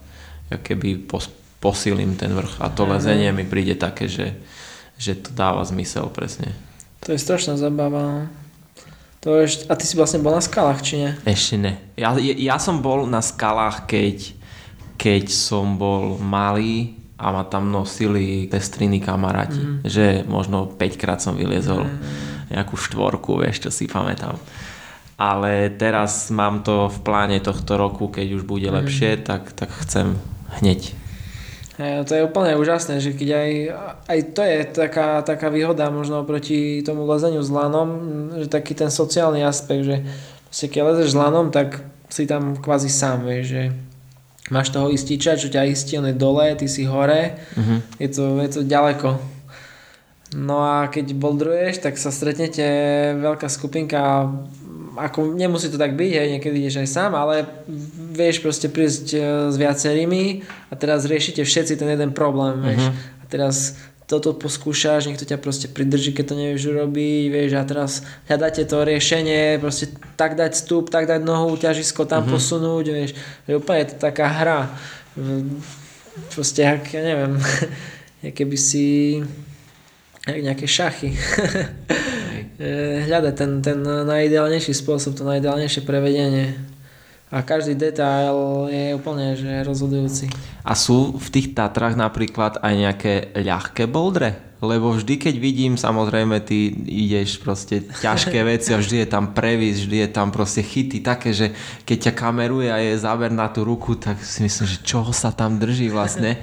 keby 0.50 1.10
pos- 1.10 1.30
posilím 1.58 2.14
ten 2.14 2.30
vrch. 2.30 2.62
A 2.62 2.70
to 2.70 2.86
lezenie 2.86 3.30
mi 3.34 3.42
príde 3.42 3.74
také, 3.74 4.06
že, 4.06 4.38
že 4.94 5.18
to 5.18 5.34
dáva 5.34 5.66
zmysel 5.66 6.06
presne. 6.10 6.54
To 7.06 7.14
je 7.14 7.18
strašná 7.18 7.58
zabava. 7.58 8.02
No. 8.02 8.40
To 9.20 9.36
je, 9.36 9.68
a 9.68 9.76
ty 9.76 9.84
si 9.84 10.00
vlastne 10.00 10.24
bol 10.24 10.32
na 10.32 10.40
skalách, 10.40 10.80
či 10.80 10.96
nie? 10.96 11.10
Ešte 11.28 11.60
ne. 11.60 11.76
Ja, 11.92 12.16
ja 12.16 12.56
som 12.56 12.80
bol 12.80 13.04
na 13.04 13.20
skalách, 13.20 13.84
keď, 13.84 14.32
keď 14.96 15.28
som 15.28 15.76
bol 15.76 16.16
malý 16.16 16.96
a 17.20 17.28
ma 17.28 17.44
tam 17.44 17.68
nosili 17.68 18.48
pestriny 18.48 18.96
kamaráti. 18.96 19.60
Mm. 19.60 19.76
Že 19.84 20.06
možno 20.24 20.72
5 20.72 20.96
krát 20.96 21.20
som 21.20 21.36
vyliezol 21.36 21.84
mm. 21.84 22.29
Nejakú 22.50 22.74
štvorku, 22.76 23.38
vieš, 23.40 23.66
čo 23.66 23.70
si 23.70 23.86
pamätám. 23.86 24.36
Ale 25.20 25.70
teraz 25.72 26.32
mám 26.32 26.64
to 26.66 26.88
v 26.88 26.98
pláne 27.04 27.38
tohto 27.38 27.76
roku, 27.76 28.08
keď 28.08 28.40
už 28.40 28.42
bude 28.44 28.68
mm. 28.68 28.74
lepšie, 28.82 29.10
tak, 29.22 29.52
tak 29.54 29.70
chcem 29.84 30.18
hneď 30.60 31.00
Hej, 31.80 32.04
to 32.04 32.12
je 32.12 32.28
úplne 32.28 32.60
úžasné, 32.60 33.00
že 33.00 33.16
keď 33.16 33.28
aj, 33.40 33.50
aj 34.04 34.18
to 34.36 34.42
je 34.44 34.58
taká, 34.68 35.24
taká 35.24 35.48
výhoda 35.48 35.88
možno 35.88 36.20
proti 36.28 36.84
tomu 36.84 37.08
lezeniu 37.08 37.40
s 37.40 37.48
lanom, 37.48 37.88
že 38.36 38.52
taký 38.52 38.76
ten 38.76 38.92
sociálny 38.92 39.40
aspekt, 39.40 39.88
že 39.88 40.04
keď 40.52 40.92
lezeš 40.92 41.16
s 41.16 41.16
lanom, 41.16 41.48
tak 41.48 41.80
si 42.12 42.28
tam 42.28 42.60
kvázi 42.60 42.92
sám, 42.92 43.24
vieš, 43.24 43.44
že 43.48 43.62
máš 44.52 44.68
toho 44.76 44.92
ističa, 44.92 45.40
čo 45.40 45.48
ťa 45.48 45.72
istí, 45.72 45.96
on 45.96 46.12
je 46.12 46.20
dole, 46.20 46.52
ty 46.60 46.68
si 46.68 46.84
hore, 46.84 47.40
uh-huh. 47.56 47.80
je, 47.96 48.08
to, 48.12 48.24
je 48.44 48.50
to 48.50 48.60
ďaleko. 48.68 49.16
No 50.30 50.62
a 50.62 50.86
keď 50.86 51.18
boldruješ, 51.18 51.82
tak 51.82 51.98
sa 51.98 52.14
stretnete 52.14 52.62
veľká 53.18 53.50
skupinka 53.50 54.30
ako 54.96 55.38
nemusí 55.38 55.70
to 55.70 55.78
tak 55.78 55.94
byť, 55.94 56.12
hej, 56.12 56.28
niekedy 56.36 56.56
ideš 56.66 56.82
aj 56.82 56.88
sám, 56.90 57.12
ale 57.14 57.46
vieš 58.10 58.42
proste 58.42 58.66
prísť 58.66 59.06
e, 59.14 59.18
s 59.48 59.56
viacerými 59.56 60.42
a 60.70 60.74
teraz 60.74 61.06
riešite 61.06 61.46
všetci 61.46 61.78
ten 61.78 61.88
jeden 61.94 62.10
problém, 62.10 62.58
vieš. 62.58 62.90
Uh-huh. 62.90 63.22
A 63.22 63.24
teraz 63.30 63.78
toto 64.10 64.34
poskúšaš, 64.34 65.06
niekto 65.06 65.22
ťa 65.22 65.38
proste 65.38 65.70
pridrží, 65.70 66.10
keď 66.10 66.24
to 66.26 66.34
nevieš 66.34 66.64
urobiť, 66.74 67.24
vieš, 67.30 67.50
a 67.54 67.62
teraz 67.62 68.02
hľadáte 68.26 68.66
to 68.66 68.82
riešenie, 68.82 69.62
proste 69.62 69.94
tak 70.18 70.34
dať 70.34 70.58
stup, 70.58 70.90
tak 70.90 71.06
dať 71.06 71.22
nohu, 71.22 71.54
ťažisko 71.54 72.10
tam 72.10 72.26
uh-huh. 72.26 72.34
posunúť, 72.34 72.84
vieš, 72.90 73.10
že 73.46 73.52
úplne 73.54 73.86
je 73.86 73.88
to 73.94 73.96
taká 74.02 74.26
hra. 74.26 74.60
Proste, 76.34 76.66
ak, 76.66 76.90
ja 76.90 77.06
neviem, 77.06 77.38
keby 78.36 78.56
si 78.58 79.22
nejaké 80.28 80.66
šachy. 80.68 81.16
hľadať 83.08 83.34
ten, 83.36 83.50
ten 83.64 83.80
najideálnejší 83.80 84.76
spôsob, 84.76 85.16
to 85.16 85.24
najideálnejšie 85.24 85.82
prevedenie. 85.84 86.60
A 87.30 87.46
každý 87.46 87.78
detail 87.78 88.66
je 88.68 88.90
úplne 88.98 89.38
že 89.38 89.62
rozhodujúci. 89.62 90.26
A 90.66 90.74
sú 90.74 91.14
v 91.14 91.28
tých 91.30 91.54
Tatrách 91.54 91.94
napríklad 91.94 92.58
aj 92.58 92.74
nejaké 92.74 93.12
ľahké 93.38 93.86
boldre? 93.86 94.49
Lebo 94.60 94.92
vždy, 94.92 95.16
keď 95.16 95.34
vidím, 95.40 95.80
samozrejme, 95.80 96.36
ty 96.44 96.68
ideš 96.84 97.40
proste 97.40 97.80
ťažké 97.80 98.44
veci 98.52 98.76
a 98.76 98.80
vždy 98.80 99.04
je 99.04 99.08
tam 99.08 99.32
previs, 99.32 99.80
vždy 99.80 100.04
je 100.04 100.08
tam 100.12 100.28
proste 100.28 100.60
chyty 100.60 101.00
také, 101.00 101.32
že 101.32 101.56
keď 101.88 102.08
ťa 102.08 102.12
kameruje 102.12 102.68
a 102.68 102.76
je 102.76 103.00
záber 103.00 103.32
na 103.32 103.48
tú 103.48 103.64
ruku, 103.64 103.96
tak 103.96 104.20
si 104.20 104.44
myslím, 104.44 104.68
že 104.68 104.84
čoho 104.84 105.16
sa 105.16 105.32
tam 105.32 105.56
drží 105.56 105.88
vlastne. 105.88 106.36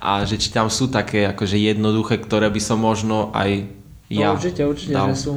A 0.00 0.24
že 0.24 0.40
či 0.40 0.48
tam 0.48 0.72
sú 0.72 0.88
také 0.88 1.28
akože 1.28 1.60
jednoduché, 1.60 2.16
ktoré 2.16 2.48
by 2.48 2.60
som 2.60 2.80
možno 2.80 3.28
aj 3.36 3.68
ja 4.08 4.32
no, 4.32 4.40
určite, 4.40 4.64
určite, 4.64 4.96
dal. 4.96 5.12
že 5.12 5.28
sú. 5.28 5.36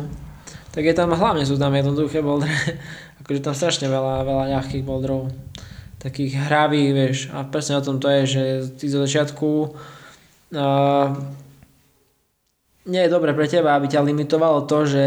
Tak 0.71 0.87
je 0.87 0.95
tam, 0.95 1.11
hlavne 1.11 1.43
sú 1.43 1.59
tam 1.59 1.75
jednoduché 1.75 2.23
boldre. 2.23 2.55
akože 3.21 3.43
tam 3.43 3.51
strašne 3.51 3.91
veľa, 3.91 4.23
veľa 4.23 4.45
ľahkých 4.55 4.83
boldrov. 4.87 5.27
Takých 5.99 6.47
hravých, 6.47 6.89
vieš. 6.95 7.17
A 7.35 7.43
presne 7.43 7.77
o 7.77 7.83
tom 7.83 7.99
to 7.99 8.07
je, 8.07 8.21
že 8.23 8.43
ty 8.79 8.87
zo 8.87 9.03
začiatku 9.03 9.47
uh, 10.55 11.07
nie 12.83 13.01
je 13.05 13.13
dobré 13.13 13.29
pre 13.33 13.45
teba, 13.45 13.77
aby 13.77 13.85
ťa 13.85 14.01
limitovalo 14.01 14.65
to, 14.65 14.89
že 14.89 15.05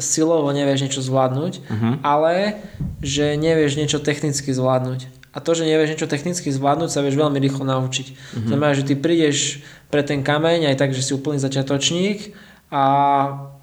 silovo 0.00 0.48
nevieš 0.48 0.88
niečo 0.88 1.02
zvládnuť, 1.04 1.52
Mhm. 1.68 1.90
ale 2.00 2.56
že 3.04 3.36
nevieš 3.36 3.76
niečo 3.76 3.98
technicky 4.00 4.48
zvládnuť. 4.48 5.06
A 5.32 5.40
to, 5.40 5.56
že 5.56 5.64
nevieš 5.64 5.96
niečo 5.96 6.08
technicky 6.08 6.52
zvládnuť, 6.52 6.92
sa 6.92 7.00
vieš 7.00 7.16
veľmi 7.16 7.40
rýchlo 7.40 7.64
naučiť. 7.64 8.06
Mm-hmm. 8.12 8.48
Znamená, 8.52 8.72
že 8.76 8.84
ty 8.84 8.92
prídeš 8.92 9.64
pre 9.88 10.04
ten 10.04 10.20
kameň 10.20 10.68
aj 10.68 10.76
tak, 10.76 10.92
že 10.92 11.00
si 11.00 11.16
úplný 11.16 11.40
začiatočník 11.40 12.36
a 12.68 12.84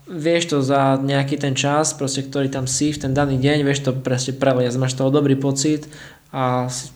vieš 0.10 0.50
to 0.50 0.58
za 0.66 0.98
nejaký 0.98 1.38
ten 1.38 1.54
čas, 1.54 1.94
proste, 1.94 2.26
ktorý 2.26 2.50
tam 2.50 2.66
si 2.66 2.90
v 2.90 2.98
ten 3.06 3.14
daný 3.14 3.38
deň, 3.38 3.62
vieš 3.62 3.86
to 3.86 3.94
proste 3.94 4.34
preliesť, 4.42 4.82
máš 4.82 4.98
toho 4.98 5.14
dobrý 5.14 5.38
pocit 5.38 5.86
a 6.34 6.66
si- 6.74 6.90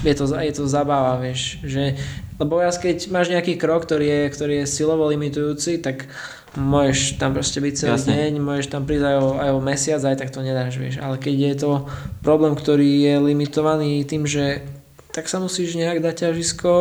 je 0.00 0.14
to, 0.14 0.24
je 0.30 0.52
to 0.52 0.64
zabáva, 0.64 1.18
vieš, 1.18 1.58
že, 1.62 1.98
lebo 2.36 2.58
raz 2.58 2.76
keď 2.76 3.08
máš 3.08 3.28
nejaký 3.28 3.56
krok, 3.56 3.82
ktorý 3.82 4.06
je, 4.06 4.20
ktorý 4.30 4.54
je 4.62 4.66
silovo 4.66 5.08
limitujúci, 5.08 5.78
tak 5.78 6.06
môžeš 6.54 7.18
tam 7.18 7.32
proste 7.32 7.58
byť 7.58 7.74
celý 7.74 7.92
Jasne. 7.98 8.12
deň, 8.14 8.32
môžeš 8.38 8.66
tam 8.68 8.82
prísť 8.82 9.04
aj 9.04 9.16
o, 9.16 9.28
aj 9.36 9.50
o 9.52 9.60
mesiac, 9.60 10.00
aj 10.00 10.16
tak 10.16 10.30
to 10.30 10.40
nedáš, 10.40 10.74
vieš, 10.76 10.96
ale 10.98 11.16
keď 11.16 11.34
je 11.34 11.54
to 11.56 11.70
problém, 12.20 12.54
ktorý 12.54 12.88
je 13.04 13.14
limitovaný 13.22 14.02
tým, 14.02 14.24
že 14.24 14.62
tak 15.08 15.26
sa 15.26 15.38
musíš 15.38 15.74
nejak 15.74 15.98
dať 15.98 16.30
ťažisko, 16.30 16.72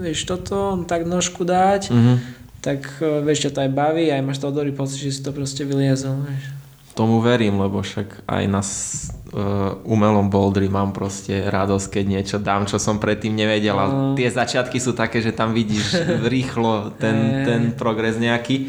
vieš 0.00 0.24
toto, 0.24 0.80
tak 0.84 1.04
nožku 1.04 1.44
dať, 1.44 1.92
Mhm. 1.92 2.14
tak 2.60 2.80
eh, 2.98 3.20
vieš, 3.20 3.44
ťa 3.44 3.50
to 3.50 3.60
aj 3.60 3.70
baví, 3.70 4.08
aj 4.08 4.22
máš 4.22 4.38
toho 4.38 4.52
dobrý 4.52 4.72
pocit, 4.72 4.98
že 5.00 5.12
si 5.12 5.20
to 5.20 5.30
proste 5.30 5.62
vyliezol, 5.62 6.16
vieš. 6.22 6.44
Tomu 6.92 7.24
verím, 7.24 7.56
lebo 7.56 7.80
však 7.80 8.28
aj 8.28 8.44
na 8.46 8.60
uh, 8.60 9.80
umelom 9.88 10.28
bouldri 10.28 10.68
mám 10.68 10.92
proste 10.92 11.40
radosť, 11.48 11.86
keď 11.88 12.04
niečo 12.04 12.36
dám, 12.36 12.68
čo 12.68 12.76
som 12.76 13.00
predtým 13.00 13.32
nevedel. 13.32 13.72
A 13.74 13.86
No. 13.88 14.12
tie 14.12 14.28
začiatky 14.28 14.76
sú 14.76 14.92
také, 14.92 15.24
že 15.24 15.32
tam 15.32 15.56
vidíš 15.56 15.96
rýchlo 16.34 16.92
ten, 17.00 17.16
ten 17.48 17.62
progres 17.72 18.20
nejaký. 18.20 18.68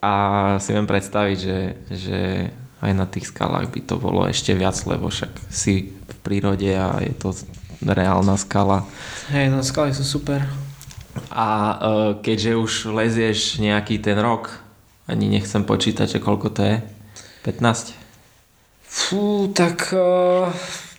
A 0.00 0.12
si 0.58 0.72
viem 0.72 0.88
predstaviť, 0.88 1.36
že, 1.38 1.58
že 1.92 2.18
aj 2.82 2.92
na 2.96 3.06
tých 3.06 3.28
skalách 3.30 3.68
by 3.70 3.80
to 3.84 4.00
bolo 4.00 4.24
ešte 4.26 4.56
viac, 4.56 4.74
lebo 4.88 5.12
však 5.12 5.30
si 5.46 5.92
v 5.92 6.16
prírode 6.24 6.72
a 6.72 6.98
je 7.04 7.14
to 7.14 7.36
reálna 7.84 8.34
skala. 8.34 8.82
Hej, 9.28 9.52
no 9.52 9.60
skaly 9.60 9.92
sú 9.92 10.02
super. 10.02 10.42
A 11.28 11.46
uh, 11.46 11.76
keďže 12.18 12.56
už 12.56 12.72
lezieš 12.90 13.60
nejaký 13.60 14.00
ten 14.00 14.16
rok, 14.16 14.48
ani 15.04 15.28
nechcem 15.28 15.60
počítať, 15.62 16.08
že 16.08 16.18
koľko 16.18 16.48
to 16.48 16.62
je, 16.64 16.76
15? 17.42 17.94
Fú, 18.82 19.48
tak 19.50 19.88
uh, 19.90 20.52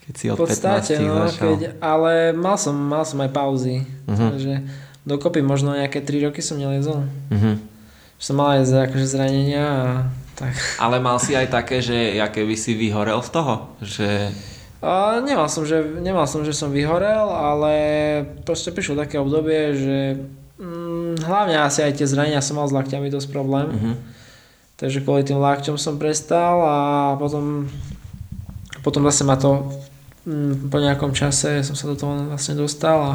Keď 0.03 0.14
si 0.15 0.26
od 0.28 0.38
podstate, 0.38 0.98
15 0.98 1.06
no, 1.06 1.14
začal. 1.24 1.44
keď, 1.45 1.60
ale 1.78 2.11
mal 2.32 2.57
som, 2.57 2.74
mal 2.74 3.03
som 3.03 3.20
aj 3.20 3.32
pauzy, 3.32 3.86
Mhm. 4.10 4.26
takže 4.30 4.53
dokopy 5.03 5.40
možno 5.40 5.72
nejaké 5.72 5.99
3 5.99 6.24
roky 6.24 6.40
som 6.40 6.57
neliezol. 6.57 7.06
Mhm. 7.30 7.60
Som 8.18 8.40
mal 8.40 8.56
aj 8.56 8.88
akože 8.88 9.03
zranenia 9.06 9.64
a 9.64 9.88
tak. 10.34 10.56
Ale 10.80 10.98
mal 10.98 11.20
si 11.20 11.36
aj 11.36 11.52
také, 11.52 11.80
že 11.80 12.15
ja 12.15 12.26
keby 12.26 12.56
si 12.56 12.72
vyhorel 12.74 13.20
z 13.20 13.30
toho, 13.30 13.53
že 13.80 14.32
A 14.84 15.20
nemal 15.20 15.48
som, 15.48 15.64
že, 15.64 15.80
nemal 15.80 16.28
som, 16.28 16.44
že 16.44 16.52
som 16.52 16.68
vyhorel, 16.68 17.24
ale 17.24 17.74
proste 18.44 18.68
prišlo 18.68 18.95
také 18.98 19.15
obdobie, 19.15 19.72
že 19.72 19.98
mm, 20.60 21.24
hlavne 21.24 21.56
asi 21.57 21.80
aj 21.80 21.95
tie 21.95 22.03
zranenia 22.03 22.40
som 22.40 22.56
mal 22.56 22.68
s 22.68 22.74
lakťami 22.74 23.07
dosť 23.07 23.28
problém. 23.30 23.72
mhm. 23.72 23.94
Takže 24.84 25.00
kvôli 25.00 25.24
tým 25.24 25.40
lakťom 25.40 25.80
som 25.80 25.96
prestal 25.96 26.60
a 26.60 26.78
potom, 27.16 27.72
potom 28.84 29.08
zase 29.08 29.24
ma 29.24 29.40
to 29.40 29.64
mm, 30.28 30.68
po 30.68 30.76
nejakom 30.84 31.16
čase 31.16 31.64
som 31.64 31.72
sa 31.72 31.88
do 31.88 31.96
toho 31.96 32.28
vlastne 32.28 32.60
dostal 32.60 33.00
a 33.00 33.14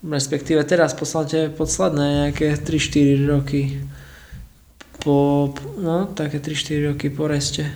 respektíve 0.00 0.64
teraz 0.64 0.96
v 0.96 1.04
podstate 1.04 1.38
posledné 1.52 2.32
nejaké 2.32 2.56
3-4 2.56 3.20
roky 3.28 3.84
po, 5.04 5.52
no 5.76 6.08
také 6.16 6.40
3-4 6.40 6.96
roky 6.96 7.12
po 7.12 7.28
reste. 7.28 7.68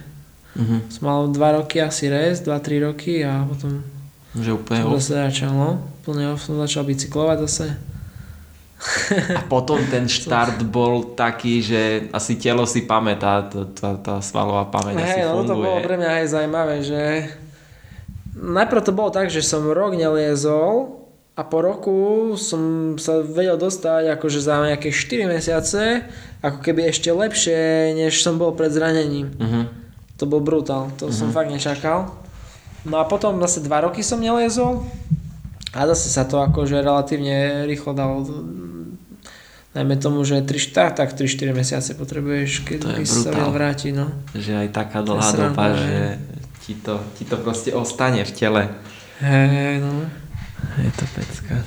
Mhm. 0.56 0.88
Som 0.88 1.04
mal 1.04 1.28
2 1.28 1.36
roky 1.36 1.84
asi 1.84 2.08
rest, 2.08 2.48
2-3 2.48 2.80
roky 2.80 3.28
a 3.28 3.44
potom 3.44 3.84
že 4.32 4.56
úplne 4.56 4.88
som 4.88 4.92
off. 4.96 5.04
zase 5.04 5.12
začal, 5.20 5.52
no. 5.52 5.84
Plne 6.08 6.32
off, 6.32 6.48
som 6.48 6.56
začal 6.56 6.88
bicyklovať 6.88 7.38
zase. 7.44 7.76
A 9.34 9.42
potom 9.50 9.82
ten 9.90 10.06
štart 10.06 10.62
bol 10.62 11.18
taký, 11.18 11.58
že 11.58 12.06
asi 12.14 12.38
telo 12.38 12.62
si 12.62 12.86
pamätá, 12.86 13.42
tá, 13.50 13.66
tá, 13.66 13.90
tá 13.98 14.14
svalová 14.22 14.70
pamäť 14.70 15.02
asi 15.02 15.18
Hej, 15.18 15.34
no 15.34 15.42
to 15.42 15.58
funguje. 15.58 15.66
bolo 15.66 15.78
pre 15.82 15.96
mňa 15.98 16.10
aj 16.22 16.26
zaujímavé, 16.30 16.76
že 16.86 17.02
najprv 18.38 18.82
to 18.86 18.92
bolo 18.94 19.10
tak, 19.10 19.34
že 19.34 19.42
som 19.42 19.66
rok 19.66 19.98
neliezol 19.98 20.94
a 21.34 21.42
po 21.42 21.58
roku 21.58 21.98
som 22.38 22.94
sa 23.02 23.18
vedel 23.18 23.58
dostať 23.58 24.14
akože 24.14 24.38
za 24.38 24.62
nejaké 24.62 24.94
4 24.94 25.26
mesiace 25.26 26.06
ako 26.38 26.62
keby 26.62 26.86
ešte 26.86 27.10
lepšie, 27.10 27.94
než 27.98 28.22
som 28.22 28.38
bol 28.38 28.54
pred 28.54 28.70
zranením. 28.70 29.34
Mhm. 29.34 29.62
To 30.18 30.26
bol 30.26 30.42
brutál, 30.42 30.90
to 30.98 31.14
som 31.14 31.30
fakt 31.30 31.46
nečakal. 31.50 32.10
No 32.82 32.98
a 32.98 33.06
potom 33.06 33.38
zase 33.42 33.62
2 33.62 33.86
roky 33.90 34.02
som 34.02 34.18
neliezol 34.18 34.86
a 35.74 35.84
zase 35.92 36.08
sa 36.08 36.24
to 36.24 36.40
akože 36.40 36.80
relatívne 36.80 37.68
rýchlo 37.68 37.92
dalo. 37.92 38.24
Najmä 39.76 40.00
tomu, 40.00 40.24
že 40.24 40.40
3, 40.40 40.72
tak, 40.72 40.90
tak 40.96 41.08
3-4 41.12 41.52
mesiace 41.52 41.90
potrebuješ, 41.92 42.64
keď 42.64 42.80
by 42.98 43.04
sa 43.04 43.30
vedel 43.30 43.52
vrátiť. 43.52 43.92
No. 43.92 44.08
Že 44.32 44.64
aj 44.64 44.68
taká 44.72 45.04
dlhá 45.04 45.28
sranda, 45.28 45.52
doba, 45.52 45.66
hej. 45.68 45.76
že 45.76 45.98
ti 46.64 46.72
to, 46.80 46.94
ti 47.20 47.24
to 47.28 47.36
proste 47.36 47.70
ostane 47.76 48.24
v 48.24 48.32
tele. 48.32 48.62
Hej, 49.20 49.84
no. 49.84 50.08
Je 50.80 50.92
to 50.96 51.04
pecka. 51.12 51.60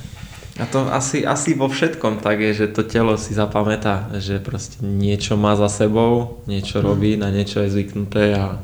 A 0.60 0.68
to 0.68 0.84
asi, 0.92 1.24
asi 1.24 1.56
vo 1.56 1.70
všetkom 1.70 2.20
tak 2.20 2.44
je, 2.44 2.52
že 2.52 2.66
to 2.68 2.84
telo 2.84 3.16
si 3.16 3.32
zapamätá, 3.32 4.12
že 4.20 4.36
proste 4.36 4.84
niečo 4.84 5.40
má 5.40 5.56
za 5.56 5.72
sebou, 5.72 6.44
niečo 6.44 6.84
robí, 6.84 7.16
na 7.16 7.32
niečo 7.32 7.64
je 7.64 7.72
zvyknuté 7.72 8.36
a 8.36 8.60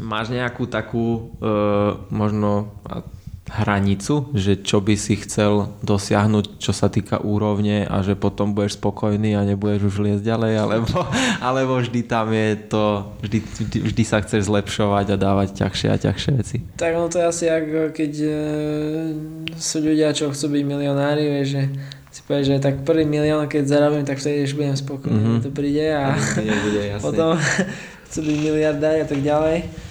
máš 0.00 0.28
nejakú 0.28 0.64
takú 0.64 1.06
e, 1.36 1.50
možno 2.08 2.50
a- 2.82 3.02
hranicu, 3.50 4.28
že 4.34 4.60
čo 4.60 4.76
by 4.78 4.92
si 4.92 5.16
chcel 5.16 5.72
dosiahnuť, 5.80 6.60
čo 6.60 6.68
sa 6.70 6.86
týka 6.86 7.16
úrovne 7.16 7.80
a 7.82 8.04
že 8.04 8.12
potom 8.12 8.52
budeš 8.52 8.76
spokojný 8.76 9.32
a 9.32 9.42
nebudeš 9.42 9.88
už 9.88 10.04
liesť 10.04 10.20
ďalej, 10.22 10.52
alebo, 10.58 10.98
alebo 11.40 11.72
vždy 11.78 12.00
tam 12.04 12.28
je 12.28 12.48
to, 12.68 12.84
vždy, 13.18 13.38
vždy, 13.40 13.78
vždy 13.82 14.02
sa 14.04 14.20
chceš 14.20 14.46
zlepšovať 14.46 15.06
a 15.08 15.16
dávať 15.16 15.48
ťažšie 15.56 15.88
a 15.88 15.96
ťažšie 15.96 16.32
veci. 16.34 16.56
Tak 16.76 16.92
ono 16.92 17.08
to 17.08 17.18
je 17.18 17.26
asi 17.26 17.44
ako 17.48 17.88
keď 17.90 18.12
e, 18.20 18.36
sú 19.56 19.80
ľudia, 19.80 20.12
čo 20.12 20.28
chcú 20.28 20.46
byť 20.50 20.64
milionári, 20.64 21.24
vieš, 21.24 21.48
že 21.50 21.62
si 22.10 22.20
povieš, 22.22 22.46
že 22.50 22.60
tak 22.60 22.84
prvý 22.84 23.04
milión, 23.04 23.40
keď 23.44 23.64
zarobím, 23.64 24.04
tak 24.04 24.16
vtedy 24.18 24.44
už 24.44 24.54
budem 24.54 24.76
spokojný, 24.76 25.24
Mhm. 25.24 25.40
to 25.40 25.50
príde 25.50 25.88
a 25.88 26.12
To 26.12 26.40
nebude 26.42 26.80
potom 27.06 27.32
chcú 28.06 28.18
byť 28.22 28.36
miliardári 28.38 28.98
a 29.00 29.08
tak 29.08 29.20
ďalej. 29.20 29.87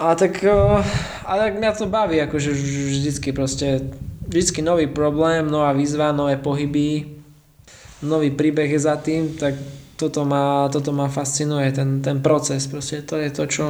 A 0.00 0.16
tak, 0.16 0.40
o, 0.48 0.80
ale 1.28 1.40
tak 1.52 1.54
mňa 1.60 1.70
to 1.76 1.84
baví, 1.84 2.16
akože 2.24 2.56
vž- 2.56 2.88
vždycky 2.88 3.28
proste, 3.36 3.84
vždycky 4.24 4.64
nový 4.64 4.88
problém, 4.88 5.44
nová 5.44 5.76
výzva, 5.76 6.16
nové 6.16 6.40
pohyby, 6.40 7.20
nový 8.00 8.32
príbeh 8.32 8.72
je 8.72 8.80
za 8.80 8.96
tým, 8.96 9.36
tak 9.36 9.60
toto 10.00 10.24
ma, 10.24 10.72
toto 10.72 10.96
ma 10.96 11.12
fascinuje, 11.12 11.68
ten, 11.76 12.00
ten 12.00 12.24
proces, 12.24 12.64
proste 12.64 13.04
to 13.04 13.20
je 13.20 13.28
to, 13.28 13.44
čo, 13.44 13.66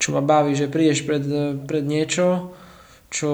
čo 0.00 0.16
ma 0.16 0.24
baví, 0.24 0.56
že 0.56 0.72
prídeš 0.72 1.04
pred, 1.04 1.20
pred 1.68 1.84
niečo, 1.84 2.56
čo 3.12 3.30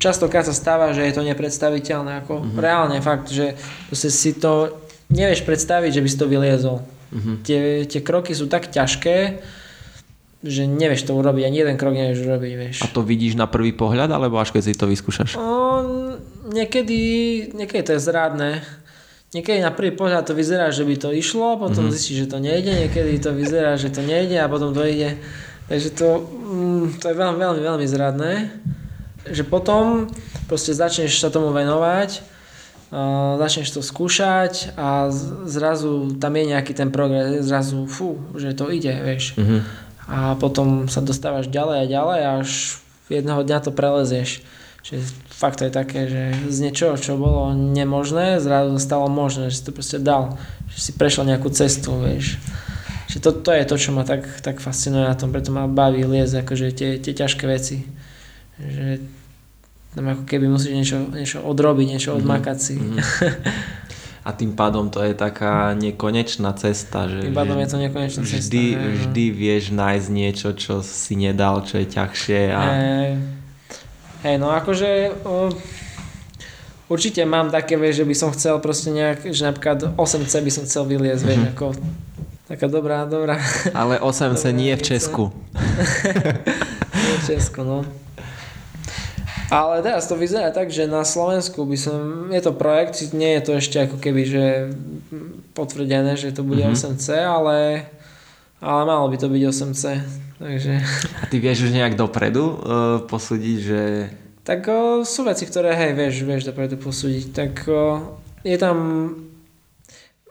častokrát 0.00 0.48
sa 0.48 0.56
stáva, 0.56 0.96
že 0.96 1.04
je 1.04 1.12
to 1.12 1.26
nepredstaviteľné, 1.26 2.24
ako 2.24 2.40
mm-hmm. 2.40 2.56
reálne 2.56 2.96
fakt, 3.04 3.28
že 3.28 3.60
proste 3.92 4.08
si 4.08 4.32
to 4.32 4.80
nevieš 5.12 5.44
predstaviť, 5.44 6.00
že 6.00 6.02
by 6.06 6.08
si 6.08 6.16
to 6.16 6.30
vyliezol. 6.30 6.78
Mhm. 7.10 7.32
Tie, 7.42 7.60
tie 7.90 8.00
kroky 8.00 8.32
sú 8.32 8.46
tak 8.46 8.70
ťažké, 8.70 9.42
že 10.40 10.64
nevieš 10.64 11.04
to 11.04 11.12
urobiť, 11.12 11.44
ani 11.44 11.56
jeden 11.60 11.76
krok 11.76 11.92
nevieš 11.92 12.24
urobiť, 12.24 12.52
vieš. 12.56 12.76
A 12.80 12.88
to 12.88 13.04
vidíš 13.04 13.36
na 13.36 13.44
prvý 13.44 13.76
pohľad, 13.76 14.08
alebo 14.08 14.40
až 14.40 14.56
keď 14.56 14.62
si 14.64 14.72
to 14.72 14.88
vyskúšaš? 14.88 15.36
On, 15.36 16.16
niekedy, 16.48 17.00
niekedy 17.52 17.82
to 17.84 17.92
je 17.96 18.00
zrádne. 18.00 18.64
Niekedy 19.30 19.60
na 19.62 19.70
prvý 19.70 19.92
pohľad 19.94 20.26
to 20.26 20.34
vyzerá, 20.34 20.72
že 20.72 20.82
by 20.82 20.96
to 20.96 21.12
išlo, 21.12 21.60
potom 21.60 21.86
mm-hmm. 21.86 21.94
zistíš, 21.94 22.26
že 22.26 22.32
to 22.32 22.38
nejde, 22.40 22.72
niekedy 22.72 23.20
to 23.20 23.30
vyzerá, 23.36 23.76
že 23.76 23.92
to 23.92 24.00
nejde 24.02 24.34
a 24.40 24.50
potom 24.50 24.72
to 24.72 24.82
ide. 24.82 25.20
Takže 25.70 25.88
to, 25.94 26.08
mm, 26.24 26.98
to 26.98 27.04
je 27.12 27.14
veľmi, 27.14 27.38
veľmi, 27.38 27.60
veľmi 27.62 27.86
zradné. 27.86 28.32
Že 29.28 29.44
potom 29.46 30.10
proste 30.50 30.74
začneš 30.74 31.22
sa 31.22 31.30
tomu 31.30 31.54
venovať, 31.54 32.24
uh, 32.90 33.38
začneš 33.38 33.76
to 33.76 33.80
skúšať 33.84 34.74
a 34.74 35.12
zrazu 35.46 36.16
tam 36.18 36.32
je 36.34 36.44
nejaký 36.50 36.72
ten 36.74 36.90
progres, 36.90 37.46
zrazu 37.46 37.86
fú, 37.86 38.18
že 38.34 38.56
to 38.56 38.72
ide, 38.72 38.90
vieš. 39.04 39.38
Mhm. 39.38 39.89
A 40.10 40.34
potom 40.34 40.90
sa 40.90 40.98
dostávaš 40.98 41.46
ďalej 41.46 41.86
a 41.86 41.90
ďalej 41.90 42.20
až 42.42 42.48
jedného 43.06 43.46
dňa 43.46 43.58
to 43.62 43.70
prelezieš. 43.70 44.42
Čiže 44.82 45.06
fakt 45.30 45.62
to 45.62 45.68
je 45.68 45.72
také, 45.72 46.00
že 46.10 46.22
z 46.50 46.56
niečoho, 46.66 46.98
čo 46.98 47.14
bolo 47.14 47.54
nemožné, 47.54 48.42
zrazu 48.42 48.74
stalo 48.82 49.06
možné, 49.06 49.54
že 49.54 49.62
si 49.62 49.64
to 49.64 49.72
proste 49.72 50.02
dal. 50.02 50.34
Že 50.74 50.78
si 50.82 50.90
prešiel 50.98 51.24
nejakú 51.30 51.46
cestu, 51.52 51.94
vieš. 51.94 52.40
Čiže 53.06 53.20
to, 53.22 53.30
to 53.38 53.50
je 53.54 53.64
to, 53.66 53.76
čo 53.76 53.90
ma 53.92 54.02
tak, 54.02 54.26
tak 54.40 54.58
fascinuje 54.58 55.04
na 55.04 55.14
tom, 55.14 55.30
preto 55.30 55.52
ma 55.52 55.70
baví 55.70 56.02
liezť, 56.02 56.42
akože 56.42 56.66
tie, 56.74 56.90
tie 56.98 57.12
ťažké 57.14 57.44
veci. 57.46 57.86
Že 58.58 58.86
tam 59.90 60.06
ako 60.06 60.22
keby 60.26 60.46
musíš 60.46 60.72
niečo, 60.74 60.98
niečo 61.10 61.38
odrobiť, 61.42 61.86
niečo 61.86 62.10
Mhm. 62.14 62.18
odmakať 62.18 62.58
si. 62.58 62.74
A 64.30 64.32
tým 64.32 64.54
pádom 64.54 64.86
to 64.86 65.02
je 65.02 65.10
taká 65.10 65.74
nekonečná 65.74 66.54
cesta, 66.54 67.04
že, 67.04 67.18
Tým 67.20 67.34
pádom 67.34 67.58
je 67.58 67.66
to 67.66 67.78
nekonečná 67.80 68.22
cesta. 68.22 68.38
vždy, 68.38 68.64
hej, 68.64 68.78
no. 68.78 68.90
vždy 69.02 69.24
vieš 69.28 69.64
nájsť 69.70 70.06
niečo, 70.08 70.48
čo 70.52 70.74
si 70.80 71.14
nedal, 71.14 71.60
čo 71.60 71.76
je 71.76 71.86
ťažšie 71.88 72.40
a 72.48 72.60
Hej, 72.62 73.08
hej, 74.22 74.36
no 74.36 74.52
akože 74.52 74.88
o, 75.20 75.50
určite 76.86 77.22
mám 77.24 77.48
také, 77.48 77.74
vieš, 77.74 77.96
že 77.96 78.06
by 78.06 78.14
som 78.14 78.30
chcel 78.30 78.58
proste 78.58 78.88
nejak, 78.88 79.26
že 79.26 79.42
napríklad 79.42 79.94
8C 79.94 80.34
by 80.38 80.50
som 80.52 80.62
chcel 80.62 80.86
vyliezť, 80.86 81.22
vieš, 81.24 81.38
Mhm. 81.40 81.48
ako 81.50 81.66
taká 82.46 82.66
dobrá, 82.66 83.02
dobrá 83.04 83.38
ale 83.72 83.98
8C 83.98 84.30
Dobrá 84.46 84.54
nie 84.56 84.72
v. 84.72 84.82
Česku. 84.84 85.24
nie 86.92 87.16
v 87.16 87.24
Česku, 87.26 87.60
no. 87.62 87.82
Ale 89.50 89.82
teraz 89.82 90.06
to 90.06 90.14
vyzerá 90.14 90.54
tak, 90.54 90.70
že 90.70 90.86
na 90.86 91.02
Slovensku 91.02 91.66
by 91.66 91.74
som, 91.74 91.98
je 92.30 92.38
to 92.38 92.54
projekt, 92.54 93.02
nie 93.10 93.34
je 93.34 93.42
to 93.42 93.52
ešte 93.58 93.76
ako 93.82 93.98
keby, 93.98 94.22
že 94.22 94.44
potvrdené, 95.52 96.14
že 96.14 96.30
to 96.30 96.46
bude 96.46 96.62
Mhm. 96.62 96.72
8C, 96.72 97.18
ale, 97.18 97.84
ale 98.62 98.80
malo 98.86 99.10
by 99.10 99.16
to 99.18 99.26
byť 99.26 99.42
8C, 99.42 99.84
takže... 100.38 100.72
A 101.18 101.24
ty 101.26 101.42
vieš 101.42 101.66
už 101.66 101.74
nejak 101.74 101.98
dopredu 101.98 102.44
uh, 102.46 102.56
posúdiť, 103.04 103.56
že... 103.58 103.82
Tak 104.40 104.60
o, 104.66 104.80
sú 105.02 105.26
veci, 105.26 105.44
ktoré, 105.44 105.74
hej, 105.76 105.92
vieš, 105.92 106.22
vieš 106.22 106.42
dopredu 106.48 106.78
posúdiť. 106.78 107.24
Tak 107.30 107.52
o, 107.66 107.82
je 108.40 108.56
tam... 108.56 108.76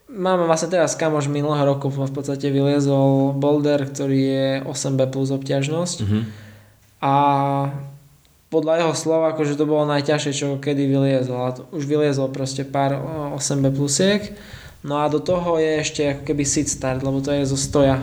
Máme 0.10 0.50
vlastne 0.50 0.74
teraz 0.74 0.98
kamoš 0.98 1.30
minulého 1.30 1.62
roku 1.70 1.94
v 1.94 2.10
podstate 2.10 2.50
vyliezol 2.50 3.38
boulder, 3.38 3.86
ktorý 3.86 4.18
je 4.18 4.48
8B 4.66 5.12
plus 5.12 5.30
obťažnosť 5.30 5.98
Uh-huh. 6.02 6.24
a 7.00 7.14
podľa 8.50 8.82
jeho 8.82 8.94
slov, 8.94 9.22
akože 9.30 9.54
to 9.54 9.64
bolo 9.64 9.86
najťažšie, 9.86 10.32
čo 10.34 10.46
kedy 10.58 10.86
vyliezol. 10.86 11.38
A 11.40 11.50
už 11.70 11.86
vyliezol 11.86 12.30
proste 12.30 12.66
pár 12.66 12.98
o, 12.98 13.02
8B 13.38 13.70
plusiek. 13.72 14.34
No 14.82 15.00
a 15.00 15.08
do 15.08 15.20
toho 15.20 15.58
je 15.58 15.72
ešte 15.78 16.02
ako 16.10 16.24
keby 16.26 16.44
sit 16.44 16.66
start, 16.66 17.02
lebo 17.02 17.20
to 17.20 17.30
je 17.30 17.46
zo 17.46 17.56
stoja. 17.56 18.02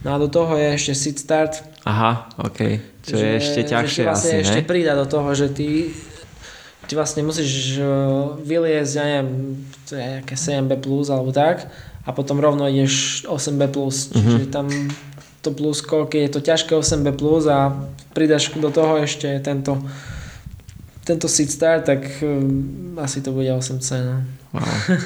No 0.00 0.14
a 0.14 0.20
do 0.20 0.28
toho 0.28 0.54
je 0.54 0.68
ešte 0.72 0.92
sit 0.94 1.16
start, 1.18 1.64
Aha, 1.80 2.28
ok. 2.36 2.76
Čo 3.00 3.16
je 3.16 3.30
ešte 3.40 3.60
ťažšie 3.64 4.04
že 4.04 4.06
vlastne 4.06 4.34
asi, 4.36 4.44
ešte 4.44 4.60
ne? 4.60 4.68
prída 4.68 4.92
do 4.92 5.08
toho, 5.08 5.32
že 5.32 5.48
ty, 5.48 5.88
ty 6.84 6.92
vlastne 6.92 7.24
musíš 7.24 7.80
vyliezť, 8.38 8.92
ja 8.94 9.04
neviem, 9.06 9.28
to 9.88 9.96
je 9.96 10.04
nejaké 10.04 10.34
7B 10.36 10.76
plus 10.76 11.08
alebo 11.08 11.32
tak 11.32 11.72
a 12.04 12.12
potom 12.12 12.36
rovno 12.36 12.68
ideš 12.68 13.24
8B 13.24 13.72
plus, 13.72 14.12
Mhm. 14.12 14.20
čiže 14.20 14.46
tam 14.52 14.66
to 15.40 15.50
plusko, 15.50 16.04
keď 16.04 16.20
je 16.20 16.32
to 16.36 16.40
ťažké 16.44 16.72
8B 16.76 17.16
plus 17.16 17.48
a 17.48 17.72
pridaš 18.12 18.52
do 18.56 18.68
toho 18.68 19.00
ešte 19.00 19.40
tento 19.40 19.80
tento 21.04 21.26
seat 21.26 21.50
start, 21.50 21.82
tak 21.88 22.06
um, 22.22 22.94
asi 23.00 23.18
to 23.24 23.32
bude 23.32 23.48
8C. 23.50 23.88
No. 24.04 24.16
Wow. 24.54 24.62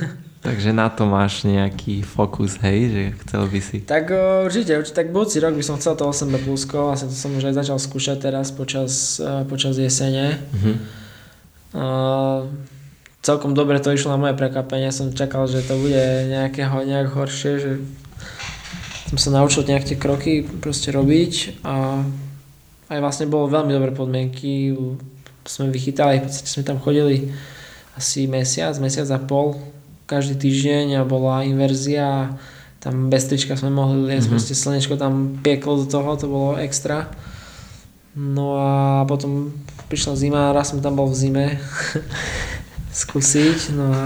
Takže 0.45 0.77
na 0.77 0.93
to 0.93 1.09
máš 1.09 1.49
nejaký 1.49 2.05
fokus, 2.05 2.61
hej, 2.61 2.93
že 2.93 3.03
chcel 3.25 3.49
by 3.49 3.61
si. 3.65 3.81
Tak 3.81 4.13
určite, 4.45 4.77
určite, 4.77 5.01
tak 5.01 5.09
budúci 5.09 5.41
rok 5.41 5.57
by 5.57 5.65
som 5.65 5.81
chcel 5.81 5.97
to 5.97 6.05
8B 6.05 6.37
plusko, 6.45 6.93
vlastne 6.93 7.09
to 7.09 7.17
som 7.17 7.33
už 7.33 7.49
aj 7.49 7.65
začal 7.65 7.81
skúšať 7.81 8.29
teraz 8.29 8.53
počas, 8.53 9.17
uh, 9.25 9.49
počas 9.49 9.81
jesene. 9.81 10.37
Uh-huh. 10.53 10.77
Uh, 11.73 12.39
celkom 13.25 13.57
dobre 13.57 13.81
to 13.81 13.89
išlo 13.89 14.13
na 14.13 14.21
moje 14.21 14.37
prekvapenie, 14.37 14.93
som 14.93 15.17
čakal, 15.17 15.49
že 15.49 15.65
to 15.65 15.81
bude 15.81 16.29
nejakého, 16.29 16.77
nejak 16.85 17.09
horšie, 17.09 17.53
že 17.57 17.71
som 19.15 19.31
sa 19.31 19.39
naučil 19.39 19.63
nejak 19.63 19.87
tie 19.87 19.95
kroky 19.95 20.43
proste 20.43 20.91
robiť 20.91 21.63
a 21.63 22.03
aj 22.91 22.99
vlastne 22.99 23.31
bolo 23.31 23.47
veľmi 23.47 23.71
dobré 23.71 23.95
podmienky, 23.95 24.75
sme 25.47 25.71
vychytali, 25.71 26.19
v 26.19 26.25
podstate 26.27 26.51
sme 26.51 26.67
tam 26.67 26.83
chodili 26.83 27.31
asi 27.95 28.27
mesiac, 28.27 28.75
mesiac 28.83 29.07
a 29.15 29.21
pol, 29.23 29.55
každý 30.05 30.35
týždeň 30.37 30.99
a 30.99 31.03
bola 31.07 31.47
inverzia, 31.47 32.35
tam 32.83 33.09
bez 33.09 33.25
trička 33.31 33.55
sme 33.55 33.71
mohli 33.71 34.11
liesť, 34.11 34.27
Mhm. 34.29 34.33
proste 34.35 34.55
slnečko 34.59 34.99
tam 34.99 35.39
pieklo 35.41 35.79
do 35.81 35.87
toho, 35.87 36.11
to 36.19 36.27
bolo 36.27 36.59
extra. 36.59 37.09
No 38.13 38.59
a 38.59 38.71
potom 39.07 39.55
prišla 39.89 40.19
zima, 40.19 40.53
raz 40.53 40.75
som 40.75 40.83
tam 40.83 40.99
bol 40.99 41.07
v 41.07 41.17
zime 41.17 41.47
skúsiť, 42.93 43.73
no 43.75 43.85
a 43.91 44.03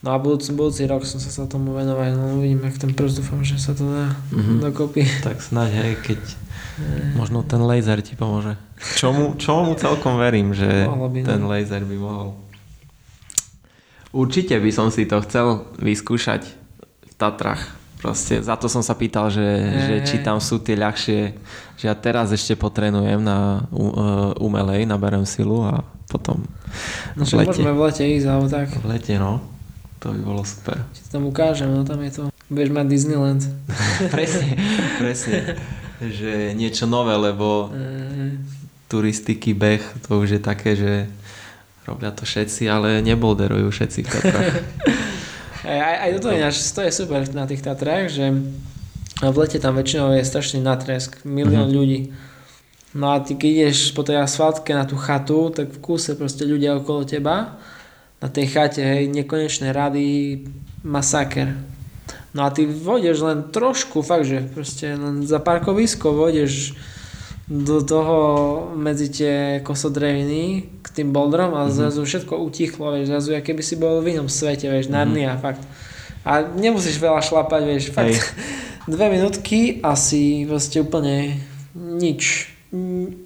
No 0.00 0.10
a 0.10 0.16
budúci, 0.16 0.50
budúci 0.50 0.84
rok 0.84 1.04
som 1.04 1.16
sa 1.16 1.28
sa 1.28 1.44
tomu 1.44 1.72
venovať, 1.72 2.08
no 2.14 2.34
uvidím, 2.34 2.62
jak 2.62 2.76
ten 2.78 2.90
prst, 2.90 3.20
dúfam, 3.20 3.40
že 3.40 3.56
sa 3.56 3.72
to 3.72 3.84
dá 3.84 4.16
Mhm. 4.30 4.60
dokopy. 4.62 5.04
Tak 5.20 5.38
snáď, 5.38 5.70
hej, 5.74 5.92
keď 5.98 6.20
možno 7.14 7.42
ten 7.42 7.60
laser 7.60 8.00
ti 8.00 8.14
pomôže. 8.14 8.56
Čomu, 8.96 9.36
čomu 9.36 9.74
celkom 9.74 10.16
verím, 10.16 10.50
že 10.50 10.88
by, 10.88 11.20
no. 11.20 11.26
ten 11.26 11.40
laser 11.44 11.82
by 11.82 11.96
mohol. 11.96 12.32
Určite 14.10 14.56
by 14.56 14.70
som 14.70 14.88
si 14.88 15.04
to 15.04 15.20
chcel 15.20 15.46
vyskúšať 15.76 16.42
v 17.06 17.14
Tatrach. 17.14 17.62
Proste 17.94 18.40
za 18.40 18.56
to 18.56 18.64
som 18.64 18.80
sa 18.80 18.96
pýtal, 18.96 19.28
že, 19.28 19.44
že 19.78 19.94
Hej. 19.94 20.02
či 20.02 20.16
tam 20.18 20.40
sú 20.40 20.56
tie 20.58 20.72
ľahšie, 20.74 21.20
že 21.76 21.84
ja 21.84 21.92
teraz 21.94 22.32
ešte 22.32 22.56
potrenujem 22.56 23.20
na 23.20 23.68
u- 23.68 23.92
e, 23.92 24.04
umelej, 24.40 24.82
naberem 24.82 25.22
silu 25.22 25.60
a 25.60 25.84
potom 26.08 26.40
No 27.14 27.22
v 27.22 27.32
lete. 27.36 27.52
môžeme 27.52 27.70
v 27.70 27.80
lete 27.84 28.04
ísť, 28.08 28.26
alebo 28.26 28.46
tak. 28.48 28.66
V 28.72 28.86
lete, 28.88 29.14
no. 29.14 29.44
To 30.00 30.10
by 30.10 30.18
bolo 30.18 30.42
super. 30.42 30.80
Ti 30.90 31.00
to 31.02 31.08
tam 31.10 31.24
ukážem, 31.26 31.68
no 31.68 31.84
tam 31.84 32.00
je 32.00 32.10
to. 32.10 32.22
Budeš 32.46 32.70
mať 32.70 32.86
Disneyland. 32.86 33.42
presne, 34.14 34.56
presne. 34.96 35.60
Že 35.98 36.56
niečo 36.56 36.84
nové, 36.84 37.12
lebo 37.12 37.68
Eh, 37.68 38.40
turistiky, 38.86 39.52
beh, 39.52 39.78
to 40.02 40.18
už 40.18 40.28
je 40.30 40.40
také, 40.40 40.72
že 40.72 41.04
robia 41.84 42.10
to 42.10 42.22
všetci, 42.22 42.66
ale 42.66 42.98
nebolderujú 43.00 43.68
všetci 43.68 43.98
v 44.00 44.08
Tatrách. 44.08 44.54
Aj, 45.60 46.08
aj, 46.08 46.16
toto 46.16 46.32
ináč, 46.32 46.56
to 46.66 46.80
je 46.80 46.88
super 46.90 47.20
na 47.30 47.44
tých 47.44 47.60
Tatrách, 47.60 48.08
že 48.08 48.32
v 49.20 49.36
lete 49.36 49.60
tam 49.60 49.76
väčšinou 49.76 50.08
je 50.10 50.24
strašný 50.24 50.56
natresk, 50.58 51.20
milión 51.22 51.68
Mhm. 51.68 51.76
ľudí. 51.76 52.00
No 52.90 53.12
a 53.12 53.20
ty 53.20 53.36
keď 53.36 53.68
ideš 53.68 53.92
po 53.92 54.00
tej 54.00 54.18
asfaltke 54.18 54.72
na 54.72 54.82
tú 54.82 54.96
chatu, 54.96 55.52
tak 55.52 55.68
v 55.68 55.78
kúse 55.78 56.16
proste 56.16 56.42
ľudia 56.42 56.74
okolo 56.74 57.04
teba, 57.04 57.60
na 58.20 58.28
tej 58.28 58.46
chate, 58.46 58.84
hej, 58.84 59.08
nekonečné 59.08 59.72
rady, 59.72 60.44
masaker. 60.84 61.56
No 62.30 62.46
a 62.46 62.52
ty 62.52 62.62
vodeš 62.62 63.24
len 63.24 63.48
trošku, 63.50 64.04
fakt, 64.04 64.28
že 64.28 64.44
proste 64.44 64.94
len 64.94 65.26
za 65.26 65.42
parkovisko 65.42 66.14
vodeš 66.14 66.76
do 67.50 67.82
toho 67.82 68.18
medzi 68.78 69.10
tie 69.10 69.34
kosodreviny 69.66 70.70
k 70.84 70.86
tým 70.94 71.10
boldrom 71.10 71.50
a 71.58 71.66
Mhm. 71.66 71.72
zrazu 71.74 72.06
všetko 72.06 72.38
utichlo, 72.38 72.94
vieš, 72.94 73.10
zrazu 73.10 73.34
aké 73.34 73.50
by 73.50 73.62
si 73.66 73.74
bol 73.74 73.98
v 73.98 74.14
inom 74.14 74.30
svete, 74.30 74.70
vieš, 74.70 74.86
Narnia, 74.86 75.34
fakt. 75.40 75.64
A 76.22 76.44
nemusíš 76.44 77.00
veľa 77.00 77.18
šlapať, 77.24 77.62
vieš, 77.66 77.90
fakt. 77.90 78.14
Hej. 78.14 78.22
Dve 78.94 79.10
minútky 79.10 79.80
a 79.82 79.96
si 79.98 80.46
úplne 80.78 81.40
nič. 81.74 82.49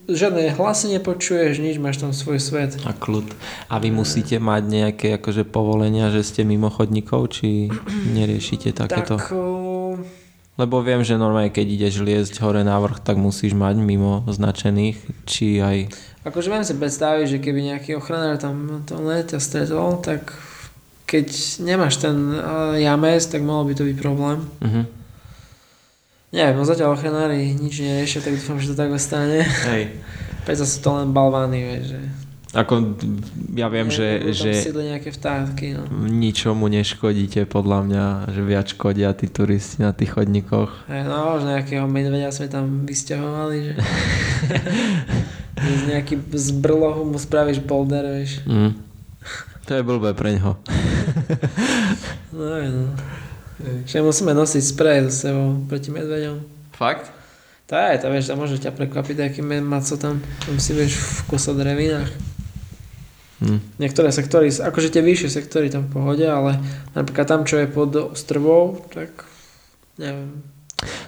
Žiadne 0.04 0.52
hlasy 0.54 0.92
nepočuješ, 0.98 1.58
nič, 1.58 1.76
máš 1.80 2.00
tam 2.00 2.12
svoj 2.12 2.36
svet. 2.36 2.76
A 2.84 2.92
kľud. 2.92 3.24
A 3.72 3.80
vy 3.80 3.88
musíte 3.88 4.36
mať 4.36 4.62
nejaké 4.68 5.06
akože 5.16 5.48
povolenia, 5.48 6.12
že 6.12 6.26
ste 6.26 6.44
mimo 6.44 6.68
chodníkov, 6.68 7.40
či 7.40 7.72
neriešite 8.12 8.76
takéto? 8.76 9.16
Tak, 9.16 9.32
o, 9.32 9.96
Lebo 10.54 10.84
viem, 10.84 11.02
že 11.02 11.18
normálne 11.18 11.50
keď 11.50 11.66
ideš 11.66 12.04
liezť 12.04 12.38
hore 12.44 12.62
na 12.62 12.78
vrch, 12.78 13.02
tak 13.02 13.18
musíš 13.18 13.58
mať 13.58 13.80
mimo 13.80 14.22
značených, 14.30 14.96
či 15.26 15.58
aj... 15.58 15.90
akože 16.22 16.48
viem 16.52 16.64
si 16.64 16.74
predstaviť, 16.78 17.26
že 17.26 17.38
keby 17.42 17.74
nejaký 17.74 17.98
ochranár 17.98 18.38
tam 18.38 18.86
to 18.86 19.00
ťa 19.00 19.38
stretol, 19.42 19.98
tak 19.98 20.30
keď 21.04 21.26
nemáš 21.62 22.00
ten 22.00 22.16
uh, 22.34 22.74
james, 22.74 23.26
tak 23.28 23.44
mohol 23.44 23.70
by 23.70 23.74
to 23.76 23.84
byť 23.86 23.96
problém. 23.98 24.46
Uh-huh. 24.62 24.84
Neviem, 26.34 26.58
no 26.58 26.66
zatiaľ 26.66 26.98
ochranári 26.98 27.54
nič 27.54 27.78
neriešia, 27.78 28.18
tak 28.18 28.34
dúfam, 28.34 28.58
že 28.58 28.74
to 28.74 28.76
tak 28.76 28.90
ostane. 28.90 29.46
Hej. 29.46 29.94
Preto 30.46 30.66
sú 30.66 30.82
to 30.82 30.90
len 30.98 31.14
balvány, 31.14 31.62
vieš, 31.62 31.94
že... 31.94 32.00
Ako 32.54 32.94
ja 33.58 33.66
viem, 33.66 33.90
že, 33.90 34.30
tam 34.30 34.30
že 34.30 34.50
sídli 34.62 34.94
nejaké 34.94 35.10
vtáky, 35.10 35.74
no. 35.74 35.90
ničomu 36.06 36.70
neškodíte 36.70 37.50
podľa 37.50 37.78
mňa, 37.82 38.04
že 38.30 38.40
viac 38.46 38.66
škodia 38.70 39.10
tí 39.10 39.26
turisti 39.26 39.82
na 39.82 39.90
tých 39.90 40.14
chodníkoch. 40.14 40.86
Hej, 40.86 41.02
no, 41.06 41.34
možno 41.34 41.50
nejakého 41.50 41.86
medvedia 41.90 42.30
sme 42.30 42.46
tam 42.46 42.86
vysťahovali, 42.86 43.56
že... 43.58 43.74
že 45.66 45.70
z 45.70 45.82
nejaký 45.94 46.14
z 46.30 46.48
brlohu 46.54 47.02
mu 47.06 47.18
spravíš 47.18 47.62
boulder, 47.62 48.06
vieš. 48.06 48.42
Mm. 48.46 48.74
To 49.64 49.70
je 49.74 49.82
blbé 49.82 50.14
pre 50.14 50.36
ňoho. 50.38 50.58
No, 52.34 52.58
no. 52.58 52.90
Že 53.84 54.04
musíme 54.04 54.32
nosiť 54.36 54.62
sprej 54.62 54.98
so 55.08 55.28
sebou 55.28 55.48
proti 55.68 55.88
medveďom. 55.90 56.42
Fakt? 56.76 57.10
To 57.72 57.74
je, 57.80 57.96
to 57.96 58.06
vieš, 58.12 58.28
to 58.28 58.36
môže 58.36 58.60
ťa 58.60 58.76
prekvapiť, 58.76 59.16
aký 59.24 59.40
med 59.40 59.64
maco 59.64 59.96
tam, 59.96 60.20
tam 60.20 60.56
si 60.60 60.76
vieš 60.76 61.00
v 61.00 61.18
kosodrevinách. 61.32 62.12
Hm. 63.40 63.60
Niektoré 63.80 64.12
sektory, 64.12 64.52
akože 64.52 64.92
tie 64.92 65.02
vyššie 65.02 65.28
sektory 65.32 65.72
tam 65.72 65.88
v 65.88 65.92
pohode, 65.96 66.24
ale 66.28 66.60
napríklad 66.92 67.24
tam, 67.24 67.42
čo 67.48 67.58
je 67.60 67.66
pod 67.66 68.12
ostrovou, 68.12 68.84
tak 68.92 69.24
neviem. 69.96 70.44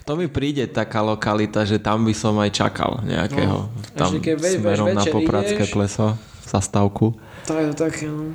To 0.08 0.16
mi 0.16 0.32
príde 0.32 0.64
taká 0.64 1.04
lokalita, 1.04 1.68
že 1.68 1.76
tam 1.76 2.08
by 2.08 2.14
som 2.16 2.40
aj 2.40 2.50
čakal 2.56 3.04
nejakého. 3.04 3.68
No, 3.68 3.92
tam 3.92 4.16
keď 4.16 4.40
smerom 4.40 4.96
na 4.96 5.04
Popradské 5.04 5.68
ideš, 5.68 5.76
pleso, 5.76 6.16
stavku. 6.48 7.20
To 7.46 7.52
je 7.52 7.66
to 7.72 7.74
také, 7.76 8.08
no. 8.08 8.32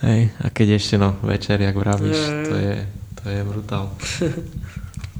Hej, 0.00 0.32
a 0.40 0.46
keď 0.48 0.80
ešte 0.80 0.96
no, 0.96 1.14
večer, 1.20 1.60
jak 1.60 1.76
vravíš, 1.76 2.18
je, 2.18 2.44
to 2.48 2.54
je, 2.56 2.74
to 3.22 3.28
je 3.28 3.40
brutál. 3.44 3.90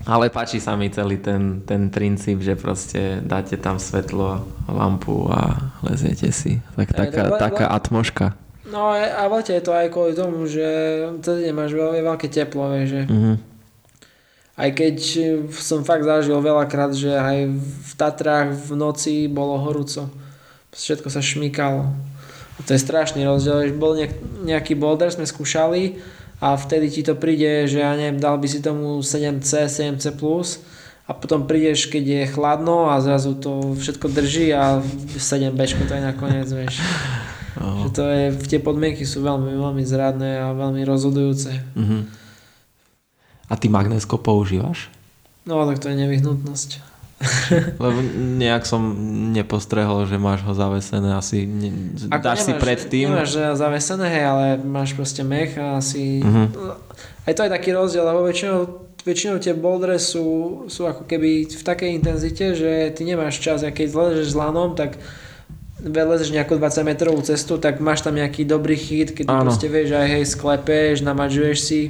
Ale 0.08 0.32
páči 0.32 0.64
sa 0.64 0.80
mi 0.80 0.88
celý 0.88 1.20
ten, 1.20 1.60
ten 1.68 1.92
princíp, 1.92 2.40
že 2.40 2.56
proste 2.56 3.20
dáte 3.20 3.60
tam 3.60 3.76
svetlo, 3.76 4.48
lampu 4.64 5.28
a 5.28 5.70
leziete 5.84 6.32
si. 6.32 6.56
Tak 6.72 6.96
taká, 6.96 7.22
to, 7.28 7.36
taká 7.36 7.66
atmoška. 7.68 8.32
No 8.70 8.96
a 8.96 9.22
v 9.28 9.32
lete 9.36 9.52
je 9.52 9.64
to 9.66 9.76
aj 9.76 9.92
kvôli 9.92 10.16
tomu, 10.16 10.48
že 10.48 10.64
tedy 11.20 11.52
máš 11.52 11.76
veľ, 11.76 12.00
veľké 12.00 12.32
teplo, 12.32 12.70
vieš, 12.72 12.88
že 12.96 13.02
mm-hmm. 13.12 13.36
aj 14.56 14.70
keď 14.72 14.96
som 15.52 15.84
fakt 15.84 16.06
zažil 16.06 16.38
veľakrát, 16.38 16.96
že 16.96 17.12
aj 17.12 17.38
v 17.60 17.92
Tatrách 17.98 18.56
v 18.56 18.72
noci 18.78 19.28
bolo 19.28 19.60
horúco. 19.60 20.08
Všetko 20.72 21.12
sa 21.12 21.20
šmykalo. 21.20 21.92
A 22.56 22.60
to 22.62 22.72
je 22.72 22.80
strašný 22.80 23.26
rozdiel. 23.26 23.74
Bol 23.76 23.98
nejaký 24.46 24.78
boulder, 24.78 25.12
sme 25.12 25.26
skúšali 25.26 25.98
a 26.40 26.56
vtedy 26.56 26.88
ti 26.88 27.02
to 27.04 27.12
príde, 27.14 27.68
že 27.68 27.84
ja 27.84 27.92
neviem, 27.92 28.16
dal 28.16 28.40
by 28.40 28.48
si 28.48 28.64
tomu 28.64 29.04
7C, 29.04 29.68
7C+, 29.68 30.16
a 31.04 31.10
potom 31.10 31.42
prídeš, 31.42 31.90
keď 31.90 32.04
je 32.06 32.32
chladno 32.32 32.86
a 32.86 33.02
zrazu 33.02 33.34
to 33.34 33.74
všetko 33.74 34.14
drží 34.14 34.54
a 34.54 34.78
7 35.18 35.50
bečko 35.58 35.82
to 35.90 35.98
je 35.98 36.02
nakoniec, 36.06 36.46
vieš. 36.62 36.78
Že 37.60 37.88
to 37.90 38.04
je, 38.06 38.24
tie 38.46 38.60
podmienky 38.62 39.02
sú 39.02 39.26
veľmi, 39.26 39.58
veľmi 39.58 39.82
zradné 39.82 40.38
a 40.38 40.54
veľmi 40.54 40.86
rozhodujúce. 40.86 41.50
Uh-huh. 41.74 42.06
A 43.50 43.54
ty 43.58 43.66
magnésko 43.66 44.22
používaš? 44.22 44.86
No, 45.42 45.66
tak 45.66 45.82
to 45.82 45.90
je 45.90 45.98
nevyhnutnosť. 45.98 46.89
Lebo 47.76 47.98
nejak 48.40 48.64
som 48.64 48.96
nepostrehol, 49.36 50.08
že 50.08 50.16
máš 50.16 50.40
ho 50.48 50.56
zavesené 50.56 51.12
asi, 51.12 51.44
ne, 51.44 51.68
dáš 52.08 52.42
nemáš, 52.42 52.48
si 52.48 52.52
predtým. 52.56 53.06
Nemáš 53.12 53.36
zavesené, 53.60 54.06
hej, 54.08 54.24
ale 54.24 54.44
máš 54.56 54.96
proste 54.96 55.20
mech 55.20 55.52
a 55.60 55.76
asi... 55.76 56.24
Uh-huh. 56.24 56.48
Aj 57.28 57.36
to 57.36 57.44
je 57.44 57.52
taký 57.52 57.76
rozdiel, 57.76 58.08
lebo 58.08 58.24
väčšinou 58.24 58.88
väčšinou 59.00 59.40
tie 59.40 59.56
bouldere 59.56 59.96
sú, 59.96 60.64
sú 60.68 60.84
ako 60.84 61.08
keby 61.08 61.48
v 61.48 61.62
takej 61.64 61.90
intenzite, 61.96 62.52
že 62.52 62.92
ty 62.92 63.02
nemáš 63.08 63.40
čas, 63.40 63.64
a 63.64 63.72
keď 63.72 63.86
zležeš 63.88 64.26
s 64.32 64.36
lanom, 64.36 64.76
tak 64.76 65.00
velezeš 65.80 66.36
nejakú 66.36 66.60
20 66.60 66.84
metrovú 66.84 67.20
cestu, 67.24 67.56
tak 67.56 67.80
máš 67.80 68.04
tam 68.04 68.12
nejaký 68.12 68.44
dobrý 68.44 68.76
chyt, 68.76 69.16
keď 69.16 69.26
proste 69.32 69.72
vieš 69.72 69.96
aj 69.96 70.08
hej, 70.08 70.24
sklepeš, 70.28 71.00
namažuješ 71.00 71.58
si, 71.58 71.80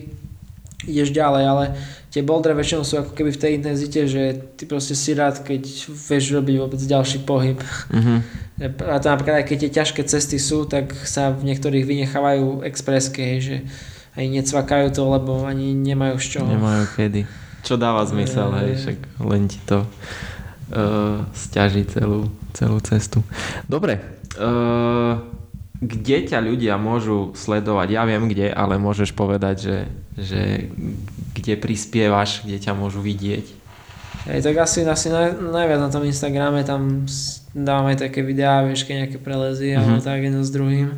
ideš 0.87 1.11
ďalej, 1.11 1.45
ale 1.45 1.65
tie 2.11 2.27
bouldere 2.27 2.59
väčšinou 2.59 2.83
sú 2.83 2.99
ako 2.99 3.15
keby 3.15 3.31
v 3.31 3.41
tej 3.41 3.53
intenzite, 3.55 4.01
že 4.11 4.23
ty 4.59 4.67
proste 4.67 4.99
si 4.99 5.15
rád, 5.15 5.47
keď 5.47 5.63
vieš 5.87 6.35
robiť 6.35 6.55
vôbec 6.59 6.81
ďalší 6.83 7.23
pohyb. 7.23 7.63
Mm-hmm. 7.95 8.19
A 8.83 8.99
to 8.99 9.07
napríklad 9.09 9.41
aj 9.41 9.47
keď 9.47 9.59
tie 9.63 9.73
ťažké 9.81 10.03
cesty 10.05 10.37
sú, 10.43 10.67
tak 10.67 10.91
sa 11.07 11.31
v 11.31 11.47
niektorých 11.47 11.87
vynechávajú 11.87 12.67
expresky, 12.67 13.39
že 13.39 13.57
aj 14.19 14.27
necvakajú 14.27 14.91
to, 14.91 15.03
lebo 15.07 15.47
ani 15.47 15.71
nemajú 15.71 16.19
z 16.19 16.27
čoho. 16.37 16.51
Nemajú 16.51 16.85
kedy. 16.99 17.23
Čo 17.63 17.79
dáva 17.79 18.03
zmysel, 18.03 18.51
hej, 18.59 18.71
však 18.83 18.99
len 19.23 19.43
ti 19.47 19.61
to 19.63 19.87
uh, 19.87 21.23
stiaží 21.31 21.87
celú, 21.87 22.27
celú 22.57 22.83
cestu. 22.83 23.23
Dobre, 23.71 24.03
uh, 24.41 25.40
kde 25.81 26.29
ťa 26.29 26.39
ľudia 26.45 26.77
môžu 26.77 27.33
sledovať? 27.33 27.89
Ja 27.97 28.05
viem 28.05 28.29
kde, 28.29 28.53
ale 28.53 28.77
môžeš 28.77 29.17
povedať, 29.17 29.57
že, 29.65 29.79
že 30.21 30.43
kde 31.33 31.57
prispievaš, 31.57 32.45
kde 32.45 32.61
ťa 32.61 32.77
môžu 32.77 33.01
vidieť. 33.01 33.49
Hej, 34.29 34.45
tak 34.45 34.61
asi, 34.61 34.85
asi 34.85 35.09
naj, 35.09 35.41
najviac 35.41 35.81
na 35.81 35.89
tom 35.89 36.05
Instagrame, 36.05 36.61
tam 36.69 37.09
dávam 37.57 37.89
aj 37.89 38.05
také 38.05 38.21
videá, 38.21 38.61
vieš, 38.61 38.85
keď 38.85 39.09
nejaké 39.09 39.19
prelezy, 39.25 39.73
mm-hmm. 39.73 39.81
alebo 39.81 40.05
tak 40.05 40.21
jedno 40.21 40.45
s 40.45 40.53
druhým. 40.53 40.89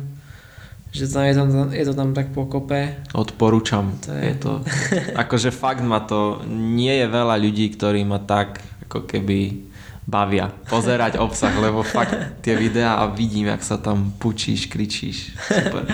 Že 0.93 1.05
tam 1.09 1.23
je, 1.25 1.33
tam, 1.33 1.47
je 1.71 1.85
to 1.87 1.93
tam 1.95 2.09
tak 2.11 2.27
pokope. 2.35 2.99
Odporúčam. 3.15 3.95
To 4.03 4.11
je... 4.13 4.21
je 4.29 4.35
to, 4.35 4.53
akože 5.23 5.55
fakt 5.55 5.81
ma 5.81 6.03
to, 6.03 6.43
nie 6.51 6.91
je 6.91 7.07
veľa 7.07 7.39
ľudí, 7.39 7.71
ktorí 7.71 8.03
ma 8.03 8.19
tak 8.19 8.59
ako 8.91 9.07
keby 9.07 9.71
bavia 10.03 10.51
pozerať 10.67 11.15
obsah, 11.19 11.53
lebo 11.55 11.83
fakt 11.83 12.15
tie 12.43 12.59
videá 12.59 12.99
a 12.99 13.07
vidím, 13.07 13.47
jak 13.47 13.63
sa 13.63 13.79
tam 13.79 14.11
pučíš, 14.19 14.67
kričíš. 14.67 15.35
Super. 15.47 15.87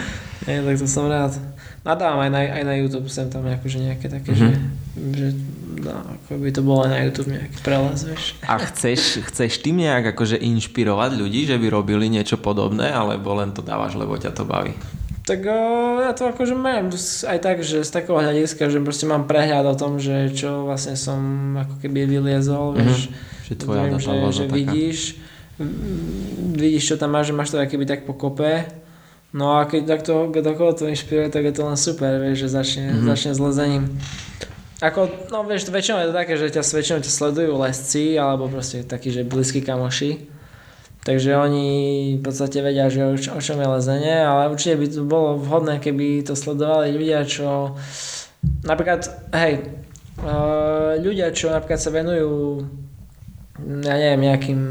Ja, 0.49 0.65
tak 0.65 0.75
to 0.81 0.87
som 0.89 1.05
rád. 1.05 1.37
Nadávam 1.85 2.19
aj 2.25 2.31
na, 2.33 2.41
aj 2.59 2.63
na 2.65 2.75
YouTube, 2.75 3.07
sem 3.07 3.31
tam 3.31 3.47
akože 3.47 3.79
nejaké 3.79 4.11
také, 4.11 4.35
mm-hmm. 4.35 4.51
že, 4.51 4.51
že 5.15 5.27
no, 5.79 5.95
ako 5.95 6.31
by 6.43 6.49
to 6.51 6.61
bolo 6.61 6.79
aj 6.83 6.91
na 6.91 6.99
YouTube 7.07 7.31
nejaký 7.31 7.57
prelaz, 7.63 8.03
vieš. 8.03 8.35
A 8.43 8.59
chceš, 8.59 9.23
chceš 9.31 9.63
tým 9.63 9.79
nejak 9.79 10.11
akože 10.11 10.35
inšpirovať 10.43 11.15
ľudí, 11.15 11.47
že 11.47 11.55
by 11.55 11.67
robili 11.71 12.11
niečo 12.11 12.35
podobné, 12.35 12.91
alebo 12.91 13.31
len 13.37 13.55
to 13.55 13.63
dávaš, 13.63 13.95
lebo 13.95 14.19
ťa 14.19 14.35
to 14.35 14.43
baví? 14.43 14.75
Tak 15.23 15.39
o, 15.45 15.59
ja 16.03 16.11
to 16.17 16.27
akože 16.33 16.57
mám 16.57 16.89
aj 17.29 17.39
tak, 17.39 17.61
že 17.61 17.85
z 17.85 17.91
takého 17.93 18.17
hľadiska, 18.17 18.65
že 18.67 18.81
proste 18.81 19.05
mám 19.05 19.29
prehľad 19.29 19.71
o 19.71 19.75
tom, 19.77 20.01
že 20.01 20.33
čo 20.33 20.65
vlastne 20.67 20.97
som 20.97 21.21
ako 21.55 21.79
keby 21.79 22.09
vyliezol, 22.09 22.75
mm-hmm. 22.75 23.38
Vieš. 23.49 23.57
Že 23.57 23.61
tvoja 23.65 23.81
Viem, 23.89 23.97
že, 23.97 24.13
že 24.31 24.45
vidíš, 24.45 24.99
vidíš, 26.53 26.83
čo 26.93 26.95
tam 27.01 27.17
máš, 27.17 27.33
že 27.33 27.33
máš 27.33 27.49
to 27.49 27.57
keby 27.57 27.89
tak 27.89 28.05
pokope. 28.05 28.69
No 29.33 29.57
a 29.57 29.65
keď 29.69 29.99
takto, 29.99 30.29
koho 30.33 30.73
to 30.73 30.89
inšpiruje, 30.89 31.29
tak 31.29 31.45
je 31.45 31.53
to 31.53 31.61
len 31.65 31.77
super, 31.77 32.17
vieš, 32.17 32.45
že 32.45 32.49
začne, 32.49 32.85
mm-hmm. 32.89 33.09
začne 33.09 33.31
s 33.37 33.39
lezením. 33.41 33.85
Ako, 34.81 35.11
no 35.29 35.45
vieš, 35.45 35.69
väčšinou 35.69 36.01
je 36.01 36.09
to 36.09 36.15
také, 36.15 36.33
že 36.39 36.49
ťa 36.49 36.63
väčšinou 36.65 36.99
ťa 37.03 37.11
sledujú 37.13 37.51
lesci, 37.61 38.17
alebo 38.17 38.49
proste 38.49 38.81
takí, 38.81 39.13
že 39.13 39.27
blízki 39.27 39.61
kamoši. 39.61 40.39
Takže 41.05 41.31
oni 41.37 41.67
v 42.17 42.21
podstate 42.25 42.59
vedia, 42.59 42.89
že 42.89 43.05
o, 43.05 43.13
o 43.15 43.39
čom 43.39 43.57
je 43.59 43.67
lezenie, 43.69 44.17
ale 44.17 44.49
určite 44.49 44.81
by 44.81 44.87
to 44.89 45.01
bolo 45.05 45.37
vhodné, 45.37 45.77
keby 45.77 46.25
to 46.25 46.33
sledovali 46.33 46.89
ľudia, 46.95 47.23
čo 47.27 47.77
napríklad, 48.65 49.07
hej, 49.35 49.67
ľudia, 50.99 51.31
čo 51.31 51.53
napríklad 51.53 51.79
sa 51.79 51.91
venujú 51.93 52.63
ja 53.83 53.95
neviem, 53.95 54.21
nejakým, 54.29 54.61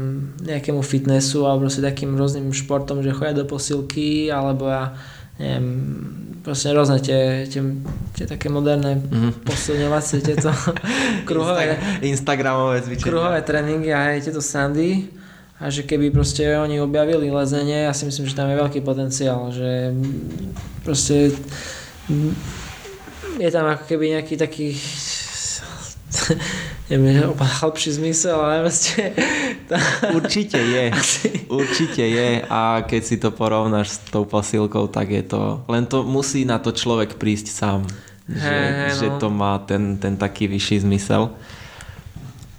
nejakému 0.43 0.81
fitnessu 0.81 1.45
alebo 1.45 1.67
proste 1.67 1.85
takým 1.85 2.15
rôznym 2.17 2.49
športom, 2.51 3.05
že 3.05 3.15
chodia 3.15 3.37
do 3.37 3.45
posilky 3.45 4.33
alebo 4.33 4.67
ja 4.67 4.93
neviem, 5.39 5.67
proste 6.43 6.71
rôzne 6.75 6.99
tie, 6.99 7.47
tie, 7.47 7.61
tie 8.15 8.25
také 8.27 8.51
moderné 8.51 8.99
mm-hmm. 8.99 9.45
posilňovacie 9.47 10.19
tieto 10.19 10.51
kruhové, 11.29 11.79
Instagramové 12.03 12.83
cvičenia. 12.83 13.07
Kruhové 13.07 13.39
tréningy 13.45 13.91
a 13.95 14.15
aj 14.15 14.27
tieto 14.27 14.43
sandy 14.43 15.07
a 15.59 15.67
že 15.67 15.83
keby 15.83 16.11
proste 16.15 16.47
oni 16.55 16.79
objavili 16.79 17.27
lezenie, 17.27 17.83
ja 17.83 17.91
si 17.91 18.07
myslím, 18.07 18.31
že 18.31 18.35
tam 18.35 18.47
je 18.47 18.55
veľký 18.55 18.79
potenciál, 18.79 19.51
že 19.51 19.91
proste 20.87 21.35
je 23.39 23.49
tam 23.51 23.67
ako 23.67 23.83
keby 23.83 24.15
nejaký 24.15 24.39
taký 24.39 24.75
neviem, 26.89 27.29
hlbší 27.37 27.91
zmysel, 27.91 28.37
ale 28.41 28.65
proste... 28.65 29.13
Určite 30.17 30.57
je, 30.57 30.89
určite 31.61 32.01
je 32.01 32.41
a 32.49 32.81
keď 32.81 33.01
si 33.05 33.21
to 33.21 33.29
porovnáš 33.29 33.87
s 33.89 33.97
tou 34.09 34.25
posilkou, 34.25 34.89
tak 34.89 35.13
je 35.13 35.21
to, 35.21 35.61
len 35.69 35.85
to 35.85 36.01
musí 36.01 36.41
na 36.41 36.57
to 36.57 36.73
človek 36.73 37.21
prísť 37.21 37.53
sám, 37.53 37.85
že, 38.25 38.49
hey, 38.49 38.89
no. 38.89 38.97
že 38.97 39.07
to 39.21 39.29
má 39.29 39.61
ten, 39.61 40.01
ten 40.01 40.17
taký 40.17 40.49
vyšší 40.49 40.89
zmysel 40.89 41.29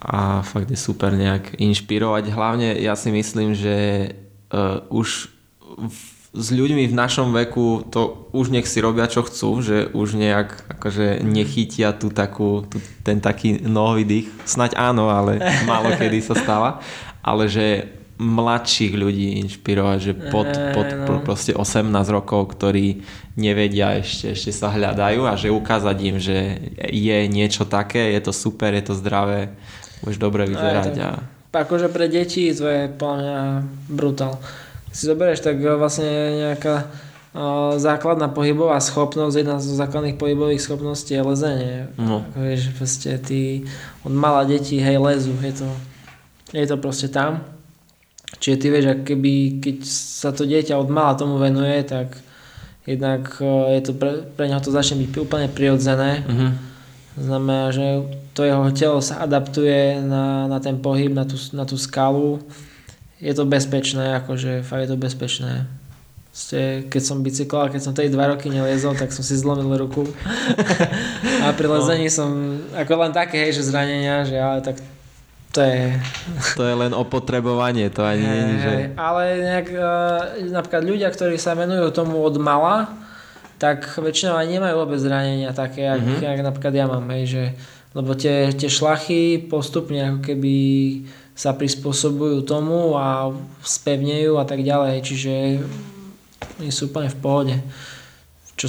a 0.01 0.47
fakt 0.47 0.70
je 0.70 0.78
super 0.78 1.12
nejak 1.12 1.61
inšpirovať. 1.61 2.31
Hlavne 2.31 2.78
ja 2.78 2.94
si 2.94 3.11
myslím, 3.11 3.59
že 3.59 4.11
uh, 4.55 4.86
už 4.89 5.28
v, 5.77 6.19
s 6.31 6.55
ľuďmi 6.55 6.86
v 6.86 6.94
našom 6.94 7.35
veku 7.35 7.82
to 7.90 8.31
už 8.31 8.55
nech 8.55 8.66
si 8.70 8.78
robia 8.78 9.11
čo 9.11 9.27
chcú, 9.27 9.59
že 9.59 9.90
už 9.90 10.15
nejak 10.15 10.78
akože 10.78 11.27
nechytia 11.27 11.90
tú 11.90 12.15
takú, 12.15 12.62
tú, 12.70 12.78
ten 13.02 13.19
taký 13.19 13.59
nový 13.66 14.07
dých. 14.07 14.27
Snaď 14.47 14.78
áno, 14.78 15.11
ale 15.11 15.43
málo 15.66 15.90
kedy 15.98 16.23
sa 16.23 16.39
stáva. 16.39 16.70
Ale 17.20 17.51
že 17.51 17.90
mladších 18.20 18.94
ľudí 18.94 19.40
inšpirovať, 19.43 19.98
že 19.98 20.12
pod, 20.28 20.48
pod 20.77 20.89
no. 20.93 21.24
proste 21.24 21.57
18 21.57 21.89
rokov, 22.12 22.52
ktorí 22.52 23.01
nevedia 23.40 23.97
ešte, 23.97 24.36
ešte 24.36 24.52
sa 24.52 24.70
hľadajú 24.70 25.24
a 25.24 25.35
že 25.40 25.48
ukázať 25.48 25.97
im, 26.05 26.16
že 26.20 26.61
je 26.78 27.19
niečo 27.32 27.65
také, 27.65 28.12
je 28.12 28.20
to 28.20 28.32
super, 28.36 28.77
je 28.77 28.85
to 28.85 28.94
zdravé 28.94 29.57
budeš 30.02 30.19
dobre 30.19 30.48
vyzerať. 30.48 30.94
A... 31.05 31.11
Akože 31.52 31.93
pre 31.93 32.09
deti 32.09 32.48
to 32.52 32.66
je 32.66 32.89
podľa 32.89 33.16
mňa 33.20 33.40
brutál. 33.93 34.40
Si 34.91 35.07
zoberieš, 35.07 35.41
tak 35.47 35.62
vlastne 35.62 36.11
nejaká 36.51 36.91
o, 37.31 37.79
základná 37.79 38.27
pohybová 38.27 38.83
schopnosť, 38.83 39.35
jedna 39.39 39.57
zo 39.62 39.75
základných 39.79 40.19
pohybových 40.19 40.62
schopností 40.62 41.15
je 41.15 41.23
lezenie. 41.23 41.77
No. 41.95 42.27
Ako 42.31 42.39
vieš, 42.43 42.75
proste 42.75 43.17
ty 43.23 43.65
od 44.03 44.11
malá 44.11 44.43
detí, 44.43 44.83
hej, 44.83 44.99
lezu, 44.99 45.35
je 45.39 45.62
to, 45.62 45.69
je 46.53 46.67
to 46.67 46.77
proste 46.79 47.15
tam. 47.15 47.47
Čiže 48.43 48.57
ty 48.59 48.67
vieš, 48.71 48.87
ak 48.95 49.01
keby, 49.07 49.62
keď 49.62 49.77
sa 49.87 50.31
to 50.35 50.43
dieťa 50.47 50.75
od 50.75 50.91
mala 50.91 51.15
tomu 51.15 51.39
venuje, 51.39 51.83
tak 51.87 52.19
jednak 52.87 53.31
je 53.75 53.81
to 53.83 53.93
pre, 53.95 54.27
pre 54.35 54.51
neho 54.51 54.59
to 54.59 54.75
začne 54.75 54.99
byť 55.03 55.11
úplne 55.23 55.47
prirodzené. 55.47 56.27
Mm-hmm 56.27 56.71
Znamená, 57.21 57.75
že 57.75 58.07
to 58.33 58.47
jeho 58.47 58.71
telo 58.71 59.03
sa 59.03 59.27
adaptuje 59.27 59.99
na, 60.01 60.47
na 60.47 60.62
ten 60.62 60.79
pohyb, 60.79 61.11
na 61.11 61.27
tú, 61.27 61.35
na 61.53 61.67
tú 61.67 61.75
skalu. 61.75 62.39
Je 63.20 63.32
to 63.36 63.44
bezpečné, 63.44 64.16
akože 64.24 64.64
fakt 64.64 64.88
je 64.88 64.90
to 64.90 64.98
bezpečné. 64.98 65.68
Ste, 66.32 66.88
keď 66.88 67.02
som 67.05 67.20
bicykloval, 67.20 67.68
keď 67.68 67.80
som 67.84 67.92
tej 67.92 68.09
dva 68.09 68.32
roky 68.32 68.48
neliezol, 68.48 68.97
tak 68.97 69.12
som 69.12 69.20
si 69.20 69.36
zlomil 69.36 69.68
ruku. 69.76 70.09
a 71.44 71.52
pri 71.52 71.68
lezení 71.68 72.09
no. 72.09 72.16
som, 72.16 72.30
ako 72.72 72.92
len 72.97 73.12
také, 73.12 73.44
hej, 73.44 73.60
že 73.60 73.68
zranenia, 73.68 74.24
že 74.24 74.40
ale 74.40 74.64
tak 74.64 74.80
to 75.51 75.60
je... 75.60 75.98
To 76.55 76.62
je 76.62 76.74
len 76.78 76.94
opotrebovanie, 76.94 77.90
to 77.90 78.06
ani 78.06 78.22
nie 78.22 78.38
je, 78.38 78.56
že... 78.62 78.74
Ale 78.94 79.22
nejak, 79.42 79.68
uh, 79.74 80.20
napríklad 80.55 80.82
ľudia, 80.86 81.10
ktorí 81.10 81.36
sa 81.36 81.59
venujú 81.59 81.90
tomu 81.90 82.22
od 82.22 82.38
mala, 82.38 82.94
tak 83.59 83.98
väčšinou 83.98 84.38
aj 84.38 84.47
nemajú 84.47 84.74
vôbec 84.78 85.02
zranenia 85.02 85.51
také, 85.51 85.90
jak, 85.90 86.01
mm-hmm. 86.01 86.22
jak 86.22 86.40
napríklad 86.47 86.72
ja 86.72 86.86
mám, 86.86 87.05
hej, 87.12 87.24
že, 87.26 87.44
lebo 87.92 88.14
tie, 88.14 88.55
tie 88.55 88.70
šlachy 88.70 89.51
postupne 89.51 90.14
ako 90.14 90.20
keby 90.22 90.55
sa 91.41 91.57
prispôsobujú 91.57 92.45
tomu 92.45 92.93
a 93.01 93.33
spevnejú 93.65 94.37
a 94.37 94.45
tak 94.45 94.61
ďalej, 94.61 95.01
čiže 95.01 95.33
oni 96.61 96.69
sú 96.69 96.93
úplne 96.93 97.09
v 97.09 97.17
pohode. 97.17 97.57
Čo, 98.61 98.69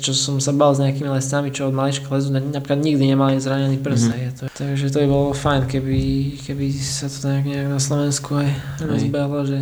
čo 0.00 0.16
som 0.16 0.40
sa 0.40 0.56
bal 0.56 0.72
s 0.72 0.80
nejakými 0.80 1.12
lescami, 1.12 1.52
čo 1.52 1.68
od 1.68 1.76
malička 1.76 2.08
lezu, 2.08 2.32
napríklad 2.32 2.80
nikdy 2.80 3.12
nemali 3.12 3.36
zranený 3.36 3.76
prst. 3.84 4.08
Mm-hmm. 4.08 4.32
To, 4.32 4.44
takže 4.48 4.88
to 4.88 5.04
by 5.04 5.08
bolo 5.12 5.36
fajn, 5.36 5.68
keby, 5.68 6.00
keby 6.40 6.72
sa 6.72 7.12
to 7.12 7.20
nejak, 7.28 7.44
nejak 7.44 7.68
na 7.68 7.80
Slovensku 7.84 8.32
aj 8.32 8.48
rozbehlo, 8.80 9.44
že 9.44 9.60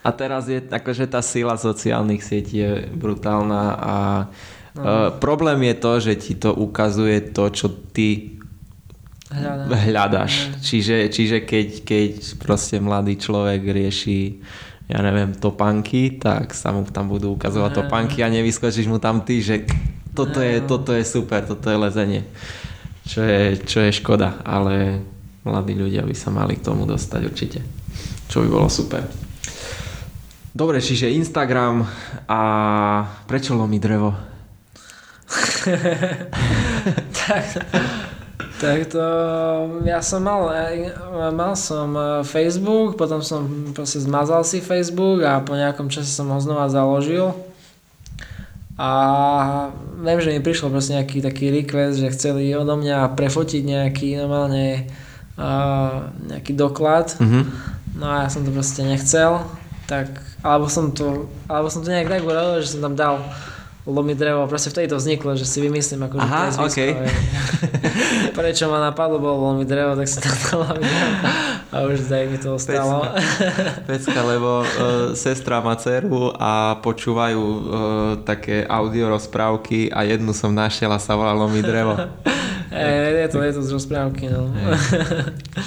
a 0.00 0.16
teraz 0.16 0.48
je 0.48 0.64
akože 0.64 1.12
tá 1.12 1.20
sila 1.20 1.60
sociálnych 1.60 2.24
sietí 2.24 2.64
je 2.64 2.88
brutálna 2.88 3.64
a 3.76 3.96
no. 4.72 4.80
uh, 4.80 5.08
problém 5.20 5.60
je 5.72 5.74
to, 5.76 5.92
že 6.00 6.12
ti 6.16 6.32
to 6.40 6.56
ukazuje 6.56 7.20
to, 7.36 7.52
čo 7.52 7.68
ty 7.68 8.39
Hľadá. 9.30 9.64
hľadaš. 9.86 10.50
Čiže, 10.58 11.06
čiže 11.14 11.46
keď, 11.46 11.86
keď 11.86 12.10
proste 12.42 12.82
mladý 12.82 13.14
človek 13.14 13.62
rieši 13.62 14.42
ja 14.90 14.98
neviem, 15.06 15.30
topánky, 15.38 16.18
tak 16.18 16.50
sa 16.50 16.74
mu 16.74 16.82
tam 16.82 17.06
budú 17.06 17.38
ukazovať 17.38 17.86
topánky 17.86 18.26
a 18.26 18.32
nevyskočíš 18.34 18.90
mu 18.90 18.98
tam 18.98 19.22
ty, 19.22 19.38
že 19.38 19.62
toto 20.18 20.42
je, 20.42 20.58
toto 20.66 20.90
je 20.90 21.06
super, 21.06 21.46
toto 21.46 21.70
je 21.70 21.78
lezenie. 21.78 22.26
Čo 23.06 23.22
je, 23.22 23.42
čo 23.62 23.78
je 23.86 23.94
škoda, 23.94 24.42
ale 24.42 24.98
mladí 25.46 25.78
ľudia 25.78 26.02
by 26.02 26.14
sa 26.18 26.34
mali 26.34 26.58
k 26.58 26.66
tomu 26.66 26.90
dostať 26.90 27.20
určite. 27.22 27.62
Čo 28.26 28.42
by 28.42 28.48
bolo 28.50 28.66
super. 28.66 29.06
Dobre, 30.50 30.82
čiže 30.82 31.06
Instagram 31.06 31.86
a 32.26 32.40
prečo 33.30 33.54
lomí 33.54 33.78
drevo? 33.78 34.10
tak, 37.14 37.44
tak 38.60 38.92
to, 38.92 39.04
ja 39.88 40.04
som 40.04 40.20
mal, 40.20 40.52
mal 41.32 41.56
som 41.56 41.96
e, 41.96 42.04
Facebook, 42.28 43.00
potom 43.00 43.24
som 43.24 43.72
proste 43.72 44.04
zmazal 44.04 44.44
si 44.44 44.60
Facebook 44.60 45.24
a 45.24 45.40
po 45.40 45.56
nejakom 45.56 45.88
čase 45.88 46.12
som 46.12 46.28
ho 46.28 46.36
znova 46.36 46.68
založil. 46.68 47.32
A 48.76 48.90
viem, 50.04 50.20
že 50.20 50.32
mi 50.36 50.44
prišlo 50.44 50.68
proste 50.68 50.96
nejaký 50.96 51.24
taký 51.24 51.48
request, 51.52 52.00
že 52.00 52.12
chceli 52.12 52.52
odo 52.52 52.76
mňa 52.76 53.12
prefotiť 53.16 53.62
nejaký 53.64 54.20
normálne 54.20 54.88
uh, 55.40 56.08
nejaký 56.28 56.52
doklad. 56.56 57.16
Mm-hmm. 57.16 57.44
No 58.00 58.04
a 58.08 58.24
ja 58.24 58.28
som 58.32 58.44
to 58.44 58.52
proste 58.52 58.80
nechcel, 58.84 59.44
tak, 59.84 60.08
alebo 60.40 60.68
som 60.72 60.96
to, 60.96 61.28
alebo 61.44 61.68
som 61.68 61.84
to 61.84 61.92
nejak 61.92 62.08
tak 62.08 62.24
urobil, 62.24 62.64
že 62.64 62.76
som 62.76 62.80
tam 62.80 62.96
dal 62.96 63.20
lomi 63.90 64.14
drevo, 64.14 64.46
proste 64.46 64.70
vtedy 64.70 64.88
to 64.88 64.96
vzniklo, 64.96 65.34
že 65.34 65.44
si 65.44 65.58
vymyslím 65.58 66.06
ako 66.06 66.16
Aha, 66.22 66.54
okay. 66.62 66.94
Prečo 68.38 68.70
ma 68.70 68.78
napadlo, 68.78 69.18
bolo 69.18 69.52
lomi 69.52 69.66
drevo, 69.66 69.98
tak 69.98 70.06
som 70.06 70.22
lomi 70.62 70.86
drevo. 70.86 71.16
A 71.70 71.76
už 71.86 72.06
zdaj 72.06 72.24
mi 72.30 72.38
to 72.38 72.54
ostalo. 72.54 73.06
Pecka, 73.90 74.20
lebo 74.22 74.62
uh, 74.62 74.66
sestra 75.14 75.62
má 75.62 75.74
dceru 75.74 76.34
a 76.34 76.78
počúvajú 76.82 77.42
uh, 77.42 77.60
také 78.22 78.66
audio 78.66 79.10
rozprávky 79.10 79.90
a 79.90 80.06
jednu 80.06 80.30
som 80.34 80.54
našiel 80.54 80.90
a 80.90 80.98
sa 81.02 81.18
volá 81.18 81.34
lomi 81.34 81.60
drevo. 81.62 81.98
E, 82.70 83.26
je 83.26 83.28
to, 83.34 83.42
je 83.42 83.50
to 83.50 83.66
z 83.66 83.70
rozprávky, 83.74 84.30
no. 84.30 84.46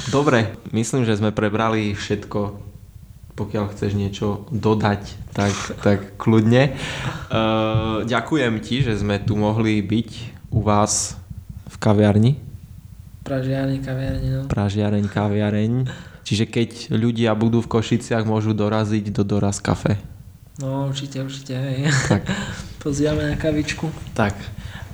Dobre, 0.07 0.55
myslím, 0.71 1.03
že 1.03 1.19
sme 1.19 1.35
prebrali 1.35 1.91
všetko 1.91 2.71
pokiaľ 3.33 3.73
chceš 3.73 3.97
niečo 3.97 4.45
dodať, 4.53 5.01
tak, 5.33 5.53
tak 5.81 5.99
kľudne. 6.21 6.73
Uh, 7.33 8.05
ďakujem 8.05 8.61
ti, 8.61 8.85
že 8.85 8.93
sme 8.93 9.17
tu 9.17 9.33
mohli 9.33 9.81
byť 9.81 10.09
u 10.53 10.61
vás 10.61 11.17
v 11.65 11.75
kaviarni. 11.81 12.37
Pražiareň, 13.25 13.79
kaviareň, 13.81 14.23
no. 14.29 14.41
Pražiareň, 14.45 15.05
kaviareň. 15.09 15.73
Čiže 16.21 16.45
keď 16.45 16.69
ľudia 16.93 17.33
budú 17.33 17.65
v 17.65 17.73
Košiciach, 17.73 18.29
môžu 18.29 18.53
doraziť 18.53 19.09
do 19.09 19.25
Doraz 19.25 19.57
kafe. 19.57 19.97
No 20.61 20.93
určite, 20.93 21.25
určite, 21.25 21.57
hej. 21.57 21.89
Tak. 22.05 22.21
Pozývame 22.85 23.33
na 23.33 23.35
kavičku. 23.35 23.89
Tak. 24.13 24.37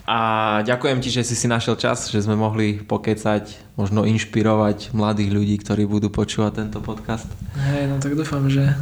A 0.10 0.20
ďakujem 0.66 1.06
ti, 1.06 1.14
že 1.14 1.22
si 1.22 1.38
si 1.38 1.46
našiel 1.46 1.78
čas, 1.78 2.10
že 2.10 2.26
sme 2.26 2.34
mohli 2.34 2.82
pokecať, 2.82 3.78
možno 3.78 4.10
inšpirovať 4.10 4.90
mladých 4.90 5.30
ľudí, 5.30 5.56
ktorí 5.62 5.86
budú 5.86 6.10
počúvať 6.10 6.66
tento 6.66 6.82
podcast. 6.82 7.30
Hej, 7.54 7.94
no 7.94 8.02
tak 8.02 8.18
dúfam, 8.18 8.50
že 8.50 8.74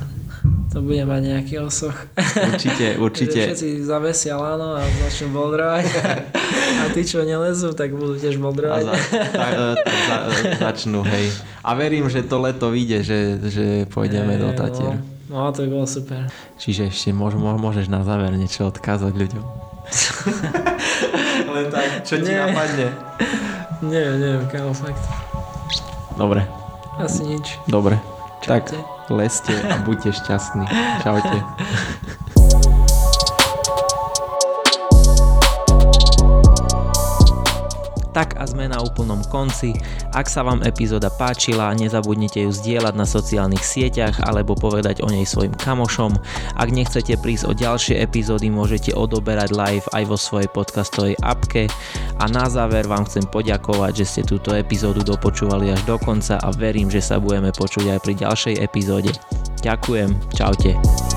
to 0.71 0.79
bude 0.79 1.03
mať 1.03 1.21
nejaký 1.27 1.59
osoch. 1.59 1.91
Určite, 2.15 2.95
určite. 3.11 3.43
všetci 3.43 3.83
zavesia 3.83 4.39
láno 4.39 4.79
a 4.79 4.87
začnú 4.87 5.35
boldrovať. 5.35 5.83
A 6.77 6.93
tí, 6.95 7.03
čo 7.03 7.25
nelezú, 7.27 7.75
tak 7.75 7.91
budú 7.91 8.15
tiež 8.15 8.39
boldrovať. 8.39 8.87
A 8.87 8.87
za, 8.87 8.95
tak, 9.35 9.53
tak 9.83 9.97
za, 10.07 10.17
začnú, 10.71 11.03
hej. 11.03 11.27
A 11.59 11.75
verím, 11.75 12.07
že 12.07 12.23
to 12.23 12.39
leto 12.39 12.71
vyjde, 12.71 13.03
že, 13.03 13.19
že 13.51 13.65
pôjdeme 13.91 14.39
hej, 14.39 14.41
do 14.47 14.49
Tatier. 14.55 14.95
No, 15.27 15.43
no, 15.43 15.51
to 15.51 15.67
by 15.67 15.69
bolo 15.75 15.87
super. 15.89 16.31
Čiže 16.55 16.87
ešte 16.87 17.11
môž, 17.11 17.35
môžeš 17.35 17.91
na 17.91 18.07
záver 18.07 18.31
niečo 18.31 18.71
odkázať 18.71 19.11
ľuďom. 19.11 19.66
Len 21.55 21.65
tak, 21.71 22.03
čo 22.03 22.19
ti 22.19 22.31
nie. 22.31 22.39
napadne? 22.39 22.87
Nie, 23.81 24.03
neviem, 24.17 24.45
kámo, 24.49 24.73
fakt. 24.73 24.99
Dobre. 26.17 26.43
Asi 26.97 27.23
nič. 27.23 27.61
Dobre. 27.69 28.01
Čaute. 28.41 28.73
Tak 28.73 29.13
leste 29.13 29.53
a 29.53 29.77
buďte 29.81 30.11
šťastní. 30.17 30.65
Čaute. 31.05 31.37
tak 38.17 38.33
a 38.41 38.49
sme 38.49 38.65
na 38.65 38.81
úplnom 38.81 39.21
konci. 39.29 39.77
Ak 40.09 40.25
sa 40.25 40.41
vám 40.41 40.65
epizóda 40.65 41.13
páčila, 41.13 41.69
nezabudnite 41.77 42.41
ju 42.41 42.49
zdieľať 42.49 42.97
na 42.97 43.05
sociálnych 43.05 43.61
sieťach 43.61 44.25
alebo 44.25 44.57
povedať 44.57 45.05
o 45.05 45.07
nej 45.13 45.21
svojim 45.21 45.53
kamošom. 45.53 46.17
Ak 46.57 46.73
nechcete 46.73 47.13
prísť 47.21 47.45
o 47.45 47.53
ďalšie 47.53 48.01
epizódy, 48.01 48.49
môžete 48.49 48.97
odoberať 48.97 49.53
live 49.53 49.85
aj 49.93 50.03
vo 50.09 50.17
svojej 50.17 50.49
podcastovej 50.49 51.13
apke. 51.21 51.69
A 52.17 52.25
na 52.25 52.49
záver 52.49 52.89
vám 52.89 53.05
chcem 53.05 53.29
poďakovať, 53.29 54.01
že 54.01 54.09
ste 54.09 54.21
túto 54.25 54.49
epizódu 54.57 55.05
dopočúvali 55.05 55.69
až 55.69 55.85
do 55.85 56.01
konca 56.01 56.41
a 56.41 56.49
verím, 56.49 56.89
že 56.89 57.05
sa 57.05 57.21
budeme 57.21 57.53
počuť 57.53 57.93
aj 57.93 57.99
pri 58.01 58.13
ďalšej 58.17 58.55
epizóde. 58.65 59.13
Ďakujem, 59.61 60.09
čaute. 60.33 61.16